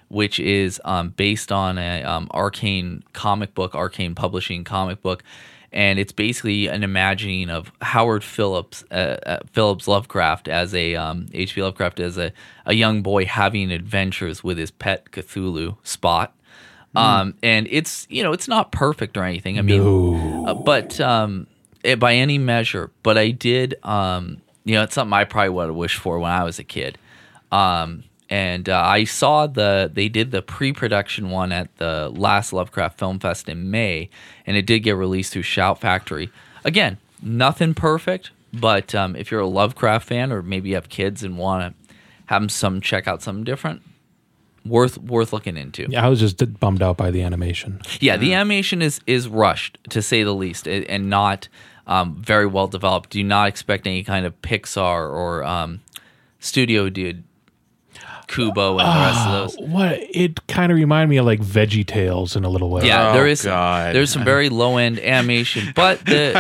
which 0.10 0.40
is 0.40 0.82
um, 0.86 1.10
based 1.10 1.52
on 1.52 1.78
a 1.78 2.04
um, 2.04 2.28
arcane 2.32 3.04
comic 3.14 3.54
book, 3.54 3.76
arcane 3.76 4.16
publishing 4.16 4.64
comic 4.64 5.02
book. 5.02 5.24
And 5.72 5.98
it's 5.98 6.12
basically 6.12 6.68
an 6.68 6.84
imagining 6.84 7.50
of 7.50 7.72
Howard 7.82 8.24
Phillips, 8.24 8.84
uh, 8.92 9.18
uh, 9.26 9.40
Phillips 9.54 9.88
Lovecraft 9.88 10.48
as 10.48 10.76
a 10.76 10.96
um, 10.96 11.26
H.P. 11.34 11.64
Lovecraft 11.64 12.00
as 12.00 12.16
a, 12.16 12.32
a 12.68 12.76
young 12.76 13.02
boy 13.02 13.26
having 13.26 13.72
adventures 13.72 14.44
with 14.44 14.60
his 14.60 14.70
pet 14.70 15.06
Cthulhu 15.12 15.78
Spot. 15.84 16.32
Um, 16.96 17.34
and 17.42 17.68
it's 17.72 18.06
you 18.10 18.24
know 18.24 18.34
it's 18.34 18.48
not 18.48 18.72
perfect 18.72 19.18
or 19.18 19.24
anything. 19.24 19.58
I 19.58 19.62
mean, 19.62 19.82
uh, 20.48 20.54
but 20.54 21.00
um, 21.00 21.48
it, 21.84 22.00
by 22.00 22.16
any 22.16 22.38
measure. 22.38 22.92
But 23.04 23.18
I 23.18 23.32
did, 23.32 23.76
um, 23.84 24.42
you 24.64 24.76
know, 24.76 24.84
it's 24.84 24.94
something 24.96 25.14
I 25.14 25.24
probably 25.24 25.50
would 25.50 25.68
have 25.68 25.76
wished 25.76 25.98
for 25.98 26.20
when 26.20 26.32
I 26.32 26.44
was 26.44 26.60
a 26.60 26.64
kid. 26.64 26.98
Um, 27.52 28.04
and 28.30 28.68
uh, 28.70 28.82
I 28.82 29.04
saw 29.04 29.48
the 29.48 29.92
they 29.94 30.10
did 30.10 30.32
the 30.32 30.42
pre-production 30.42 31.30
one 31.30 31.52
at 31.52 31.76
the 31.78 32.10
last 32.16 32.52
Lovecraft 32.54 32.98
Film 32.98 33.20
Fest 33.20 33.48
in 33.50 33.70
May, 33.70 34.10
and 34.48 34.58
it 34.58 34.66
did 34.66 34.80
get 34.80 34.96
released 34.96 35.34
through 35.34 35.44
Shout 35.44 35.80
Factory. 35.80 36.32
Again, 36.64 36.98
nothing 37.22 37.74
perfect, 37.74 38.32
but 38.54 38.96
um, 38.96 39.16
if 39.16 39.30
you're 39.30 39.42
a 39.42 39.48
Lovecraft 39.48 40.08
fan 40.08 40.32
or 40.32 40.42
maybe 40.42 40.70
you 40.70 40.76
have 40.76 40.90
kids 40.90 41.24
and 41.24 41.38
want 41.38 41.76
to 41.76 41.96
have 42.28 42.52
some 42.52 42.82
check 42.82 43.08
out 43.08 43.22
something 43.22 43.44
different, 43.44 43.82
worth 44.66 44.98
worth 44.98 45.34
looking 45.34 45.58
into. 45.58 45.88
Yeah, 45.90 46.06
I 46.06 46.10
was 46.10 46.20
just 46.20 46.60
bummed 46.60 46.82
out 46.82 46.98
by 46.98 47.12
the 47.12 47.22
animation. 47.22 47.82
Yeah, 48.00 48.18
the 48.18 48.34
animation 48.34 48.82
is 48.82 49.02
is 49.08 49.28
rushed 49.28 49.78
to 49.90 50.02
say 50.02 50.24
the 50.24 50.34
least, 50.34 50.68
and 50.68 51.10
not 51.10 51.48
um, 51.88 52.16
very 52.22 52.46
well 52.46 52.68
developed. 52.68 53.10
Do 53.10 53.24
not 53.24 53.48
expect 53.48 53.88
any 53.88 54.04
kind 54.04 54.26
of 54.26 54.42
Pixar 54.42 55.12
or 55.12 55.44
um, 55.44 55.82
studio 56.40 56.90
dude 56.90 57.24
Kubo 58.34 58.72
and 58.72 58.80
the 58.80 58.84
ah, 58.84 59.06
rest 59.06 59.28
of 59.28 59.58
those. 59.60 59.70
what 59.70 60.00
it 60.00 60.46
kind 60.48 60.72
of 60.72 60.78
reminded 60.78 61.10
me 61.10 61.18
of 61.18 61.26
like 61.26 61.40
Veggie 61.42 61.86
Tales 61.86 62.36
in 62.36 62.44
a 62.44 62.50
little 62.50 62.70
way. 62.70 62.86
Yeah, 62.88 63.10
Oh, 63.10 63.14
there 63.14 63.28
is 63.28 63.44
God. 63.44 63.94
there's 63.96 64.12
some 64.12 64.24
very 64.24 64.50
low 64.50 64.78
end 64.78 65.00
animation, 65.00 65.72
but 65.76 66.06
the 66.06 66.34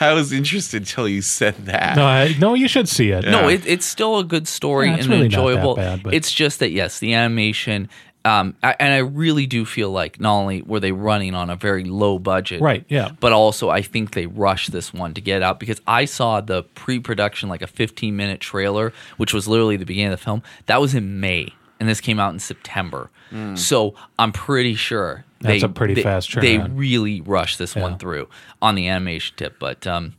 I, 0.00 0.04
I 0.10 0.12
was 0.14 0.32
interested 0.32 0.82
until 0.82 1.08
you 1.08 1.22
said 1.22 1.54
that. 1.66 1.96
No, 1.96 2.04
I, 2.06 2.34
no, 2.38 2.54
you 2.54 2.68
should 2.68 2.88
see 2.88 3.10
it. 3.10 3.24
no, 3.24 3.48
it, 3.48 3.66
it's 3.66 3.86
still 3.86 4.18
a 4.18 4.24
good 4.24 4.48
story 4.48 4.88
Yeah, 4.88 4.94
it's 4.96 5.04
and 5.04 5.12
really 5.14 5.28
not 5.28 5.36
that 5.36 5.48
enjoyable. 5.52 5.74
bad, 5.76 6.02
but- 6.02 6.14
It's 6.14 6.32
just 6.32 6.58
that 6.60 6.70
yes, 6.72 6.98
the 6.98 7.14
animation. 7.14 7.88
Um, 8.26 8.56
I, 8.62 8.74
and 8.80 8.92
I 8.92 8.98
really 8.98 9.46
do 9.46 9.64
feel 9.64 9.90
like 9.90 10.18
not 10.20 10.34
only 10.34 10.60
were 10.62 10.80
they 10.80 10.90
running 10.90 11.34
on 11.34 11.48
a 11.48 11.54
very 11.56 11.84
low 11.84 12.18
budget, 12.18 12.60
Right, 12.60 12.84
yeah. 12.88 13.10
but 13.20 13.32
also 13.32 13.68
I 13.70 13.82
think 13.82 14.12
they 14.14 14.26
rushed 14.26 14.72
this 14.72 14.92
one 14.92 15.14
to 15.14 15.20
get 15.20 15.42
out 15.42 15.60
because 15.60 15.80
I 15.86 16.06
saw 16.06 16.40
the 16.40 16.64
pre-production 16.74 17.48
like 17.48 17.62
a 17.62 17.66
15 17.68 18.16
minute 18.16 18.40
trailer, 18.40 18.92
which 19.16 19.32
was 19.32 19.46
literally 19.46 19.76
the 19.76 19.86
beginning 19.86 20.12
of 20.12 20.18
the 20.18 20.24
film. 20.24 20.42
That 20.66 20.80
was 20.80 20.92
in 20.94 21.20
May, 21.20 21.52
and 21.78 21.88
this 21.88 22.00
came 22.00 22.18
out 22.18 22.32
in 22.32 22.40
September. 22.40 23.10
So 23.54 23.94
I'm 24.18 24.32
pretty 24.32 24.74
sure. 24.74 25.24
That's 25.40 25.60
they- 25.60 25.66
a 25.66 25.68
pretty 25.68 25.94
they- 25.94 26.02
fast 26.02 26.34
They 26.40 26.58
really 26.58 27.20
rushed 27.20 27.58
this 27.58 27.76
Yeah. 27.76 27.82
one 27.82 27.98
through 27.98 28.28
on 28.62 28.74
the 28.76 28.88
animation 28.88 29.34
tip, 29.36 29.58
but 29.60 29.86
um, 29.86 30.14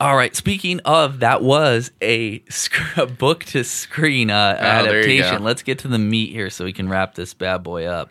all 0.00 0.16
right. 0.16 0.34
Speaking 0.36 0.80
of, 0.80 1.20
that 1.20 1.42
was 1.42 1.90
a, 2.00 2.42
sc- 2.48 2.96
a 2.96 3.06
book 3.06 3.44
to 3.46 3.64
screen 3.64 4.30
uh, 4.30 4.56
Oh, 4.58 4.62
adaptation. 4.64 5.38
go. 5.38 5.44
Let's 5.44 5.62
get 5.62 5.78
to 5.80 5.88
the 5.88 5.98
meat 5.98 6.30
here 6.32 6.50
so 6.50 6.64
we 6.64 6.72
can 6.72 6.88
wrap 6.88 7.14
this 7.14 7.34
bad 7.34 7.62
boy 7.62 7.86
up. 7.86 8.10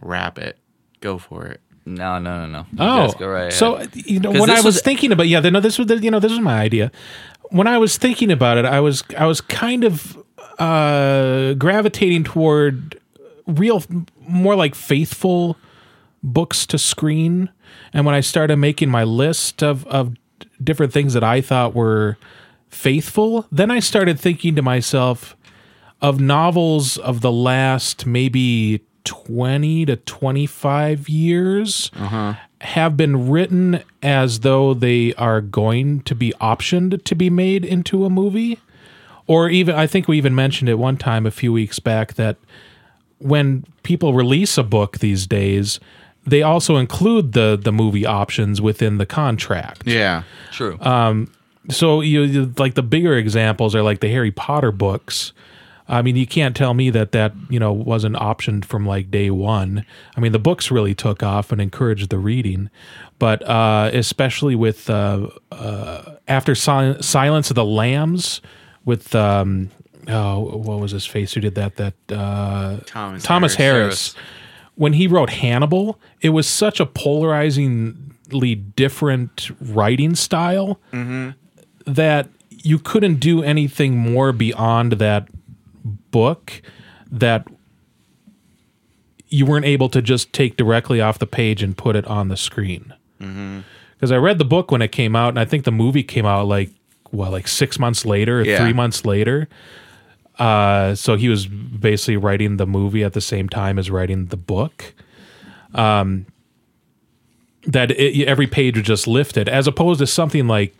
Wrap 0.00 0.38
it. 0.38 0.58
Go 1.00 1.18
for 1.18 1.46
it. 1.46 1.60
No, 1.84 2.18
no, 2.18 2.46
no, 2.46 2.46
no. 2.46 2.66
Oh, 2.78 3.06
guys 3.06 3.14
go 3.14 3.26
right 3.28 3.40
ahead. 3.42 3.52
so 3.54 3.82
you 3.94 4.20
know 4.20 4.30
'Cause 4.30 4.40
when 4.40 4.50
I 4.50 4.54
was, 4.56 4.64
was- 4.66 4.82
thinking 4.82 5.10
about 5.12 5.26
yeah, 5.28 5.40
no, 5.40 5.58
this 5.60 5.78
was 5.78 5.88
the, 5.88 5.98
you 5.98 6.10
know 6.12 6.20
this 6.20 6.30
was 6.30 6.40
my 6.40 6.60
idea. 6.60 6.92
When 7.50 7.66
I 7.66 7.78
was 7.78 7.96
thinking 7.96 8.30
about 8.30 8.56
it, 8.56 8.64
I 8.64 8.78
was 8.80 9.02
I 9.18 9.26
was 9.26 9.40
kind 9.40 9.82
of 9.84 10.16
uh, 10.60 11.54
gravitating 11.54 12.22
toward 12.24 13.00
real, 13.48 13.82
more 14.20 14.54
like 14.54 14.74
faithful 14.76 15.56
books 16.22 16.66
to 16.66 16.78
screen. 16.78 17.50
And 17.92 18.06
when 18.06 18.14
I 18.14 18.20
started 18.20 18.56
making 18.58 18.88
my 18.88 19.02
list 19.04 19.62
of 19.62 19.84
of 19.88 20.14
different 20.64 20.92
things 20.92 21.14
that 21.14 21.24
I 21.24 21.40
thought 21.40 21.74
were 21.74 22.16
faithful, 22.68 23.46
then 23.52 23.70
I 23.70 23.80
started 23.80 24.18
thinking 24.18 24.56
to 24.56 24.62
myself 24.62 25.36
of 26.00 26.20
novels 26.20 26.96
of 26.98 27.20
the 27.20 27.30
last 27.32 28.06
maybe 28.06 28.82
20 29.04 29.86
to 29.86 29.96
25 29.96 31.08
years 31.08 31.90
uh-huh. 31.94 32.34
have 32.60 32.96
been 32.96 33.30
written 33.30 33.82
as 34.02 34.40
though 34.40 34.74
they 34.74 35.14
are 35.14 35.40
going 35.40 36.00
to 36.02 36.14
be 36.14 36.32
optioned 36.40 37.02
to 37.04 37.14
be 37.14 37.30
made 37.30 37.64
into 37.64 38.04
a 38.04 38.10
movie. 38.10 38.58
Or 39.26 39.48
even 39.48 39.74
I 39.74 39.86
think 39.86 40.08
we 40.08 40.18
even 40.18 40.34
mentioned 40.34 40.68
it 40.68 40.78
one 40.78 40.96
time 40.96 41.26
a 41.26 41.30
few 41.30 41.52
weeks 41.52 41.78
back 41.78 42.14
that 42.14 42.36
when 43.18 43.64
people 43.82 44.14
release 44.14 44.58
a 44.58 44.64
book 44.64 44.98
these 44.98 45.26
days 45.26 45.78
they 46.26 46.42
also 46.42 46.76
include 46.76 47.32
the 47.32 47.58
the 47.62 47.72
movie 47.72 48.06
options 48.06 48.60
within 48.60 48.98
the 48.98 49.06
contract 49.06 49.82
Yeah. 49.86 50.22
True. 50.52 50.78
so 51.70 52.00
you, 52.00 52.22
you 52.22 52.52
like 52.58 52.74
the 52.74 52.82
bigger 52.82 53.16
examples 53.16 53.74
are 53.74 53.82
like 53.82 54.00
the 54.00 54.08
Harry 54.08 54.30
Potter 54.32 54.72
books. 54.72 55.32
I 55.88 56.00
mean, 56.00 56.16
you 56.16 56.26
can't 56.26 56.56
tell 56.56 56.74
me 56.74 56.90
that 56.90 57.12
that 57.12 57.34
you 57.50 57.58
know 57.58 57.72
wasn't 57.72 58.16
optioned 58.16 58.64
from 58.64 58.86
like 58.86 59.10
day 59.10 59.30
one. 59.30 59.84
I 60.16 60.20
mean, 60.20 60.32
the 60.32 60.38
books 60.38 60.70
really 60.70 60.94
took 60.94 61.22
off 61.22 61.52
and 61.52 61.60
encouraged 61.60 62.08
the 62.10 62.18
reading, 62.18 62.70
but 63.18 63.42
uh, 63.48 63.90
especially 63.92 64.54
with 64.54 64.88
uh, 64.88 65.28
uh, 65.50 66.14
after 66.28 66.54
Sil- 66.56 67.02
Silence 67.02 67.50
of 67.50 67.56
the 67.56 67.64
Lambs, 67.64 68.40
with 68.84 69.14
um, 69.14 69.70
oh, 70.08 70.56
what 70.56 70.78
was 70.80 70.92
his 70.92 71.04
face 71.04 71.34
who 71.34 71.40
did 71.40 71.56
that? 71.56 71.76
That 71.76 71.94
uh, 72.10 72.78
Thomas 72.86 73.22
Thomas 73.22 73.54
Harris. 73.56 74.14
Harris. 74.14 74.26
When 74.82 74.94
he 74.94 75.06
wrote 75.06 75.30
Hannibal, 75.30 76.00
it 76.20 76.30
was 76.30 76.48
such 76.48 76.80
a 76.80 76.86
polarizingly 76.86 78.56
different 78.56 79.48
writing 79.60 80.16
style 80.16 80.80
that 81.86 82.28
you 82.50 82.80
couldn't 82.80 83.20
do 83.20 83.44
anything 83.44 83.96
more 83.96 84.32
beyond 84.32 84.94
that 84.94 85.28
book 86.10 86.62
that 87.12 87.46
you 89.28 89.46
weren't 89.46 89.66
able 89.66 89.88
to 89.88 90.02
just 90.02 90.32
take 90.32 90.56
directly 90.56 91.00
off 91.00 91.16
the 91.20 91.28
page 91.28 91.62
and 91.62 91.78
put 91.78 91.94
it 91.94 92.04
on 92.08 92.26
the 92.26 92.36
screen. 92.36 92.92
Mm-hmm. 93.20 93.60
Because 93.94 94.10
I 94.10 94.16
read 94.16 94.38
the 94.38 94.44
book 94.44 94.72
when 94.72 94.82
it 94.82 94.90
came 94.90 95.14
out, 95.14 95.28
and 95.28 95.38
I 95.38 95.44
think 95.44 95.62
the 95.62 95.70
movie 95.70 96.02
came 96.02 96.26
out 96.26 96.48
like 96.48 96.70
what, 97.10 97.30
like 97.30 97.46
six 97.46 97.78
months 97.78 98.04
later, 98.04 98.40
or 98.40 98.44
Yeah. 98.44 98.58
three 98.58 98.72
months 98.72 99.04
later. 99.04 99.48
Uh, 100.38 100.94
so 100.94 101.16
he 101.16 101.28
was 101.28 101.46
basically 101.46 102.16
writing 102.16 102.56
the 102.56 102.66
movie 102.66 103.04
at 103.04 103.12
the 103.12 103.20
same 103.20 103.48
time 103.48 103.78
as 103.78 103.90
writing 103.90 104.26
the 104.26 104.36
book. 104.36 104.94
Um, 105.74 106.26
that 107.64 107.90
it, 107.92 108.26
every 108.26 108.46
page 108.46 108.76
was 108.76 108.86
just 108.86 109.06
lifted, 109.06 109.48
as 109.48 109.66
opposed 109.66 110.00
to 110.00 110.06
something 110.06 110.48
like 110.48 110.74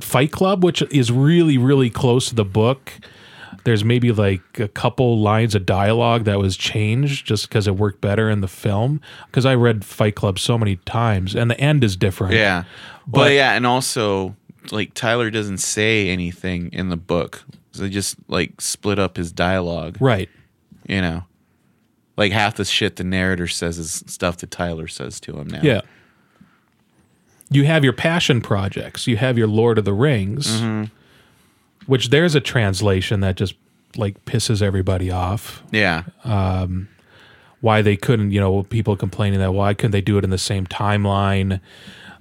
Fight 0.00 0.32
Club, 0.32 0.64
which 0.64 0.82
is 0.90 1.12
really, 1.12 1.56
really 1.58 1.90
close 1.90 2.28
to 2.30 2.34
the 2.34 2.44
book. 2.44 2.92
There's 3.64 3.84
maybe 3.84 4.12
like 4.12 4.42
a 4.60 4.68
couple 4.68 5.18
lines 5.20 5.54
of 5.54 5.66
dialogue 5.66 6.24
that 6.24 6.38
was 6.38 6.56
changed 6.56 7.26
just 7.26 7.48
because 7.48 7.66
it 7.66 7.76
worked 7.76 8.00
better 8.00 8.30
in 8.30 8.40
the 8.40 8.48
film. 8.48 9.00
Because 9.26 9.44
I 9.46 9.54
read 9.54 9.84
Fight 9.84 10.14
Club 10.14 10.38
so 10.38 10.56
many 10.58 10.76
times, 10.76 11.34
and 11.34 11.50
the 11.50 11.60
end 11.60 11.82
is 11.84 11.96
different. 11.96 12.34
Yeah. 12.34 12.64
But- 13.06 13.18
But 13.18 13.32
yeah, 13.32 13.52
and 13.54 13.66
also 13.66 14.34
like 14.72 14.94
Tyler 14.94 15.30
doesn't 15.30 15.58
say 15.58 16.08
anything 16.08 16.70
in 16.72 16.88
the 16.88 16.96
book. 16.96 17.44
So 17.76 17.82
they 17.84 17.90
just 17.90 18.16
like 18.28 18.60
split 18.60 18.98
up 18.98 19.16
his 19.16 19.32
dialogue, 19.32 19.96
Right. 20.00 20.28
you 20.86 21.00
know. 21.00 21.24
Like 22.16 22.32
half 22.32 22.54
the 22.56 22.64
shit 22.64 22.96
the 22.96 23.04
narrator 23.04 23.46
says 23.46 23.78
is 23.78 24.02
stuff 24.06 24.38
that 24.38 24.50
Tyler 24.50 24.88
says 24.88 25.20
to 25.20 25.36
him 25.38 25.48
now. 25.48 25.60
Yeah. 25.62 25.82
You 27.50 27.64
have 27.64 27.84
your 27.84 27.92
passion 27.92 28.40
projects. 28.40 29.06
You 29.06 29.16
have 29.18 29.38
your 29.38 29.46
Lord 29.46 29.78
of 29.78 29.84
the 29.84 29.92
Rings, 29.92 30.46
Mm-hmm. 30.60 30.84
which 31.86 32.08
there's 32.10 32.34
a 32.34 32.40
translation 32.40 33.20
that 33.20 33.36
just 33.36 33.54
like 33.96 34.24
pisses 34.24 34.62
everybody 34.62 35.10
off. 35.10 35.62
Yeah. 35.70 36.04
Why 37.60 37.82
they 37.82 37.96
couldn't, 37.96 38.30
you 38.32 38.40
know, 38.40 38.62
people 38.64 38.96
complaining 38.96 39.40
that 39.40 39.52
why 39.52 39.74
couldn't 39.74 39.92
they 39.92 40.00
do 40.00 40.18
it 40.18 40.24
in 40.24 40.30
the 40.30 40.38
same 40.38 40.66
timeline? 40.66 41.60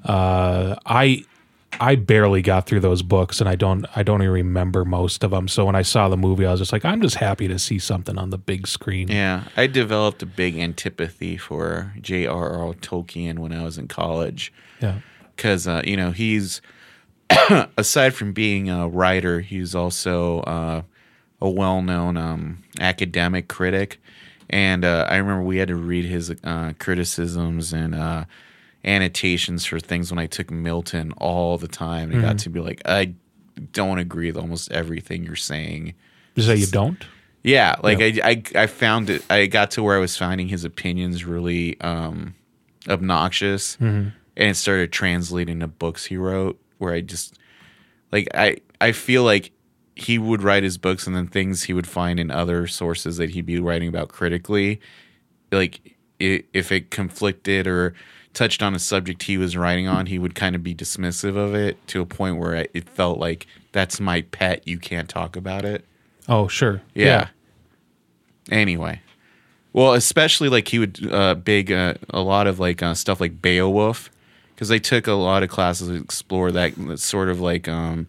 Uh, 0.04 0.76
I 0.86 1.24
I 1.80 1.96
barely 1.96 2.42
got 2.42 2.68
through 2.68 2.82
those 2.82 3.02
books, 3.02 3.40
and 3.40 3.50
I 3.50 3.56
don't 3.56 3.86
I 3.96 4.04
don't 4.04 4.22
even 4.22 4.34
remember 4.34 4.86
most 4.86 5.24
of 5.24 5.32
them. 5.32 5.48
So 5.48 5.66
when 5.66 5.76
I 5.76 5.82
saw 5.82 6.10
the 6.10 6.18
movie, 6.18 6.46
I 6.46 6.52
was 6.52 6.60
just 6.60 6.72
like, 6.74 6.86
I'm 6.86 7.02
just 7.02 7.16
happy 7.16 7.48
to 7.48 7.60
see 7.60 7.80
something 7.80 8.18
on 8.18 8.30
the 8.30 8.38
big 8.38 8.68
screen. 8.68 9.08
Yeah. 9.10 9.44
I 9.58 9.68
developed 9.68 10.22
a 10.24 10.26
big 10.26 10.58
antipathy 10.58 11.38
for 11.38 11.94
J.R.R. 12.02 12.74
Tolkien 12.76 13.40
when 13.40 13.52
I 13.52 13.64
was 13.64 13.78
in 13.78 13.88
college. 13.88 14.52
Yeah. 14.82 15.00
because 15.36 15.68
uh, 15.68 15.82
you 15.86 15.98
know 15.98 16.12
he's 16.12 16.62
aside 17.78 18.14
from 18.14 18.34
being 18.34 18.70
a 18.70 18.88
writer, 18.88 19.40
he's 19.42 19.76
also 19.76 20.40
uh, 20.42 20.82
a 21.42 21.50
well-known 21.50 22.18
um, 22.18 22.64
academic 22.80 23.48
critic. 23.48 24.00
And 24.50 24.86
uh, 24.86 25.08
I 25.10 25.18
remember 25.18 25.44
we 25.44 25.58
had 25.58 25.70
to 25.70 25.76
read 25.76 26.06
his 26.06 26.34
uh, 26.44 26.74
criticisms 26.80 27.74
and 27.74 27.96
uh, 27.96 28.26
annotations 28.86 29.66
for 29.66 29.80
things 29.80 30.12
when 30.12 30.20
I 30.20 30.28
took 30.28 30.52
Milton 30.52 31.12
all 31.18 31.58
the 31.58 31.68
time. 31.68 32.12
And 32.12 32.20
I 32.20 32.30
got 32.30 32.38
to 32.40 32.50
be 32.50 32.60
like, 32.60 32.82
I 32.86 33.14
don't 33.72 33.98
agree 34.00 34.28
with 34.28 34.38
almost 34.38 34.72
everything 34.72 35.24
you're 35.24 35.36
saying. 35.36 35.94
You 36.36 36.44
say 36.44 36.56
you 36.56 36.68
don't? 36.68 37.04
Yeah, 37.44 37.76
like 37.84 38.00
I, 38.02 38.20
I 38.24 38.64
I 38.64 38.68
found 38.68 39.10
it. 39.10 39.24
I 39.30 39.46
got 39.46 39.72
to 39.72 39.84
where 39.84 39.96
I 39.96 40.00
was 40.00 40.18
finding 40.18 40.48
his 40.48 40.64
opinions 40.64 41.26
really 41.26 41.80
um, 41.82 42.34
obnoxious, 42.90 43.78
and 44.36 44.50
it 44.50 44.56
started 44.56 44.92
translating 44.92 45.60
to 45.60 45.68
books 45.68 46.06
he 46.06 46.18
wrote. 46.18 46.60
Where 46.80 46.94
I 46.94 47.02
just 47.02 47.38
like 48.12 48.28
I 48.34 48.58
I 48.82 48.94
feel 48.94 49.24
like 49.24 49.52
he 49.96 50.18
would 50.18 50.42
write 50.42 50.64
his 50.64 50.78
books, 50.80 51.06
and 51.06 51.16
then 51.16 51.28
things 51.28 51.64
he 51.64 51.74
would 51.74 51.88
find 51.88 52.20
in 52.20 52.32
other 52.32 52.66
sources 52.66 53.18
that 53.18 53.30
he'd 53.30 53.46
be 53.46 53.60
writing 53.60 53.90
about 53.90 54.10
critically, 54.10 54.82
like 55.52 55.96
if 56.20 56.72
it 56.72 56.90
conflicted 56.90 57.68
or 57.68 57.94
touched 58.36 58.62
on 58.62 58.76
a 58.76 58.80
subject 58.80 59.24
he 59.24 59.38
was 59.38 59.58
writing 59.58 59.88
on, 59.88 60.06
he 60.06 60.20
would 60.20 60.36
kind 60.36 60.56
of 60.56 60.62
be 60.64 60.76
dismissive 60.76 61.36
of 61.36 61.56
it 61.56 61.86
to 61.88 62.02
a 62.02 62.06
point 62.06 62.38
where 62.38 62.54
it 62.56 62.88
felt 62.90 63.18
like 63.18 63.48
that's 63.72 64.00
my 64.00 64.22
pet. 64.22 64.68
You 64.68 64.78
can't 64.78 65.10
talk 65.10 65.36
about 65.36 65.66
it. 65.66 65.84
Oh, 66.30 66.48
sure. 66.48 66.82
Yeah. 66.94 67.30
Anyway, 68.52 69.02
well, 69.74 69.94
especially 69.94 70.50
like 70.50 70.68
he 70.68 70.78
would 70.78 71.12
uh, 71.12 71.34
big 71.36 71.72
uh, 71.72 71.96
a 72.12 72.22
lot 72.22 72.46
of 72.46 72.60
like 72.60 72.84
uh, 72.84 72.94
stuff 72.94 73.20
like 73.20 73.42
Beowulf 73.42 74.12
because 74.54 74.70
they 74.70 74.80
took 74.80 75.08
a 75.08 75.14
lot 75.14 75.42
of 75.42 75.50
classes 75.50 75.88
to 75.88 75.96
explore 75.96 76.52
that 76.52 76.76
that 76.88 77.00
sort 77.00 77.30
of 77.30 77.42
like 77.42 77.68
um 77.68 78.08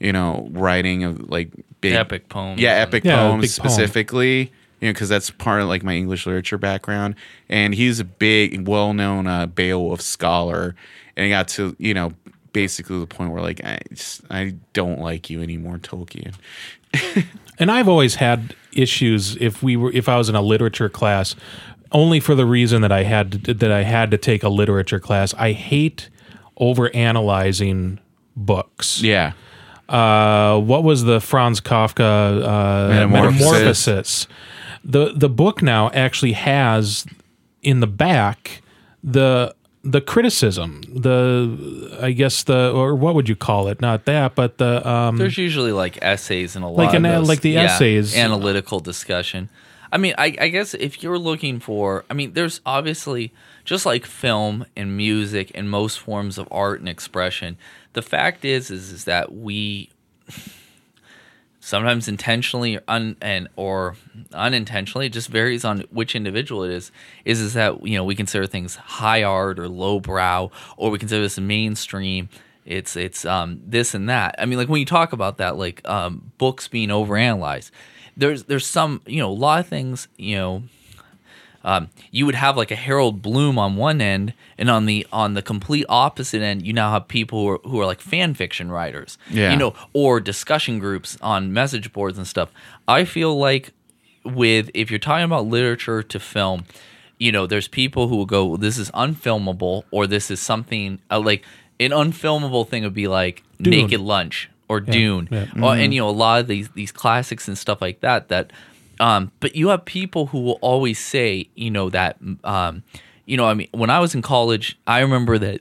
you 0.00 0.12
know 0.12 0.48
writing 0.50 1.04
of 1.04 1.30
like 1.30 1.50
big 1.80 1.92
Epic 1.94 2.28
poems. 2.28 2.60
yeah 2.60 2.72
epic 2.72 3.04
Yeah, 3.04 3.16
poems 3.28 3.54
specifically. 3.54 4.46
poem. 4.46 4.56
You 4.82 4.88
know 4.88 4.92
because 4.92 5.08
that's 5.08 5.30
part 5.30 5.62
of 5.62 5.68
like 5.68 5.82
my 5.82 5.94
English 5.94 6.26
literature 6.26 6.58
background 6.58 7.14
and 7.48 7.74
he's 7.74 7.98
a 7.98 8.04
big 8.04 8.68
well 8.68 8.92
known 8.92 9.26
uh, 9.26 9.46
Beowulf 9.46 10.02
scholar 10.02 10.74
and 11.16 11.24
he 11.24 11.30
got 11.30 11.48
to 11.48 11.74
you 11.78 11.94
know 11.94 12.12
basically 12.52 13.00
the 13.00 13.06
point 13.06 13.32
where 13.32 13.40
like 13.40 13.64
I 13.64 13.80
just, 13.92 14.22
I 14.30 14.56
don't 14.74 15.00
like 15.00 15.30
you 15.30 15.42
anymore, 15.42 15.78
Tolkien. 15.78 16.34
And 17.58 17.70
I've 17.70 17.86
always 17.86 18.16
had 18.16 18.56
issues 18.72 19.36
if 19.36 19.62
we 19.62 19.76
were 19.76 19.92
if 19.92 20.08
I 20.08 20.16
was 20.16 20.28
in 20.28 20.34
a 20.34 20.40
literature 20.40 20.88
class, 20.88 21.36
only 21.92 22.18
for 22.18 22.34
the 22.34 22.46
reason 22.46 22.82
that 22.82 22.90
I 22.90 23.04
had 23.04 23.44
to, 23.44 23.54
that 23.54 23.70
I 23.70 23.82
had 23.82 24.10
to 24.10 24.18
take 24.18 24.42
a 24.42 24.48
literature 24.48 24.98
class. 24.98 25.34
I 25.34 25.52
hate 25.52 26.08
over 26.56 26.92
analyzing 26.94 28.00
books. 28.34 29.02
Yeah. 29.02 29.34
Uh, 29.88 30.58
what 30.58 30.82
was 30.82 31.04
the 31.04 31.20
Franz 31.20 31.60
Kafka 31.60 32.42
uh, 32.42 32.88
Metamorphosis. 32.88 33.40
Metamorphosis? 33.40 34.26
The 34.84 35.12
the 35.14 35.28
book 35.28 35.62
now 35.62 35.90
actually 35.90 36.32
has 36.32 37.06
in 37.62 37.80
the 37.80 37.86
back 37.86 38.62
the 39.04 39.54
the 39.84 40.00
criticism, 40.00 40.80
the 40.88 41.98
I 42.00 42.12
guess 42.12 42.42
the 42.44 42.70
or 42.72 42.94
what 42.94 43.14
would 43.14 43.28
you 43.28 43.36
call 43.36 43.68
it? 43.68 43.80
Not 43.80 44.04
that, 44.06 44.34
but 44.34 44.58
the 44.58 44.86
um, 44.88 45.16
There's 45.18 45.38
usually 45.38 45.72
like 45.72 45.98
essays 46.02 46.54
and 46.56 46.64
a 46.64 46.68
lot 46.68 46.78
Like 46.78 46.88
of 46.90 46.96
an- 46.96 47.02
those- 47.02 47.28
like 47.28 47.40
the 47.42 47.50
yeah, 47.50 47.62
essays. 47.64 48.16
analytical 48.16 48.80
discussion. 48.80 49.48
I 49.94 49.98
mean, 49.98 50.14
I, 50.16 50.34
I 50.40 50.48
guess 50.48 50.72
if 50.72 51.02
you're 51.02 51.18
looking 51.18 51.60
for, 51.60 52.04
I 52.08 52.14
mean, 52.14 52.32
there's 52.32 52.60
obviously 52.64 53.30
just 53.64 53.84
like 53.84 54.06
film 54.06 54.64
and 54.74 54.96
music 54.96 55.50
and 55.54 55.68
most 55.68 55.98
forms 55.98 56.38
of 56.38 56.48
art 56.50 56.80
and 56.80 56.88
expression. 56.88 57.58
The 57.92 58.00
fact 58.00 58.44
is, 58.46 58.70
is, 58.70 58.90
is 58.90 59.04
that 59.04 59.34
we 59.34 59.90
sometimes 61.64 62.08
intentionally 62.08 62.76
or 62.76 62.82
un, 62.88 63.16
and 63.22 63.48
or 63.54 63.94
unintentionally 64.34 65.06
it 65.06 65.12
just 65.12 65.28
varies 65.28 65.64
on 65.64 65.80
which 65.90 66.16
individual 66.16 66.64
it 66.64 66.72
is 66.72 66.90
is 67.24 67.40
is 67.40 67.54
that 67.54 67.86
you 67.86 67.96
know 67.96 68.04
we 68.04 68.16
consider 68.16 68.46
things 68.46 68.74
high 68.74 69.22
art 69.22 69.60
or 69.60 69.68
low 69.68 70.00
brow 70.00 70.50
or 70.76 70.90
we 70.90 70.98
consider 70.98 71.22
this 71.22 71.38
mainstream 71.38 72.28
it's 72.66 72.96
it's 72.96 73.24
um 73.24 73.60
this 73.64 73.94
and 73.94 74.08
that. 74.08 74.34
I 74.38 74.44
mean 74.44 74.58
like 74.58 74.68
when 74.68 74.80
you 74.80 74.86
talk 74.86 75.12
about 75.12 75.38
that 75.38 75.56
like 75.56 75.88
um 75.88 76.32
books 76.36 76.66
being 76.66 76.88
overanalyzed 76.88 77.70
there's 78.16 78.44
there's 78.44 78.66
some 78.66 79.00
you 79.06 79.20
know 79.20 79.30
a 79.30 79.32
lot 79.32 79.60
of 79.60 79.68
things 79.68 80.08
you 80.16 80.36
know 80.36 80.64
um, 81.64 81.88
you 82.10 82.26
would 82.26 82.34
have 82.34 82.56
like 82.56 82.70
a 82.70 82.76
Harold 82.76 83.22
Bloom 83.22 83.58
on 83.58 83.76
one 83.76 84.00
end, 84.00 84.34
and 84.58 84.68
on 84.70 84.86
the 84.86 85.06
on 85.12 85.34
the 85.34 85.42
complete 85.42 85.86
opposite 85.88 86.42
end, 86.42 86.66
you 86.66 86.72
now 86.72 86.90
have 86.92 87.08
people 87.08 87.40
who 87.40 87.48
are, 87.50 87.58
who 87.64 87.80
are 87.80 87.86
like 87.86 88.00
fan 88.00 88.34
fiction 88.34 88.70
writers, 88.70 89.18
Yeah. 89.30 89.50
you 89.52 89.56
know, 89.56 89.74
or 89.92 90.20
discussion 90.20 90.78
groups 90.78 91.16
on 91.22 91.52
message 91.52 91.92
boards 91.92 92.18
and 92.18 92.26
stuff. 92.26 92.50
I 92.88 93.04
feel 93.04 93.36
like 93.38 93.70
with 94.24 94.70
if 94.74 94.90
you're 94.90 94.98
talking 95.00 95.24
about 95.24 95.46
literature 95.46 96.02
to 96.02 96.18
film, 96.20 96.64
you 97.18 97.30
know, 97.32 97.46
there's 97.46 97.68
people 97.68 98.08
who 98.08 98.16
will 98.16 98.26
go, 98.26 98.44
well, 98.46 98.56
"This 98.58 98.78
is 98.78 98.90
unfilmable," 98.92 99.84
or 99.90 100.06
"This 100.06 100.30
is 100.30 100.40
something 100.40 100.98
uh, 101.10 101.20
like 101.20 101.44
an 101.80 101.90
unfilmable 101.90 102.68
thing 102.68 102.82
would 102.84 102.94
be 102.94 103.08
like 103.08 103.42
Dune. 103.60 103.72
Naked 103.86 104.00
Lunch 104.00 104.48
or 104.68 104.80
Dune, 104.80 105.28
yeah. 105.30 105.46
Or- 105.62 105.74
and 105.76 105.92
you 105.94 106.00
know, 106.00 106.08
a 106.08 106.10
lot 106.10 106.40
of 106.40 106.46
these 106.48 106.68
these 106.70 106.92
classics 106.92 107.46
and 107.48 107.56
stuff 107.58 107.80
like 107.80 108.00
that 108.00 108.28
that 108.28 108.52
um, 109.00 109.32
but 109.40 109.56
you 109.56 109.68
have 109.68 109.84
people 109.84 110.26
who 110.26 110.40
will 110.40 110.58
always 110.60 110.98
say, 110.98 111.48
you 111.54 111.70
know, 111.70 111.90
that, 111.90 112.18
um, 112.44 112.82
you 113.26 113.36
know, 113.36 113.46
I 113.46 113.54
mean, 113.54 113.68
when 113.72 113.90
I 113.90 114.00
was 114.00 114.14
in 114.14 114.22
college, 114.22 114.78
I 114.86 115.00
remember 115.00 115.38
that 115.38 115.60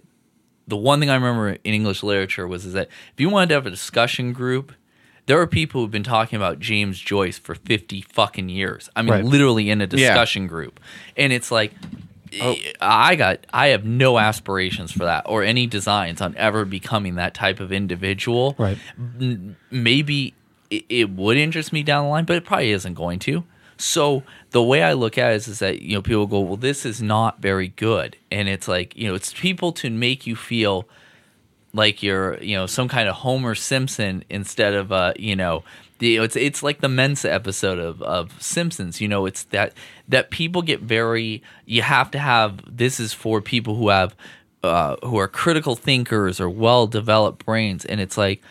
the 0.68 0.78
one 0.78 0.99
thing 0.99 1.10
I 1.10 1.16
remember 1.16 1.49
in 1.49 1.74
English 1.74 2.03
literature 2.03 2.48
was 2.48 2.66
is 2.66 2.74
that 2.74 2.88
if 3.14 3.20
you 3.20 3.30
wanted 3.30 3.49
to 3.49 3.56
have 3.56 3.66
a 3.66 3.72
discussion 3.72 4.34
group, 4.34 4.74
there 5.26 5.40
are 5.40 5.48
people 5.48 5.82
who've 5.82 5.91
been 5.91 6.03
talking 6.03 6.38
about 6.38 6.60
James 6.60 6.99
Joyce 6.99 7.38
for 7.38 7.56
50 7.56 8.02
fucking 8.02 8.49
years. 8.49 8.90
I 8.95 9.02
mean, 9.02 9.12
Right. 9.12 9.26
literally 9.26 9.70
in 9.70 9.82
a 9.82 9.88
discussion 9.88 10.48
group. 10.48 10.80
And 11.16 11.32
it's 11.32 11.52
like, 11.52 11.74
I 12.80 13.16
got, 13.16 13.45
I 13.53 13.68
have 13.68 13.86
no 13.86 14.18
aspirations 14.18 14.91
for 14.91 15.03
that 15.03 15.26
or 15.28 15.44
any 15.44 15.68
designs 15.68 16.22
on 16.22 16.36
ever 16.38 16.64
becoming 16.66 17.16
that 17.16 17.34
type 17.34 17.60
of 17.60 17.72
individual 17.72 18.56
right. 18.58 18.78
maybe 19.70 20.34
it, 20.72 20.85
it 20.89 21.10
would 21.11 21.38
interest 21.38 21.72
me 21.72 21.84
down 21.84 22.06
the 22.06 22.10
line, 22.10 22.26
but 22.26 22.38
it 22.38 22.45
probably 22.45 22.72
isn't 22.72 22.95
going 22.95 23.19
to. 23.19 23.43
So 23.77 24.23
the 24.52 24.64
way 24.64 24.81
I 24.84 24.93
look 24.93 25.18
at 25.18 25.31
it 25.31 25.35
is, 25.35 25.48
is 25.48 25.60
that 25.60 25.81
you 25.81 25.95
know 25.95 26.02
people 26.02 26.26
go, 26.26 26.39
well, 26.39 26.57
this 26.57 26.85
is 26.85 27.02
not 27.02 27.39
very 27.39 27.68
good, 27.68 28.15
and 28.31 28.48
it's 28.48 28.68
like 28.68 28.95
you 28.95 29.07
know 29.07 29.15
it's 29.15 29.34
people 29.34 29.72
to 29.73 29.89
make 29.89 30.26
you 30.26 30.35
feel 30.35 30.88
like 31.73 32.02
you're 32.02 32.41
you 32.41 32.56
know 32.56 32.65
some 32.65 32.88
kind 32.88 33.07
of 33.07 33.15
Homer 33.15 33.56
Simpson 33.56 34.23
instead 34.30 34.73
of 34.73 34.91
uh 34.91 35.14
you 35.18 35.35
know 35.35 35.64
the 36.02 36.18
it's 36.18 36.35
it's 36.35 36.61
like 36.61 36.81
the 36.81 36.89
Mensa 36.89 37.31
episode 37.31 37.80
of 37.80 38.02
of 38.02 38.41
Simpsons. 38.41 39.02
You 39.02 39.07
know, 39.07 39.26
it's 39.26 39.43
that 39.45 39.73
that 40.07 40.31
people 40.31 40.61
get 40.61 40.81
very 40.81 41.41
you 41.65 41.81
have 41.81 42.11
to 42.11 42.19
have 42.19 42.60
this 42.68 42.99
is 42.99 43.14
for 43.14 43.41
people 43.41 43.76
who 43.76 43.89
have 43.89 44.15
uh, 44.64 44.95
who 45.03 45.18
are 45.18 45.27
critical 45.27 45.76
thinkers 45.76 46.39
or 46.39 46.49
well 46.49 46.85
developed 46.88 47.45
brains, 47.45 47.85
and 47.85 47.99
it's 47.99 48.18
like 48.18 48.41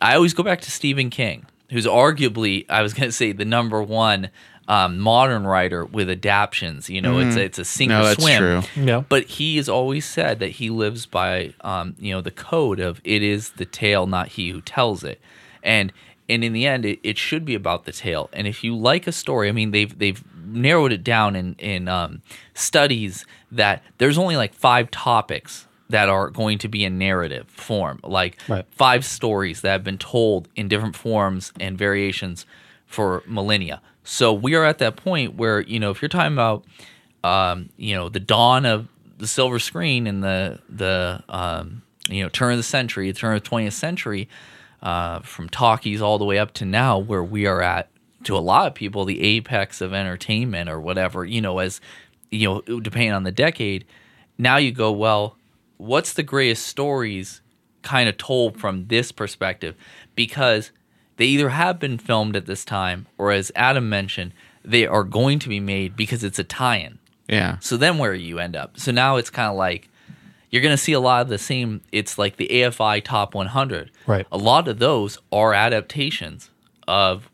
I 0.00 0.14
always 0.16 0.34
go 0.34 0.42
back 0.42 0.60
to 0.62 0.70
Stephen 0.70 1.10
King, 1.10 1.46
who's 1.70 1.86
arguably, 1.86 2.66
I 2.68 2.82
was 2.82 2.94
going 2.94 3.08
to 3.08 3.12
say, 3.12 3.32
the 3.32 3.44
number 3.44 3.82
one 3.82 4.30
um, 4.66 4.98
modern 4.98 5.46
writer 5.46 5.84
with 5.84 6.08
adaptions. 6.08 6.88
You 6.88 7.02
know, 7.02 7.18
it's 7.18 7.36
it's 7.36 7.58
a 7.58 7.64
sink 7.64 7.90
No, 7.90 8.00
or 8.00 8.04
that's 8.04 8.22
swim. 8.22 8.38
true. 8.38 8.62
Yeah. 8.82 9.02
But 9.08 9.24
he 9.24 9.56
has 9.58 9.68
always 9.68 10.06
said 10.06 10.38
that 10.40 10.52
he 10.52 10.70
lives 10.70 11.06
by, 11.06 11.52
um, 11.60 11.94
you 11.98 12.12
know, 12.14 12.20
the 12.20 12.30
code 12.30 12.80
of 12.80 13.00
it 13.04 13.22
is 13.22 13.50
the 13.50 13.66
tale, 13.66 14.06
not 14.06 14.28
he 14.28 14.50
who 14.50 14.60
tells 14.60 15.04
it, 15.04 15.20
and 15.62 15.92
and 16.28 16.42
in 16.42 16.54
the 16.54 16.66
end, 16.66 16.86
it, 16.86 16.98
it 17.02 17.18
should 17.18 17.44
be 17.44 17.54
about 17.54 17.84
the 17.84 17.92
tale. 17.92 18.30
And 18.32 18.46
if 18.46 18.64
you 18.64 18.74
like 18.74 19.06
a 19.06 19.12
story, 19.12 19.50
I 19.50 19.52
mean, 19.52 19.70
they've 19.70 19.96
they've 19.98 20.22
narrowed 20.46 20.92
it 20.92 21.04
down 21.04 21.36
in 21.36 21.54
in 21.58 21.86
um, 21.88 22.22
studies 22.54 23.26
that 23.52 23.82
there's 23.98 24.16
only 24.18 24.36
like 24.36 24.54
five 24.54 24.90
topics 24.90 25.66
that 25.90 26.08
are 26.08 26.30
going 26.30 26.58
to 26.58 26.68
be 26.68 26.84
in 26.84 26.98
narrative 26.98 27.46
form, 27.48 28.00
like 28.02 28.38
Right. 28.48 28.64
five 28.70 29.04
stories 29.04 29.60
that 29.60 29.70
have 29.70 29.84
been 29.84 29.98
told 29.98 30.48
in 30.56 30.68
different 30.68 30.96
forms 30.96 31.52
and 31.60 31.76
variations 31.76 32.46
for 32.86 33.22
millennia. 33.26 33.82
So 34.02 34.32
we 34.32 34.54
are 34.54 34.64
at 34.64 34.78
that 34.78 34.96
point 34.96 35.34
where 35.34 35.60
you 35.60 35.78
know 35.80 35.90
if 35.90 36.00
you're 36.02 36.08
talking 36.08 36.32
about 36.32 36.64
um, 37.22 37.68
you 37.76 37.94
know 37.94 38.08
the 38.08 38.20
dawn 38.20 38.66
of 38.66 38.88
the 39.18 39.26
silver 39.26 39.58
screen 39.58 40.06
and 40.06 40.22
the 40.22 40.58
the 40.68 41.22
um, 41.28 41.82
you 42.08 42.22
know 42.22 42.28
turn 42.28 42.52
of 42.52 42.58
the 42.58 42.62
century, 42.62 43.12
turn 43.12 43.36
of 43.36 43.42
the 43.42 43.48
20th 43.50 43.72
century, 43.72 44.28
uh, 44.82 45.20
from 45.20 45.48
talkies 45.48 46.00
all 46.02 46.18
the 46.18 46.24
way 46.24 46.38
up 46.38 46.52
to 46.54 46.64
now, 46.64 46.98
where 46.98 47.24
we 47.24 47.46
are 47.46 47.62
at 47.62 47.88
to 48.24 48.36
a 48.36 48.40
lot 48.40 48.66
of 48.66 48.74
people 48.74 49.04
the 49.04 49.22
apex 49.22 49.80
of 49.82 49.92
entertainment 49.92 50.70
or 50.70 50.80
whatever 50.80 51.26
you 51.26 51.42
know 51.42 51.58
as 51.58 51.80
you 52.30 52.48
know 52.48 52.80
depending 52.80 53.12
on 53.12 53.22
the 53.24 53.32
decade. 53.32 53.84
Now 54.38 54.56
you 54.56 54.72
go 54.72 54.90
well, 54.92 55.36
what's 55.76 56.12
the 56.12 56.22
greatest 56.22 56.66
stories 56.66 57.40
kind 57.82 58.08
of 58.08 58.16
told 58.16 58.58
from 58.58 58.86
this 58.86 59.12
perspective 59.12 59.76
because 60.14 60.70
they 61.16 61.26
either 61.26 61.50
have 61.50 61.78
been 61.78 61.98
filmed 61.98 62.34
at 62.34 62.46
this 62.46 62.64
time 62.64 63.06
or 63.18 63.30
as 63.30 63.52
Adam 63.54 63.88
mentioned, 63.88 64.32
they 64.64 64.86
are 64.86 65.04
going 65.04 65.38
to 65.38 65.48
be 65.48 65.60
made 65.60 65.96
because 65.96 66.24
it's 66.24 66.38
a 66.38 66.44
tie-in. 66.44 66.98
Yeah. 67.28 67.58
So 67.60 67.76
then 67.76 67.98
where 67.98 68.14
you 68.14 68.38
end 68.38 68.56
up? 68.56 68.78
So 68.78 68.92
now 68.92 69.16
it's 69.16 69.30
kind 69.30 69.50
of 69.50 69.56
like 69.56 69.88
you're 70.50 70.62
going 70.62 70.72
to 70.76 70.82
see 70.82 70.92
a 70.92 71.00
lot 71.00 71.22
of 71.22 71.28
the 71.28 71.38
same. 71.38 71.80
It's 71.92 72.18
like 72.18 72.36
the 72.36 72.48
AFI 72.48 73.02
Top 73.02 73.34
100. 73.34 73.90
Right. 74.06 74.26
A 74.30 74.38
lot 74.38 74.68
of 74.68 74.78
those 74.78 75.18
are 75.32 75.52
adaptations 75.52 76.50
of 76.86 77.28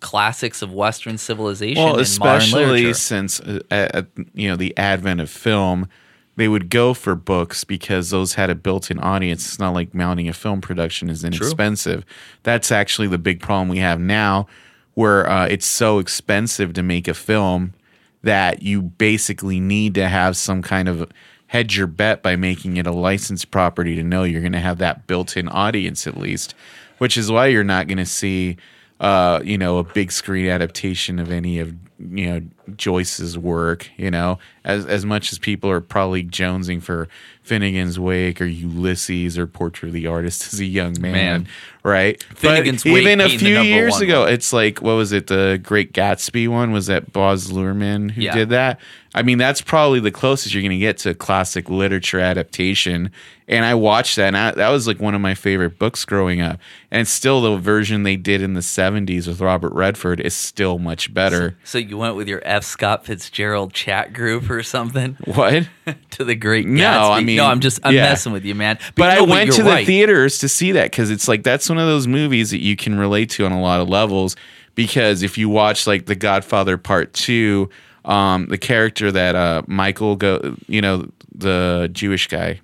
classics 0.00 0.62
of 0.62 0.72
Western 0.72 1.16
civilization 1.16 1.82
Well, 1.82 1.98
especially 1.98 2.92
since 2.92 3.40
uh, 3.40 3.60
uh, 3.70 4.02
you 4.34 4.48
know 4.48 4.56
the 4.56 4.76
advent 4.76 5.20
of 5.20 5.30
film, 5.30 5.88
they 6.36 6.48
would 6.48 6.68
go 6.68 6.94
for 6.94 7.14
books 7.14 7.64
because 7.64 8.10
those 8.10 8.34
had 8.34 8.50
a 8.50 8.54
built-in 8.54 8.98
audience. 8.98 9.46
It's 9.46 9.58
not 9.58 9.74
like 9.74 9.94
mounting 9.94 10.28
a 10.28 10.32
film 10.32 10.60
production 10.60 11.08
is 11.08 11.22
inexpensive. 11.22 12.04
That's 12.42 12.72
actually 12.72 13.08
the 13.08 13.18
big 13.18 13.40
problem 13.40 13.68
we 13.68 13.78
have 13.78 14.00
now, 14.00 14.48
where 14.94 15.28
uh, 15.28 15.46
it's 15.46 15.66
so 15.66 15.98
expensive 15.98 16.72
to 16.74 16.82
make 16.82 17.06
a 17.08 17.14
film 17.14 17.74
that 18.22 18.62
you 18.62 18.82
basically 18.82 19.60
need 19.60 19.94
to 19.94 20.08
have 20.08 20.36
some 20.36 20.62
kind 20.62 20.88
of 20.88 21.10
hedge 21.46 21.76
your 21.76 21.86
bet 21.86 22.22
by 22.22 22.34
making 22.34 22.78
it 22.78 22.86
a 22.86 22.92
licensed 22.92 23.50
property 23.50 23.94
to 23.94 24.02
know 24.02 24.24
you're 24.24 24.40
going 24.40 24.52
to 24.52 24.58
have 24.58 24.78
that 24.78 25.06
built-in 25.06 25.48
audience 25.48 26.06
at 26.06 26.16
least, 26.16 26.54
which 26.98 27.16
is 27.16 27.30
why 27.30 27.46
you're 27.46 27.62
not 27.62 27.86
going 27.86 27.98
to 27.98 28.06
see, 28.06 28.56
uh, 29.04 29.40
you 29.44 29.58
know, 29.58 29.76
a 29.78 29.84
big 29.84 30.10
screen 30.10 30.48
adaptation 30.48 31.18
of 31.18 31.30
any 31.30 31.58
of 31.58 31.74
you 31.98 32.26
know 32.26 32.40
Joyce's 32.76 33.36
work. 33.36 33.90
You 33.98 34.10
know, 34.10 34.38
as 34.64 34.86
as 34.86 35.04
much 35.04 35.30
as 35.32 35.38
people 35.38 35.68
are 35.70 35.82
probably 35.82 36.24
jonesing 36.24 36.82
for 36.82 37.08
Finnegan's 37.42 38.00
Wake 38.00 38.40
or 38.40 38.46
Ulysses 38.46 39.36
or 39.36 39.46
Portrait 39.46 39.88
of 39.88 39.92
the 39.94 40.06
Artist 40.06 40.54
as 40.54 40.60
a 40.60 40.64
young 40.64 40.94
man, 40.98 41.12
Man. 41.12 41.48
right? 41.82 42.22
Finnegan's 42.34 42.82
but 42.82 42.92
Wake 42.92 43.02
even 43.02 43.20
a 43.20 43.28
few 43.28 43.58
years 43.60 43.92
one 43.92 44.02
ago, 44.04 44.24
it's 44.24 44.52
like 44.54 44.80
what 44.80 44.94
was 44.94 45.12
it? 45.12 45.26
The 45.26 45.60
Great 45.62 45.92
Gatsby 45.92 46.48
one 46.48 46.72
was 46.72 46.86
that 46.86 47.12
Baz 47.12 47.52
Luhrmann 47.52 48.10
who 48.10 48.22
Yeah. 48.22 48.34
did 48.34 48.48
that. 48.50 48.80
I 49.16 49.22
mean, 49.22 49.38
that's 49.38 49.60
probably 49.60 50.00
the 50.00 50.10
closest 50.10 50.52
you're 50.52 50.62
going 50.62 50.72
to 50.72 50.76
get 50.76 50.98
to 50.98 51.10
a 51.10 51.14
classic 51.14 51.70
literature 51.70 52.18
adaptation. 52.18 53.12
And 53.46 53.64
I 53.64 53.74
watched 53.74 54.16
that, 54.16 54.28
and 54.28 54.36
I, 54.36 54.50
that 54.52 54.70
was 54.70 54.88
like 54.88 54.98
one 54.98 55.14
of 55.14 55.20
my 55.20 55.34
favorite 55.34 55.78
books 55.78 56.04
growing 56.04 56.40
up. 56.40 56.58
And 56.90 57.06
still, 57.06 57.40
the 57.42 57.56
version 57.56 58.02
they 58.02 58.16
did 58.16 58.42
in 58.42 58.54
the 58.54 58.60
'70s 58.60 59.28
with 59.28 59.40
Robert 59.40 59.72
Redford 59.72 60.18
is 60.18 60.34
still 60.34 60.78
much 60.78 61.14
better. 61.14 61.56
So 61.62 61.78
like 61.78 61.90
you 61.90 61.98
went 61.98 62.16
with 62.16 62.26
your 62.26 62.42
F. 62.44 62.64
Scott 62.64 63.04
Fitzgerald 63.04 63.72
chat 63.72 64.14
group 64.14 64.50
or 64.50 64.62
something 64.62 65.16
What? 65.26 65.68
to 66.10 66.24
the 66.24 66.34
Great 66.34 66.66
No, 66.66 67.12
I 67.12 67.22
mean, 67.22 67.36
no, 67.36 67.46
I'm 67.46 67.60
just 67.60 67.80
I'm 67.84 67.94
yeah. 67.94 68.02
messing 68.04 68.32
with 68.32 68.44
you, 68.44 68.54
man. 68.54 68.78
But 68.96 69.10
I 69.10 69.16
no, 69.16 69.24
went 69.24 69.52
to 69.52 69.62
the 69.62 69.84
theaters 69.84 70.38
to 70.38 70.48
see 70.48 70.72
that 70.72 70.90
because 70.90 71.10
it's 71.10 71.28
like 71.28 71.42
that's 71.44 71.68
one 71.68 71.78
of 71.78 71.86
those 71.86 72.08
movies 72.08 72.50
that 72.50 72.62
you 72.62 72.74
can 72.74 72.98
relate 72.98 73.30
to 73.30 73.46
on 73.46 73.52
a 73.52 73.60
lot 73.60 73.80
of 73.80 73.88
levels. 73.88 74.34
Because 74.74 75.22
if 75.22 75.38
you 75.38 75.48
watch 75.48 75.86
like 75.86 76.06
The 76.06 76.16
Godfather 76.16 76.78
Part 76.78 77.12
Two, 77.12 77.70
um, 78.04 78.46
the 78.46 78.58
character 78.58 79.10
that 79.12 79.34
uh, 79.34 79.62
Michael 79.66 80.16
go, 80.16 80.56
you 80.66 80.80
know, 80.80 81.08
the 81.34 81.88
Jewish 81.92 82.28
guy, 82.28 82.60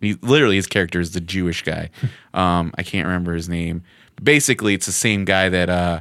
he 0.00 0.14
literally 0.22 0.56
his 0.56 0.66
character 0.66 1.00
is 1.00 1.12
the 1.12 1.20
Jewish 1.20 1.62
guy. 1.62 1.90
um, 2.34 2.72
I 2.76 2.82
can't 2.82 3.06
remember 3.06 3.34
his 3.34 3.48
name. 3.48 3.82
Basically, 4.22 4.74
it's 4.74 4.86
the 4.86 4.92
same 4.92 5.24
guy 5.24 5.48
that 5.48 5.68
uh, 5.68 6.00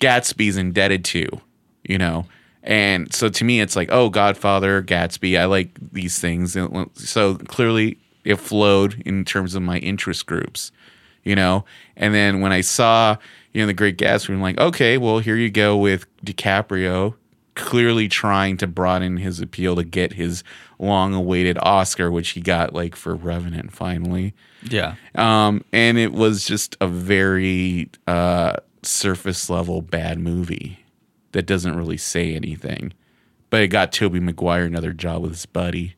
Gatsby's 0.00 0.56
indebted 0.56 1.04
to, 1.06 1.26
you 1.84 1.98
know. 1.98 2.26
And 2.62 3.14
so 3.14 3.28
to 3.28 3.44
me, 3.44 3.60
it's 3.60 3.76
like, 3.76 3.88
oh, 3.92 4.10
Godfather, 4.10 4.82
Gatsby. 4.82 5.38
I 5.38 5.44
like 5.44 5.70
these 5.92 6.18
things. 6.18 6.56
And 6.56 6.90
So 6.94 7.36
clearly, 7.36 7.98
it 8.24 8.36
flowed 8.36 9.02
in 9.06 9.24
terms 9.24 9.54
of 9.54 9.62
my 9.62 9.78
interest 9.78 10.26
groups, 10.26 10.72
you 11.22 11.36
know. 11.36 11.64
And 11.96 12.12
then 12.12 12.40
when 12.40 12.52
I 12.52 12.60
saw, 12.62 13.16
you 13.52 13.62
know, 13.62 13.68
the 13.68 13.72
Great 13.72 13.96
Gatsby, 13.96 14.30
I'm 14.30 14.42
like, 14.42 14.58
okay, 14.58 14.98
well, 14.98 15.20
here 15.20 15.36
you 15.36 15.48
go 15.48 15.76
with 15.76 16.06
DiCaprio, 16.24 17.14
clearly 17.56 18.06
trying 18.06 18.56
to 18.58 18.66
broaden 18.68 19.16
his 19.16 19.40
appeal 19.40 19.74
to 19.74 19.82
get 19.82 20.12
his 20.12 20.44
long-awaited 20.78 21.58
Oscar, 21.60 22.10
which 22.12 22.30
he 22.30 22.40
got 22.40 22.72
like 22.72 22.94
for 22.94 23.16
Revenant 23.16 23.72
finally. 23.72 24.34
Yeah. 24.62 24.94
Um, 25.16 25.64
and 25.72 25.98
it 25.98 26.12
was 26.12 26.44
just 26.44 26.76
a 26.80 26.86
very 26.86 27.90
uh, 28.06 28.56
surface 28.82 29.50
level 29.50 29.82
bad 29.82 30.20
movie 30.20 30.84
that 31.32 31.46
doesn't 31.46 31.76
really 31.76 31.96
say 31.96 32.34
anything. 32.34 32.92
But 33.50 33.62
it 33.62 33.68
got 33.68 33.92
Tobey 33.92 34.20
Maguire 34.20 34.64
another 34.64 34.92
job 34.92 35.22
with 35.22 35.32
his 35.32 35.46
buddy. 35.46 35.94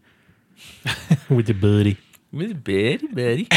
with 1.28 1.46
the 1.46 1.54
buddy. 1.54 1.98
With 2.32 2.62
Betty, 2.62 3.06
buddy. 3.06 3.48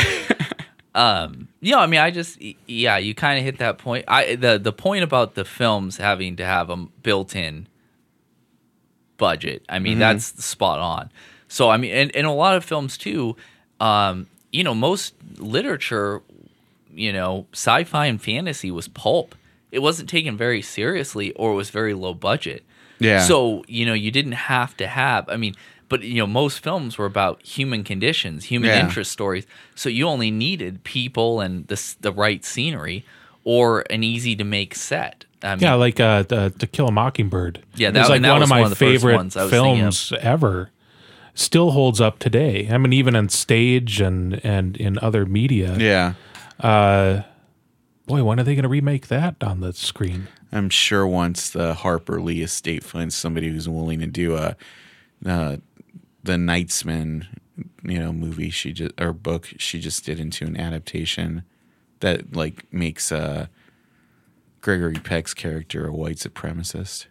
um, 0.95 1.49
you 1.59 1.73
know, 1.73 1.79
I 1.79 1.87
mean, 1.87 1.99
I 1.99 2.09
just, 2.09 2.41
yeah, 2.67 2.97
you 2.97 3.13
kind 3.13 3.37
of 3.37 3.43
hit 3.43 3.57
that 3.59 3.77
point. 3.77 4.05
I 4.07 4.35
the 4.35 4.57
the 4.57 4.71
point 4.71 5.03
about 5.03 5.35
the 5.35 5.43
films 5.43 5.97
having 5.97 6.37
to 6.37 6.45
have 6.45 6.69
a 6.69 6.77
built-in 6.77 7.67
budget. 9.25 9.63
I 9.69 9.77
mean, 9.79 9.99
that's 9.99 10.25
spot 10.43 10.79
on. 10.79 11.11
So, 11.47 11.69
I 11.69 11.77
mean, 11.77 11.91
and, 11.93 12.15
and 12.15 12.25
a 12.27 12.31
lot 12.31 12.55
of 12.57 12.65
films 12.65 12.97
too. 12.97 13.35
Um, 13.79 14.27
you 14.51 14.63
know, 14.65 14.73
most 14.73 15.13
literature, 15.37 16.21
you 16.93 17.13
know, 17.13 17.45
sci-fi 17.53 18.05
and 18.07 18.19
fantasy 18.21 18.71
was 18.71 18.87
pulp. 18.87 19.35
It 19.71 19.79
wasn't 19.79 20.09
taken 20.09 20.35
very 20.37 20.61
seriously, 20.61 21.31
or 21.33 21.51
it 21.53 21.55
was 21.55 21.69
very 21.69 21.93
low 21.93 22.13
budget. 22.13 22.63
Yeah. 22.99 23.19
So 23.25 23.63
you 23.67 23.85
know, 23.85 23.93
you 23.93 24.11
didn't 24.11 24.39
have 24.55 24.75
to 24.77 24.87
have. 24.87 25.29
I 25.29 25.37
mean, 25.37 25.55
but 25.87 26.01
you 26.03 26.15
know, 26.21 26.27
most 26.27 26.59
films 26.63 26.97
were 26.97 27.05
about 27.05 27.35
human 27.43 27.83
conditions, 27.83 28.45
human 28.45 28.69
Yeah. 28.69 28.79
interest 28.83 29.11
stories. 29.11 29.45
So 29.75 29.87
you 29.89 30.07
only 30.07 30.31
needed 30.31 30.83
people 30.83 31.41
and 31.41 31.67
the 31.67 31.77
the 32.01 32.11
right 32.11 32.43
scenery, 32.45 33.03
or 33.43 33.83
an 33.89 34.03
easy 34.03 34.35
to 34.35 34.43
make 34.43 34.73
set. 34.75 35.25
I 35.43 35.55
mean, 35.55 35.61
Yeah, 35.63 35.73
like 35.75 35.99
uh, 35.99 36.23
the, 36.23 36.53
To 36.59 36.67
Kill 36.67 36.87
a 36.87 36.91
Mockingbird. 36.91 37.63
Yeah, 37.75 37.89
It 37.89 37.93
that- 37.93 37.99
was 38.01 38.09
like 38.09 38.21
that 38.21 38.31
one 38.31 38.39
was 38.41 38.47
of 38.47 38.49
my 38.49 38.61
one 38.61 38.71
of 38.71 38.77
the 38.77 38.85
first 38.85 38.91
favorite 39.01 39.15
ones 39.15 39.35
I 39.37 39.49
thinking 39.49 39.81
of. 39.81 39.95
films 39.95 40.13
ever. 40.19 40.69
Still 41.33 41.71
holds 41.71 42.01
up 42.01 42.19
today. 42.19 42.67
I 42.69 42.77
mean, 42.77 42.91
even 42.93 43.15
on 43.15 43.29
stage 43.29 44.01
and 44.01 44.39
and 44.45 44.75
in 44.77 44.99
other 44.99 45.25
media. 45.25 45.77
Yeah. 45.79 46.13
Boy, 48.07 48.23
when 48.23 48.39
are 48.39 48.43
they 48.43 48.55
going 48.55 48.63
to 48.63 48.69
remake 48.69 49.07
that 49.07 49.41
on 49.41 49.61
the 49.61 49.71
screen? 49.73 50.27
I'm 50.51 50.69
sure 50.69 51.07
once 51.07 51.49
the 51.49 51.73
Harper 51.75 52.19
Lee 52.21 52.41
estate 52.41 52.83
finds 52.83 53.15
somebody 53.15 53.49
who's 53.49 53.69
willing 53.69 53.99
to 53.99 54.07
do 54.07 54.35
a 54.35 54.55
uh, 55.25 55.57
the 56.23 56.33
Knightsman, 56.33 57.27
you 57.83 57.99
know, 57.99 58.11
movie 58.11 58.49
she 58.49 58.73
just 58.73 58.99
or 58.99 59.13
book 59.13 59.47
she 59.57 59.79
just 59.79 60.05
did 60.05 60.19
into 60.19 60.45
an 60.45 60.57
adaptation 60.57 61.43
that 62.01 62.35
like 62.35 62.65
makes 62.73 63.11
uh 63.11 63.47
Gregory 64.61 64.95
Peck's 64.95 65.33
character 65.33 65.87
a 65.87 65.91
white 65.91 66.17
supremacist. 66.17 67.07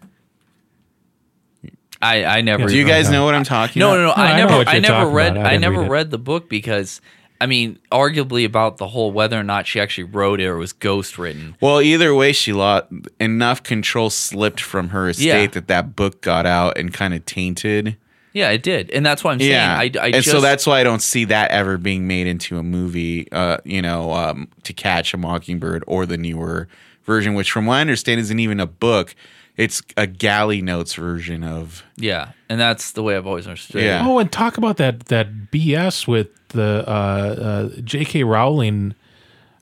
I 2.03 2.25
I 2.25 2.41
never. 2.41 2.67
Do 2.67 2.77
you 2.77 2.87
guys 2.87 3.11
know 3.11 3.25
what 3.25 3.35
I'm 3.35 3.45
talking 3.45 3.81
No, 3.81 3.91
about? 3.91 3.97
no, 3.97 4.03
no. 4.03 4.09
No, 4.09 4.13
I 4.15 4.33
I 4.33 4.37
never, 4.37 4.71
I 4.71 4.79
never 4.79 5.11
read. 5.11 5.37
I 5.37 5.53
I, 5.53 5.57
never 5.59 5.81
read 5.83 5.91
read 5.91 6.11
the 6.11 6.19
book 6.19 6.49
because, 6.49 7.01
I 7.41 7.47
mean, 7.47 7.79
arguably 7.93 8.47
about 8.47 8.79
the 8.79 8.89
whole 8.89 9.13
whether 9.13 9.39
or 9.39 9.43
not 9.43 9.67
she 9.67 9.81
actually 9.81 10.05
wrote 10.05 10.41
it 10.41 10.47
or 10.47 10.57
was 10.57 10.73
ghost 10.73 11.19
written. 11.19 11.57
Well, 11.61 11.83
either 11.83 12.15
way, 12.15 12.33
she 12.33 12.55
lost 12.55 12.87
enough 13.19 13.63
control 13.63 14.09
slipped 14.09 14.61
from 14.63 14.91
her 14.91 15.11
estate 15.11 15.27
Yeah. 15.27 15.47
that 15.49 15.69
that 15.69 15.95
book 15.95 16.23
got 16.23 16.47
out 16.47 16.79
and 16.79 16.93
kind 16.93 17.13
of 17.13 17.27
tainted. 17.27 17.97
Yeah, 18.33 18.51
it 18.51 18.63
did, 18.63 18.91
and 18.93 19.05
that's 19.05 19.25
why 19.25 19.33
I'm 19.33 19.41
saying. 19.41 19.51
Yeah, 19.51 19.75
I, 19.77 19.91
I 20.01 20.07
and 20.07 20.15
just, 20.15 20.31
so 20.31 20.41
that's 20.41 20.65
why 20.65 20.81
I 20.81 20.85
don't 20.85 21.03
see 21.03 21.25
that 21.27 21.51
ever 21.51 21.77
being 21.77 22.07
made 22.07 22.29
into 22.29 22.59
a 22.59 22.63
movie. 22.63 23.31
Uh, 23.33 23.59
you 23.65 23.83
know, 23.83 24.13
um, 24.13 24.49
to 24.63 24.73
catch 24.73 25.13
a 25.13 25.17
mockingbird 25.17 25.83
or 25.89 26.07
the 26.07 26.17
newer 26.17 26.69
version, 27.11 27.35
which 27.35 27.51
from 27.51 27.67
what 27.67 27.75
I 27.75 27.81
understand 27.81 28.21
isn't 28.21 28.39
even 28.39 28.61
a 28.61 28.67
book. 28.67 29.15
It's 29.57 29.83
a 29.97 30.07
galley 30.07 30.63
notes 30.63 30.95
version 30.95 31.43
of. 31.43 31.83
yeah, 31.97 32.33
and 32.49 32.59
that's 32.59 32.93
the 32.93 33.03
way 33.03 33.17
I've 33.17 33.27
always 33.27 33.47
understood. 33.47 33.83
Yeah. 33.83 34.03
it. 34.03 34.09
Oh, 34.09 34.19
and 34.19 34.31
talk 34.31 34.57
about 34.57 34.77
that 34.79 35.07
that 35.07 35.51
BS 35.51 36.07
with 36.07 36.29
the 36.49 36.85
uh, 36.87 36.91
uh, 36.91 37.81
J.K. 37.83 38.23
Rowling 38.25 38.95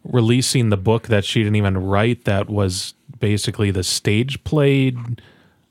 releasing 0.04 0.68
the 0.68 0.76
book 0.76 1.08
that 1.08 1.24
she 1.24 1.42
didn't 1.42 1.56
even 1.56 1.78
write. 1.78 2.24
That 2.26 2.48
was 2.48 2.94
basically 3.18 3.70
the 3.70 3.82
stage 3.82 4.42
played. 4.44 4.96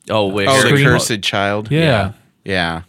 Oh, 0.09 0.27
wait, 0.27 0.47
Oh, 0.49 0.61
the 0.63 0.83
cursed 0.83 1.21
child. 1.21 1.71
Yeah, 1.71 2.13
yeah. 2.43 2.83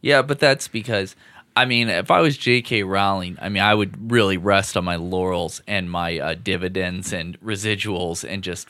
Yeah, 0.00 0.22
but 0.22 0.38
that's 0.38 0.68
because 0.68 1.16
I 1.56 1.66
mean, 1.66 1.88
if 1.88 2.10
I 2.10 2.20
was 2.20 2.36
J.K. 2.36 2.82
Rowling, 2.82 3.38
I 3.40 3.48
mean, 3.48 3.62
I 3.62 3.74
would 3.74 4.10
really 4.10 4.36
rest 4.36 4.76
on 4.76 4.84
my 4.84 4.96
laurels 4.96 5.62
and 5.68 5.88
my 5.90 6.18
uh, 6.18 6.34
dividends 6.42 7.12
and 7.12 7.40
residuals 7.40 8.28
and 8.28 8.42
just, 8.42 8.66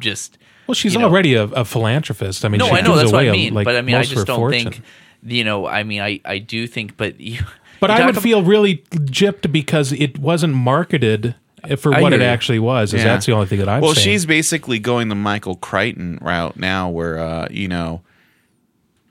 just. 0.00 0.36
Well, 0.66 0.74
she's 0.74 0.92
you 0.94 1.00
know- 1.00 1.06
already 1.06 1.34
a, 1.34 1.44
a 1.44 1.64
philanthropist. 1.64 2.44
I 2.44 2.48
mean, 2.48 2.58
No, 2.58 2.66
she 2.66 2.72
I 2.72 2.80
know 2.82 2.88
gives 2.90 2.98
that's 3.00 3.12
what 3.12 3.18
away 3.20 3.28
I 3.28 3.32
a- 3.32 3.36
mean, 3.36 3.54
like, 3.54 3.64
but 3.64 3.76
I 3.76 3.80
mean, 3.82 3.94
I 3.94 3.98
most 3.98 4.08
of 4.10 4.14
just 4.16 4.26
don't 4.26 4.36
fortune. 4.38 4.72
think. 4.72 4.82
You 5.22 5.44
know, 5.44 5.66
I 5.66 5.82
mean, 5.82 6.02
I 6.02 6.20
I 6.24 6.38
do 6.38 6.66
think, 6.66 6.96
but 6.96 7.18
you. 7.20 7.40
But 7.80 7.90
you 7.90 7.96
I 7.96 8.06
would 8.06 8.16
ab- 8.16 8.22
feel 8.22 8.42
really 8.42 8.78
gypped 8.90 9.50
because 9.52 9.92
it 9.92 10.18
wasn't 10.18 10.54
marketed 10.54 11.34
for 11.78 11.92
I 11.94 12.00
what 12.00 12.12
it 12.12 12.20
you. 12.20 12.26
actually 12.26 12.58
was. 12.58 12.94
Is 12.94 13.00
Yeah. 13.02 13.08
that's 13.08 13.26
the 13.26 13.32
only 13.32 13.46
thing 13.46 13.58
that 13.58 13.68
I'm 13.68 13.80
well, 13.82 13.94
saying. 13.94 14.04
she's 14.04 14.24
basically 14.26 14.78
going 14.78 15.08
the 15.08 15.14
Michael 15.14 15.56
Crichton 15.56 16.18
route 16.22 16.56
now, 16.56 16.88
where 16.90 17.18
uh, 17.18 17.48
you 17.50 17.66
know, 17.68 18.00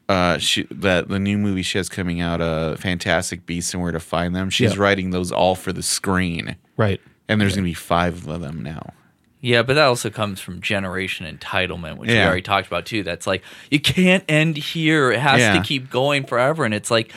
uh, 0.10 0.38
she 0.38 0.68
that 0.72 1.08
the 1.10 1.20
new 1.20 1.38
movie 1.38 1.62
she 1.64 1.78
has 1.78 1.90
coming 1.90 2.22
out, 2.22 2.42
uh, 2.42 2.76
Fantastic 2.76 3.46
Beasts 3.46 3.74
and 3.74 3.82
Where 3.82 3.92
to 3.92 4.00
Find 4.00 4.36
Them. 4.36 4.50
She's 4.50 4.76
Yeah. 4.76 4.82
writing 4.82 5.10
those 5.12 5.32
all 5.32 5.56
for 5.56 5.74
the 5.74 5.84
screen, 5.84 6.56
right. 6.78 7.02
and 7.28 7.40
there's 7.42 7.56
gonna 7.56 7.66
be 7.66 7.74
five 7.74 8.28
of 8.28 8.42
them 8.42 8.62
now. 8.62 8.94
Yeah, 9.42 9.62
but 9.62 9.76
that 9.76 9.86
also 9.86 10.10
comes 10.10 10.40
from 10.42 10.60
generation 10.62 11.26
entitlement, 11.28 11.98
which 11.98 12.10
we 12.10 12.16
Yeah. 12.16 12.26
already 12.28 12.42
talked 12.42 12.66
about 12.68 12.86
too. 12.86 13.04
That's 13.04 13.28
like 13.28 13.44
you 13.70 13.80
can't 13.80 14.24
end 14.30 14.58
here; 14.58 15.12
it 15.12 15.20
has 15.20 15.40
Yeah. 15.40 15.54
to 15.54 15.62
keep 15.62 15.90
going 15.90 16.24
forever. 16.26 16.66
And 16.66 16.74
it's 16.74 16.90
like, 16.92 17.12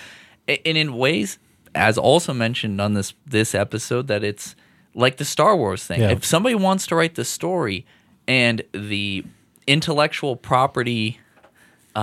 and 0.46 0.58
in 0.76 0.94
ways, 0.94 1.38
as 1.74 1.96
also 1.98 2.32
mentioned 2.34 2.80
on 2.80 2.94
this 2.94 3.14
this 3.26 3.54
episode, 3.54 4.08
that 4.08 4.22
it's 4.24 4.54
like 4.94 5.16
the 5.18 5.24
Star 5.24 5.56
Wars 5.56 5.84
thing. 5.84 6.00
Yeah. 6.00 6.10
If 6.10 6.24
somebody 6.24 6.54
wants 6.54 6.86
to 6.88 6.96
write 6.96 7.14
the 7.14 7.24
story 7.24 7.86
and 8.26 8.62
the 8.72 9.24
intellectual 9.66 10.34
property 10.36 11.20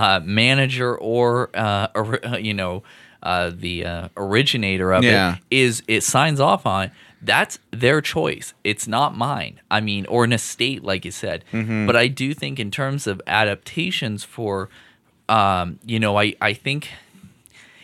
uh, 0.00 0.20
manager 0.24 0.90
or 0.96 1.48
uh, 1.54 1.88
or, 1.94 2.20
you 2.38 2.52
know 2.54 2.82
uh, 3.22 3.50
the 3.66 3.76
uh, 3.84 4.08
originator 4.16 4.92
of 4.92 5.02
Yeah. 5.02 5.36
it 5.50 5.56
is 5.64 5.82
it 5.88 6.02
signs 6.02 6.38
off 6.40 6.66
on 6.66 6.90
that's 7.22 7.58
their 7.70 8.00
choice 8.02 8.52
it's 8.62 8.86
not 8.86 9.16
mine 9.16 9.54
i 9.70 9.80
mean 9.80 10.04
or 10.06 10.20
an 10.24 10.32
estate 10.32 10.82
like 10.90 11.04
you 11.06 11.10
said 11.10 11.38
Mm-hmm. 11.52 11.86
but 11.86 11.96
i 11.96 12.06
do 12.08 12.34
think 12.34 12.60
in 12.60 12.70
terms 12.70 13.06
of 13.06 13.20
adaptations 13.26 14.22
for 14.22 14.68
um, 15.28 15.78
you 15.84 15.98
know 15.98 16.18
i 16.18 16.34
i 16.40 16.52
think 16.52 16.90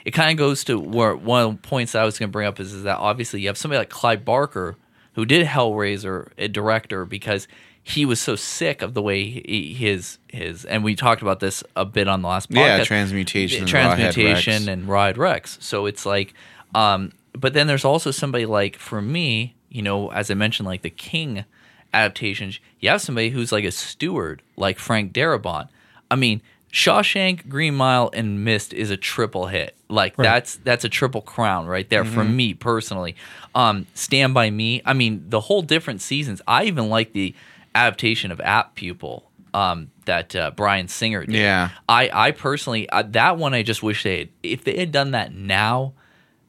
it 0.05 0.11
kind 0.13 0.31
of 0.33 0.37
goes 0.37 0.65
to 0.65 0.79
where 0.79 1.15
one 1.17 1.43
of 1.45 1.53
the 1.63 1.69
points 1.69 1.95
I 1.95 2.05
was 2.05 2.19
going 2.19 2.29
to 2.29 2.33
bring 2.33 2.49
up 2.49 2.59
is, 2.59 2.73
is 2.73 2.83
that 2.83 2.99
obviously 2.99 3.41
you 3.41 3.47
have 3.49 3.57
somebody 3.57 3.79
like 3.79 3.89
Clive 3.89 4.25
Barker 4.25 4.75
who 5.15 5.25
did 5.25 5.47
Hellraiser, 5.47 6.29
a 6.39 6.49
director, 6.49 7.05
because 7.05 7.47
he 7.85 8.05
was 8.05 8.21
so 8.21 8.37
sick 8.37 8.81
of 8.83 8.95
the 8.95 9.03
way 9.03 9.25
he, 9.25 9.75
his 9.75 10.19
his 10.29 10.65
and 10.65 10.85
we 10.85 10.95
talked 10.95 11.21
about 11.23 11.41
this 11.41 11.65
a 11.77 11.85
bit 11.85 12.07
on 12.09 12.23
the 12.23 12.29
last 12.29 12.51
podcast. 12.51 12.79
Yeah, 12.79 12.85
Transmutation 12.85 13.61
and 13.61 13.69
transmutation, 13.69 14.69
and 14.69 14.87
Rawhead 14.87 15.17
Rex. 15.17 15.59
So 15.61 15.87
it's 15.87 16.07
like, 16.07 16.33
um, 16.75 17.13
but 17.33 17.55
then 17.55 17.67
there's 17.67 17.85
also 17.85 18.11
somebody 18.11 18.47
like 18.47 18.77
for 18.77 19.03
me, 19.03 19.55
you 19.69 19.83
know, 19.83 20.11
as 20.13 20.31
I 20.31 20.35
mentioned, 20.35 20.67
like 20.69 20.83
the 20.83 20.91
King 20.91 21.45
adaptations. 21.93 22.61
You 22.81 22.89
have 22.91 23.01
somebody 23.03 23.31
who's 23.31 23.53
like 23.53 23.65
a 23.65 23.71
steward, 23.73 24.43
like 24.57 24.79
Frank 24.79 25.13
Darabont. 25.13 25.69
I 26.11 26.17
mean, 26.17 26.41
Shawshank, 26.73 27.49
Green 27.49 27.75
Mile, 27.75 28.11
and 28.15 28.45
Mist 28.45 28.73
is 28.73 28.91
a 28.91 28.97
triple 28.97 29.47
hit. 29.47 29.77
Like 29.89 30.17
that's 30.17 30.57
that's 30.57 30.85
a 30.85 30.89
triple 30.89 31.21
crown 31.21 31.67
right 31.67 31.89
there 31.91 32.05
for 32.05 32.23
Mm-hmm. 32.23 32.37
me 32.37 32.55
personally. 32.55 33.17
Um, 33.55 33.87
Stand 33.95 34.33
by 34.35 34.51
Me. 34.51 34.81
I 34.87 34.95
mean, 34.95 35.25
the 35.29 35.41
whole 35.41 35.61
different 35.63 36.01
seasons. 36.01 36.41
I 36.47 36.65
even 36.65 36.89
like 36.89 37.13
the 37.13 37.35
adaptation 37.74 38.31
of 38.31 38.40
Apt 38.40 38.74
Pupil. 38.77 39.28
Um, 39.55 39.90
that 40.07 40.35
uh, 40.35 40.51
Bryan 40.53 40.89
Singer 40.89 41.27
did. 41.27 41.35
Yeah. 41.35 41.69
I 41.86 42.09
I 42.12 42.31
personally 42.31 42.89
uh, 42.89 43.03
that 43.11 43.36
one 43.36 43.53
I 43.53 43.62
just 43.62 43.82
wish 43.82 44.03
they 44.03 44.19
had 44.20 44.28
if 44.43 44.65
they 44.65 44.78
had 44.78 44.93
done 44.93 45.11
that 45.11 45.35
now. 45.35 45.93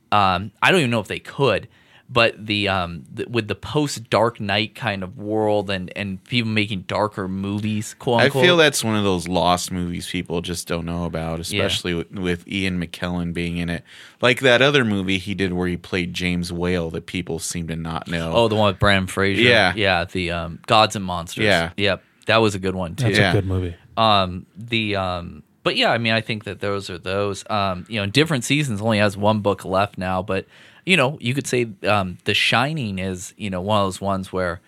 Um, 0.09 0.51
I 0.61 0.71
don't 0.71 0.79
even 0.79 0.91
know 0.91 1.01
if 1.01 1.07
they 1.07 1.19
could, 1.19 1.67
but 2.14 2.45
the 2.45 2.68
um 2.68 3.03
the, 3.11 3.26
with 3.27 3.48
the 3.48 3.56
post 3.56 4.10
Dark 4.10 4.40
Knight 4.40 4.76
kind 4.76 5.03
of 5.03 5.18
world 5.18 5.69
and 5.72 5.91
and 5.98 6.23
people 6.26 6.52
making 6.52 6.81
darker 6.81 7.27
movies, 7.27 7.95
quote 7.95 8.22
unquote. 8.22 8.44
I 8.44 8.45
feel 8.45 8.57
that's 8.57 8.84
one 8.84 8.95
of 8.95 9.03
those 9.03 9.27
lost 9.27 9.72
movies 9.72 10.07
people 10.10 10.41
just 10.41 10.68
don't 10.68 10.85
know 10.85 11.06
about, 11.06 11.40
especially 11.40 11.95
with, 11.95 12.11
with 12.11 12.48
Ian 12.48 12.80
McKellen 12.80 13.34
being 13.34 13.57
in 13.57 13.69
it. 13.69 13.84
Like 14.22 14.41
that 14.41 14.61
other 14.61 14.85
movie 14.85 15.18
he 15.18 15.34
did 15.34 15.53
where 15.53 15.68
he 15.68 15.76
played 15.76 16.14
James 16.14 16.53
Whale 16.53 16.91
that 16.91 17.07
people 17.07 17.40
seem 17.40 17.68
to 17.69 17.76
not 17.76 18.07
know. 18.07 18.31
Oh, 18.34 18.48
the 18.48 18.56
one 18.56 18.68
with 18.68 18.80
Bram 18.80 19.07
Fraser. 19.07 19.41
Yeah. 19.41 19.73
yeah. 19.76 20.06
The 20.06 20.31
um, 20.31 20.60
Gods 20.68 20.95
and 20.95 21.03
Monsters. 21.03 21.45
Yeah. 21.45 21.72
yep. 21.77 22.03
That 22.27 22.38
was 22.38 22.53
a 22.53 22.60
good 22.60 22.76
one 22.76 22.95
too. 22.95 23.06
That's 23.06 23.18
Yeah. 23.18 23.31
a 23.31 23.34
good 23.34 23.48
movie. 23.48 23.76
Um, 23.98 24.45
the 24.56 24.95
um, 24.95 25.44
but 25.64 25.77
yeah, 25.77 25.91
I 25.91 25.98
mean, 25.98 26.14
I 26.14 26.22
think 26.22 26.44
that 26.44 26.60
those 26.60 26.90
are 26.90 26.98
those. 26.98 27.44
Um, 27.49 27.85
you 27.90 27.99
know, 27.99 28.06
different 28.06 28.44
seasons 28.44 28.81
only 28.81 28.99
has 28.99 29.18
one 29.18 29.40
book 29.40 29.65
left 29.65 29.98
now, 29.98 30.22
but 30.22 30.45
you 30.85 30.97
know, 30.97 31.18
you 31.22 31.34
could 31.34 31.47
say 31.47 31.68
um, 31.88 32.18
The 32.26 32.34
Shining 32.34 32.99
is 32.99 33.34
you 33.38 33.49
know 33.49 33.61
one 33.61 33.81
of 33.81 33.88
those 33.88 34.01
ones 34.01 34.31
where 34.34 34.61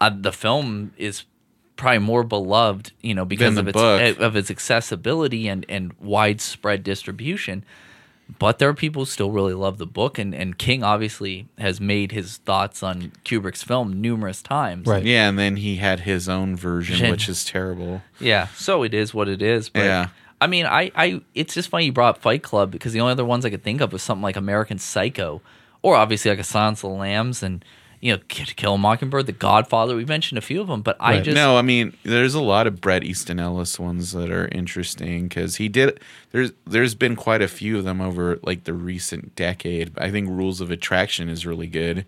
uh, 0.00 0.10
the 0.14 0.32
film 0.32 0.92
is 0.96 1.24
probably 1.76 1.98
more 1.98 2.22
beloved, 2.24 2.92
you 3.00 3.14
know, 3.14 3.24
because 3.24 3.56
of 3.56 3.66
its 3.68 3.74
book. 3.74 4.18
of 4.20 4.36
its 4.36 4.50
accessibility 4.50 5.48
and 5.48 5.64
and 5.68 5.92
widespread 6.00 6.82
distribution. 6.82 7.64
But 8.38 8.60
there 8.60 8.68
are 8.68 8.74
people 8.74 9.02
who 9.02 9.06
still 9.06 9.32
really 9.32 9.54
love 9.54 9.78
the 9.78 9.86
book, 9.86 10.16
and, 10.16 10.32
and 10.32 10.56
King 10.56 10.84
obviously 10.84 11.48
has 11.58 11.80
made 11.80 12.12
his 12.12 12.36
thoughts 12.36 12.80
on 12.80 13.10
Kubrick's 13.24 13.64
film 13.64 14.00
numerous 14.00 14.40
times. 14.40 14.86
Right. 14.86 15.04
Yeah, 15.04 15.28
and 15.28 15.36
then 15.36 15.56
he 15.56 15.76
had 15.76 16.00
his 16.00 16.28
own 16.28 16.54
version, 16.54 16.94
Version. 16.98 17.10
which 17.10 17.28
is 17.28 17.44
terrible. 17.44 18.02
Yeah, 18.20 18.46
so 18.54 18.84
it 18.84 18.94
is 18.94 19.12
what 19.12 19.28
it 19.28 19.42
is. 19.42 19.68
But 19.68 19.80
Yeah. 19.84 20.08
I 20.40 20.46
mean, 20.46 20.64
I, 20.64 20.92
I 20.94 21.20
it's 21.34 21.54
just 21.54 21.70
funny 21.70 21.86
you 21.86 21.92
brought 21.92 22.16
up 22.16 22.22
Fight 22.22 22.42
Club 22.44 22.70
because 22.70 22.92
the 22.92 23.00
only 23.00 23.12
other 23.12 23.24
ones 23.24 23.44
I 23.44 23.50
could 23.50 23.64
think 23.64 23.80
of 23.80 23.92
was 23.92 24.02
something 24.02 24.22
like 24.22 24.36
American 24.36 24.78
Psycho, 24.78 25.42
or 25.82 25.96
obviously 25.96 26.30
like 26.30 26.38
a 26.40 26.44
Silence 26.44 26.82
of 26.84 26.90
the 26.90 26.96
Lambs 26.96 27.42
and 27.42 27.64
you 28.00 28.12
know 28.12 28.20
K- 28.28 28.44
To 28.44 28.54
Kill 28.54 28.74
a 28.74 28.78
Mockingbird, 28.78 29.26
The 29.26 29.32
Godfather. 29.32 29.94
We 29.96 30.04
mentioned 30.04 30.38
a 30.38 30.42
few 30.42 30.60
of 30.60 30.68
them, 30.68 30.80
but 30.82 30.96
I 31.00 31.14
Right. 31.16 31.24
just 31.24 31.34
no, 31.34 31.56
I 31.58 31.62
mean, 31.62 31.94
there's 32.02 32.34
a 32.34 32.40
lot 32.40 32.66
of 32.66 32.80
Bret 32.80 33.04
Easton 33.04 33.38
Ellis 33.38 33.78
ones 33.78 34.12
that 34.12 34.30
are 34.30 34.48
interesting 34.48 35.28
because 35.28 35.56
he 35.56 35.68
did. 35.68 36.00
There's 36.32 36.52
there's 36.66 36.94
been 36.94 37.14
quite 37.16 37.42
a 37.42 37.48
few 37.48 37.76
of 37.78 37.84
them 37.84 38.00
over 38.00 38.38
like 38.42 38.64
the 38.64 38.72
recent 38.74 39.34
decade. 39.36 39.92
I 39.98 40.10
think 40.10 40.28
Rules 40.28 40.60
of 40.60 40.70
Attraction 40.70 41.28
is 41.28 41.44
really 41.46 41.66
good 41.66 42.06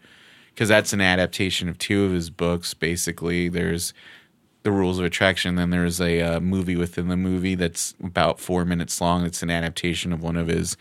because 0.54 0.68
that's 0.68 0.92
an 0.92 1.00
adaptation 1.00 1.68
of 1.68 1.78
two 1.78 2.04
of 2.04 2.12
his 2.12 2.30
books. 2.30 2.72
Basically, 2.74 3.48
there's 3.50 3.92
the 4.64 4.70
Rules 4.72 4.98
of 4.98 5.04
Attraction. 5.04 5.56
Then 5.56 5.70
there's 5.70 6.00
a 6.00 6.20
uh, 6.22 6.40
movie 6.40 6.76
within 6.76 7.08
the 7.08 7.16
movie 7.16 7.54
that's 7.54 7.94
about 8.02 8.38
four 8.40 8.64
minutes 8.64 9.00
long. 9.00 9.24
It's 9.26 9.42
an 9.42 9.50
adaptation 9.50 10.12
of 10.12 10.22
one 10.22 10.36
of 10.36 10.46
his 10.48 10.76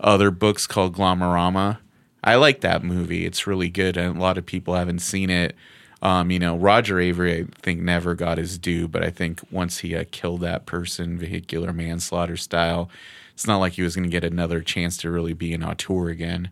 other 0.00 0.30
books 0.30 0.66
called 0.66 0.94
Glamorama. 0.96 1.78
I 2.26 2.34
like 2.34 2.60
that 2.62 2.82
movie. 2.82 3.24
It's 3.24 3.46
really 3.46 3.70
good, 3.70 3.96
and 3.96 4.16
a 4.16 4.20
lot 4.20 4.36
of 4.36 4.44
people 4.44 4.74
haven't 4.74 4.98
seen 4.98 5.30
it. 5.30 5.54
Um, 6.02 6.30
you 6.30 6.38
know, 6.40 6.56
Roger 6.56 6.96
Avary, 6.96 7.46
I 7.46 7.60
think, 7.62 7.80
never 7.80 8.14
got 8.14 8.36
his 8.36 8.58
due, 8.58 8.88
but 8.88 9.02
I 9.02 9.10
think 9.10 9.40
once 9.50 9.78
he 9.78 9.94
uh, 9.94 10.04
killed 10.10 10.40
that 10.42 10.66
person, 10.66 11.18
vehicular 11.18 11.72
manslaughter 11.72 12.36
style, 12.36 12.90
it's 13.32 13.46
not 13.46 13.58
like 13.58 13.74
he 13.74 13.82
was 13.82 13.94
going 13.94 14.04
to 14.04 14.10
get 14.10 14.24
another 14.24 14.60
chance 14.60 14.96
to 14.98 15.10
really 15.10 15.32
be 15.34 15.54
an 15.54 15.62
auteur 15.62 16.08
again. 16.08 16.50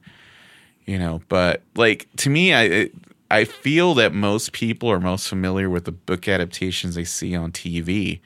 You 0.87 0.99
know, 0.99 1.23
but 1.29 1.63
like 1.75 2.07
to 2.19 2.31
me, 2.31 2.55
I 2.55 2.91
I 3.31 3.45
feel 3.45 3.95
that 3.95 4.15
most 4.15 4.53
people 4.53 4.91
are 4.91 5.01
most 5.01 5.29
familiar 5.29 5.69
with 5.69 5.87
the 5.87 5.93
book 5.93 6.29
adaptations 6.29 6.95
they 6.95 7.05
see 7.05 7.35
on 7.35 7.53
TV. 7.53 8.21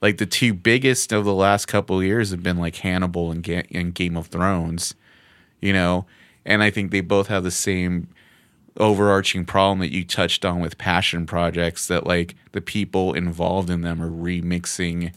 Like 0.00 0.18
the 0.18 0.26
two 0.26 0.54
biggest 0.54 1.12
of 1.12 1.24
the 1.24 1.34
last 1.34 1.66
couple 1.66 2.02
years 2.02 2.30
have 2.30 2.42
been 2.42 2.58
like 2.58 2.76
Hannibal 2.76 3.30
and, 3.30 3.42
Ga- 3.42 3.66
and 3.72 3.94
Game 3.94 4.16
of 4.16 4.26
Thrones. 4.28 4.94
You 5.60 5.72
know, 5.72 6.06
and 6.44 6.62
I 6.62 6.70
think 6.70 6.90
they 6.90 7.00
both 7.00 7.28
have 7.28 7.44
the 7.44 7.50
same 7.50 8.08
overarching 8.78 9.44
problem 9.44 9.80
that 9.80 9.92
you 9.92 10.04
touched 10.04 10.44
on 10.44 10.60
with 10.60 10.78
passion 10.78 11.26
projects 11.26 11.86
that 11.88 12.06
like 12.06 12.34
the 12.52 12.60
people 12.60 13.12
involved 13.12 13.68
in 13.68 13.82
them 13.82 14.00
are 14.02 14.10
remixing 14.10 15.12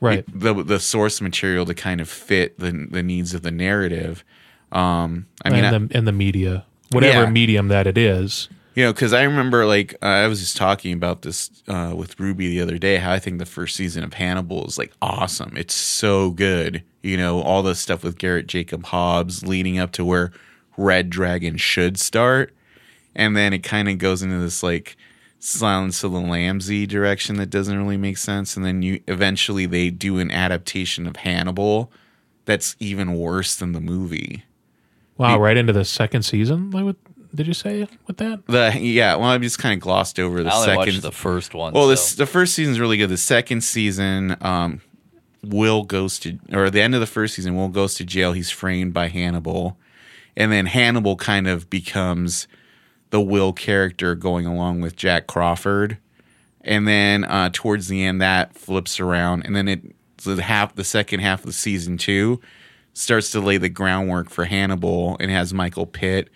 Right. 0.00 0.24
the 0.28 0.52
the 0.62 0.78
source 0.80 1.20
material 1.20 1.64
to 1.66 1.74
kind 1.74 2.00
of 2.00 2.08
fit 2.08 2.58
the 2.58 2.70
the 2.90 3.02
needs 3.02 3.32
of 3.34 3.42
the 3.42 3.50
narrative. 3.50 4.22
Um, 4.70 5.26
I 5.44 5.50
mean, 5.50 5.64
I- 5.64 5.72
and, 5.72 5.88
the, 5.88 5.96
and 5.98 6.06
the 6.06 6.12
media, 6.12 6.64
whatever 6.90 7.22
Yeah. 7.24 7.30
medium 7.30 7.68
that 7.68 7.86
it 7.86 7.96
is. 7.96 8.48
You 8.74 8.84
know, 8.84 8.92
because 8.92 9.12
I 9.12 9.22
remember 9.22 9.66
like 9.66 9.94
uh, 10.02 10.06
I 10.06 10.26
was 10.26 10.40
just 10.40 10.56
talking 10.56 10.92
about 10.92 11.22
this 11.22 11.50
uh, 11.68 11.94
with 11.96 12.18
Ruby 12.18 12.48
the 12.48 12.60
other 12.60 12.78
day. 12.78 12.96
How 12.96 13.12
I 13.12 13.18
think 13.18 13.38
the 13.38 13.46
first 13.46 13.76
season 13.76 14.02
of 14.02 14.14
Hannibal 14.14 14.66
is 14.66 14.78
like 14.78 14.92
awesome. 15.00 15.56
It's 15.56 15.74
so 15.74 16.30
good. 16.30 16.82
You 17.02 17.16
know, 17.16 17.40
all 17.40 17.62
the 17.62 17.74
stuff 17.74 18.02
with 18.02 18.18
Garrett 18.18 18.46
Jacob 18.46 18.84
Hobbs 18.86 19.46
leading 19.46 19.78
up 19.78 19.92
to 19.92 20.04
where 20.04 20.32
Red 20.76 21.08
Dragon 21.10 21.56
should 21.56 21.98
start, 21.98 22.52
and 23.14 23.36
then 23.36 23.52
it 23.52 23.60
kind 23.60 23.88
of 23.88 23.98
goes 23.98 24.22
into 24.22 24.38
this 24.38 24.62
like 24.62 24.96
Silence 25.38 26.02
of 26.02 26.12
the 26.12 26.20
Lambsy 26.20 26.88
direction 26.88 27.36
that 27.36 27.50
doesn't 27.50 27.76
really 27.76 27.98
make 27.98 28.16
sense. 28.16 28.56
And 28.56 28.64
then 28.64 28.82
you 28.82 29.00
eventually 29.06 29.66
they 29.66 29.90
do 29.90 30.18
an 30.18 30.30
adaptation 30.30 31.06
of 31.06 31.16
Hannibal 31.16 31.92
that's 32.44 32.74
even 32.80 33.18
worse 33.18 33.54
than 33.54 33.72
the 33.72 33.80
movie. 33.80 34.44
Wow, 35.16 35.38
right 35.38 35.56
into 35.56 35.72
the 35.72 35.84
second 35.84 36.22
season. 36.22 36.70
Like, 36.70 36.84
what 36.84 36.96
did 37.34 37.46
you 37.46 37.54
say 37.54 37.88
with 38.06 38.18
that? 38.18 38.46
The 38.46 38.78
yeah, 38.80 39.16
well, 39.16 39.28
I 39.28 39.38
just 39.38 39.58
kind 39.58 39.74
of 39.74 39.80
glossed 39.80 40.18
over 40.20 40.42
the 40.42 40.50
I 40.50 40.54
only 40.54 40.66
second 40.66 40.78
watched 40.78 41.02
the 41.02 41.12
first 41.12 41.54
one. 41.54 41.72
Well, 41.72 41.84
so. 41.84 41.90
this 41.90 42.14
the 42.14 42.26
first 42.26 42.54
season's 42.54 42.78
really 42.78 42.96
good. 42.96 43.08
The 43.08 43.16
second 43.16 43.62
season, 43.62 44.36
um, 44.40 44.80
Will 45.42 45.82
goes 45.82 46.18
to 46.20 46.38
or 46.52 46.70
the 46.70 46.80
end 46.80 46.94
of 46.94 47.00
the 47.00 47.06
first 47.06 47.34
season, 47.34 47.56
Will 47.56 47.68
goes 47.68 47.94
to 47.96 48.04
jail. 48.04 48.32
He's 48.32 48.50
framed 48.50 48.94
by 48.94 49.08
Hannibal, 49.08 49.76
and 50.36 50.52
then 50.52 50.66
Hannibal 50.66 51.16
kind 51.16 51.46
of 51.48 51.68
becomes 51.68 52.46
the 53.10 53.20
Will 53.20 53.52
character 53.52 54.14
going 54.14 54.46
along 54.46 54.80
with 54.80 54.96
Jack 54.96 55.26
Crawford, 55.26 55.98
and 56.60 56.86
then 56.86 57.24
uh, 57.24 57.50
towards 57.52 57.88
the 57.88 58.04
end 58.04 58.20
that 58.20 58.54
flips 58.54 59.00
around, 59.00 59.44
and 59.44 59.54
then 59.54 59.68
it 59.68 59.82
so 60.18 60.34
the 60.34 60.42
half 60.42 60.74
the 60.74 60.84
second 60.84 61.20
half 61.20 61.40
of 61.40 61.46
the 61.46 61.52
season 61.52 61.98
two 61.98 62.40
starts 62.92 63.30
to 63.32 63.40
lay 63.40 63.56
the 63.56 63.68
groundwork 63.68 64.30
for 64.30 64.44
Hannibal 64.44 65.16
and 65.18 65.30
has 65.30 65.52
Michael 65.52 65.86
Pitt 65.86 66.30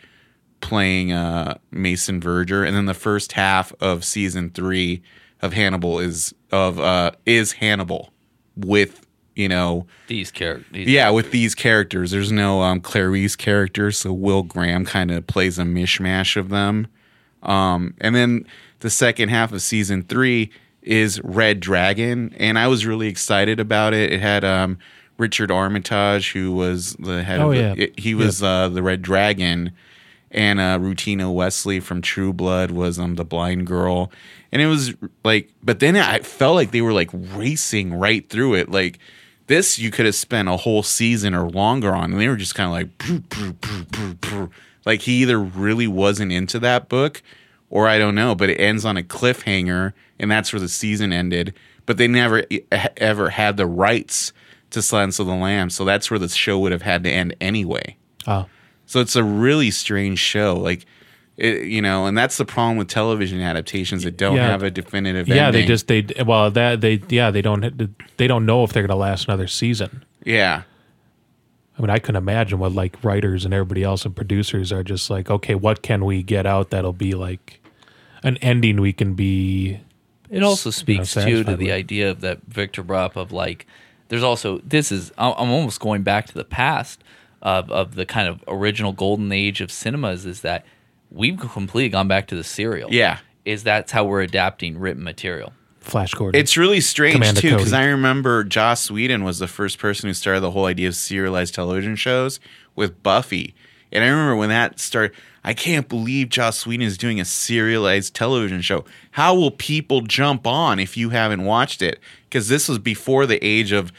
playing 0.60 1.12
uh, 1.12 1.58
Mason 1.70 2.20
Verger, 2.20 2.64
and 2.66 2.76
then 2.76 2.86
the 2.86 2.94
first 2.94 3.32
half 3.32 3.72
of 3.80 4.04
season 4.04 4.50
three 4.50 5.02
of 5.40 5.52
Hannibal 5.52 5.98
is 5.98 6.34
of 6.50 6.78
uh, 6.80 7.12
is 7.26 7.52
Hannibal 7.52 8.10
with 8.56 9.06
you 9.36 9.48
know 9.48 9.86
these 10.08 10.30
characters. 10.32 10.86
yeah 10.88 11.10
with 11.10 11.30
these 11.30 11.54
characters. 11.54 12.10
There's 12.10 12.32
no 12.32 12.62
um, 12.62 12.80
Clarice 12.80 13.36
characters, 13.36 13.98
so 13.98 14.12
Will 14.12 14.42
Graham 14.42 14.84
kind 14.84 15.10
of 15.10 15.26
plays 15.26 15.58
a 15.58 15.62
mishmash 15.62 16.36
of 16.36 16.48
them. 16.48 16.88
Um, 17.42 17.94
and 18.00 18.14
then 18.16 18.46
the 18.80 18.90
second 18.90 19.28
half 19.28 19.52
of 19.52 19.62
season 19.62 20.02
three 20.02 20.50
is 20.82 21.20
Red 21.22 21.60
Dragon, 21.60 22.34
and 22.36 22.58
I 22.58 22.66
was 22.66 22.84
really 22.84 23.06
excited 23.08 23.60
about 23.60 23.94
it. 23.94 24.12
It 24.12 24.20
had 24.20 24.44
um, 24.44 24.78
Richard 25.18 25.50
Armitage, 25.52 26.32
who 26.32 26.50
was 26.52 26.94
the 26.94 27.22
head 27.22 27.40
Oh, 27.40 27.50
of 27.52 27.56
yeah. 27.56 27.74
the, 27.74 27.92
he 27.96 28.14
was 28.16 28.42
uh, 28.42 28.68
the 28.70 28.82
Red 28.82 29.02
Dragon, 29.02 29.70
and 30.30 30.60
uh, 30.60 30.78
Rutina 30.78 31.32
Wesley 31.32 31.80
from 31.80 32.02
True 32.02 32.32
Blood 32.32 32.70
was 32.70 32.98
um 32.98 33.14
the 33.14 33.24
blind 33.24 33.66
girl, 33.66 34.12
and 34.52 34.60
it 34.60 34.66
was 34.66 34.94
like, 35.24 35.50
but 35.62 35.80
then 35.80 35.96
I 35.96 36.20
felt 36.20 36.54
like 36.54 36.70
they 36.70 36.82
were 36.82 36.92
like 36.92 37.10
racing 37.12 37.94
right 37.94 38.28
through 38.28 38.54
it. 38.54 38.70
Like 38.70 38.98
this, 39.46 39.78
you 39.78 39.90
could 39.90 40.06
have 40.06 40.14
spent 40.14 40.48
a 40.48 40.56
whole 40.56 40.82
season 40.82 41.34
or 41.34 41.48
longer 41.48 41.94
on, 41.94 42.12
and 42.12 42.20
they 42.20 42.28
were 42.28 42.36
just 42.36 42.54
kind 42.54 42.68
of 42.68 42.72
like, 43.10 44.50
like 44.84 45.00
he 45.02 45.22
either 45.22 45.38
really 45.38 45.86
wasn't 45.86 46.32
into 46.32 46.58
that 46.60 46.88
book, 46.88 47.22
or 47.70 47.88
I 47.88 47.98
don't 47.98 48.14
know. 48.14 48.34
But 48.34 48.50
it 48.50 48.60
ends 48.60 48.84
on 48.84 48.96
a 48.96 49.02
cliffhanger, 49.02 49.92
and 50.18 50.30
that's 50.30 50.52
where 50.52 50.60
the 50.60 50.68
season 50.68 51.12
ended. 51.12 51.54
But 51.86 51.96
they 51.96 52.06
never 52.08 52.44
ever 52.70 53.30
had 53.30 53.56
the 53.56 53.66
rights 53.66 54.32
to 54.70 54.82
Silence 54.82 55.18
of 55.18 55.26
the 55.26 55.34
Lambs, 55.34 55.74
so 55.74 55.86
that's 55.86 56.10
where 56.10 56.18
the 56.18 56.28
show 56.28 56.58
would 56.58 56.72
have 56.72 56.82
had 56.82 57.02
to 57.04 57.10
end 57.10 57.34
anyway. 57.40 57.96
Oh, 58.26 58.46
So 58.88 59.00
it's 59.00 59.14
a 59.16 59.22
really 59.22 59.70
strange 59.70 60.18
show. 60.18 60.56
Like, 60.56 60.86
it, 61.36 61.66
you 61.66 61.80
know, 61.82 62.06
and 62.06 62.16
that's 62.18 62.36
the 62.38 62.44
problem 62.44 62.78
with 62.78 62.88
television 62.88 63.40
adaptations 63.40 64.02
that 64.02 64.16
don't 64.16 64.34
Yeah. 64.36 64.48
have 64.48 64.62
a 64.64 64.70
definitive 64.70 65.28
yeah. 65.28 65.50
They 65.52 65.64
just 65.66 65.86
they 65.86 66.04
well 66.26 66.50
that 66.50 66.80
they 66.80 67.00
yeah 67.08 67.30
they 67.30 67.42
don't 67.42 67.94
they 68.16 68.26
don't 68.26 68.44
know 68.46 68.64
if 68.64 68.72
they're 68.72 68.82
going 68.82 68.88
to 68.88 68.96
last 68.96 69.28
another 69.28 69.46
season. 69.46 70.04
yeah. 70.24 70.62
I 71.76 71.80
mean, 71.80 71.90
I 71.90 72.00
can 72.00 72.16
imagine 72.16 72.58
what 72.58 72.72
like 72.72 72.96
writers 73.04 73.44
and 73.44 73.54
everybody 73.54 73.84
else 73.84 74.04
and 74.04 74.16
producers 74.16 74.72
are 74.72 74.82
just 74.82 75.10
like, 75.10 75.30
okay, 75.30 75.54
what 75.54 75.80
can 75.80 76.04
we 76.04 76.24
get 76.24 76.44
out 76.44 76.70
that'll 76.70 76.92
be 76.92 77.12
like 77.12 77.60
an 78.24 78.36
ending 78.38 78.80
we 78.80 78.92
can 78.92 79.14
be 79.14 79.78
It 80.28 80.42
also 80.42 80.70
speaks 80.70 81.14
too 81.14 81.20
to 81.20 81.26
satisfied 81.26 81.58
the 81.58 81.64
with. 81.66 81.72
idea 81.74 82.10
of 82.10 82.20
that 82.22 82.40
Victor 82.48 82.82
brought 82.82 83.12
up 83.12 83.16
of 83.16 83.30
like, 83.30 83.64
there's 84.08 84.24
also 84.24 84.58
this 84.64 84.90
is 84.90 85.12
I'm 85.18 85.34
I'm 85.38 85.50
almost 85.52 85.78
going 85.78 86.02
back 86.02 86.26
to 86.26 86.34
the 86.34 86.42
past 86.44 87.04
of 87.42 87.70
of 87.70 87.94
the 87.94 88.06
kind 88.06 88.28
of 88.28 88.42
original 88.48 88.92
golden 88.92 89.32
age 89.32 89.60
of 89.60 89.70
cinemas 89.70 90.26
is 90.26 90.40
that 90.42 90.64
we've 91.10 91.38
completely 91.38 91.88
gone 91.88 92.08
back 92.08 92.26
to 92.28 92.36
the 92.36 92.44
serial. 92.44 92.92
Yeah. 92.92 93.18
is 93.44 93.62
that's 93.62 93.92
how 93.92 94.04
we're 94.04 94.22
adapting 94.22 94.78
written 94.78 95.02
material. 95.02 95.52
Flash 95.80 96.12
Gordon. 96.12 96.38
It's 96.38 96.56
really 96.56 96.80
strange 96.80 97.14
Commander 97.14 97.40
too 97.40 97.56
because 97.56 97.72
I 97.72 97.86
remember 97.86 98.44
Joss 98.44 98.90
Whedon 98.90 99.24
was 99.24 99.38
the 99.38 99.48
first 99.48 99.78
person 99.78 100.08
who 100.08 100.14
started 100.14 100.40
the 100.40 100.50
whole 100.50 100.66
idea 100.66 100.88
of 100.88 100.94
serialized 100.96 101.54
television 101.54 101.96
shows 101.96 102.40
with 102.76 103.02
Buffy, 103.02 103.54
and 103.90 104.04
I 104.04 104.08
remember 104.08 104.36
when 104.36 104.50
that 104.50 104.78
started. 104.80 105.16
I 105.44 105.54
can't 105.54 105.88
believe 105.88 106.28
Joss 106.28 106.66
Whedon 106.66 106.84
is 106.84 106.98
doing 106.98 107.20
a 107.20 107.24
serialized 107.24 108.12
television 108.12 108.60
show. 108.60 108.84
How 109.12 109.34
will 109.34 109.52
people 109.52 110.02
jump 110.02 110.46
on 110.46 110.78
if 110.78 110.96
you 110.96 111.08
haven't 111.10 111.44
watched 111.44 111.80
it? 111.80 112.00
Because 112.24 112.48
this 112.48 112.68
was 112.68 112.78
before 112.78 113.24
the 113.24 113.42
age 113.42 113.72
of 113.72 113.90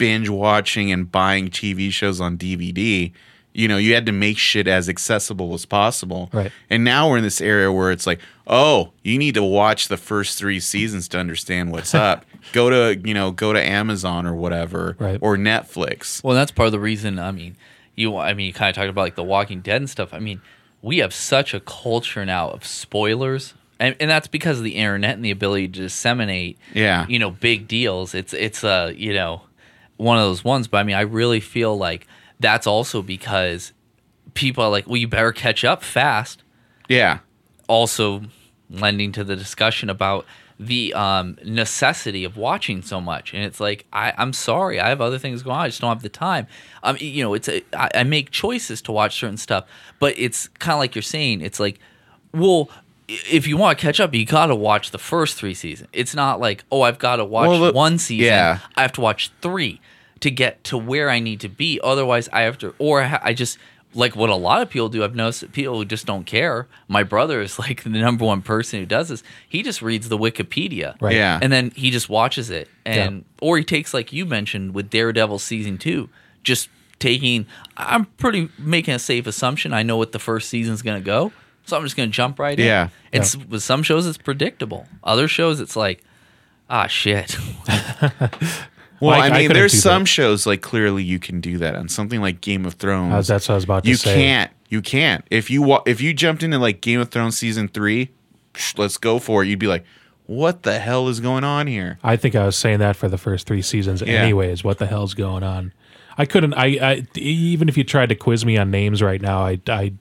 binge 0.00 0.28
watching 0.28 0.90
and 0.90 1.12
buying 1.12 1.48
TV 1.50 1.92
shows 1.92 2.20
on 2.20 2.36
DVD. 2.38 3.12
You 3.52 3.68
know, 3.68 3.76
you 3.76 3.94
had 3.94 4.06
to 4.06 4.12
make 4.12 4.38
shit 4.38 4.66
as 4.66 4.88
accessible 4.88 5.52
as 5.54 5.66
possible. 5.66 6.30
Right. 6.32 6.50
And 6.70 6.84
now 6.84 7.10
we're 7.10 7.18
in 7.18 7.24
this 7.24 7.40
area 7.40 7.70
where 7.70 7.90
it's 7.90 8.06
like, 8.06 8.20
oh, 8.46 8.92
you 9.02 9.18
need 9.18 9.34
to 9.34 9.42
watch 9.42 9.88
the 9.88 9.96
first 9.96 10.38
three 10.38 10.60
seasons 10.60 11.08
to 11.08 11.18
understand 11.18 11.70
what's 11.72 11.92
up. 11.94 12.24
go 12.52 12.70
to, 12.70 12.98
you 13.06 13.12
know, 13.12 13.30
go 13.32 13.52
to 13.52 13.60
Amazon 13.60 14.24
or 14.24 14.34
whatever, 14.34 14.96
Right. 14.98 15.18
or 15.20 15.36
Netflix. 15.36 16.22
Well, 16.24 16.34
that's 16.34 16.50
part 16.52 16.66
of 16.66 16.72
the 16.72 16.78
reason. 16.80 17.18
I 17.18 17.32
mean, 17.32 17.56
you. 17.96 18.16
I 18.16 18.34
mean, 18.34 18.46
you 18.46 18.52
kind 18.52 18.70
of 18.70 18.76
talked 18.76 18.88
about 18.88 19.02
like 19.02 19.16
The 19.16 19.24
Walking 19.24 19.60
Dead 19.60 19.76
and 19.82 19.90
stuff. 19.90 20.14
I 20.14 20.20
mean, 20.20 20.40
we 20.80 20.98
have 20.98 21.12
such 21.12 21.52
a 21.52 21.60
culture 21.60 22.24
now 22.24 22.50
of 22.50 22.64
spoilers, 22.64 23.54
and, 23.80 23.96
and 23.98 24.08
that's 24.08 24.28
because 24.28 24.58
of 24.58 24.64
the 24.64 24.76
internet 24.76 25.16
and 25.16 25.24
the 25.24 25.30
ability 25.32 25.68
to 25.68 25.80
disseminate. 25.80 26.56
Yeah. 26.72 27.04
You 27.08 27.18
know, 27.18 27.30
big 27.32 27.66
deals. 27.68 28.14
It's 28.14 28.32
it's 28.32 28.62
uh 28.64 28.92
you 28.96 29.12
know 29.12 29.42
one 30.00 30.16
of 30.18 30.24
those 30.24 30.42
ones. 30.44 30.66
But 30.68 30.78
I 30.78 30.82
mean, 30.84 30.96
I 30.96 31.02
really 31.02 31.40
feel 31.40 31.76
like 31.76 32.06
that's 32.38 32.66
also 32.66 33.02
because 33.02 33.72
people 34.34 34.64
are 34.64 34.70
like, 34.70 34.86
well, 34.86 34.96
you 34.96 35.06
better 35.08 35.32
catch 35.32 35.64
up 35.64 35.82
fast 35.82 36.42
Yeah. 36.88 37.18
also 37.68 38.22
lending 38.70 39.12
to 39.12 39.24
the 39.24 39.36
discussion 39.36 39.90
about 39.90 40.24
the 40.58 40.92
um, 40.94 41.36
necessity 41.44 42.22
of 42.24 42.36
watching 42.36 42.82
so 42.82 43.00
much. 43.00 43.32
And 43.34 43.42
it's 43.44 43.60
like, 43.60 43.86
I, 43.92 44.12
I'm 44.18 44.32
sorry, 44.32 44.78
I 44.78 44.88
have 44.90 45.00
other 45.00 45.18
things 45.18 45.42
going 45.42 45.56
on. 45.56 45.62
I 45.64 45.68
just 45.68 45.80
don't 45.80 45.88
have 45.88 46.02
the 46.02 46.08
time. 46.10 46.46
Um, 46.82 46.96
you 47.00 47.22
know, 47.24 47.34
it's 47.34 47.48
a, 47.48 47.62
I, 47.74 47.88
I 47.94 48.02
make 48.04 48.30
choices 48.30 48.80
to 48.82 48.92
watch 48.92 49.18
certain 49.18 49.38
stuff, 49.38 49.64
but 49.98 50.14
it's 50.18 50.48
kind 50.58 50.74
of 50.74 50.78
like 50.78 50.94
you're 50.94 51.02
saying. 51.02 51.40
It's 51.40 51.58
like, 51.60 51.78
well, 52.32 52.68
if 53.30 53.46
you 53.46 53.56
want 53.56 53.78
to 53.78 53.82
catch 53.84 53.98
up, 54.00 54.14
you 54.14 54.24
got 54.24 54.46
to 54.46 54.54
watch 54.54 54.90
the 54.90 54.98
first 54.98 55.36
three 55.36 55.54
seasons. 55.54 55.88
It's 55.92 56.14
not 56.14 56.38
like, 56.40 56.64
oh, 56.70 56.82
I've 56.82 56.98
got 56.98 57.16
to 57.16 57.24
watch 57.24 57.48
Well, 57.48 57.60
the- 57.60 57.72
one 57.72 57.98
season. 57.98 58.26
yeah. 58.26 58.58
I 58.76 58.82
have 58.82 58.92
to 58.92 59.00
watch 59.00 59.30
three 59.40 59.80
to 60.20 60.30
get 60.30 60.62
to 60.64 60.78
where 60.78 61.08
I 61.10 61.18
need 61.18 61.40
to 61.40 61.48
be. 61.48 61.80
Otherwise, 61.82 62.28
I 62.32 62.42
have 62.42 62.58
to, 62.58 62.74
or 62.78 63.02
I 63.02 63.32
just 63.32 63.58
like 63.92 64.14
what 64.14 64.30
a 64.30 64.36
lot 64.36 64.62
of 64.62 64.70
people 64.70 64.88
do. 64.88 65.02
I've 65.02 65.16
noticed 65.16 65.40
that 65.40 65.50
people 65.52 65.76
who 65.76 65.84
just 65.84 66.06
don't 66.06 66.24
care. 66.24 66.68
My 66.86 67.02
brother 67.02 67.40
is 67.40 67.58
like 67.58 67.82
the 67.82 67.88
number 67.90 68.24
one 68.24 68.42
person 68.42 68.78
who 68.78 68.86
does 68.86 69.08
this. 69.08 69.22
He 69.48 69.62
just 69.62 69.82
reads 69.82 70.08
the 70.08 70.18
Wikipedia, 70.18 70.94
Right. 71.00 71.16
Yeah. 71.16 71.38
and 71.42 71.52
then 71.52 71.72
he 71.74 71.90
just 71.90 72.08
watches 72.08 72.50
it, 72.50 72.68
and 72.86 73.24
or 73.42 73.58
he 73.58 73.64
takes 73.64 73.92
like 73.92 74.12
you 74.12 74.26
mentioned 74.26 74.74
with 74.74 74.90
Daredevil 74.90 75.38
season 75.40 75.76
two, 75.78 76.08
just 76.44 76.68
taking. 77.00 77.46
I'm 77.76 78.04
pretty 78.04 78.50
making 78.58 78.94
a 78.94 78.98
safe 79.00 79.26
assumption. 79.26 79.72
I 79.72 79.82
know 79.82 79.96
what 79.96 80.12
the 80.12 80.18
first 80.20 80.48
season's 80.50 80.82
gonna 80.82 81.00
go, 81.00 81.32
so 81.70 81.76
I'm 81.78 81.82
just 81.84 81.96
gonna 81.96 82.08
jump 82.08 82.38
right 82.38 82.58
in. 82.58 82.66
Yeah. 82.66 82.88
It's 83.12 83.36
with 83.36 83.62
some 83.62 83.82
shows 83.82 84.06
it's 84.06 84.18
predictable. 84.18 84.86
Other 85.02 85.26
shows 85.28 85.60
it's 85.60 85.74
like, 85.76 86.02
ah 86.68 86.86
shit. 86.86 87.36
Well, 89.00 89.18
I- 89.18 89.18
I, 89.18 89.26
I 89.26 89.30
mean, 89.30 89.40
couldn't 89.48 89.54
there's 89.54 89.80
some 89.82 90.02
that. 90.02 90.08
shows 90.08 90.46
like 90.46 90.60
clearly 90.60 91.02
you 91.02 91.18
can 91.18 91.40
do 91.40 91.56
that 91.58 91.74
on 91.74 91.88
something 91.88 92.20
like 92.20 92.42
Game 92.42 92.66
of 92.66 92.74
Thrones. 92.74 93.30
Uh, 93.30 93.32
that's 93.32 93.48
what 93.48 93.54
I 93.54 93.56
was 93.56 93.64
about 93.64 93.84
to 93.84 93.88
you 93.88 93.94
say. 93.96 94.10
You 94.10 94.16
can't. 94.16 94.50
You 94.68 94.82
can't. 94.82 95.24
If 95.30 95.48
you 95.50 95.62
wa- 95.62 95.82
if 95.86 96.02
you 96.02 96.12
jumped 96.12 96.42
into 96.42 96.58
like 96.58 96.82
Game 96.82 97.00
of 97.00 97.10
Thrones 97.10 97.38
season 97.38 97.68
three, 97.68 98.10
psh, 98.52 98.76
let's 98.76 98.98
go 98.98 99.18
for 99.18 99.42
it. 99.42 99.46
You'd 99.48 99.58
be 99.58 99.68
like, 99.68 99.86
what 100.26 100.64
the 100.64 100.78
hell 100.78 101.08
is 101.08 101.18
going 101.18 101.44
on 101.44 101.66
here? 101.66 101.98
I 102.04 102.16
think 102.16 102.34
I 102.34 102.44
was 102.44 102.56
saying 102.56 102.80
that 102.80 102.94
for 102.94 103.08
the 103.08 103.16
first 103.16 103.46
three 103.46 103.62
seasons, 103.62 104.02
Yeah. 104.02 104.08
anyways. 104.20 104.62
What 104.64 104.76
the 104.76 104.86
hell's 104.86 105.14
going 105.14 105.42
on? 105.44 105.72
I 106.18 106.26
couldn't. 106.26 106.52
I, 106.52 106.66
I 106.82 107.06
even 107.16 107.70
if 107.70 107.78
you 107.78 107.84
tried 107.84 108.10
to 108.10 108.14
quiz 108.14 108.44
me 108.44 108.58
on 108.58 108.70
names 108.70 109.00
right 109.02 109.22
now, 109.22 109.40
I 109.46 109.58
I, 109.66 109.94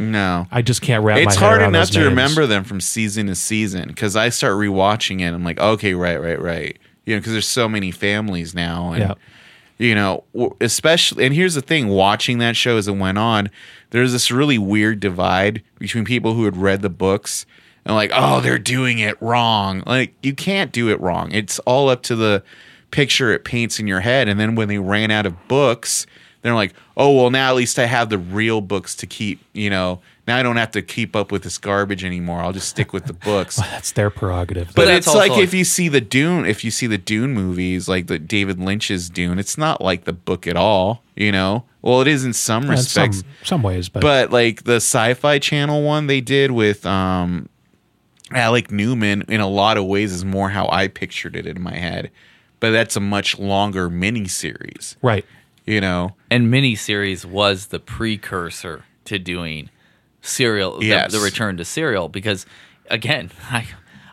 No. 0.00 0.46
I 0.50 0.62
just 0.62 0.80
can't 0.80 1.04
wrap. 1.04 1.18
it's 1.18 1.36
hard 1.36 1.60
enough 1.62 1.90
to 1.90 1.98
names. 1.98 2.08
remember 2.08 2.46
them 2.46 2.64
from 2.64 2.80
season 2.80 3.26
to 3.26 3.34
season 3.34 3.88
because 3.88 4.16
I 4.16 4.30
start 4.30 4.54
rewatching 4.54 5.20
it. 5.20 5.26
I'm 5.34 5.44
like, 5.44 5.60
okay, 5.60 5.92
right, 5.94 6.20
right, 6.20 6.40
right. 6.40 6.78
You 7.04 7.14
know, 7.14 7.20
because 7.20 7.32
there's 7.32 7.46
so 7.46 7.68
many 7.68 7.90
families 7.90 8.54
now, 8.54 8.92
and 8.92 9.00
Yeah. 9.00 9.14
you 9.78 9.94
know, 9.94 10.24
especially. 10.60 11.26
And 11.26 11.34
here's 11.34 11.54
the 11.54 11.60
thing: 11.60 11.88
watching 11.88 12.38
that 12.38 12.56
show 12.56 12.76
as 12.78 12.88
it 12.88 12.92
went 12.96 13.18
on, 13.18 13.50
there's 13.90 14.12
this 14.12 14.30
really 14.30 14.58
weird 14.58 15.00
divide 15.00 15.62
between 15.78 16.04
people 16.04 16.32
who 16.34 16.44
had 16.46 16.56
read 16.56 16.80
the 16.82 16.90
books 16.90 17.44
and 17.84 17.94
like, 17.94 18.10
oh, 18.14 18.40
they're 18.40 18.58
doing 18.58 18.98
it 19.00 19.20
wrong. 19.20 19.82
Like, 19.86 20.14
you 20.22 20.34
can't 20.34 20.72
do 20.72 20.88
it 20.90 21.00
wrong. 21.00 21.30
It's 21.32 21.58
all 21.60 21.88
up 21.88 22.02
to 22.04 22.16
the 22.16 22.42
picture 22.90 23.32
it 23.32 23.44
paints 23.44 23.78
in 23.78 23.86
your 23.86 24.00
head. 24.00 24.28
And 24.28 24.38
then 24.40 24.54
when 24.54 24.68
they 24.68 24.78
ran 24.78 25.10
out 25.10 25.26
of 25.26 25.48
books, 25.48 26.06
they're 26.42 26.54
like, 26.54 26.74
oh, 26.96 27.14
well, 27.16 27.30
now 27.30 27.50
at 27.50 27.56
least 27.56 27.78
I 27.78 27.84
have 27.86 28.08
the 28.10 28.18
real 28.18 28.60
books 28.60 28.94
to 28.96 29.06
keep, 29.06 29.40
you 29.52 29.68
know, 29.70 30.00
now 30.26 30.36
I 30.36 30.42
don't 30.42 30.56
have 30.56 30.70
to 30.72 30.82
keep 30.82 31.16
up 31.16 31.32
with 31.32 31.42
this 31.42 31.58
garbage 31.58 32.04
anymore. 32.04 32.40
I'll 32.40 32.52
just 32.52 32.68
stick 32.68 32.92
with 32.92 33.06
the 33.06 33.12
books. 33.30 33.56
That's 33.56 33.92
their 33.92 34.10
prerogative. 34.10 34.72
But 34.74 34.86
that's 34.86 35.06
it's 35.06 35.14
like 35.14 35.32
also- 35.32 35.42
if 35.42 35.52
you 35.54 35.64
see 35.64 35.88
the 35.88 36.00
Dune, 36.00 36.46
if 36.46 36.64
you 36.64 36.70
see 36.70 36.86
the 36.86 36.98
Dune 36.98 37.32
movies, 37.34 37.88
like 37.88 38.06
the 38.06 38.18
David 38.18 38.58
Lynch's 38.58 39.10
Dune, 39.10 39.38
it's 39.38 39.58
not 39.58 39.80
like 39.80 40.04
the 40.04 40.12
book 40.12 40.46
at 40.46 40.56
all, 40.56 41.02
you 41.16 41.32
know. 41.32 41.64
Well, 41.82 42.00
it 42.02 42.08
is 42.08 42.24
in 42.24 42.32
some 42.34 42.64
in 42.64 42.70
respects, 42.70 43.18
some 43.18 43.26
some 43.42 43.62
ways, 43.62 43.88
but, 43.88 44.02
but 44.02 44.30
like 44.30 44.64
the 44.64 44.76
Sci-Fi 44.76 45.38
Channel 45.38 45.82
one 45.82 46.06
they 46.06 46.20
did 46.20 46.50
with 46.50 46.84
um 46.86 47.48
Alec 48.32 48.70
Newman, 48.70 49.22
in 49.28 49.40
a 49.40 49.48
lot 49.48 49.76
of 49.76 49.86
ways, 49.86 50.12
is 50.12 50.24
more 50.24 50.50
how 50.50 50.68
I 50.70 50.88
pictured 50.88 51.34
it 51.36 51.46
in 51.46 51.60
my 51.60 51.74
head. 51.74 52.10
But 52.60 52.70
that's 52.70 52.94
a 52.96 53.00
much 53.00 53.38
longer 53.38 53.88
mini 53.90 54.28
series, 54.28 54.96
right. 55.02 55.24
You 55.70 55.80
know. 55.80 56.14
and 56.30 56.52
miniseries 56.52 57.24
was 57.24 57.66
the 57.68 57.78
precursor 57.80 58.84
to 59.04 59.18
doing 59.18 59.70
serial 60.22 60.78
the- 60.78 60.86
Yes. 60.86 61.12
the, 61.12 61.20
return 61.20 61.56
to 61.56 61.64
serial 61.64 62.08
because 62.08 62.46
again 62.90 63.30
i 63.50 63.66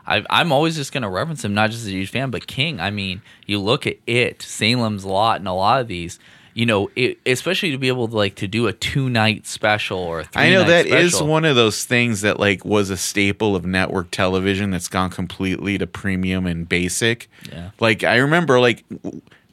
I, 0.10 0.24
I'm 0.30 0.54
always 0.54 0.78
just 0.78 0.94
going 0.94 1.04
to 1.04 1.10
reference 1.10 1.44
him, 1.44 1.54
not 1.54 1.70
just 1.70 1.82
as 1.82 1.90
a 1.90 1.92
huge 1.92 2.12
fan, 2.12 2.32
but 2.32 2.48
King. 2.48 2.80
I 2.80 2.92
mean, 2.92 3.22
you 3.46 3.60
look 3.60 3.86
at 3.86 3.98
it, 4.08 4.42
Salem's 4.42 5.04
Lot, 5.04 5.40
and 5.42 5.50
a 5.50 5.52
lot 5.52 5.82
of 5.82 5.90
these. 5.90 6.18
You 6.54 6.66
know, 6.66 6.90
it, 6.96 7.18
especially 7.26 7.72
to 7.72 7.78
be 7.78 7.90
able 7.90 8.08
to 8.08 8.16
like 8.16 8.36
to 8.36 8.48
do 8.48 8.68
a 8.68 8.72
two 8.74 9.10
night 9.10 9.46
special 9.46 10.00
or 10.00 10.22
a 10.22 10.24
three 10.24 10.44
I 10.44 10.50
know 10.52 10.64
that 10.64 10.86
is 10.86 11.12
special. 11.12 11.28
one 11.28 11.44
of 11.44 11.58
those 11.58 11.84
things 11.84 12.22
that 12.22 12.40
like 12.40 12.64
was 12.64 12.90
a 12.90 12.96
staple 12.96 13.54
of 13.54 13.66
network 13.66 14.10
television 14.10 14.72
that's 14.72 14.88
gone 14.88 15.10
completely 15.10 15.78
to 15.78 15.86
premium 15.86 16.48
and 16.48 16.70
basic. 16.70 17.30
Yeah. 17.52 17.72
Like 17.82 18.06
I 18.06 18.16
remember 18.16 18.62
like 18.62 18.86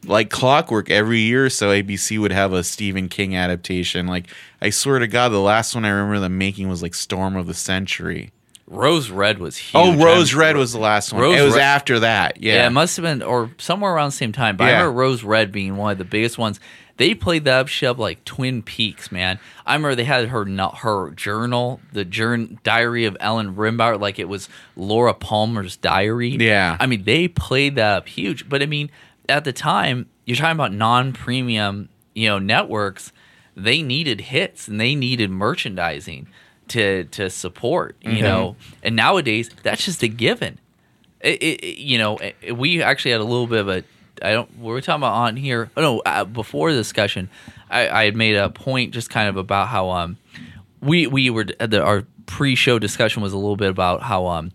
like 0.06 0.31
clockwork 0.31 0.90
every 0.90 1.20
year 1.20 1.47
or 1.47 1.51
so 1.51 1.70
ABC 1.70 2.18
would 2.20 2.32
have 2.32 2.52
a 2.52 2.62
Stephen 2.64 3.09
King 3.09 3.35
adaptation. 3.36 4.06
Like 4.06 4.26
I 4.60 4.70
swear 4.70 4.98
to 4.98 5.06
God, 5.06 5.31
the 5.31 5.39
last 5.40 5.74
one 5.74 5.85
I 5.85 5.90
remember 5.90 6.20
them 6.20 6.39
making 6.39 6.68
was 6.68 6.82
like 6.82 6.94
Storm 6.94 7.36
of 7.36 7.47
the 7.47 7.55
Century. 7.55 8.31
Rose 8.66 9.10
Red 9.10 9.39
was 9.39 9.59
huge. 9.59 9.74
Oh, 9.74 10.02
Rose 10.02 10.32
I'm- 10.32 10.40
Red 10.40 10.56
was 10.56 10.72
the 10.72 10.78
last 10.78 11.12
one. 11.12 11.20
Rose 11.22 11.39
it 11.39 11.43
was 11.44 11.56
after 11.56 12.01
that. 12.01 12.40
Yeah. 12.40 12.55
Yeah. 12.55 12.66
it 12.66 12.70
must 12.70 12.97
have 12.97 13.02
been, 13.02 13.22
or 13.22 13.51
somewhere 13.59 13.93
around 13.93 14.09
the 14.09 14.16
same 14.16 14.32
time. 14.32 14.56
But 14.56 14.64
I 14.64 14.70
remember 14.72 14.93
Rose 14.93 15.22
Red 15.22 15.52
being 15.52 15.76
one 15.76 15.93
of 15.93 15.98
the 15.98 16.05
biggest 16.05 16.39
ones. 16.39 16.60
They 16.97 17.12
played 17.14 17.44
that 17.44 17.82
up 17.85 17.98
like 17.98 18.24
Twin 18.24 18.62
Peaks, 18.62 19.10
man. 19.12 19.39
I 19.66 19.74
remember 19.74 19.97
they 19.97 20.05
had 20.05 20.28
her 20.28 20.44
no- 20.44 20.68
her 20.78 21.10
journal, 21.10 21.81
the 21.93 22.05
journ 22.05 22.59
diary 22.62 23.05
of 23.05 23.16
Ellen 23.20 23.55
Rimbauer, 23.56 24.01
like 24.01 24.18
it 24.20 24.28
was 24.28 24.48
Laura 24.76 25.12
Palmer's 25.12 25.76
diary. 25.76 26.36
Yeah. 26.39 26.76
I 26.81 26.86
mean, 26.86 27.02
they 27.05 27.26
played 27.28 27.74
that 27.74 27.97
up 27.98 28.09
huge. 28.09 28.48
But 28.48 28.62
I 28.62 28.66
mean, 28.66 28.90
at 29.28 29.44
the 29.44 29.52
time, 29.52 30.06
you're 30.26 30.36
talking 30.36 30.52
about 30.56 30.72
non-premium, 30.72 31.88
you 32.14 32.28
know, 32.28 32.38
networks. 32.38 33.12
They 33.56 33.82
needed 33.82 34.20
hits 34.22 34.68
and 34.68 34.80
they 34.80 34.94
needed 34.94 35.30
merchandising 35.30 36.28
to 36.68 37.05
to 37.05 37.30
support, 37.30 37.96
you 38.02 38.22
know. 38.22 38.56
And 38.82 38.96
nowadays, 38.96 39.51
that's 39.62 39.84
just 39.84 40.02
a 40.02 40.09
given 40.09 40.59
it, 41.20 41.42
it, 41.42 41.60
it- 41.64 41.78
you 41.78 41.98
know, 41.98 42.16
it- 42.18 42.56
we 42.56 42.82
actually 42.82 43.12
had 43.12 43.20
a 43.20 43.24
little 43.24 43.46
bit 43.46 43.60
of 43.60 43.68
a. 43.68 43.84
I 44.22 44.32
don't. 44.32 44.59
We 44.59 44.66
were 44.72 44.80
talking 44.80 45.01
about 45.01 45.12
on 45.14 45.36
here. 45.36 45.70
Oh 45.76 45.82
no, 45.82 45.98
uh, 46.01 46.24
before 46.24 46.70
the 46.72 46.78
discussion, 46.78 47.28
I, 47.70 47.88
I 47.88 48.05
had 48.05 48.16
made 48.16 48.36
a 48.36 48.48
point 48.48 48.92
just 48.94 49.10
kind 49.10 49.28
of 49.28 49.36
about 49.36 49.68
how 49.68 49.90
um, 49.90 50.16
we 50.80 51.06
we 51.06 51.30
were 51.30 51.44
the, 51.44 51.82
our 51.82 52.05
pre-show 52.26 52.78
discussion 52.78 53.22
was 53.22 53.32
a 53.32 53.36
little 53.36 53.56
bit 53.56 53.70
about 53.70 54.02
how 54.02 54.26
um, 54.26 54.52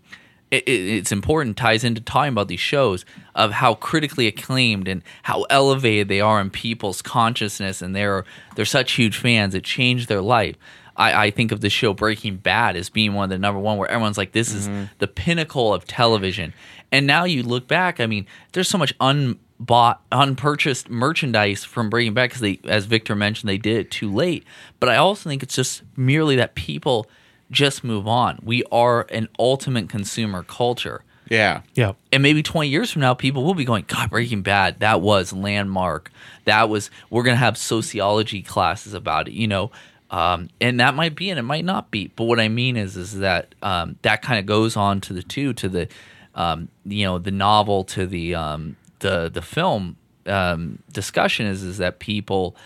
it, 0.50 0.64
it, 0.68 0.70
it's 0.70 1.12
important 1.12 1.56
ties 1.56 1.84
into 1.84 2.00
talking 2.00 2.32
about 2.32 2.48
these 2.48 2.60
shows 2.60 3.04
of 3.34 3.52
how 3.52 3.74
critically 3.74 4.26
acclaimed 4.26 4.88
and 4.88 5.02
how 5.22 5.42
elevated 5.50 6.08
they 6.08 6.20
are 6.20 6.40
in 6.40 6.50
people's 6.50 7.02
consciousness, 7.02 7.82
and 7.82 7.94
they're 7.94 8.24
they're 8.56 8.64
such 8.64 8.92
huge 8.92 9.16
fans. 9.16 9.54
It 9.54 9.64
changed 9.64 10.08
their 10.08 10.22
life. 10.22 10.56
I, 10.96 11.26
I 11.26 11.30
think 11.30 11.50
of 11.50 11.60
the 11.60 11.70
show 11.70 11.94
Breaking 11.94 12.36
Bad 12.36 12.76
as 12.76 12.90
being 12.90 13.14
one 13.14 13.24
of 13.24 13.30
the 13.30 13.38
number 13.38 13.58
one 13.58 13.78
where 13.78 13.90
everyone's 13.90 14.18
like, 14.18 14.32
this 14.32 14.52
is 14.52 14.68
mm-hmm. 14.68 14.84
the 14.98 15.06
pinnacle 15.08 15.72
of 15.72 15.86
television. 15.86 16.52
And 16.92 17.06
now 17.06 17.24
you 17.24 17.42
look 17.42 17.66
back, 17.66 18.00
I 18.00 18.06
mean, 18.06 18.26
there's 18.52 18.68
so 18.68 18.76
much 18.76 18.92
unbought, 19.00 20.02
unpurchased 20.12 20.90
merchandise 20.90 21.64
from 21.64 21.88
Breaking 21.88 22.12
Bad 22.12 22.30
because 22.30 22.40
they, 22.40 22.60
as 22.64 22.84
Victor 22.84 23.14
mentioned, 23.14 23.48
they 23.48 23.56
did 23.56 23.78
it 23.78 23.90
too 23.90 24.12
late. 24.12 24.44
But 24.78 24.90
I 24.90 24.96
also 24.96 25.30
think 25.30 25.42
it's 25.42 25.54
just 25.54 25.82
merely 25.96 26.36
that 26.36 26.54
people 26.54 27.06
just 27.50 27.84
move 27.84 28.06
on. 28.06 28.38
We 28.42 28.62
are 28.70 29.06
an 29.10 29.28
ultimate 29.38 29.88
consumer 29.88 30.42
culture. 30.42 31.02
Yeah. 31.28 31.62
Yeah. 31.74 31.92
and 32.12 32.22
maybe 32.24 32.42
20 32.42 32.68
years 32.68 32.90
from 32.90 33.02
now 33.02 33.14
people 33.14 33.44
will 33.44 33.54
be 33.54 33.64
going 33.64 33.84
god 33.86 34.10
breaking 34.10 34.42
bad 34.42 34.80
that 34.80 35.00
was 35.00 35.32
landmark 35.32 36.10
that 36.44 36.68
was 36.68 36.90
we're 37.08 37.22
going 37.22 37.34
to 37.36 37.38
have 37.38 37.56
sociology 37.56 38.42
classes 38.42 38.94
about 38.94 39.28
it 39.28 39.34
you 39.34 39.46
know 39.46 39.70
um, 40.10 40.48
and 40.60 40.80
that 40.80 40.96
might 40.96 41.14
be 41.14 41.30
and 41.30 41.38
it 41.38 41.42
might 41.42 41.64
not 41.64 41.92
be 41.92 42.08
but 42.16 42.24
what 42.24 42.40
i 42.40 42.48
mean 42.48 42.76
is 42.76 42.96
is 42.96 43.20
that 43.20 43.54
um, 43.62 43.96
that 44.02 44.22
kind 44.22 44.40
of 44.40 44.46
goes 44.46 44.76
on 44.76 45.00
to 45.02 45.12
the 45.12 45.22
two 45.22 45.52
to 45.52 45.68
the 45.68 45.86
um, 46.34 46.68
you 46.84 47.04
know 47.04 47.18
the 47.18 47.30
novel 47.30 47.84
to 47.84 48.08
the 48.08 48.34
um, 48.34 48.74
the 48.98 49.30
the 49.32 49.42
film 49.42 49.96
um, 50.26 50.80
discussion 50.92 51.46
is 51.46 51.62
is 51.62 51.78
that 51.78 52.00
people 52.00 52.56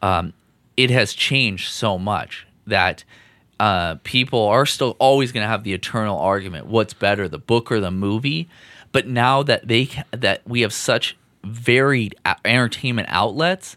um, 0.00 0.32
it 0.78 0.90
has 0.90 1.12
changed 1.12 1.70
so 1.70 1.98
much 1.98 2.46
that 2.66 3.04
uh, 3.58 3.96
people 4.02 4.46
are 4.46 4.66
still 4.66 4.96
always 4.98 5.32
going 5.32 5.44
to 5.44 5.48
have 5.48 5.64
the 5.64 5.72
eternal 5.72 6.18
argument: 6.18 6.66
what's 6.66 6.94
better, 6.94 7.28
the 7.28 7.38
book 7.38 7.72
or 7.72 7.80
the 7.80 7.90
movie? 7.90 8.48
But 8.92 9.06
now 9.06 9.42
that 9.42 9.68
they 9.68 9.90
that 10.10 10.42
we 10.46 10.60
have 10.62 10.72
such 10.72 11.16
varied 11.44 12.14
entertainment 12.44 13.08
outlets, 13.10 13.76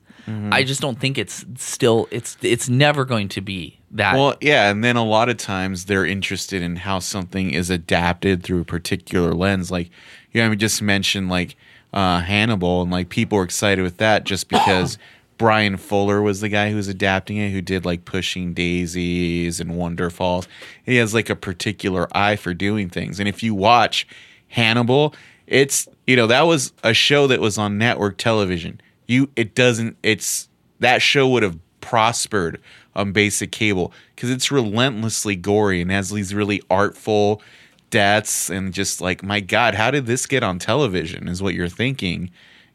I 0.52 0.64
just 0.64 0.80
don't 0.80 1.00
think 1.00 1.18
it's 1.18 1.44
still 1.56 2.08
it's 2.12 2.38
it's 2.42 2.70
never 2.70 3.04
going 3.04 3.30
to 3.30 3.42
be 3.42 3.80
that. 3.92 4.14
Well, 4.16 4.36
yeah, 4.42 4.70
and 4.70 4.84
then 4.84 4.96
a 4.96 5.04
lot 5.04 5.28
of 5.28 5.38
times 5.38 5.86
they're 5.86 6.06
interested 6.06 6.62
in 6.62 6.76
how 6.76 7.00
something 7.00 7.52
is 7.52 7.72
adapted 7.72 8.44
through 8.44 8.62
a 8.62 8.66
particular 8.66 9.34
lens. 9.34 9.72
Like, 9.72 9.90
you 10.32 10.42
know, 10.42 10.52
I 10.52 10.56
just 10.56 10.84
mentioned 10.84 11.30
like 11.30 11.56
uh, 11.94 12.20
Hannibal, 12.20 12.84
and 12.84 12.92
like 12.92 13.10
people 13.10 13.40
are 13.40 13.44
excited 13.44 13.82
with 13.82 13.98
that 13.98 14.24
just 14.24 14.50
because 14.56 15.00
Bryan 15.40 15.78
Fuller 15.78 16.22
was 16.22 16.42
the 16.42 16.50
guy 16.50 16.70
who 16.70 16.76
was 16.76 16.90
adapting 16.90 17.38
it, 17.38 17.52
who 17.52 17.62
did 17.62 17.86
like 17.86 18.04
Pushing 18.06 18.54
Daisies 18.54 19.62
and 19.62 19.72
Wonderfalls. 19.72 20.48
He 20.86 20.98
has 20.98 21.14
like 21.14 21.30
a 21.30 21.36
particular 21.36 22.08
eye 22.16 22.36
for 22.36 22.54
doing 22.54 22.90
things, 22.90 23.20
and 23.20 23.28
if 23.28 23.42
you 23.42 23.56
watch 23.56 24.06
Hannibal, 24.50 25.16
it's 25.48 25.88
you 26.06 26.18
know 26.18 26.28
that 26.28 26.42
was 26.42 26.74
a 26.84 26.94
show 26.94 27.26
that 27.28 27.40
was 27.40 27.58
on 27.58 27.78
network 27.78 28.18
television. 28.18 28.82
You, 29.08 29.30
it 29.38 29.56
doesn't. 29.56 29.98
It's 30.04 30.50
that 30.82 31.02
show 31.02 31.28
would 31.30 31.42
have 31.42 31.58
prospered 31.80 32.62
on 32.94 33.14
basic 33.14 33.52
cable 33.52 33.94
because 34.14 34.30
it's 34.30 34.52
relentlessly 34.52 35.38
gory 35.38 35.82
and 35.82 35.90
has 35.90 36.10
these 36.10 36.36
really 36.36 36.62
artful 36.70 37.42
deaths 37.90 38.50
and 38.50 38.74
just 38.74 39.02
like 39.02 39.24
my 39.24 39.40
god 39.40 39.74
how 39.74 39.90
did 39.90 40.06
this 40.06 40.28
get 40.28 40.44
on 40.44 40.60
television 40.60 41.28
is 41.28 41.42
what 41.42 41.56
you're 41.56 41.70
thinking 41.70 42.30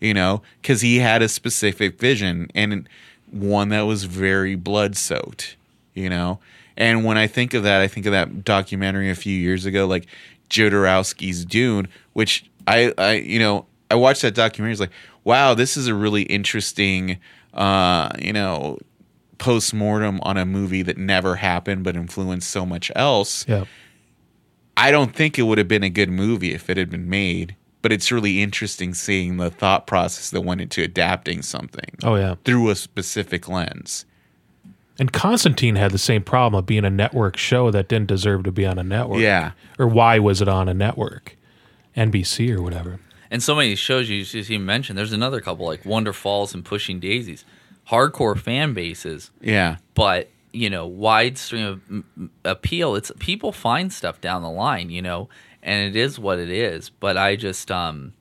you 0.04 0.14
know 0.14 0.42
because 0.60 0.80
he 0.80 0.98
had 0.98 1.22
a 1.22 1.28
specific 1.28 1.98
vision 1.98 2.48
and 2.54 2.88
one 3.30 3.70
that 3.70 3.82
was 3.82 4.04
very 4.04 4.54
blood 4.54 4.96
soaked 4.96 5.56
you 5.94 6.10
know? 6.10 6.40
And 6.76 7.04
when 7.04 7.16
i 7.16 7.26
think 7.26 7.54
of 7.54 7.62
that 7.62 7.80
i 7.80 7.88
think 7.88 8.06
of 8.06 8.12
that 8.12 8.44
documentary 8.44 9.10
a 9.10 9.14
few 9.14 9.36
years 9.36 9.64
ago 9.64 9.86
like 9.86 10.06
jodorowsky's 10.50 11.44
dune 11.44 11.88
which 12.12 12.44
i 12.66 12.92
i 12.98 13.12
you 13.14 13.38
know 13.38 13.66
i 13.90 13.94
watched 13.94 14.22
that 14.22 14.34
documentary 14.34 14.72
it's 14.72 14.80
like 14.80 14.90
wow 15.22 15.54
this 15.54 15.76
is 15.76 15.86
a 15.86 15.94
really 15.94 16.22
interesting 16.22 17.18
uh 17.54 18.08
you 18.18 18.32
know 18.32 18.78
post-mortem 19.38 20.20
on 20.22 20.36
a 20.36 20.44
movie 20.46 20.82
that 20.82 20.96
never 20.96 21.36
happened 21.36 21.84
but 21.84 21.96
influenced 21.96 22.50
so 22.50 22.64
much 22.64 22.90
else. 22.96 23.46
Yeah. 23.48 23.64
I 24.76 24.90
don't 24.90 25.14
think 25.14 25.38
it 25.38 25.42
would 25.42 25.58
have 25.58 25.68
been 25.68 25.84
a 25.84 25.90
good 25.90 26.08
movie 26.08 26.52
if 26.52 26.68
it 26.68 26.76
had 26.76 26.90
been 26.90 27.08
made, 27.08 27.54
but 27.84 27.92
it's 27.92 28.10
really 28.10 28.42
interesting 28.42 28.94
seeing 28.94 29.36
the 29.36 29.50
thought 29.50 29.86
process 29.86 30.30
that 30.30 30.40
went 30.40 30.62
into 30.62 30.82
adapting 30.82 31.42
something 31.42 31.90
Oh 32.02 32.14
yeah. 32.16 32.36
through 32.46 32.70
a 32.70 32.74
specific 32.74 33.46
lens. 33.46 34.06
And 34.98 35.12
Constantine 35.12 35.76
had 35.76 35.90
the 35.90 35.98
same 35.98 36.22
problem 36.22 36.58
of 36.58 36.64
being 36.66 36.84
a 36.86 36.90
network 36.90 37.36
show 37.36 37.70
that 37.72 37.88
didn't 37.88 38.06
deserve 38.08 38.44
to 38.44 38.52
be 38.52 38.64
on 38.64 38.78
a 38.78 38.82
network. 38.84 39.18
Yeah. 39.20 39.50
Or 39.78 39.86
why 39.86 40.18
was 40.18 40.40
it 40.40 40.48
on 40.48 40.66
a 40.68 40.74
network? 40.74 41.36
NBC 41.96 42.56
or 42.56 42.62
whatever. 42.62 43.00
and 43.30 43.42
so 43.42 43.54
many 43.54 43.74
shows 43.74 44.08
you 44.08 44.24
just 44.24 44.50
even 44.50 44.64
mentioned. 44.64 44.96
There's 44.98 45.12
another 45.12 45.40
couple 45.40 45.66
like 45.66 45.82
Wonderfalls 45.84 46.54
and 46.54 46.64
Pushing 46.64 47.00
Daisies, 47.00 47.44
hardcore 47.90 48.38
fan 48.38 48.72
bases. 48.72 49.30
Yeah. 49.42 49.76
but 49.94 50.30
you 50.52 50.70
know 50.70 50.86
wide 50.86 51.36
stream 51.36 51.66
of 51.66 51.80
m- 51.90 52.04
m- 52.16 52.30
appeal 52.44 52.94
it's 52.94 53.10
people 53.18 53.50
find 53.50 53.92
stuff 53.92 54.20
down 54.20 54.40
the 54.42 54.48
line 54.48 54.88
you 54.88 55.02
know 55.02 55.28
and 55.64 55.88
it 55.88 55.98
is 55.98 56.18
what 56.18 56.38
it 56.38 56.50
is 56.50 56.90
but 56.90 57.16
i 57.16 57.34
just 57.34 57.70
um 57.72 58.12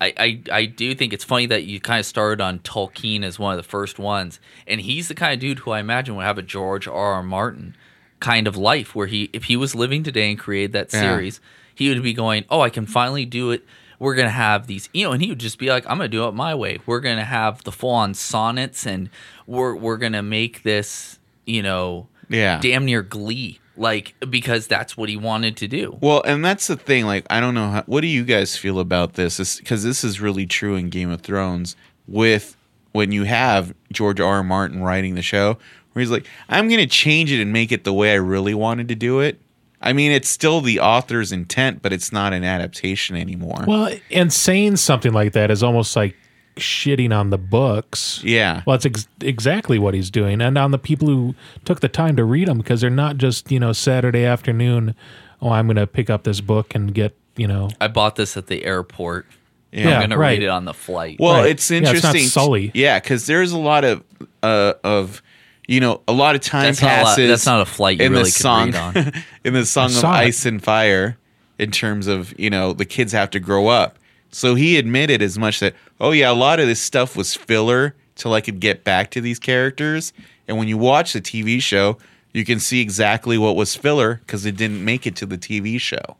I, 0.00 0.12
I, 0.16 0.40
I 0.52 0.64
do 0.66 0.94
think 0.94 1.12
it's 1.12 1.24
funny 1.24 1.46
that 1.46 1.64
you 1.64 1.80
kind 1.80 1.98
of 1.98 2.06
started 2.06 2.40
on 2.40 2.60
Tolkien 2.60 3.24
as 3.24 3.36
one 3.36 3.52
of 3.52 3.56
the 3.56 3.68
first 3.68 3.98
ones, 3.98 4.38
and 4.64 4.80
he's 4.80 5.08
the 5.08 5.14
kind 5.16 5.34
of 5.34 5.40
dude 5.40 5.58
who 5.58 5.72
I 5.72 5.80
imagine 5.80 6.14
would 6.14 6.24
have 6.24 6.38
a 6.38 6.42
George 6.42 6.86
R. 6.86 6.94
R. 7.14 7.22
Martin 7.24 7.76
kind 8.20 8.46
of 8.46 8.56
life 8.56 8.94
where 8.94 9.08
he, 9.08 9.28
if 9.32 9.44
he 9.44 9.56
was 9.56 9.74
living 9.74 10.04
today 10.04 10.30
and 10.30 10.38
created 10.38 10.72
that 10.74 10.92
Yeah. 10.92 11.00
series, 11.00 11.40
he 11.74 11.88
would 11.88 12.00
be 12.04 12.12
going, 12.12 12.44
"Oh, 12.48 12.60
I 12.60 12.70
can 12.70 12.86
finally 12.86 13.24
do 13.24 13.50
it. 13.50 13.64
We're 13.98 14.14
gonna 14.14 14.30
have 14.30 14.68
these, 14.68 14.88
you 14.94 15.02
know," 15.04 15.10
and 15.10 15.20
he 15.20 15.30
would 15.30 15.40
just 15.40 15.58
be 15.58 15.68
like, 15.68 15.84
"I'm 15.90 15.96
gonna 15.96 16.06
do 16.08 16.28
it 16.28 16.32
my 16.32 16.54
way. 16.54 16.78
We're 16.86 17.00
gonna 17.00 17.24
have 17.24 17.64
the 17.64 17.72
full 17.72 17.90
on 17.90 18.14
sonnets, 18.14 18.86
and 18.86 19.10
we're 19.48 19.74
we're 19.74 19.96
gonna 19.96 20.22
make 20.22 20.62
this, 20.62 21.18
you 21.44 21.60
know, 21.60 22.06
Yeah. 22.28 22.60
damn 22.62 22.84
near 22.84 23.02
Glee, 23.02 23.58
like 23.78 24.14
because 24.28 24.66
that's 24.66 24.96
what 24.96 25.08
he 25.08 25.16
wanted 25.16 25.56
to 25.58 25.68
do." 25.68 25.98
Well, 26.00 26.22
and 26.24 26.44
that's 26.44 26.66
the 26.66 26.76
thing. 26.76 27.06
Like, 27.06 27.26
I 27.30 27.40
don't 27.40 27.54
know. 27.54 27.70
How, 27.70 27.82
what 27.86 28.02
do 28.02 28.06
you 28.06 28.24
guys 28.24 28.56
feel 28.56 28.78
about 28.78 29.14
this? 29.14 29.58
Because 29.58 29.84
this 29.84 30.04
is 30.04 30.20
really 30.20 30.46
true 30.46 30.74
in 30.74 30.90
Game 30.90 31.10
of 31.10 31.20
Thrones 31.22 31.76
with 32.06 32.56
when 32.92 33.12
you 33.12 33.24
have 33.24 33.74
George 33.92 34.20
R. 34.20 34.36
R. 34.36 34.42
Martin 34.42 34.82
writing 34.82 35.14
the 35.14 35.22
show, 35.22 35.58
where 35.92 36.00
he's 36.00 36.10
like, 36.10 36.26
I'm 36.48 36.68
going 36.68 36.80
to 36.80 36.86
change 36.86 37.32
it 37.32 37.40
and 37.40 37.52
make 37.52 37.72
it 37.72 37.84
the 37.84 37.92
way 37.92 38.12
I 38.12 38.16
really 38.16 38.54
wanted 38.54 38.88
to 38.88 38.94
do 38.94 39.20
it. 39.20 39.40
I 39.80 39.92
mean, 39.92 40.10
it's 40.10 40.28
still 40.28 40.60
the 40.60 40.80
author's 40.80 41.30
intent, 41.30 41.82
but 41.82 41.92
it's 41.92 42.10
not 42.10 42.32
an 42.32 42.42
adaptation 42.42 43.14
anymore. 43.14 43.64
Well, 43.66 43.94
and 44.10 44.32
saying 44.32 44.76
something 44.76 45.12
like 45.12 45.32
that 45.34 45.50
is 45.50 45.62
almost 45.62 45.94
like 45.94 46.16
shitting 46.58 47.16
on 47.16 47.30
the 47.30 47.38
books. 47.38 48.20
yeah. 48.24 48.62
Well, 48.66 48.74
that's 48.76 48.86
ex- 48.86 49.08
exactly 49.20 49.78
what 49.78 49.94
he's 49.94 50.10
doing, 50.10 50.40
and 50.40 50.56
on 50.58 50.70
the 50.70 50.78
people 50.78 51.08
who 51.08 51.34
took 51.64 51.80
the 51.80 51.88
time 51.88 52.16
to 52.16 52.24
read 52.24 52.48
them, 52.48 52.58
because 52.58 52.80
they're 52.80 52.90
not 52.90 53.16
just 53.18 53.50
you 53.50 53.60
know 53.60 53.72
Saturday 53.72 54.24
afternoon. 54.24 54.94
Oh, 55.40 55.50
I'm 55.50 55.66
going 55.66 55.76
to 55.76 55.86
pick 55.86 56.10
up 56.10 56.24
this 56.24 56.40
book 56.40 56.74
and 56.74 56.92
get 56.92 57.16
you 57.36 57.46
know. 57.46 57.68
I 57.80 57.88
bought 57.88 58.16
this 58.16 58.36
at 58.36 58.46
the 58.48 58.64
airport. 58.64 59.26
Yeah, 59.70 59.96
I'm 59.96 60.00
gonna 60.00 60.16
right. 60.18 60.38
read 60.38 60.42
it 60.44 60.48
on 60.48 60.64
the 60.64 60.72
flight. 60.74 61.18
Well, 61.20 61.42
Right. 61.42 61.50
it's 61.50 61.70
Yeah, 61.70 61.78
it's 61.78 61.84
not 61.86 61.94
interesting. 61.96 62.28
Sully. 62.28 62.70
Yeah, 62.74 62.98
because 63.00 63.26
there's 63.26 63.52
a 63.52 63.58
lot 63.58 63.84
of 63.84 64.02
uh, 64.42 64.72
of 64.82 65.22
you 65.68 65.80
know 65.80 66.00
a 66.08 66.12
lot 66.12 66.34
of 66.34 66.40
time 66.40 66.62
That's 66.64 66.80
not 66.80 66.88
lot- 66.88 67.04
passes. 67.04 67.28
that's 67.28 67.44
not 67.46 67.60
a 67.60 67.66
flight 67.66 67.98
you 68.00 68.06
in 68.06 68.12
really 68.12 68.24
the 68.24 68.30
could 68.30 68.40
song 68.42 68.66
read 68.72 68.76
on. 68.96 69.12
in 69.44 69.52
the 69.52 69.66
song 69.66 69.90
of 69.90 69.98
it. 69.98 70.04
Ice 70.04 70.46
and 70.46 70.62
Fire. 70.62 71.18
In 71.58 71.70
terms 71.70 72.06
of 72.06 72.38
you 72.38 72.48
know 72.50 72.72
the 72.72 72.84
kids 72.86 73.12
have 73.12 73.28
to 73.30 73.40
grow 73.40 73.66
up, 73.68 73.98
so 74.30 74.54
he 74.54 74.76
admitted 74.76 75.22
as 75.22 75.38
much 75.38 75.60
that 75.60 75.74
oh 76.00 76.10
yeah 76.12 76.30
a 76.30 76.32
lot 76.34 76.60
of 76.60 76.66
this 76.66 76.80
stuff 76.80 77.16
was 77.16 77.34
filler 77.34 77.94
till 78.14 78.34
I 78.34 78.40
could 78.40 78.60
get 78.60 78.84
back 78.84 79.10
to 79.12 79.20
these 79.20 79.38
characters. 79.38 80.12
And 80.48 80.56
when 80.58 80.66
you 80.68 80.76
watch 80.78 81.12
the 81.12 81.20
TV 81.20 81.62
show, 81.62 81.98
you 82.32 82.44
can 82.44 82.58
see 82.58 82.80
exactly 82.80 83.38
what 83.38 83.54
was 83.54 83.76
filler 83.76 84.16
because 84.16 84.44
it 84.44 84.56
didn't 84.56 84.84
make 84.84 85.06
it 85.06 85.14
to 85.16 85.26
the 85.26 85.38
TV 85.38 85.80
show. 85.80 86.16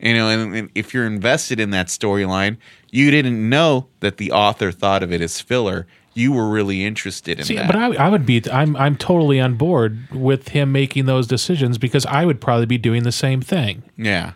You 0.00 0.14
know, 0.14 0.28
and, 0.28 0.54
and 0.54 0.70
if 0.74 0.92
you're 0.92 1.06
invested 1.06 1.60
in 1.60 1.70
that 1.70 1.86
storyline, 1.86 2.56
you 2.90 3.10
didn't 3.10 3.48
know 3.48 3.86
that 4.00 4.16
the 4.16 4.32
author 4.32 4.72
thought 4.72 5.02
of 5.02 5.12
it 5.12 5.20
as 5.20 5.40
filler. 5.40 5.86
You 6.14 6.32
were 6.32 6.50
really 6.50 6.84
interested 6.84 7.38
in 7.38 7.44
See, 7.46 7.54
that. 7.56 7.68
but 7.68 7.76
I, 7.76 7.94
I 7.94 8.08
would 8.08 8.26
be. 8.26 8.42
I'm 8.52 8.76
I'm 8.76 8.96
totally 8.96 9.40
on 9.40 9.54
board 9.54 10.10
with 10.10 10.48
him 10.48 10.72
making 10.72 11.06
those 11.06 11.26
decisions 11.26 11.78
because 11.78 12.04
I 12.04 12.26
would 12.26 12.40
probably 12.40 12.66
be 12.66 12.76
doing 12.78 13.04
the 13.04 13.12
same 13.12 13.40
thing. 13.40 13.82
yeah, 13.96 14.32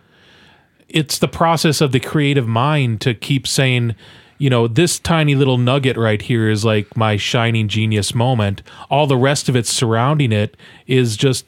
it's 0.89 1.19
the 1.19 1.27
process 1.27 1.81
of 1.81 1.91
the 1.91 1.99
creative 1.99 2.47
mind 2.47 3.01
to 3.01 3.13
keep 3.13 3.47
saying, 3.47 3.95
you 4.37 4.49
know, 4.49 4.67
this 4.67 4.99
tiny 4.99 5.35
little 5.35 5.57
nugget 5.57 5.97
right 5.97 6.21
here 6.21 6.49
is 6.49 6.63
like 6.63 6.95
my 6.95 7.17
shining 7.17 7.67
genius 7.67 8.13
moment. 8.13 8.61
All 8.89 9.07
the 9.07 9.17
rest 9.17 9.49
of 9.49 9.55
it 9.55 9.65
surrounding 9.67 10.31
it 10.31 10.55
is 10.85 11.17
just 11.17 11.45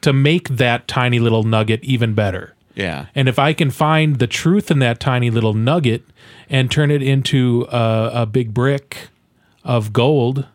to 0.00 0.12
make 0.12 0.48
that 0.48 0.88
tiny 0.88 1.18
little 1.18 1.42
nugget 1.42 1.82
even 1.84 2.14
better. 2.14 2.54
yeah, 2.74 3.06
And 3.14 3.28
if 3.28 3.38
I 3.38 3.52
can 3.52 3.70
find 3.70 4.18
the 4.18 4.26
truth 4.26 4.70
in 4.70 4.78
that 4.80 5.00
tiny 5.00 5.30
little 5.30 5.54
nugget 5.54 6.02
and 6.48 6.70
turn 6.70 6.90
it 6.90 7.02
into 7.02 7.66
a, 7.70 8.10
a 8.14 8.26
big 8.26 8.52
brick 8.54 9.08
of 9.64 9.92
gold, 9.92 10.46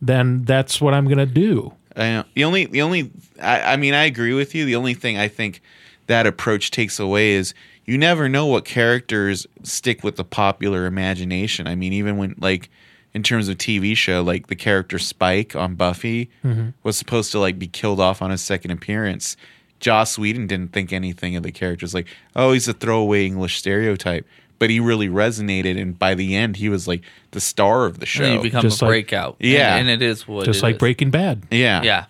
then 0.00 0.44
that's 0.44 0.80
what 0.80 0.94
I'm 0.94 1.06
going 1.06 1.18
to 1.18 1.26
do. 1.26 1.74
I 1.96 2.10
know. 2.10 2.24
The 2.34 2.44
only, 2.44 2.66
the 2.66 2.82
only, 2.82 3.10
I, 3.42 3.72
I 3.72 3.76
mean, 3.76 3.94
I 3.94 4.04
agree 4.04 4.32
with 4.32 4.54
you. 4.54 4.64
The 4.64 4.76
only 4.76 4.94
thing 4.94 5.18
I 5.18 5.28
think 5.28 5.60
that 6.08 6.26
approach 6.26 6.70
takes 6.70 6.98
away 6.98 7.30
is 7.32 7.54
you 7.84 7.96
never 7.96 8.28
know 8.28 8.46
what 8.46 8.64
characters 8.64 9.46
stick 9.62 10.02
with 10.04 10.16
the 10.16 10.24
popular 10.24 10.84
imagination. 10.84 11.66
I 11.66 11.74
mean, 11.74 11.92
even 11.94 12.16
when, 12.18 12.34
like, 12.38 12.68
in 13.14 13.22
terms 13.22 13.48
of 13.48 13.56
TV 13.56 13.96
show, 13.96 14.22
like 14.22 14.48
the 14.48 14.56
character 14.56 14.98
Spike 14.98 15.56
on 15.56 15.74
Buffy 15.74 16.28
mm-hmm. 16.44 16.70
was 16.82 16.96
supposed 16.98 17.32
to 17.32 17.38
like 17.38 17.58
be 17.58 17.66
killed 17.66 18.00
off 18.00 18.20
on 18.20 18.30
his 18.30 18.42
second 18.42 18.70
appearance. 18.70 19.36
Joss 19.80 20.18
Whedon 20.18 20.46
didn't 20.46 20.72
think 20.72 20.92
anything 20.92 21.36
of 21.36 21.42
the 21.42 21.52
characters 21.52 21.94
like, 21.94 22.06
oh, 22.36 22.52
he's 22.52 22.68
a 22.68 22.72
throwaway 22.74 23.24
English 23.26 23.56
stereotype. 23.58 24.26
But 24.58 24.70
he 24.70 24.80
really 24.80 25.08
resonated, 25.08 25.80
and 25.80 25.96
by 25.96 26.14
the 26.14 26.34
end, 26.34 26.56
he 26.56 26.68
was 26.68 26.88
like 26.88 27.02
the 27.30 27.40
star 27.40 27.86
of 27.86 28.00
the 28.00 28.06
show. 28.06 28.24
And 28.24 28.34
you 28.34 28.42
become 28.42 28.62
Just 28.62 28.82
a 28.82 28.84
like- 28.84 28.90
breakout. 28.90 29.36
And- 29.40 29.50
Yeah. 29.50 29.76
and, 29.76 29.88
it 29.88 30.02
is 30.02 30.26
what 30.26 30.44
Just 30.46 30.60
it 30.60 30.62
like 30.64 30.74
is. 30.74 30.78
Breaking 30.80 31.10
Bad. 31.10 31.44
yeah, 31.50 31.80
Yeah. 31.82 32.04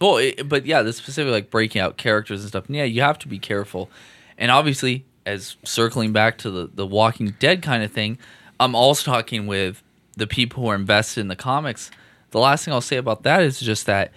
Well, 0.00 0.18
it, 0.18 0.48
but 0.48 0.66
yeah, 0.66 0.82
the 0.82 0.92
specific 0.92 1.32
like 1.32 1.50
breaking 1.50 1.80
out 1.80 1.96
characters 1.96 2.40
and 2.42 2.48
stuff. 2.48 2.64
Yeah, 2.68 2.84
you 2.84 3.00
have 3.02 3.18
to 3.20 3.28
be 3.28 3.38
careful. 3.38 3.90
And 4.36 4.50
obviously, 4.50 5.04
as 5.24 5.56
circling 5.64 6.12
back 6.12 6.38
to 6.38 6.50
the 6.50 6.70
the 6.72 6.86
Walking 6.86 7.34
Dead 7.38 7.62
kind 7.62 7.82
of 7.82 7.90
thing, 7.92 8.18
I'm 8.60 8.74
also 8.74 9.10
talking 9.10 9.46
with 9.46 9.82
the 10.16 10.26
people 10.26 10.62
who 10.62 10.68
are 10.70 10.74
invested 10.74 11.20
in 11.20 11.28
the 11.28 11.36
comics. 11.36 11.90
The 12.30 12.40
last 12.40 12.64
thing 12.64 12.74
I'll 12.74 12.80
say 12.80 12.96
about 12.96 13.22
that 13.22 13.42
is 13.42 13.60
just 13.60 13.86
that 13.86 14.12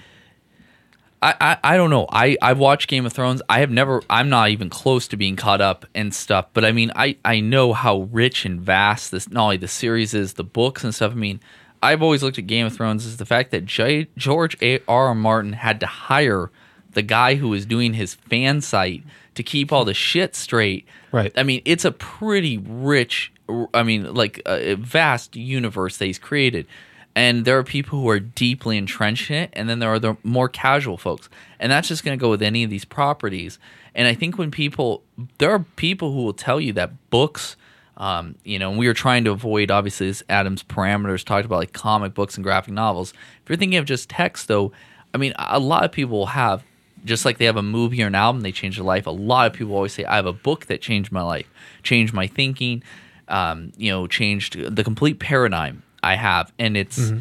I, 1.21 1.35
I, 1.39 1.73
I 1.73 1.77
don't 1.77 1.89
know. 1.89 2.07
I, 2.09 2.37
I've 2.41 2.59
watched 2.59 2.87
Game 2.87 3.05
of 3.05 3.11
Thrones. 3.11 3.41
I 3.49 3.59
have 3.59 3.71
never 3.71 4.01
I'm 4.09 4.29
not 4.29 4.49
even 4.49 4.69
close 4.69 5.07
to 5.09 5.17
being 5.17 5.35
caught 5.35 5.61
up 5.61 5.85
and 5.93 6.13
stuff. 6.13 6.47
But 6.53 6.65
I 6.65 6.71
mean 6.71 6.91
I, 6.95 7.17
I 7.25 7.39
know 7.39 7.73
how 7.73 8.01
rich 8.11 8.45
and 8.45 8.61
vast 8.61 9.11
this 9.11 9.29
not 9.29 9.43
only 9.43 9.57
the 9.57 9.67
series 9.67 10.13
is, 10.13 10.33
the 10.33 10.43
books 10.43 10.83
and 10.83 10.95
stuff. 10.95 11.11
I 11.11 11.15
mean, 11.15 11.39
I've 11.81 12.01
always 12.01 12.21
looked 12.23 12.37
at 12.37 12.47
Game 12.47 12.65
of 12.65 12.75
Thrones 12.75 13.05
as 13.05 13.17
the 13.17 13.25
fact 13.25 13.51
that 13.51 13.65
J, 13.65 14.07
George 14.17 14.57
A. 14.61 14.79
R. 14.87 15.07
R. 15.07 15.15
Martin 15.15 15.53
had 15.53 15.79
to 15.79 15.85
hire 15.85 16.51
the 16.91 17.01
guy 17.01 17.35
who 17.35 17.49
was 17.49 17.65
doing 17.65 17.93
his 17.93 18.15
fan 18.15 18.61
site 18.61 19.03
to 19.35 19.43
keep 19.43 19.71
all 19.71 19.85
the 19.85 19.93
shit 19.93 20.35
straight. 20.35 20.85
Right. 21.11 21.31
I 21.37 21.43
mean, 21.43 21.61
it's 21.63 21.85
a 21.85 21.91
pretty 21.91 22.57
rich, 22.57 23.31
I 23.73 23.83
mean, 23.83 24.13
like 24.13 24.41
a 24.45 24.75
vast 24.75 25.35
universe 25.35 25.97
that 25.97 26.05
he's 26.05 26.19
created. 26.19 26.67
And 27.15 27.45
there 27.45 27.57
are 27.57 27.63
people 27.63 27.99
who 27.99 28.09
are 28.09 28.19
deeply 28.19 28.77
entrenched 28.77 29.29
in 29.29 29.37
it, 29.37 29.49
and 29.53 29.69
then 29.69 29.79
there 29.79 29.89
are 29.89 29.99
the 29.99 30.15
more 30.23 30.47
casual 30.47 30.97
folks. 30.97 31.27
And 31.59 31.71
that's 31.71 31.87
just 31.87 32.03
going 32.03 32.17
to 32.17 32.21
go 32.21 32.29
with 32.29 32.41
any 32.41 32.63
of 32.63 32.69
these 32.69 32.85
properties. 32.85 33.59
And 33.95 34.07
I 34.07 34.13
think 34.13 34.37
when 34.37 34.51
people, 34.51 35.03
there 35.37 35.51
are 35.51 35.65
people 35.75 36.13
who 36.13 36.23
will 36.23 36.33
tell 36.33 36.61
you 36.61 36.71
that 36.73 37.09
books, 37.09 37.55
um, 37.99 38.35
you 38.43 38.57
know, 38.57 38.69
and 38.69 38.79
we 38.79 38.87
are 38.87 38.93
trying 38.93 39.25
to 39.25 39.31
avoid, 39.31 39.69
obviously, 39.71 40.07
this 40.07 40.23
Adam's 40.29 40.63
parameters 40.63 41.23
talked 41.23 41.45
about 41.45 41.57
like 41.57 41.73
comic 41.73 42.13
books 42.13 42.35
and 42.35 42.43
graphic 42.43 42.73
novels. 42.73 43.11
If 43.43 43.49
you're 43.49 43.57
thinking 43.57 43.77
of 43.77 43.85
just 43.85 44.09
text, 44.09 44.47
though, 44.47 44.71
I 45.13 45.17
mean, 45.17 45.33
a 45.37 45.59
lot 45.59 45.83
of 45.83 45.91
people 45.91 46.17
will 46.17 46.25
have 46.27 46.63
just 47.05 47.25
like 47.25 47.37
they 47.37 47.45
have 47.45 47.57
a 47.57 47.63
movie 47.63 48.01
or 48.03 48.07
an 48.07 48.15
album, 48.15 48.41
they 48.41 48.51
change 48.51 48.75
their 48.77 48.85
life. 48.85 49.05
A 49.07 49.11
lot 49.11 49.47
of 49.47 49.53
people 49.53 49.73
always 49.75 49.93
say, 49.93 50.05
I 50.05 50.15
have 50.15 50.25
a 50.25 50.33
book 50.33 50.65
that 50.67 50.81
changed 50.81 51.11
my 51.11 51.21
life, 51.21 51.49
changed 51.83 52.13
my 52.13 52.27
thinking, 52.27 52.83
um, 53.27 53.71
you 53.77 53.91
know, 53.91 54.07
changed 54.07 54.75
the 54.75 54.83
complete 54.83 55.19
paradigm 55.19 55.83
I 56.03 56.15
have. 56.15 56.51
And 56.59 56.75
it's, 56.77 56.99
Mm-hmm. 56.99 57.19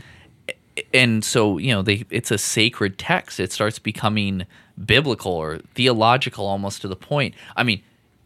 and 0.95 1.25
so, 1.25 1.59
you 1.59 1.73
know, 1.73 1.83
they, 1.83 2.05
it's 2.11 2.31
a 2.31 2.39
sacred 2.39 2.99
text. 2.99 3.41
It 3.41 3.53
starts 3.53 3.79
becoming 3.79 4.47
biblical 4.85 5.33
or 5.33 5.59
theological 5.75 6.47
almost 6.47 6.83
to 6.83 6.89
the 6.89 6.97
point. 6.97 7.35
I 7.57 7.63
mean, 7.63 7.83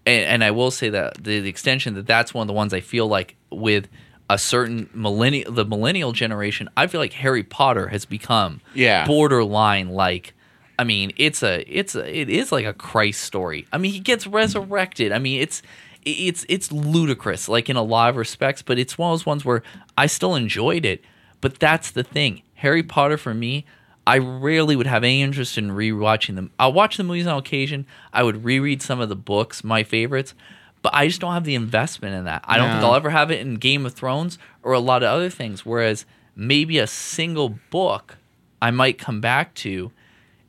and, 0.07 0.25
and 0.25 0.45
I 0.45 0.51
will 0.51 0.71
say 0.71 0.89
that 0.91 1.23
the, 1.23 1.41
the 1.41 1.49
extension 1.49 1.95
that 1.95 2.07
that's 2.07 2.33
one 2.35 2.43
of 2.43 2.49
the 2.49 2.53
ones 2.55 2.73
I 2.75 2.81
feel 2.81 3.07
like 3.09 3.37
with 3.51 3.89
a 4.31 4.39
certain 4.39 4.89
millennial, 4.95 5.53
the 5.53 5.65
millennial 5.65 6.13
generation, 6.13 6.69
I 6.77 6.87
feel 6.87 7.01
like 7.01 7.13
Harry 7.15 7.43
Potter 7.43 7.89
has 7.89 8.05
become 8.05 8.61
Yeah. 8.75 9.07
borderline 9.07 9.91
like 9.91 10.35
I 10.79 10.85
mean, 10.85 11.13
it's 11.17 11.43
a 11.43 11.63
it's 11.69 11.95
a 11.95 12.19
it 12.21 12.29
is 12.31 12.51
like 12.51 12.65
a 12.65 12.73
Christ 12.73 13.23
story. 13.23 13.67
I 13.73 13.79
mean, 13.79 13.93
he 13.93 14.01
gets 14.01 14.27
resurrected. 14.27 15.13
I 15.13 15.19
mean, 15.19 15.41
it's 15.41 15.63
it's 16.05 16.45
it's 16.49 16.73
ludicrous 16.73 17.47
like 17.49 17.69
in 17.69 17.77
a 17.77 17.83
lot 17.83 18.09
of 18.11 18.17
respects, 18.17 18.63
but 18.63 18.79
it's 18.79 18.97
one 18.99 19.13
of 19.13 19.19
those 19.19 19.27
ones 19.27 19.45
where 19.45 19.63
I 19.97 20.07
still 20.07 20.35
enjoyed 20.35 20.85
it. 20.85 21.05
But 21.41 21.59
that's 21.61 21.91
the 21.91 22.03
thing. 22.03 22.43
Harry 22.55 22.83
Potter 22.83 23.17
for 23.19 23.35
me, 23.35 23.65
I 24.07 24.19
rarely 24.19 24.75
would 24.75 24.87
have 24.87 25.05
any 25.05 25.23
interest 25.23 25.57
in 25.57 25.71
rewatching 25.71 26.35
them. 26.35 26.51
I'll 26.59 26.73
watch 26.73 26.97
the 26.97 27.05
movies 27.05 27.27
on 27.27 27.39
occasion. 27.39 27.87
I 28.13 28.23
would 28.23 28.45
reread 28.45 28.83
some 28.83 29.01
of 29.01 29.09
the 29.09 29.17
books, 29.17 29.63
my 29.63 29.85
favorites, 29.85 30.35
but 30.83 30.93
I 30.95 31.07
just 31.07 31.21
don't 31.21 31.35
have 31.35 31.45
the 31.45 31.55
investment 31.55 32.15
in 32.15 32.25
that. 32.25 32.45
I 32.45 32.57
don't 32.57 32.71
think 32.71 32.83
I'll 32.83 32.97
ever 32.97 33.11
have 33.11 33.31
it 33.31 33.41
in 33.41 33.55
Game 33.55 33.87
of 33.87 33.95
Thrones 33.95 34.39
or 34.63 34.73
a 34.73 34.81
lot 34.81 35.05
of 35.05 35.09
other 35.09 35.31
things. 35.31 35.65
Whereas 35.65 36.05
maybe 36.35 36.79
a 36.79 36.87
single 36.87 37.59
book 37.71 38.17
I 38.61 38.73
might 38.73 38.99
come 38.99 39.21
back 39.21 39.55
to, 39.55 39.93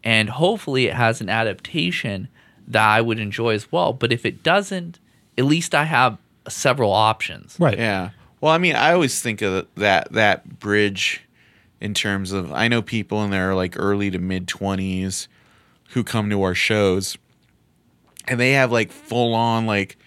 and 0.04 0.30
hopefully 0.30 0.88
it 0.88 0.96
has 0.96 1.22
an 1.22 1.30
adaptation 1.30 2.30
that 2.68 2.88
I 2.88 3.02
would 3.02 3.20
enjoy 3.20 3.54
as 3.54 3.72
well. 3.72 3.94
But 3.94 4.12
if 4.12 4.26
it 4.26 4.42
doesn't, 4.42 5.00
at 5.38 5.46
least 5.46 5.76
I 5.76 5.84
have 5.84 6.18
several 6.48 6.92
options. 6.92 7.56
Right. 7.60 7.78
Yeah. 7.78 8.10
Well, 8.42 8.52
I 8.52 8.58
mean, 8.58 8.76
I 8.76 8.94
always 8.94 9.22
think 9.22 9.42
of 9.42 9.68
that 9.76 10.12
that 10.12 10.60
bridge 10.60 11.22
in 11.84 11.94
terms 11.94 12.32
of 12.32 12.52
I 12.54 12.70
know 12.70 12.82
people 12.82 13.24
in 13.26 13.30
their 13.30 13.54
like 13.54 13.76
early 13.78 14.10
to 14.10 14.18
mid 14.18 14.48
twenties 14.48 15.28
who 15.90 16.04
come 16.04 16.30
to 16.30 16.42
our 16.42 16.56
shows, 16.56 17.18
and 18.28 18.40
they 18.40 18.54
have 18.54 18.72
like 18.72 18.92
full 18.92 19.36
on 19.36 19.66
like 19.66 19.98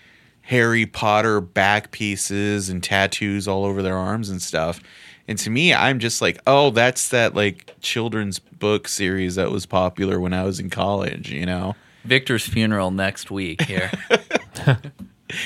Harry 0.40 0.86
Potter 0.86 1.40
back 1.40 1.90
pieces 1.90 2.70
and 2.70 2.82
tattoos 2.82 3.46
all 3.46 3.66
over 3.66 3.82
their 3.82 3.96
arms 3.96 4.30
and 4.30 4.40
stuff. 4.40 4.80
And 5.28 5.36
to 5.38 5.50
me, 5.50 5.74
I'm 5.74 5.98
just 5.98 6.22
like, 6.22 6.40
oh, 6.46 6.70
that's 6.70 7.10
that 7.10 7.34
like 7.34 7.74
children's 7.80 8.38
book 8.38 8.88
series 8.88 9.34
that 9.34 9.50
was 9.50 9.66
popular 9.66 10.18
when 10.18 10.32
I 10.32 10.44
was 10.44 10.58
in 10.58 10.70
college, 10.70 11.30
you 11.30 11.44
know? 11.44 11.76
Victor's 12.04 12.46
funeral 12.46 12.90
next 12.90 13.30
week 13.30 13.60
here. 13.62 13.90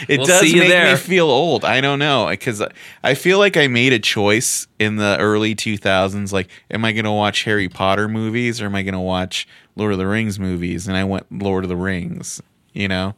It 0.08 0.18
We'll 0.18 0.26
does 0.26 0.42
make 0.52 0.68
there. 0.68 0.92
me 0.92 0.96
feel 0.96 1.26
old. 1.30 1.64
I 1.64 1.80
don't 1.80 1.98
know 1.98 2.26
because 2.28 2.62
I 3.02 3.14
feel 3.14 3.38
like 3.38 3.56
I 3.56 3.66
made 3.66 3.92
a 3.94 3.98
choice 3.98 4.66
in 4.78 4.96
the 4.96 5.16
early 5.18 5.54
2000s. 5.54 6.32
Like, 6.32 6.48
am 6.70 6.84
I 6.84 6.92
going 6.92 7.06
to 7.06 7.12
watch 7.12 7.44
Harry 7.44 7.68
Potter 7.68 8.06
movies 8.08 8.60
or 8.60 8.66
am 8.66 8.74
I 8.74 8.82
going 8.82 8.92
to 8.94 9.00
watch 9.00 9.48
Lord 9.76 9.92
of 9.92 9.98
the 9.98 10.06
Rings 10.06 10.38
movies? 10.38 10.86
And 10.86 10.96
I 10.96 11.04
went 11.04 11.26
Lord 11.32 11.64
of 11.64 11.68
the 11.70 11.76
Rings. 11.76 12.42
You 12.74 12.88
know? 12.88 13.14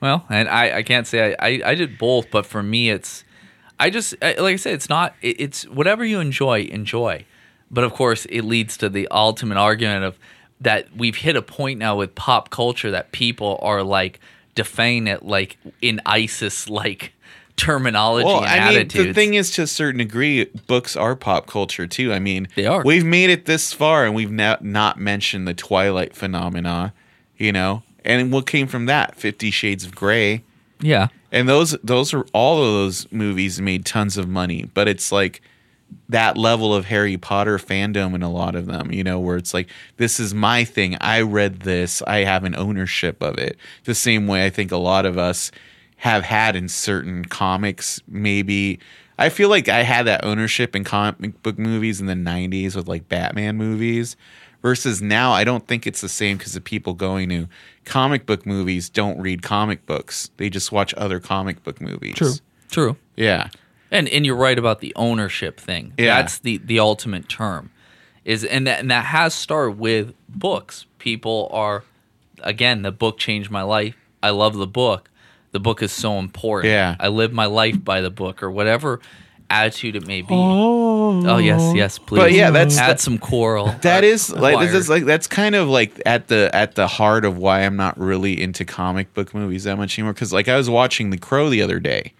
Well, 0.00 0.24
and 0.28 0.48
I, 0.48 0.78
I 0.78 0.82
can't 0.82 1.06
say 1.06 1.34
I, 1.38 1.46
I, 1.48 1.60
I 1.66 1.74
did 1.74 1.98
both, 1.98 2.30
but 2.30 2.44
for 2.46 2.62
me, 2.62 2.90
it's 2.90 3.24
I 3.80 3.90
just 3.90 4.14
I- 4.22 4.34
like 4.38 4.54
I 4.54 4.56
said, 4.56 4.74
it's 4.74 4.88
not 4.88 5.14
it, 5.22 5.40
it's 5.40 5.64
whatever 5.68 6.04
you 6.04 6.20
enjoy, 6.20 6.62
enjoy. 6.62 7.24
But 7.70 7.84
of 7.84 7.92
course, 7.92 8.24
it 8.26 8.42
leads 8.42 8.76
to 8.78 8.88
the 8.88 9.08
ultimate 9.08 9.56
argument 9.56 10.04
of 10.04 10.18
that 10.60 10.94
we've 10.96 11.16
hit 11.16 11.36
a 11.36 11.42
point 11.42 11.78
now 11.78 11.96
with 11.96 12.14
pop 12.14 12.50
culture 12.50 12.90
that 12.90 13.12
people 13.12 13.58
are 13.62 13.82
like 13.82 14.20
defining 14.54 15.06
it 15.06 15.24
like 15.24 15.56
in 15.82 16.00
ISIS 16.06 16.68
like 16.68 17.12
terminology 17.56 18.26
Well, 18.26 18.42
I 18.42 18.74
mean, 18.74 18.88
the 18.88 19.12
thing 19.12 19.34
is, 19.34 19.50
to 19.52 19.62
a 19.62 19.66
certain 19.66 19.98
degree, 19.98 20.46
books 20.66 20.96
are 20.96 21.14
pop 21.14 21.46
culture 21.46 21.86
too. 21.86 22.12
I 22.12 22.18
mean, 22.18 22.48
They 22.56 22.66
are. 22.66 22.82
We've 22.82 23.04
made 23.04 23.30
it 23.30 23.46
this 23.46 23.72
far, 23.72 24.04
and 24.04 24.14
we've 24.14 24.30
not 24.32 24.64
not 24.64 24.98
mentioned 24.98 25.46
the 25.46 25.54
Twilight 25.54 26.14
phenomena. 26.16 26.92
You 27.36 27.52
know, 27.52 27.82
and 28.04 28.32
what 28.32 28.46
came 28.46 28.66
from 28.66 28.86
that? 28.86 29.16
Fifty 29.16 29.50
Shades 29.50 29.84
of 29.84 29.94
Grey. 29.94 30.42
yeah, 30.80 31.08
and 31.32 31.48
those 31.48 31.72
those 31.82 32.12
are 32.14 32.26
all 32.32 32.62
of 32.62 32.72
those 32.72 33.10
movies 33.12 33.60
made 33.60 33.84
tons 33.84 34.16
of 34.16 34.28
money 34.28 34.68
but 34.74 34.86
it's 34.88 35.10
like 35.10 35.40
that 36.08 36.36
level 36.36 36.74
of 36.74 36.84
harry 36.86 37.16
potter 37.16 37.58
fandom 37.58 38.14
in 38.14 38.22
a 38.22 38.30
lot 38.30 38.54
of 38.54 38.66
them 38.66 38.92
you 38.92 39.02
know 39.02 39.18
where 39.18 39.36
it's 39.36 39.54
like 39.54 39.68
this 39.96 40.20
is 40.20 40.34
my 40.34 40.64
thing. 40.64 40.96
I 41.00 41.20
read 41.20 41.60
this. 41.60 42.02
I 42.02 42.24
have 42.24 42.44
an 42.44 42.54
ownership 42.56 43.22
of 43.22 43.38
it. 43.38 43.56
The 43.84 43.94
same 43.94 44.26
way 44.26 44.44
i 44.46 44.50
think 44.50 44.72
a 44.72 44.76
lot 44.76 45.06
of 45.06 45.18
us 45.18 45.50
have 45.96 46.24
had 46.24 46.56
in 46.56 46.68
certain 46.68 47.24
comics 47.24 48.00
maybe. 48.06 48.78
I 49.16 49.28
feel 49.28 49.48
like 49.48 49.68
i 49.68 49.82
had 49.82 50.06
that 50.06 50.24
ownership 50.24 50.74
in 50.74 50.84
comic 50.84 51.42
book 51.42 51.58
movies 51.58 52.00
in 52.00 52.06
the 52.06 52.14
90s 52.14 52.74
with 52.74 52.88
like 52.88 53.08
batman 53.08 53.56
movies 53.56 54.16
versus 54.60 55.00
now 55.00 55.30
i 55.32 55.44
don't 55.44 55.68
think 55.68 55.86
it's 55.86 56.00
the 56.00 56.08
same 56.08 56.36
because 56.36 56.54
the 56.54 56.60
people 56.60 56.94
going 56.94 57.28
to 57.28 57.48
comic 57.84 58.26
book 58.26 58.44
movies 58.44 58.88
don't 58.88 59.20
read 59.20 59.42
comic 59.42 59.86
books. 59.86 60.30
They 60.36 60.50
just 60.50 60.72
watch 60.72 60.94
other 60.96 61.20
comic 61.20 61.62
book 61.62 61.80
movies. 61.80 62.14
True. 62.16 62.34
true. 62.70 62.96
yeah 63.16 63.48
And 63.94 64.08
and 64.08 64.26
you're 64.26 64.36
right 64.36 64.58
about 64.58 64.80
the 64.80 64.92
ownership 64.96 65.58
thing. 65.58 65.92
Yeah. 65.96 66.16
That's 66.20 66.38
the 66.38 66.58
the 66.58 66.78
ultimate 66.80 67.28
term. 67.28 67.70
Is 68.24 68.44
and 68.44 68.66
that 68.66 68.80
and 68.80 68.90
that 68.90 69.06
has 69.06 69.34
started 69.34 69.78
with 69.78 70.14
books. 70.28 70.86
People 70.98 71.48
are 71.52 71.84
again, 72.42 72.82
the 72.82 72.92
book 72.92 73.18
changed 73.18 73.50
my 73.50 73.62
life. 73.62 73.96
I 74.22 74.30
love 74.30 74.54
the 74.54 74.66
book. 74.66 75.10
The 75.52 75.60
book 75.60 75.82
is 75.82 75.92
so 75.92 76.18
important. 76.18 76.72
Yeah. 76.72 76.96
I 76.98 77.08
live 77.08 77.32
my 77.32 77.46
life 77.46 77.82
by 77.82 78.00
the 78.00 78.10
book 78.10 78.42
or 78.42 78.50
whatever 78.50 79.00
attitude 79.50 79.94
it 79.94 80.06
may 80.06 80.22
be. 80.22 80.34
Oh, 80.34 81.26
oh 81.26 81.38
yes, 81.38 81.74
yes, 81.74 81.98
please. 81.98 82.18
But 82.18 82.32
yeah, 82.32 82.50
that's- 82.50 82.78
add 82.78 82.98
some 82.98 83.18
choral. 83.18 83.66
That 83.82 84.02
is 84.04 84.30
is 84.30 84.34
like 84.34 84.58
this 84.58 84.74
is 84.74 84.88
like 84.88 85.04
that's 85.04 85.26
kind 85.26 85.54
of 85.54 85.68
like 85.68 86.00
at 86.06 86.28
the 86.28 86.50
at 86.52 86.74
the 86.74 86.86
heart 86.86 87.24
of 87.24 87.36
why 87.36 87.60
i'm 87.60 87.76
not 87.76 87.98
really 87.98 88.40
into 88.40 88.64
comic 88.64 89.12
book 89.14 89.34
movies 89.34 89.64
that 89.64 89.76
much 89.76 89.98
anymore 89.98 90.14
because 90.14 90.32
like 90.32 90.48
i 90.48 90.56
was 90.56 90.70
watching 90.70 91.10
the 91.10 91.18
crow 91.18 91.50
the 91.50 91.60
other 91.60 91.78
day 91.78 92.12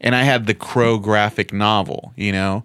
and 0.00 0.14
i 0.14 0.22
had 0.22 0.46
the 0.46 0.54
crow 0.54 0.98
graphic 0.98 1.52
novel 1.52 2.12
you 2.16 2.32
know? 2.32 2.64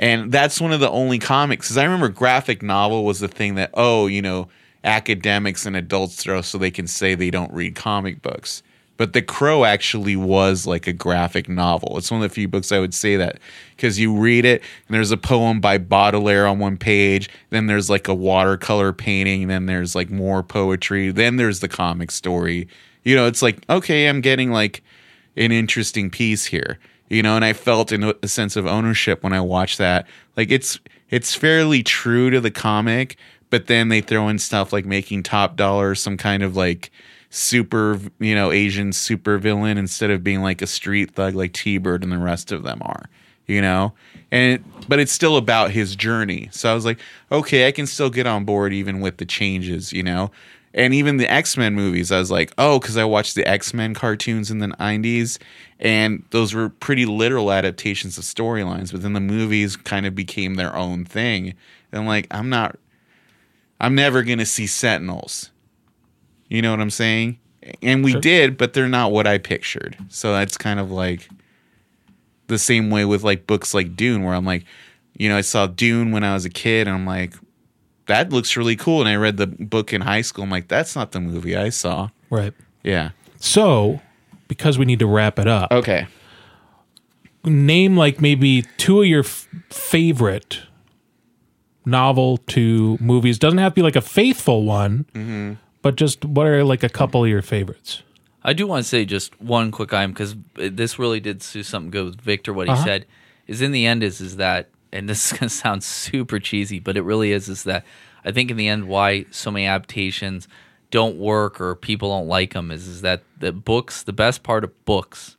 And 0.00 0.30
that's 0.30 0.60
one 0.60 0.72
of 0.72 0.78
the 0.78 0.90
only 0.90 1.18
comics 1.18 1.66
because 1.66 1.76
i 1.76 1.84
remember 1.84 2.08
graphic 2.08 2.62
novel 2.62 3.04
was 3.04 3.20
the 3.20 3.28
thing 3.28 3.56
that 3.56 3.70
oh 3.74 4.06
you 4.06 4.22
know 4.22 4.48
academics 4.84 5.66
and 5.66 5.76
adults 5.76 6.16
throw 6.16 6.40
so 6.40 6.58
they 6.58 6.70
can 6.70 6.86
say 6.86 7.14
they 7.14 7.30
don't 7.30 7.52
read 7.52 7.74
comic 7.74 8.22
books. 8.22 8.62
But 8.96 9.12
the 9.12 9.22
crow 9.22 9.64
actually 9.64 10.16
was 10.16 10.66
like 10.66 10.88
a 10.88 10.92
graphic 10.92 11.48
novel. 11.48 11.96
It's 11.98 12.10
one 12.10 12.20
of 12.20 12.28
the 12.28 12.34
few 12.34 12.48
books 12.48 12.72
i 12.72 12.80
would 12.80 12.94
say 12.94 13.16
that 13.16 13.38
because 13.76 13.98
you 13.98 14.16
read 14.16 14.44
it 14.44 14.60
and 14.86 14.94
there's 14.94 15.12
a 15.12 15.16
poem 15.16 15.60
by 15.60 15.78
baudelaire 15.78 16.46
on 16.46 16.58
one 16.58 16.76
page 16.76 17.28
then 17.50 17.66
there's 17.66 17.88
like 17.88 18.08
a 18.08 18.14
watercolor 18.14 18.92
painting 18.92 19.48
then 19.48 19.66
there's 19.66 19.94
like 19.94 20.10
more 20.10 20.42
poetry 20.42 21.10
then 21.10 21.36
there's 21.36 21.60
the 21.60 21.68
comic 21.68 22.10
story. 22.10 22.68
You 23.04 23.14
know 23.14 23.26
it's 23.26 23.42
like 23.42 23.64
okay 23.70 24.08
i'm 24.08 24.20
getting 24.20 24.50
like 24.50 24.82
an 25.38 25.52
interesting 25.52 26.10
piece 26.10 26.44
here 26.44 26.78
you 27.08 27.22
know 27.22 27.36
and 27.36 27.44
i 27.44 27.52
felt 27.52 27.92
in 27.92 28.12
a 28.22 28.28
sense 28.28 28.56
of 28.56 28.66
ownership 28.66 29.22
when 29.22 29.32
i 29.32 29.40
watched 29.40 29.78
that 29.78 30.06
like 30.36 30.50
it's 30.50 30.78
it's 31.10 31.34
fairly 31.34 31.82
true 31.82 32.28
to 32.28 32.40
the 32.40 32.50
comic 32.50 33.16
but 33.50 33.66
then 33.66 33.88
they 33.88 34.00
throw 34.00 34.28
in 34.28 34.38
stuff 34.38 34.72
like 34.72 34.84
making 34.84 35.22
Top 35.22 35.56
Dollar 35.56 35.94
some 35.94 36.16
kind 36.16 36.42
of 36.42 36.56
like 36.56 36.90
super, 37.30 38.00
you 38.18 38.34
know, 38.34 38.52
Asian 38.52 38.92
super 38.92 39.38
villain 39.38 39.78
instead 39.78 40.10
of 40.10 40.24
being 40.24 40.42
like 40.42 40.62
a 40.62 40.66
street 40.66 41.14
thug 41.14 41.34
like 41.34 41.52
T 41.52 41.78
Bird 41.78 42.02
and 42.02 42.12
the 42.12 42.18
rest 42.18 42.52
of 42.52 42.62
them 42.62 42.80
are, 42.82 43.08
you 43.46 43.60
know? 43.60 43.92
And 44.30 44.62
but 44.86 44.98
it's 44.98 45.12
still 45.12 45.36
about 45.36 45.70
his 45.70 45.96
journey. 45.96 46.48
So 46.52 46.70
I 46.70 46.74
was 46.74 46.84
like, 46.84 46.98
okay, 47.32 47.66
I 47.66 47.72
can 47.72 47.86
still 47.86 48.10
get 48.10 48.26
on 48.26 48.44
board 48.44 48.72
even 48.72 49.00
with 49.00 49.16
the 49.16 49.24
changes, 49.24 49.92
you 49.92 50.02
know? 50.02 50.30
And 50.78 50.94
even 50.94 51.16
the 51.16 51.28
X 51.30 51.56
Men 51.56 51.74
movies, 51.74 52.12
I 52.12 52.20
was 52.20 52.30
like, 52.30 52.52
oh, 52.56 52.78
because 52.78 52.96
I 52.96 53.04
watched 53.04 53.34
the 53.34 53.46
X 53.46 53.74
Men 53.74 53.94
cartoons 53.94 54.48
in 54.48 54.60
the 54.60 54.68
90s, 54.68 55.38
and 55.80 56.22
those 56.30 56.54
were 56.54 56.68
pretty 56.68 57.04
literal 57.04 57.50
adaptations 57.50 58.16
of 58.16 58.22
storylines, 58.22 58.92
but 58.92 59.02
then 59.02 59.12
the 59.12 59.20
movies 59.20 59.74
kind 59.76 60.06
of 60.06 60.14
became 60.14 60.54
their 60.54 60.74
own 60.76 61.04
thing. 61.04 61.54
And 61.90 62.06
like, 62.06 62.28
I'm 62.30 62.48
not, 62.48 62.78
I'm 63.80 63.96
never 63.96 64.22
going 64.22 64.38
to 64.38 64.46
see 64.46 64.68
Sentinels. 64.68 65.50
You 66.48 66.62
know 66.62 66.70
what 66.70 66.80
I'm 66.80 66.90
saying? 66.90 67.40
And 67.82 68.04
we 68.04 68.12
Sure. 68.12 68.20
did, 68.20 68.56
but 68.56 68.72
they're 68.72 68.88
not 68.88 69.10
what 69.10 69.26
I 69.26 69.38
pictured. 69.38 69.96
So 70.08 70.32
that's 70.32 70.56
kind 70.56 70.78
of 70.78 70.92
like 70.92 71.28
the 72.46 72.56
same 72.58 72.88
way 72.88 73.04
with 73.04 73.24
like 73.24 73.48
books 73.48 73.74
like 73.74 73.96
Dune, 73.96 74.22
where 74.22 74.34
I'm 74.34 74.44
like, 74.44 74.64
you 75.14 75.28
know, 75.28 75.36
I 75.36 75.40
saw 75.40 75.66
Dune 75.66 76.12
when 76.12 76.22
I 76.22 76.34
was 76.34 76.44
a 76.44 76.50
kid, 76.50 76.86
and 76.86 76.96
I'm 76.96 77.04
like, 77.04 77.34
that 78.08 78.30
looks 78.30 78.56
really 78.56 78.76
cool. 78.76 79.00
And 79.00 79.08
I 79.08 79.16
read 79.16 79.36
the 79.38 79.46
book 79.46 79.92
in 79.92 80.02
high 80.02 80.20
school. 80.22 80.44
I'm 80.44 80.50
like, 80.50 80.68
that's 80.68 80.94
not 80.96 81.12
the 81.12 81.20
movie 81.20 81.56
I 81.56 81.68
saw. 81.70 82.10
Right. 82.28 82.52
Yeah. 82.82 83.10
So, 83.38 84.00
because 84.48 84.76
we 84.78 84.84
need 84.84 84.98
to 84.98 85.06
wrap 85.06 85.38
it 85.38 85.46
up, 85.48 85.70
Okay. 85.72 86.06
name 87.44 87.96
like 87.96 88.20
maybe 88.20 88.64
two 88.76 89.00
of 89.02 89.06
your 89.06 89.20
f- 89.24 89.48
favorite 89.70 90.60
novel 91.84 92.38
to 92.48 92.98
movies. 93.00 93.38
Doesn't 93.38 93.58
have 93.58 93.72
to 93.72 93.76
be 93.76 93.82
like 93.82 93.96
a 93.96 94.00
faithful 94.02 94.64
one, 94.64 95.58
but 95.82 95.96
just 95.96 96.24
what 96.24 96.46
are 96.46 96.64
like 96.64 96.82
a 96.82 96.88
couple 96.88 97.22
of 97.24 97.30
your 97.30 97.42
favorites? 97.42 98.02
I 98.44 98.52
do 98.52 98.66
want 98.66 98.82
to 98.84 98.88
say 98.88 99.04
just 99.04 99.38
one 99.40 99.70
quick 99.70 99.92
item 99.92 100.12
because 100.12 100.34
this 100.54 100.98
really 100.98 101.20
did 101.20 101.38
do 101.52 101.62
something 101.62 101.90
good 101.90 102.04
with 102.06 102.20
Victor. 102.20 102.52
What 102.52 102.66
he 102.66 102.72
Uh-huh. 102.72 102.84
said 102.84 103.06
is 103.46 103.62
in 103.62 103.72
the 103.72 103.86
end 103.86 104.02
is 104.02 104.20
is 104.20 104.36
that, 104.36 104.68
and 104.92 105.08
this 105.08 105.32
is 105.32 105.38
gonna 105.38 105.50
sound 105.50 105.82
super 105.84 106.38
cheesy, 106.38 106.78
but 106.78 106.96
it 106.96 107.02
really 107.02 107.32
is 107.32 107.48
is 107.48 107.64
that 107.64 107.84
I 108.24 108.32
think 108.32 108.50
in 108.50 108.56
the 108.56 108.68
end 108.68 108.88
why 108.88 109.26
so 109.30 109.50
many 109.50 109.66
adaptations 109.66 110.48
don't 110.90 111.18
work 111.18 111.60
or 111.60 111.74
people 111.74 112.08
don't 112.10 112.28
like 112.28 112.54
them 112.54 112.70
is 112.70 112.88
is 112.88 113.02
that 113.02 113.22
the 113.38 113.52
books 113.52 114.02
the 114.02 114.12
best 114.12 114.42
part 114.42 114.64
of 114.64 114.84
books 114.86 115.36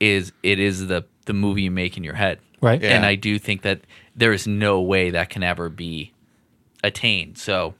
is 0.00 0.32
it 0.42 0.58
is 0.58 0.86
the 0.88 1.04
the 1.24 1.32
movie 1.32 1.62
you 1.62 1.70
make 1.70 1.96
in 1.96 2.04
your 2.04 2.14
head 2.14 2.38
Right. 2.60 2.80
Yeah. 2.80 2.90
and 2.96 3.04
I 3.04 3.14
do 3.16 3.38
think 3.38 3.62
that 3.62 3.80
there 4.14 4.32
is 4.32 4.46
no 4.46 4.80
way 4.80 5.10
that 5.10 5.30
can 5.30 5.42
ever 5.42 5.68
be 5.68 6.12
attained. 6.84 7.36
So, 7.38 7.74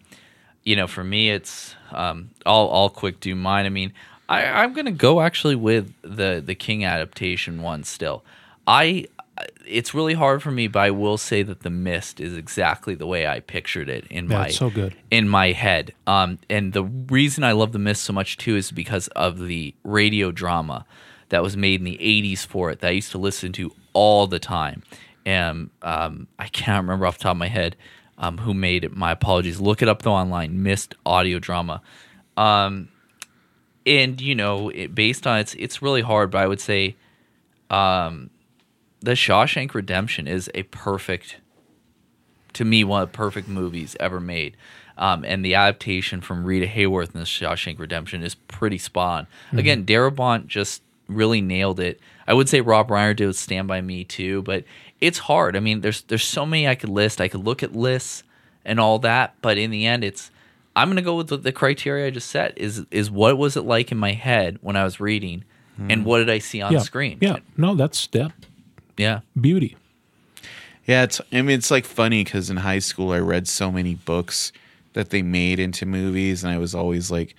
you 0.64 0.74
know, 0.74 0.86
for 0.88 1.04
me, 1.04 1.30
it's 1.30 1.76
um, 1.92 2.30
I'll 2.46 2.68
I'll 2.72 2.88
quick 2.88 3.20
do 3.20 3.34
mine. 3.36 3.64
I 3.66 3.68
mean, 3.68 3.92
I 4.28 4.44
I'm 4.44 4.72
gonna 4.72 4.90
go 4.90 5.20
actually 5.20 5.54
with 5.56 5.92
the 6.02 6.42
the 6.44 6.54
King 6.56 6.84
adaptation 6.84 7.62
one. 7.62 7.84
Still, 7.84 8.24
I 8.66 9.06
it's 9.66 9.94
really 9.94 10.14
hard 10.14 10.42
for 10.42 10.50
me, 10.50 10.68
but 10.68 10.80
I 10.80 10.90
will 10.90 11.16
say 11.18 11.42
that 11.42 11.60
the 11.60 11.70
Mist 11.70 12.20
is 12.20 12.36
exactly 12.36 12.94
the 12.94 13.06
way 13.06 13.26
I 13.26 13.40
pictured 13.40 13.88
it 13.88 14.06
in 14.10 14.30
Yeah, 14.30 14.38
my 14.38 14.48
so 14.50 14.70
good. 14.70 14.94
in 15.10 15.28
my 15.28 15.52
head. 15.52 15.92
Um, 16.06 16.38
and 16.50 16.72
the 16.72 16.84
reason 16.84 17.44
I 17.44 17.52
love 17.52 17.72
the 17.72 17.78
Mist 17.78 18.02
so 18.02 18.12
much 18.12 18.36
too 18.36 18.56
is 18.56 18.70
because 18.70 19.08
of 19.08 19.38
the 19.38 19.74
radio 19.84 20.30
drama 20.30 20.84
that 21.30 21.42
was 21.42 21.56
made 21.56 21.80
in 21.80 21.84
the 21.84 21.98
'80s 21.98 22.44
for 22.46 22.70
it 22.70 22.80
that 22.80 22.88
I 22.88 22.92
used 22.92 23.10
to 23.12 23.18
listen 23.18 23.52
to 23.54 23.72
all 23.92 24.26
the 24.26 24.38
time. 24.38 24.82
And 25.24 25.70
um, 25.82 26.26
I 26.38 26.48
can't 26.48 26.82
remember 26.82 27.06
off 27.06 27.18
the 27.18 27.22
top 27.24 27.32
of 27.32 27.38
my 27.38 27.48
head 27.48 27.76
um, 28.18 28.38
who 28.38 28.52
made 28.54 28.84
it. 28.84 28.96
My 28.96 29.12
apologies. 29.12 29.60
Look 29.60 29.80
it 29.82 29.88
up 29.88 30.02
though 30.02 30.12
online. 30.14 30.62
Mist 30.62 30.94
audio 31.06 31.38
drama. 31.38 31.80
Um, 32.36 32.88
and 33.86 34.20
you 34.20 34.34
know, 34.34 34.68
it, 34.70 34.94
based 34.94 35.26
on 35.26 35.38
it's 35.38 35.54
it's 35.54 35.80
really 35.82 36.02
hard, 36.02 36.30
but 36.30 36.38
I 36.38 36.46
would 36.46 36.60
say, 36.60 36.96
um, 37.70 38.30
the 39.02 39.12
Shawshank 39.12 39.74
Redemption 39.74 40.26
is 40.26 40.50
a 40.54 40.62
perfect 40.64 41.36
to 42.54 42.64
me 42.64 42.84
one 42.84 43.02
of 43.02 43.12
the 43.12 43.16
perfect 43.16 43.48
movies 43.48 43.96
ever 43.98 44.20
made. 44.20 44.56
Um, 44.98 45.24
and 45.24 45.44
the 45.44 45.54
adaptation 45.54 46.20
from 46.20 46.44
Rita 46.44 46.66
Hayworth 46.66 47.14
in 47.14 47.20
the 47.20 47.26
Shawshank 47.26 47.78
Redemption 47.78 48.22
is 48.22 48.34
pretty 48.34 48.78
spot 48.78 49.26
on. 49.52 49.58
Again, 49.58 49.86
Darabont 49.86 50.46
just 50.46 50.82
really 51.08 51.40
nailed 51.40 51.80
it. 51.80 51.98
I 52.26 52.34
would 52.34 52.48
say 52.48 52.60
Rob 52.60 52.88
Reiner 52.88 53.16
did 53.16 53.26
with 53.26 53.36
Stand 53.36 53.68
by 53.68 53.80
Me 53.80 54.04
too, 54.04 54.42
but 54.42 54.64
it's 55.00 55.18
hard. 55.18 55.56
I 55.56 55.60
mean, 55.60 55.80
there's 55.80 56.02
there's 56.02 56.24
so 56.24 56.46
many 56.46 56.68
I 56.68 56.74
could 56.74 56.90
list. 56.90 57.20
I 57.20 57.28
could 57.28 57.44
look 57.44 57.62
at 57.62 57.74
lists 57.74 58.22
and 58.64 58.78
all 58.78 58.98
that, 59.00 59.34
but 59.40 59.58
in 59.58 59.70
the 59.70 59.86
end, 59.86 60.04
it's 60.04 60.30
I'm 60.76 60.88
gonna 60.88 61.02
go 61.02 61.16
with 61.16 61.28
the, 61.28 61.36
the 61.38 61.52
criteria 61.52 62.06
I 62.06 62.10
just 62.10 62.30
set. 62.30 62.56
Is 62.56 62.84
is 62.90 63.10
what 63.10 63.36
was 63.38 63.56
it 63.56 63.62
like 63.62 63.90
in 63.90 63.98
my 63.98 64.12
head 64.12 64.58
when 64.60 64.76
I 64.76 64.84
was 64.84 65.00
reading, 65.00 65.44
and 65.78 66.04
what 66.04 66.18
did 66.18 66.30
I 66.30 66.38
see 66.38 66.62
on 66.62 66.72
yeah. 66.72 66.78
screen? 66.80 67.18
Yeah. 67.20 67.38
No, 67.56 67.74
that's 67.74 68.08
yeah, 68.12 68.28
yeah. 68.96 69.20
beauty. 69.40 69.76
Yeah, 70.86 71.04
it's. 71.04 71.20
I 71.32 71.42
mean, 71.42 71.50
it's 71.58 71.70
like 71.70 71.84
funny 71.84 72.24
because 72.24 72.50
in 72.50 72.56
high 72.58 72.80
school 72.80 73.12
I 73.12 73.18
read 73.18 73.46
so 73.46 73.70
many 73.70 73.94
books 73.94 74.52
that 74.94 75.10
they 75.10 75.22
made 75.22 75.60
into 75.60 75.86
movies, 75.86 76.42
and 76.42 76.52
I 76.52 76.58
was 76.58 76.74
always 76.74 77.10
like 77.10 77.36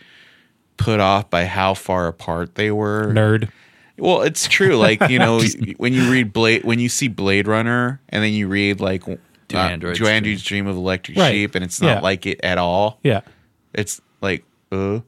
put 0.77 0.99
off 0.99 1.29
by 1.29 1.45
how 1.45 1.73
far 1.73 2.07
apart 2.07 2.55
they 2.55 2.71
were. 2.71 3.11
Nerd. 3.13 3.49
Well, 3.97 4.21
it's 4.21 4.47
true. 4.47 4.77
Like 4.77 5.09
you 5.09 5.19
know, 5.19 5.41
when 5.77 5.93
you 5.93 6.09
read 6.09 6.31
Blade, 6.31 6.63
when 6.63 6.79
you 6.79 6.87
see 6.89 7.09
Blade 7.09 7.47
Runner, 7.47 7.99
and 8.09 8.23
then 8.23 8.31
you 8.31 8.47
read 8.47 8.79
like 8.79 9.07
uh, 9.07 9.17
Do 9.49 9.57
Androids 9.57 9.99
Do 9.99 10.07
Androids 10.07 10.43
Dream 10.43 10.65
of 10.65 10.77
Electric 10.77 11.17
Right. 11.17 11.31
Sheep, 11.31 11.55
and 11.55 11.63
it's 11.65 11.81
not 11.81 11.97
Yeah. 11.97 11.99
like 12.01 12.25
it 12.25 12.39
at 12.43 12.57
all. 12.57 12.99
Yeah. 13.03 13.21
It's 13.73 13.99
like, 14.21 14.45
uh, 14.71 15.01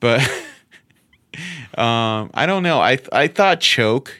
but 0.00 0.20
um, 1.78 2.30
I 2.34 2.44
don't 2.46 2.62
know. 2.62 2.80
I 2.80 2.98
I 3.12 3.28
thought 3.28 3.60
Choke, 3.60 4.12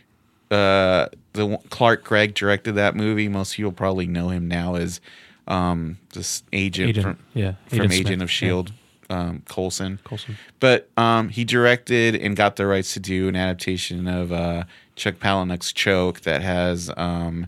uh, 0.51 1.09
the 1.33 1.59
Clark 1.71 2.05
Gregg 2.05 2.35
directed 2.35 2.73
that 2.73 2.95
movie. 2.95 3.29
Most 3.29 3.57
people 3.57 3.73
probably 3.73 4.07
know 4.07 4.29
him 4.29 4.49
now 4.49 4.75
as 4.75 5.01
um 5.49 5.99
this 6.13 6.43
agent, 6.53 6.91
Agent. 6.91 7.03
from 7.03 7.19
yeah. 7.35 7.55
from 7.69 7.81
Agent 7.81 7.93
Agent, 7.93 8.07
Smith. 8.07 8.23
of 8.23 8.31
Shield, 8.31 8.73
um, 9.11 9.43
Coulson. 9.49 9.93
Yeah. 9.93 10.09
Coulson. 10.09 10.39
But 10.61 10.89
um, 10.97 11.29
he 11.29 11.45
directed 11.45 12.15
and 12.17 12.37
got 12.37 12.57
the 12.57 12.67
rights 12.67 12.95
to 12.95 13.01
do 13.01 13.29
an 13.29 13.37
adaptation 13.37 14.07
of 14.07 14.33
uh, 14.33 14.65
Chuck 14.97 15.17
Palahniuk's 15.17 15.73
Choke 15.73 16.21
that 16.23 16.43
has 16.43 16.91
um, 16.97 17.47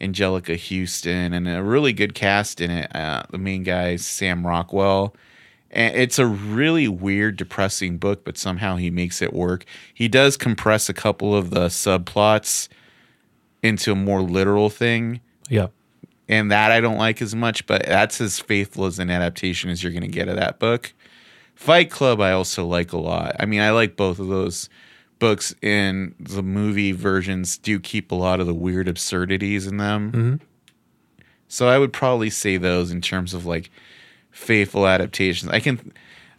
Anjelica 0.00 0.58
Huston 0.58 1.32
and 1.32 1.48
a 1.48 1.62
really 1.62 1.92
good 1.92 2.14
cast 2.14 2.60
in 2.60 2.70
it. 2.70 2.94
Uh, 2.94 3.22
the 3.30 3.38
main 3.38 3.62
guy 3.62 3.90
is 3.90 4.06
Sam 4.06 4.46
Rockwell. 4.46 5.14
And 5.70 5.96
it's 5.96 6.18
a 6.18 6.26
really 6.26 6.86
weird, 6.86 7.36
depressing 7.36 7.96
book, 7.96 8.24
but 8.24 8.36
somehow 8.36 8.76
he 8.76 8.90
makes 8.90 9.22
it 9.22 9.32
work. 9.32 9.64
He 9.94 10.06
does 10.06 10.36
compress 10.36 10.90
a 10.90 10.94
couple 10.94 11.34
of 11.34 11.48
the 11.48 11.68
subplots 11.68 12.68
into 13.62 13.92
a 13.92 13.94
more 13.96 14.22
literal 14.22 14.68
thing 14.70 15.20
Yeah. 15.48 15.68
and 16.28 16.50
that 16.50 16.70
I 16.72 16.80
don't 16.80 16.98
like 16.98 17.22
as 17.22 17.34
much, 17.34 17.66
but 17.66 17.84
that's 17.86 18.20
as 18.20 18.40
faithful 18.40 18.86
as 18.86 18.98
an 18.98 19.10
adaptation 19.10 19.70
as 19.70 19.82
you're 19.82 19.92
going 19.92 20.02
to 20.02 20.08
get 20.08 20.28
of 20.28 20.36
that 20.36 20.58
book. 20.58 20.92
Fight 21.54 21.90
Club, 21.90 22.20
I 22.20 22.32
also 22.32 22.66
like 22.66 22.92
a 22.92 22.98
lot. 22.98 23.36
I 23.38 23.46
mean, 23.46 23.60
I 23.60 23.70
like 23.70 23.96
both 23.96 24.18
of 24.18 24.26
those 24.28 24.68
books, 25.20 25.54
and 25.62 26.14
the 26.18 26.42
movie 26.42 26.90
versions 26.92 27.56
do 27.58 27.78
keep 27.78 28.10
a 28.10 28.14
lot 28.16 28.40
of 28.40 28.46
the 28.48 28.54
weird 28.54 28.88
absurdities 28.88 29.66
in 29.68 29.76
them. 29.76 30.10
Mm-hmm. 30.12 30.34
So 31.46 31.68
I 31.68 31.78
would 31.78 31.92
probably 31.92 32.30
say 32.30 32.56
those 32.56 32.90
in 32.90 33.00
terms 33.00 33.32
of 33.34 33.46
like 33.46 33.70
faithful 34.32 34.86
adaptations. 34.88 35.52
I 35.52 35.60
can, 35.60 35.92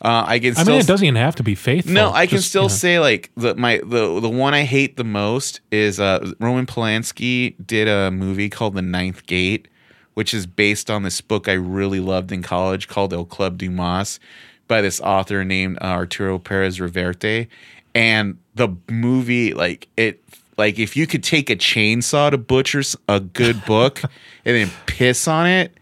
uh, 0.04 0.26
I 0.28 0.40
can 0.40 0.58
I 0.58 0.66
mean, 0.66 0.82
it 0.82 0.88
doesn't 0.88 1.06
even 1.06 1.16
have 1.16 1.36
to 1.36 1.44
be 1.44 1.56
faithful. 1.56 1.94
no, 1.94 2.12
I 2.12 2.28
can 2.28 2.40
still 2.40 2.64
you 2.64 2.68
know. 2.68 2.74
say 2.76 3.00
like 3.00 3.32
the 3.38 3.56
my 3.56 3.78
the 3.78 4.20
the 4.20 4.30
one 4.30 4.54
I 4.54 4.64
hate 4.64 4.98
the 4.98 5.06
most 5.06 5.62
is 5.72 6.00
uh 6.00 6.34
Roman 6.40 6.66
Polanski 6.66 7.56
did 7.66 7.88
a 7.88 8.12
movie 8.12 8.50
called 8.50 8.76
The 8.76 8.82
Ninth 8.82 9.26
Gate, 9.28 9.70
which 10.14 10.34
is 10.34 10.46
based 10.46 10.92
on 10.92 11.04
this 11.04 11.22
book 11.22 11.48
I 11.48 11.54
really 11.54 12.02
loved 12.02 12.34
in 12.34 12.42
college 12.42 12.90
called 12.90 13.14
El 13.14 13.24
Club 13.24 13.58
Dumas 13.58 14.20
by 14.68 14.82
this 14.82 15.00
author 15.00 15.46
named 15.46 15.78
uh, 15.82 15.86
Arturo 15.86 16.38
Perez 16.38 16.80
Reverte, 16.80 17.48
and 17.96 18.38
the 18.56 18.76
movie 18.90 19.54
like 19.54 19.88
it 19.96 20.22
like 20.58 20.80
if 20.80 20.98
you 20.98 21.08
could 21.08 21.24
take 21.24 21.50
a 21.50 21.56
chainsaw 21.56 22.30
to 22.30 22.38
butcher 22.38 22.84
a 23.08 23.22
good 23.22 23.64
book 23.66 24.02
and 24.46 24.56
then 24.56 24.70
piss 24.86 25.30
on 25.30 25.48
it, 25.48 25.78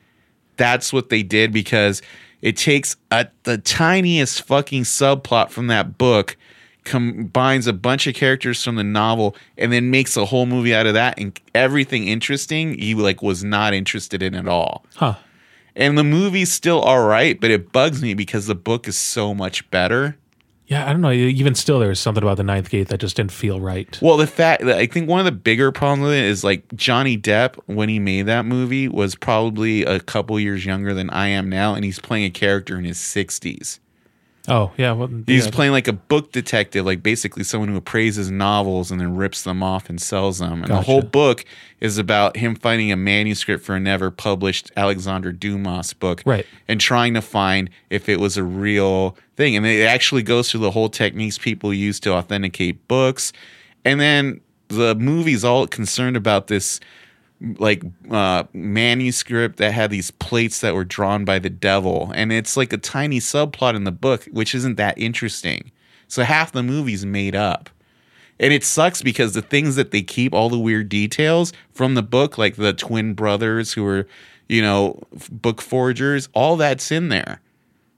that's 0.58 0.94
what 0.94 1.10
they 1.10 1.24
did 1.24 1.52
because 1.52 2.04
it 2.42 2.58
takes 2.58 2.96
a, 3.12 3.28
the 3.44 3.58
tiniest 3.58 4.42
fucking 4.44 4.84
subplot 4.84 5.50
from 5.50 5.68
that 5.68 5.98
book 5.98 6.38
combines 6.84 7.68
a 7.68 7.74
bunch 7.74 8.08
of 8.08 8.16
characters 8.16 8.64
from 8.64 8.76
the 8.76 8.84
novel 8.84 9.36
and 9.58 9.72
then 9.72 9.92
makes 9.92 10.18
a 10.18 10.26
whole 10.26 10.46
movie 10.48 10.74
out 10.74 10.88
of 10.88 10.96
that 10.96 11.20
and 11.20 11.40
everything 11.54 12.08
interesting 12.08 12.74
he 12.80 12.96
like 12.96 13.22
was 13.22 13.44
not 13.44 13.74
interested 13.74 14.24
in 14.24 14.34
at 14.34 14.48
all 14.48 14.84
Huh. 14.96 15.16
and 15.76 15.96
the 15.98 16.04
movie's 16.04 16.52
still 16.52 16.82
all 16.82 17.06
right 17.06 17.40
but 17.40 17.52
it 17.52 17.72
bugs 17.72 18.02
me 18.02 18.16
because 18.16 18.48
the 18.48 18.56
book 18.56 18.88
is 18.88 18.98
so 18.98 19.34
much 19.36 19.70
better 19.70 20.18
Yeah, 20.72 20.90
I 20.90 20.94
don't 20.94 21.02
know. 21.02 21.12
Even 21.12 21.54
still, 21.54 21.80
there 21.80 21.90
was 21.90 22.00
something 22.00 22.24
about 22.24 22.38
the 22.38 22.46
Ninth 22.46 22.70
Gate 22.70 22.88
that 22.88 23.02
just 23.02 23.18
didn't 23.18 23.34
feel 23.34 23.60
right. 23.60 24.00
Well, 24.02 24.16
the 24.16 24.26
fact 24.26 24.64
that 24.64 24.78
I 24.78 24.86
think 24.88 25.10
one 25.10 25.20
of 25.20 25.26
the 25.26 25.34
bigger 25.34 25.70
problems 25.74 26.04
with 26.08 26.14
it 26.14 26.24
is 26.24 26.46
like 26.46 26.64
Johnny 26.76 27.18
Depp 27.18 27.60
when 27.66 27.90
he 27.90 28.00
made 28.00 28.28
that 28.28 28.46
movie 28.46 28.88
was 28.88 29.14
probably 29.14 29.84
a 29.84 30.00
couple 30.00 30.40
years 30.40 30.66
younger 30.66 30.94
than 30.94 31.10
I 31.10 31.28
am 31.28 31.50
now, 31.50 31.76
and 31.76 31.84
he's 31.84 32.00
playing 32.00 32.24
a 32.24 32.30
character 32.30 32.78
in 32.78 32.86
his 32.86 32.98
sixties. 32.98 33.82
Oh 34.52 34.74
yeah, 34.78 34.92
well, 34.92 35.08
He's 35.28 35.46
yeah. 35.46 35.52
playing 35.52 35.72
like 35.72 35.88
a 35.88 35.94
book 35.94 36.34
detective, 36.34 36.86
like 36.86 37.02
basically 37.02 37.46
someone 37.46 37.70
who 37.70 37.78
appraises 37.78 38.30
novels 38.30 38.92
and 38.92 39.00
then 39.00 39.16
rips 39.16 39.44
them 39.44 39.64
off 39.64 39.90
and 39.90 40.00
sells 40.02 40.40
them. 40.40 40.62
And 40.62 40.70
the 40.70 40.82
whole 40.82 41.02
book 41.02 41.46
is 41.80 41.98
about 41.98 42.36
him 42.36 42.56
finding 42.56 42.92
a 42.92 42.98
manuscript 42.98 43.64
for 43.64 43.76
a 43.76 43.80
never 43.80 44.12
published 44.12 44.70
Alexander 44.76 45.32
Dumas 45.32 45.94
book, 45.94 46.22
Right. 46.26 46.46
And 46.68 46.82
trying 46.82 47.14
to 47.14 47.22
find 47.22 47.70
if 47.90 48.10
it 48.10 48.20
was 48.20 48.36
a 48.36 48.44
real 48.44 49.16
thing. 49.38 49.56
And 49.56 49.66
it 49.66 49.86
actually 49.86 50.22
goes 50.22 50.52
through 50.52 50.60
the 50.60 50.72
whole 50.72 50.90
techniques 50.90 51.38
people 51.38 51.74
use 51.74 52.02
to 52.02 52.12
authenticate 52.12 52.86
books. 52.90 53.32
And 53.86 54.02
then 54.02 54.42
the 54.68 54.96
movie's 54.96 55.46
all 55.46 55.66
concerned 55.66 56.18
about 56.18 56.48
this 56.48 56.82
like 57.58 57.84
uh 58.10 58.44
manuscript 58.54 59.58
that 59.58 59.74
had 59.74 59.90
these 59.90 60.12
plates 60.12 60.62
that 60.62 60.76
were 60.76 60.86
drawn 60.86 61.26
by 61.26 61.40
the 61.40 61.50
devil. 61.50 62.12
And 62.14 62.32
it's 62.32 62.56
like 62.56 62.72
a 62.74 62.78
tiny 62.78 63.20
subplot 63.20 63.76
in 63.76 63.84
the 63.84 63.92
book 63.92 64.26
which 64.32 64.54
isn't 64.54 64.76
that 64.76 64.98
interesting. 64.98 65.72
So 66.08 66.24
half 66.24 66.52
the 66.52 66.64
movie's 66.64 67.06
made 67.06 67.36
up. 67.36 67.70
And 68.40 68.54
it 68.54 68.64
sucks 68.64 69.02
because 69.02 69.34
the 69.34 69.42
things 69.42 69.76
that 69.76 69.92
they 69.92 70.02
keep 70.02 70.34
all 70.34 70.50
the 70.50 70.60
weird 70.60 70.90
details 70.90 71.54
from 71.74 71.96
the 71.96 72.04
book 72.04 72.38
like 72.38 72.56
the 72.56 72.74
twin 72.74 73.14
brothers 73.14 73.74
who 73.74 73.84
were 73.84 74.08
you 74.48 74.62
know 74.62 75.02
book 75.32 75.62
forgers 75.62 76.30
all 76.34 76.58
that's 76.58 76.92
in 76.92 77.10
there. 77.10 77.42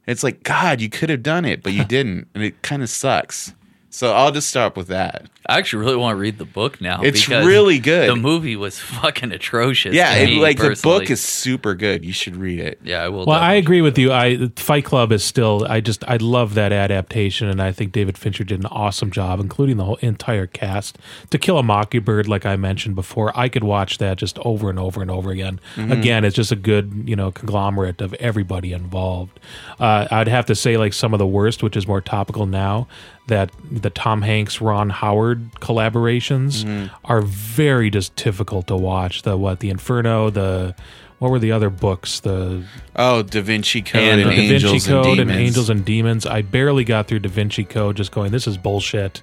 It's 0.07 0.23
like 0.23 0.43
god 0.43 0.79
you 0.79 0.89
could 0.89 1.09
have 1.09 1.23
done 1.23 1.45
it 1.45 1.63
but 1.63 1.73
you 1.73 1.83
didn't. 1.85 2.27
And 2.33 2.43
it 2.43 2.61
kind 2.61 2.81
of 2.81 2.89
sucks 2.89 3.53
so 3.93 4.11
i'll 4.13 4.31
just 4.31 4.49
stop 4.49 4.75
with 4.75 4.87
that 4.87 5.27
I 5.45 5.57
actually 5.57 5.83
really 5.83 5.97
want 5.97 6.15
to 6.15 6.19
read 6.19 6.37
the 6.37 6.45
book 6.45 6.79
now. 6.79 7.01
It's 7.01 7.25
because 7.25 7.45
really 7.45 7.77
good. 7.77 8.09
The 8.09 8.15
movie 8.15 8.55
was 8.55 8.79
fucking 8.79 9.31
atrocious. 9.31 9.93
yeah 9.93 10.15
to 10.15 10.23
it, 10.23 10.25
me, 10.27 10.39
like 10.39 10.57
the 10.57 10.79
book 10.81 11.09
is 11.09 11.21
super 11.21 11.75
good 11.75 12.05
you 12.05 12.13
should 12.13 12.35
read 12.37 12.59
it 12.59 12.79
Yeah, 12.83 13.03
I 13.03 13.09
will. 13.09 13.25
Well, 13.25 13.39
I 13.39 13.53
agree 13.55 13.81
with 13.81 13.97
you. 13.97 14.11
I 14.11 14.47
Fight 14.55 14.85
Club 14.85 15.11
is 15.11 15.23
still. 15.23 15.65
I 15.67 15.81
just 15.81 16.03
I 16.07 16.17
love 16.17 16.53
that 16.53 16.71
adaptation, 16.71 17.49
and 17.49 17.61
I 17.61 17.71
think 17.71 17.91
David 17.91 18.17
Fincher 18.17 18.43
did 18.43 18.61
an 18.61 18.67
awesome 18.67 19.11
job, 19.11 19.39
including 19.39 19.77
the 19.77 19.85
whole 19.85 19.97
entire 19.97 20.47
cast. 20.47 20.97
To 21.31 21.37
Kill 21.37 21.57
a 21.57 21.63
Mockingbird, 21.63 22.27
like 22.27 22.45
I 22.45 22.55
mentioned 22.55 22.95
before, 22.95 23.37
I 23.37 23.49
could 23.49 23.63
watch 23.63 23.97
that 23.97 24.17
just 24.17 24.39
over 24.39 24.69
and 24.69 24.79
over 24.79 25.01
and 25.01 25.11
over 25.11 25.31
again. 25.31 25.59
Again, 25.77 26.23
it's 26.23 26.35
just 26.35 26.51
a 26.51 26.55
good 26.55 27.03
you 27.05 27.15
know 27.15 27.31
conglomerate 27.31 28.01
of 28.01 28.13
everybody 28.15 28.71
involved. 28.71 29.39
Uh, 29.79 30.07
I'd 30.09 30.27
have 30.29 30.45
to 30.45 30.55
say 30.55 30.77
like 30.77 30.93
some 30.93 31.13
of 31.13 31.19
the 31.19 31.27
worst, 31.27 31.63
which 31.63 31.75
is 31.75 31.85
more 31.85 32.01
topical 32.01 32.45
now. 32.45 32.87
That 33.27 33.51
the 33.71 33.89
Tom 33.89 34.21
Hanks 34.21 34.59
Ron 34.59 34.89
Howard 34.89 35.49
collaborations 35.61 36.89
are 37.05 37.21
very 37.21 37.89
just 37.89 38.15
difficult 38.17 38.67
to 38.67 38.75
watch. 38.75 39.21
The 39.21 39.37
what 39.37 39.59
the 39.61 39.69
Inferno 39.69 40.29
the 40.29 40.75
what 41.19 41.31
were 41.31 41.39
the 41.39 41.53
other 41.53 41.69
books 41.69 42.19
the 42.19 42.65
Oh, 42.97 43.23
Da 43.23 43.41
Vinci 43.41 43.81
Code 43.81 44.03
And 44.03 44.21
and, 44.21 44.29
Da 44.29 44.35
Angels 44.35 44.71
Vinci 44.73 44.89
Code 44.89 45.19
and 45.19 45.31
and, 45.31 45.39
Angels 45.39 45.69
and 45.69 45.85
Demons. 45.85 46.25
I 46.25 46.41
barely 46.41 46.83
got 46.83 47.07
through 47.07 47.19
Da 47.19 47.29
Vinci 47.29 47.63
Code, 47.63 47.95
just 47.95 48.11
going, 48.11 48.33
this 48.33 48.45
is 48.45 48.57
bullshit, 48.57 49.21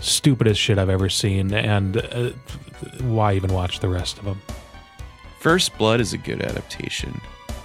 stupidest 0.00 0.58
shit 0.58 0.78
I've 0.78 0.88
ever 0.88 1.10
seen, 1.10 1.52
and 1.52 1.98
uh, 1.98 2.30
why 3.02 3.34
even 3.34 3.52
watch 3.52 3.80
the 3.80 3.88
rest 3.90 4.18
of 4.18 4.24
them? 4.24 4.40
First 5.38 5.76
Blood 5.76 6.00
is 6.00 6.14
a 6.14 6.18
good 6.18 6.40
adaptation. 6.40 7.20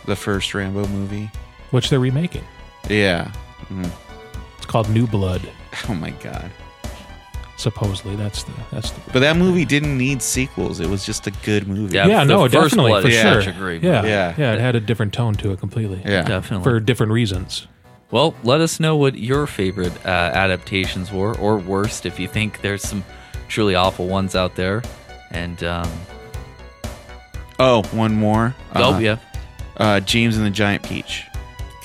The 0.05 0.17
first 0.17 0.53
Rambo 0.53 0.85
movie. 0.87 1.31
Which 1.71 1.89
they're 1.89 1.99
remaking. 2.01 2.43
Yeah. 2.89 3.31
It's 4.57 4.65
called 4.65 4.89
New 4.89 5.07
Blood. 5.07 5.41
Oh 5.89 5.93
my 5.93 6.09
god. 6.11 6.51
Supposedly, 7.57 8.15
that's 8.15 8.43
the 8.43 8.53
that's 8.71 8.91
the. 8.91 9.01
But 9.11 9.19
that 9.19 9.35
movie 9.35 9.65
didn't 9.65 9.97
need 9.97 10.21
sequels. 10.21 10.79
It 10.79 10.87
was 10.87 11.05
just 11.05 11.27
a 11.27 11.31
good 11.43 11.67
movie. 11.67 11.95
Yeah. 11.95 12.07
yeah, 12.07 12.23
no, 12.23 12.43
first 12.47 12.53
definitely 12.71 12.91
Blood 12.91 13.03
for 13.03 13.09
is 13.09 13.15
sure. 13.21 13.41
such 13.41 13.55
a 13.57 13.79
yeah, 13.81 14.03
yeah, 14.05 14.33
Yeah. 14.37 14.53
It 14.53 14.59
had 14.61 14.75
a 14.75 14.79
different 14.79 15.11
tone 15.13 15.33
to 15.35 15.51
it 15.51 15.59
completely. 15.59 16.01
Yeah. 16.05 16.23
definitely. 16.23 16.63
for 16.63 16.79
different 16.79 17.11
reasons. 17.11 17.67
Well, 18.11 18.33
let 18.43 18.61
us 18.61 18.79
know 18.79 18.95
what 18.95 19.15
your 19.19 19.45
favorite 19.45 19.93
uh, 20.05 20.09
adaptations 20.09 21.11
were, 21.11 21.37
or 21.37 21.57
worst, 21.57 22.05
if 22.05 22.17
you 22.19 22.27
think 22.29 22.61
there's 22.61 22.81
some 22.81 23.03
truly 23.49 23.75
awful 23.75 24.07
ones 24.07 24.35
out 24.35 24.55
there. 24.55 24.81
And 25.31 25.61
um, 25.63 25.91
Oh, 27.59 27.83
one 27.91 28.15
more. 28.15 28.55
oh 28.73 28.93
Uh, 28.95 28.99
yeah, 28.99 29.17
Uh, 29.77 29.99
James 29.99 30.37
and 30.37 30.45
the 30.45 30.49
Giant 30.49 30.81
Peach. 30.83 31.25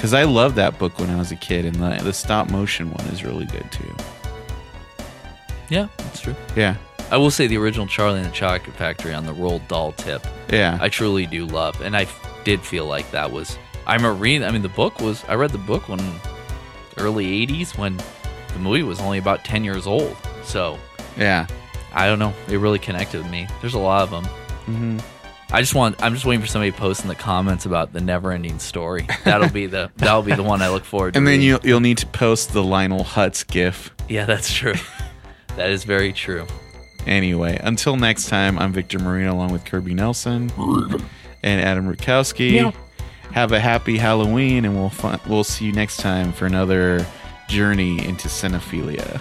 Because 0.05 0.13
I 0.13 0.25
loved 0.25 0.57
that 0.57 0.79
book 0.79 0.99
when 0.99 1.09
I 1.09 1.17
was 1.17 1.33
a 1.33 1.37
kid, 1.37 1.65
and 1.65 1.77
the, 1.77 1.99
the 2.05 2.13
stop 2.13 2.51
motion 2.51 2.91
one 2.91 3.07
is 3.07 3.25
really 3.25 3.47
good 3.47 3.67
too. 3.73 3.91
yeah, 5.71 5.89
that's 5.97 6.21
true. 6.21 6.37
Yeah. 6.55 6.77
I 7.11 7.17
will 7.17 7.31
say 7.31 7.47
the 7.47 7.57
original 7.57 7.87
Charlie 7.87 8.19
and 8.21 8.29
the 8.29 8.35
Chocolate 8.35 8.77
Factory 8.77 9.15
on 9.15 9.25
the 9.25 9.33
Roald 9.33 9.67
Dahl 9.67 9.93
tip. 9.93 10.27
Yeah. 10.51 10.77
I 10.79 10.91
truly 10.91 11.25
do 11.25 11.47
love, 11.47 11.81
and 11.81 11.97
I 11.97 12.03
f- 12.03 12.43
did 12.45 12.61
feel 12.61 12.85
like 12.85 13.11
that 13.13 13.33
was. 13.33 13.57
I 13.87 13.95
remember 13.95 14.21
reading. 14.21 14.45
I 14.47 14.51
mean, 14.51 14.61
the 14.61 14.69
book 14.69 15.01
was. 15.01 15.25
I 15.27 15.37
read 15.37 15.53
the 15.53 15.57
book 15.59 15.89
when 15.89 16.01
early 16.99 17.47
'80s 17.47 17.79
when 17.79 17.97
the 17.97 18.59
movie 18.59 18.83
was 18.83 19.01
only 19.01 19.17
about 19.17 19.43
10 19.43 19.65
years 19.65 19.87
old. 19.87 20.15
So 20.43 20.79
yeah. 21.17 21.47
I 21.95 22.05
don't 22.09 22.19
know. 22.19 22.35
It 22.49 22.59
really 22.59 22.79
connected 22.79 23.23
with 23.23 23.31
me. 23.31 23.49
There's 23.63 23.73
a 23.73 23.79
lot 23.79 24.03
of 24.03 24.11
them. 24.11 24.25
hmm 24.67 24.99
I 25.55 25.61
just 25.61 25.73
want. 25.77 26.03
I'm 26.03 26.15
just 26.15 26.27
waiting 26.27 26.41
for 26.41 26.49
somebody 26.49 26.73
to 26.73 26.77
post 26.77 27.03
in 27.03 27.09
the 27.09 27.15
comments 27.15 27.65
about 27.65 27.93
the 27.93 28.01
never-ending 28.01 28.59
story. 28.59 29.07
That'll 29.25 29.49
be 29.49 29.67
the. 29.67 29.89
That'll 29.99 30.25
be 30.25 30.35
the 30.35 30.43
one 30.43 30.63
I 30.63 30.69
look 30.69 30.85
forward 30.85 31.15
to. 31.15 31.19
And 31.19 31.29
then 31.29 31.35
reading. 31.35 31.47
you'll, 31.47 31.61
you'll 31.63 31.81
need 31.81 31.99
to 31.99 32.07
post 32.07 32.53
the 32.53 32.65
Lionel 32.65 33.05
Hutz 33.05 33.47
gif. 33.47 33.95
Yeah, 34.09 34.25
that's 34.25 34.53
true. 34.53 34.75
that 35.57 35.71
is 35.71 35.85
very 35.85 36.13
true. 36.13 36.45
Anyway, 37.07 37.57
until 37.63 37.95
next 37.95 38.29
time, 38.29 38.59
I'm 38.59 38.73
Victor 38.73 38.99
Marino 38.99 39.33
along 39.33 39.53
with 39.53 39.65
Kirby 39.65 39.95
Nelson 39.95 40.51
and 41.45 41.61
Adam 41.61 41.87
Rukowski. 41.87 42.51
Meow. 42.55 42.73
Have 43.31 43.53
a 43.53 43.61
happy 43.61 43.97
Halloween, 43.97 44.65
and 44.65 44.75
we'll 44.75 44.91
fun- 44.91 45.21
we'll 45.29 45.45
see 45.45 45.67
you 45.67 45.73
next 45.73 45.99
time 45.99 46.33
for 46.33 46.47
another 46.47 47.07
journey 47.47 48.05
into 48.05 48.27
cinephilia. 48.27 49.21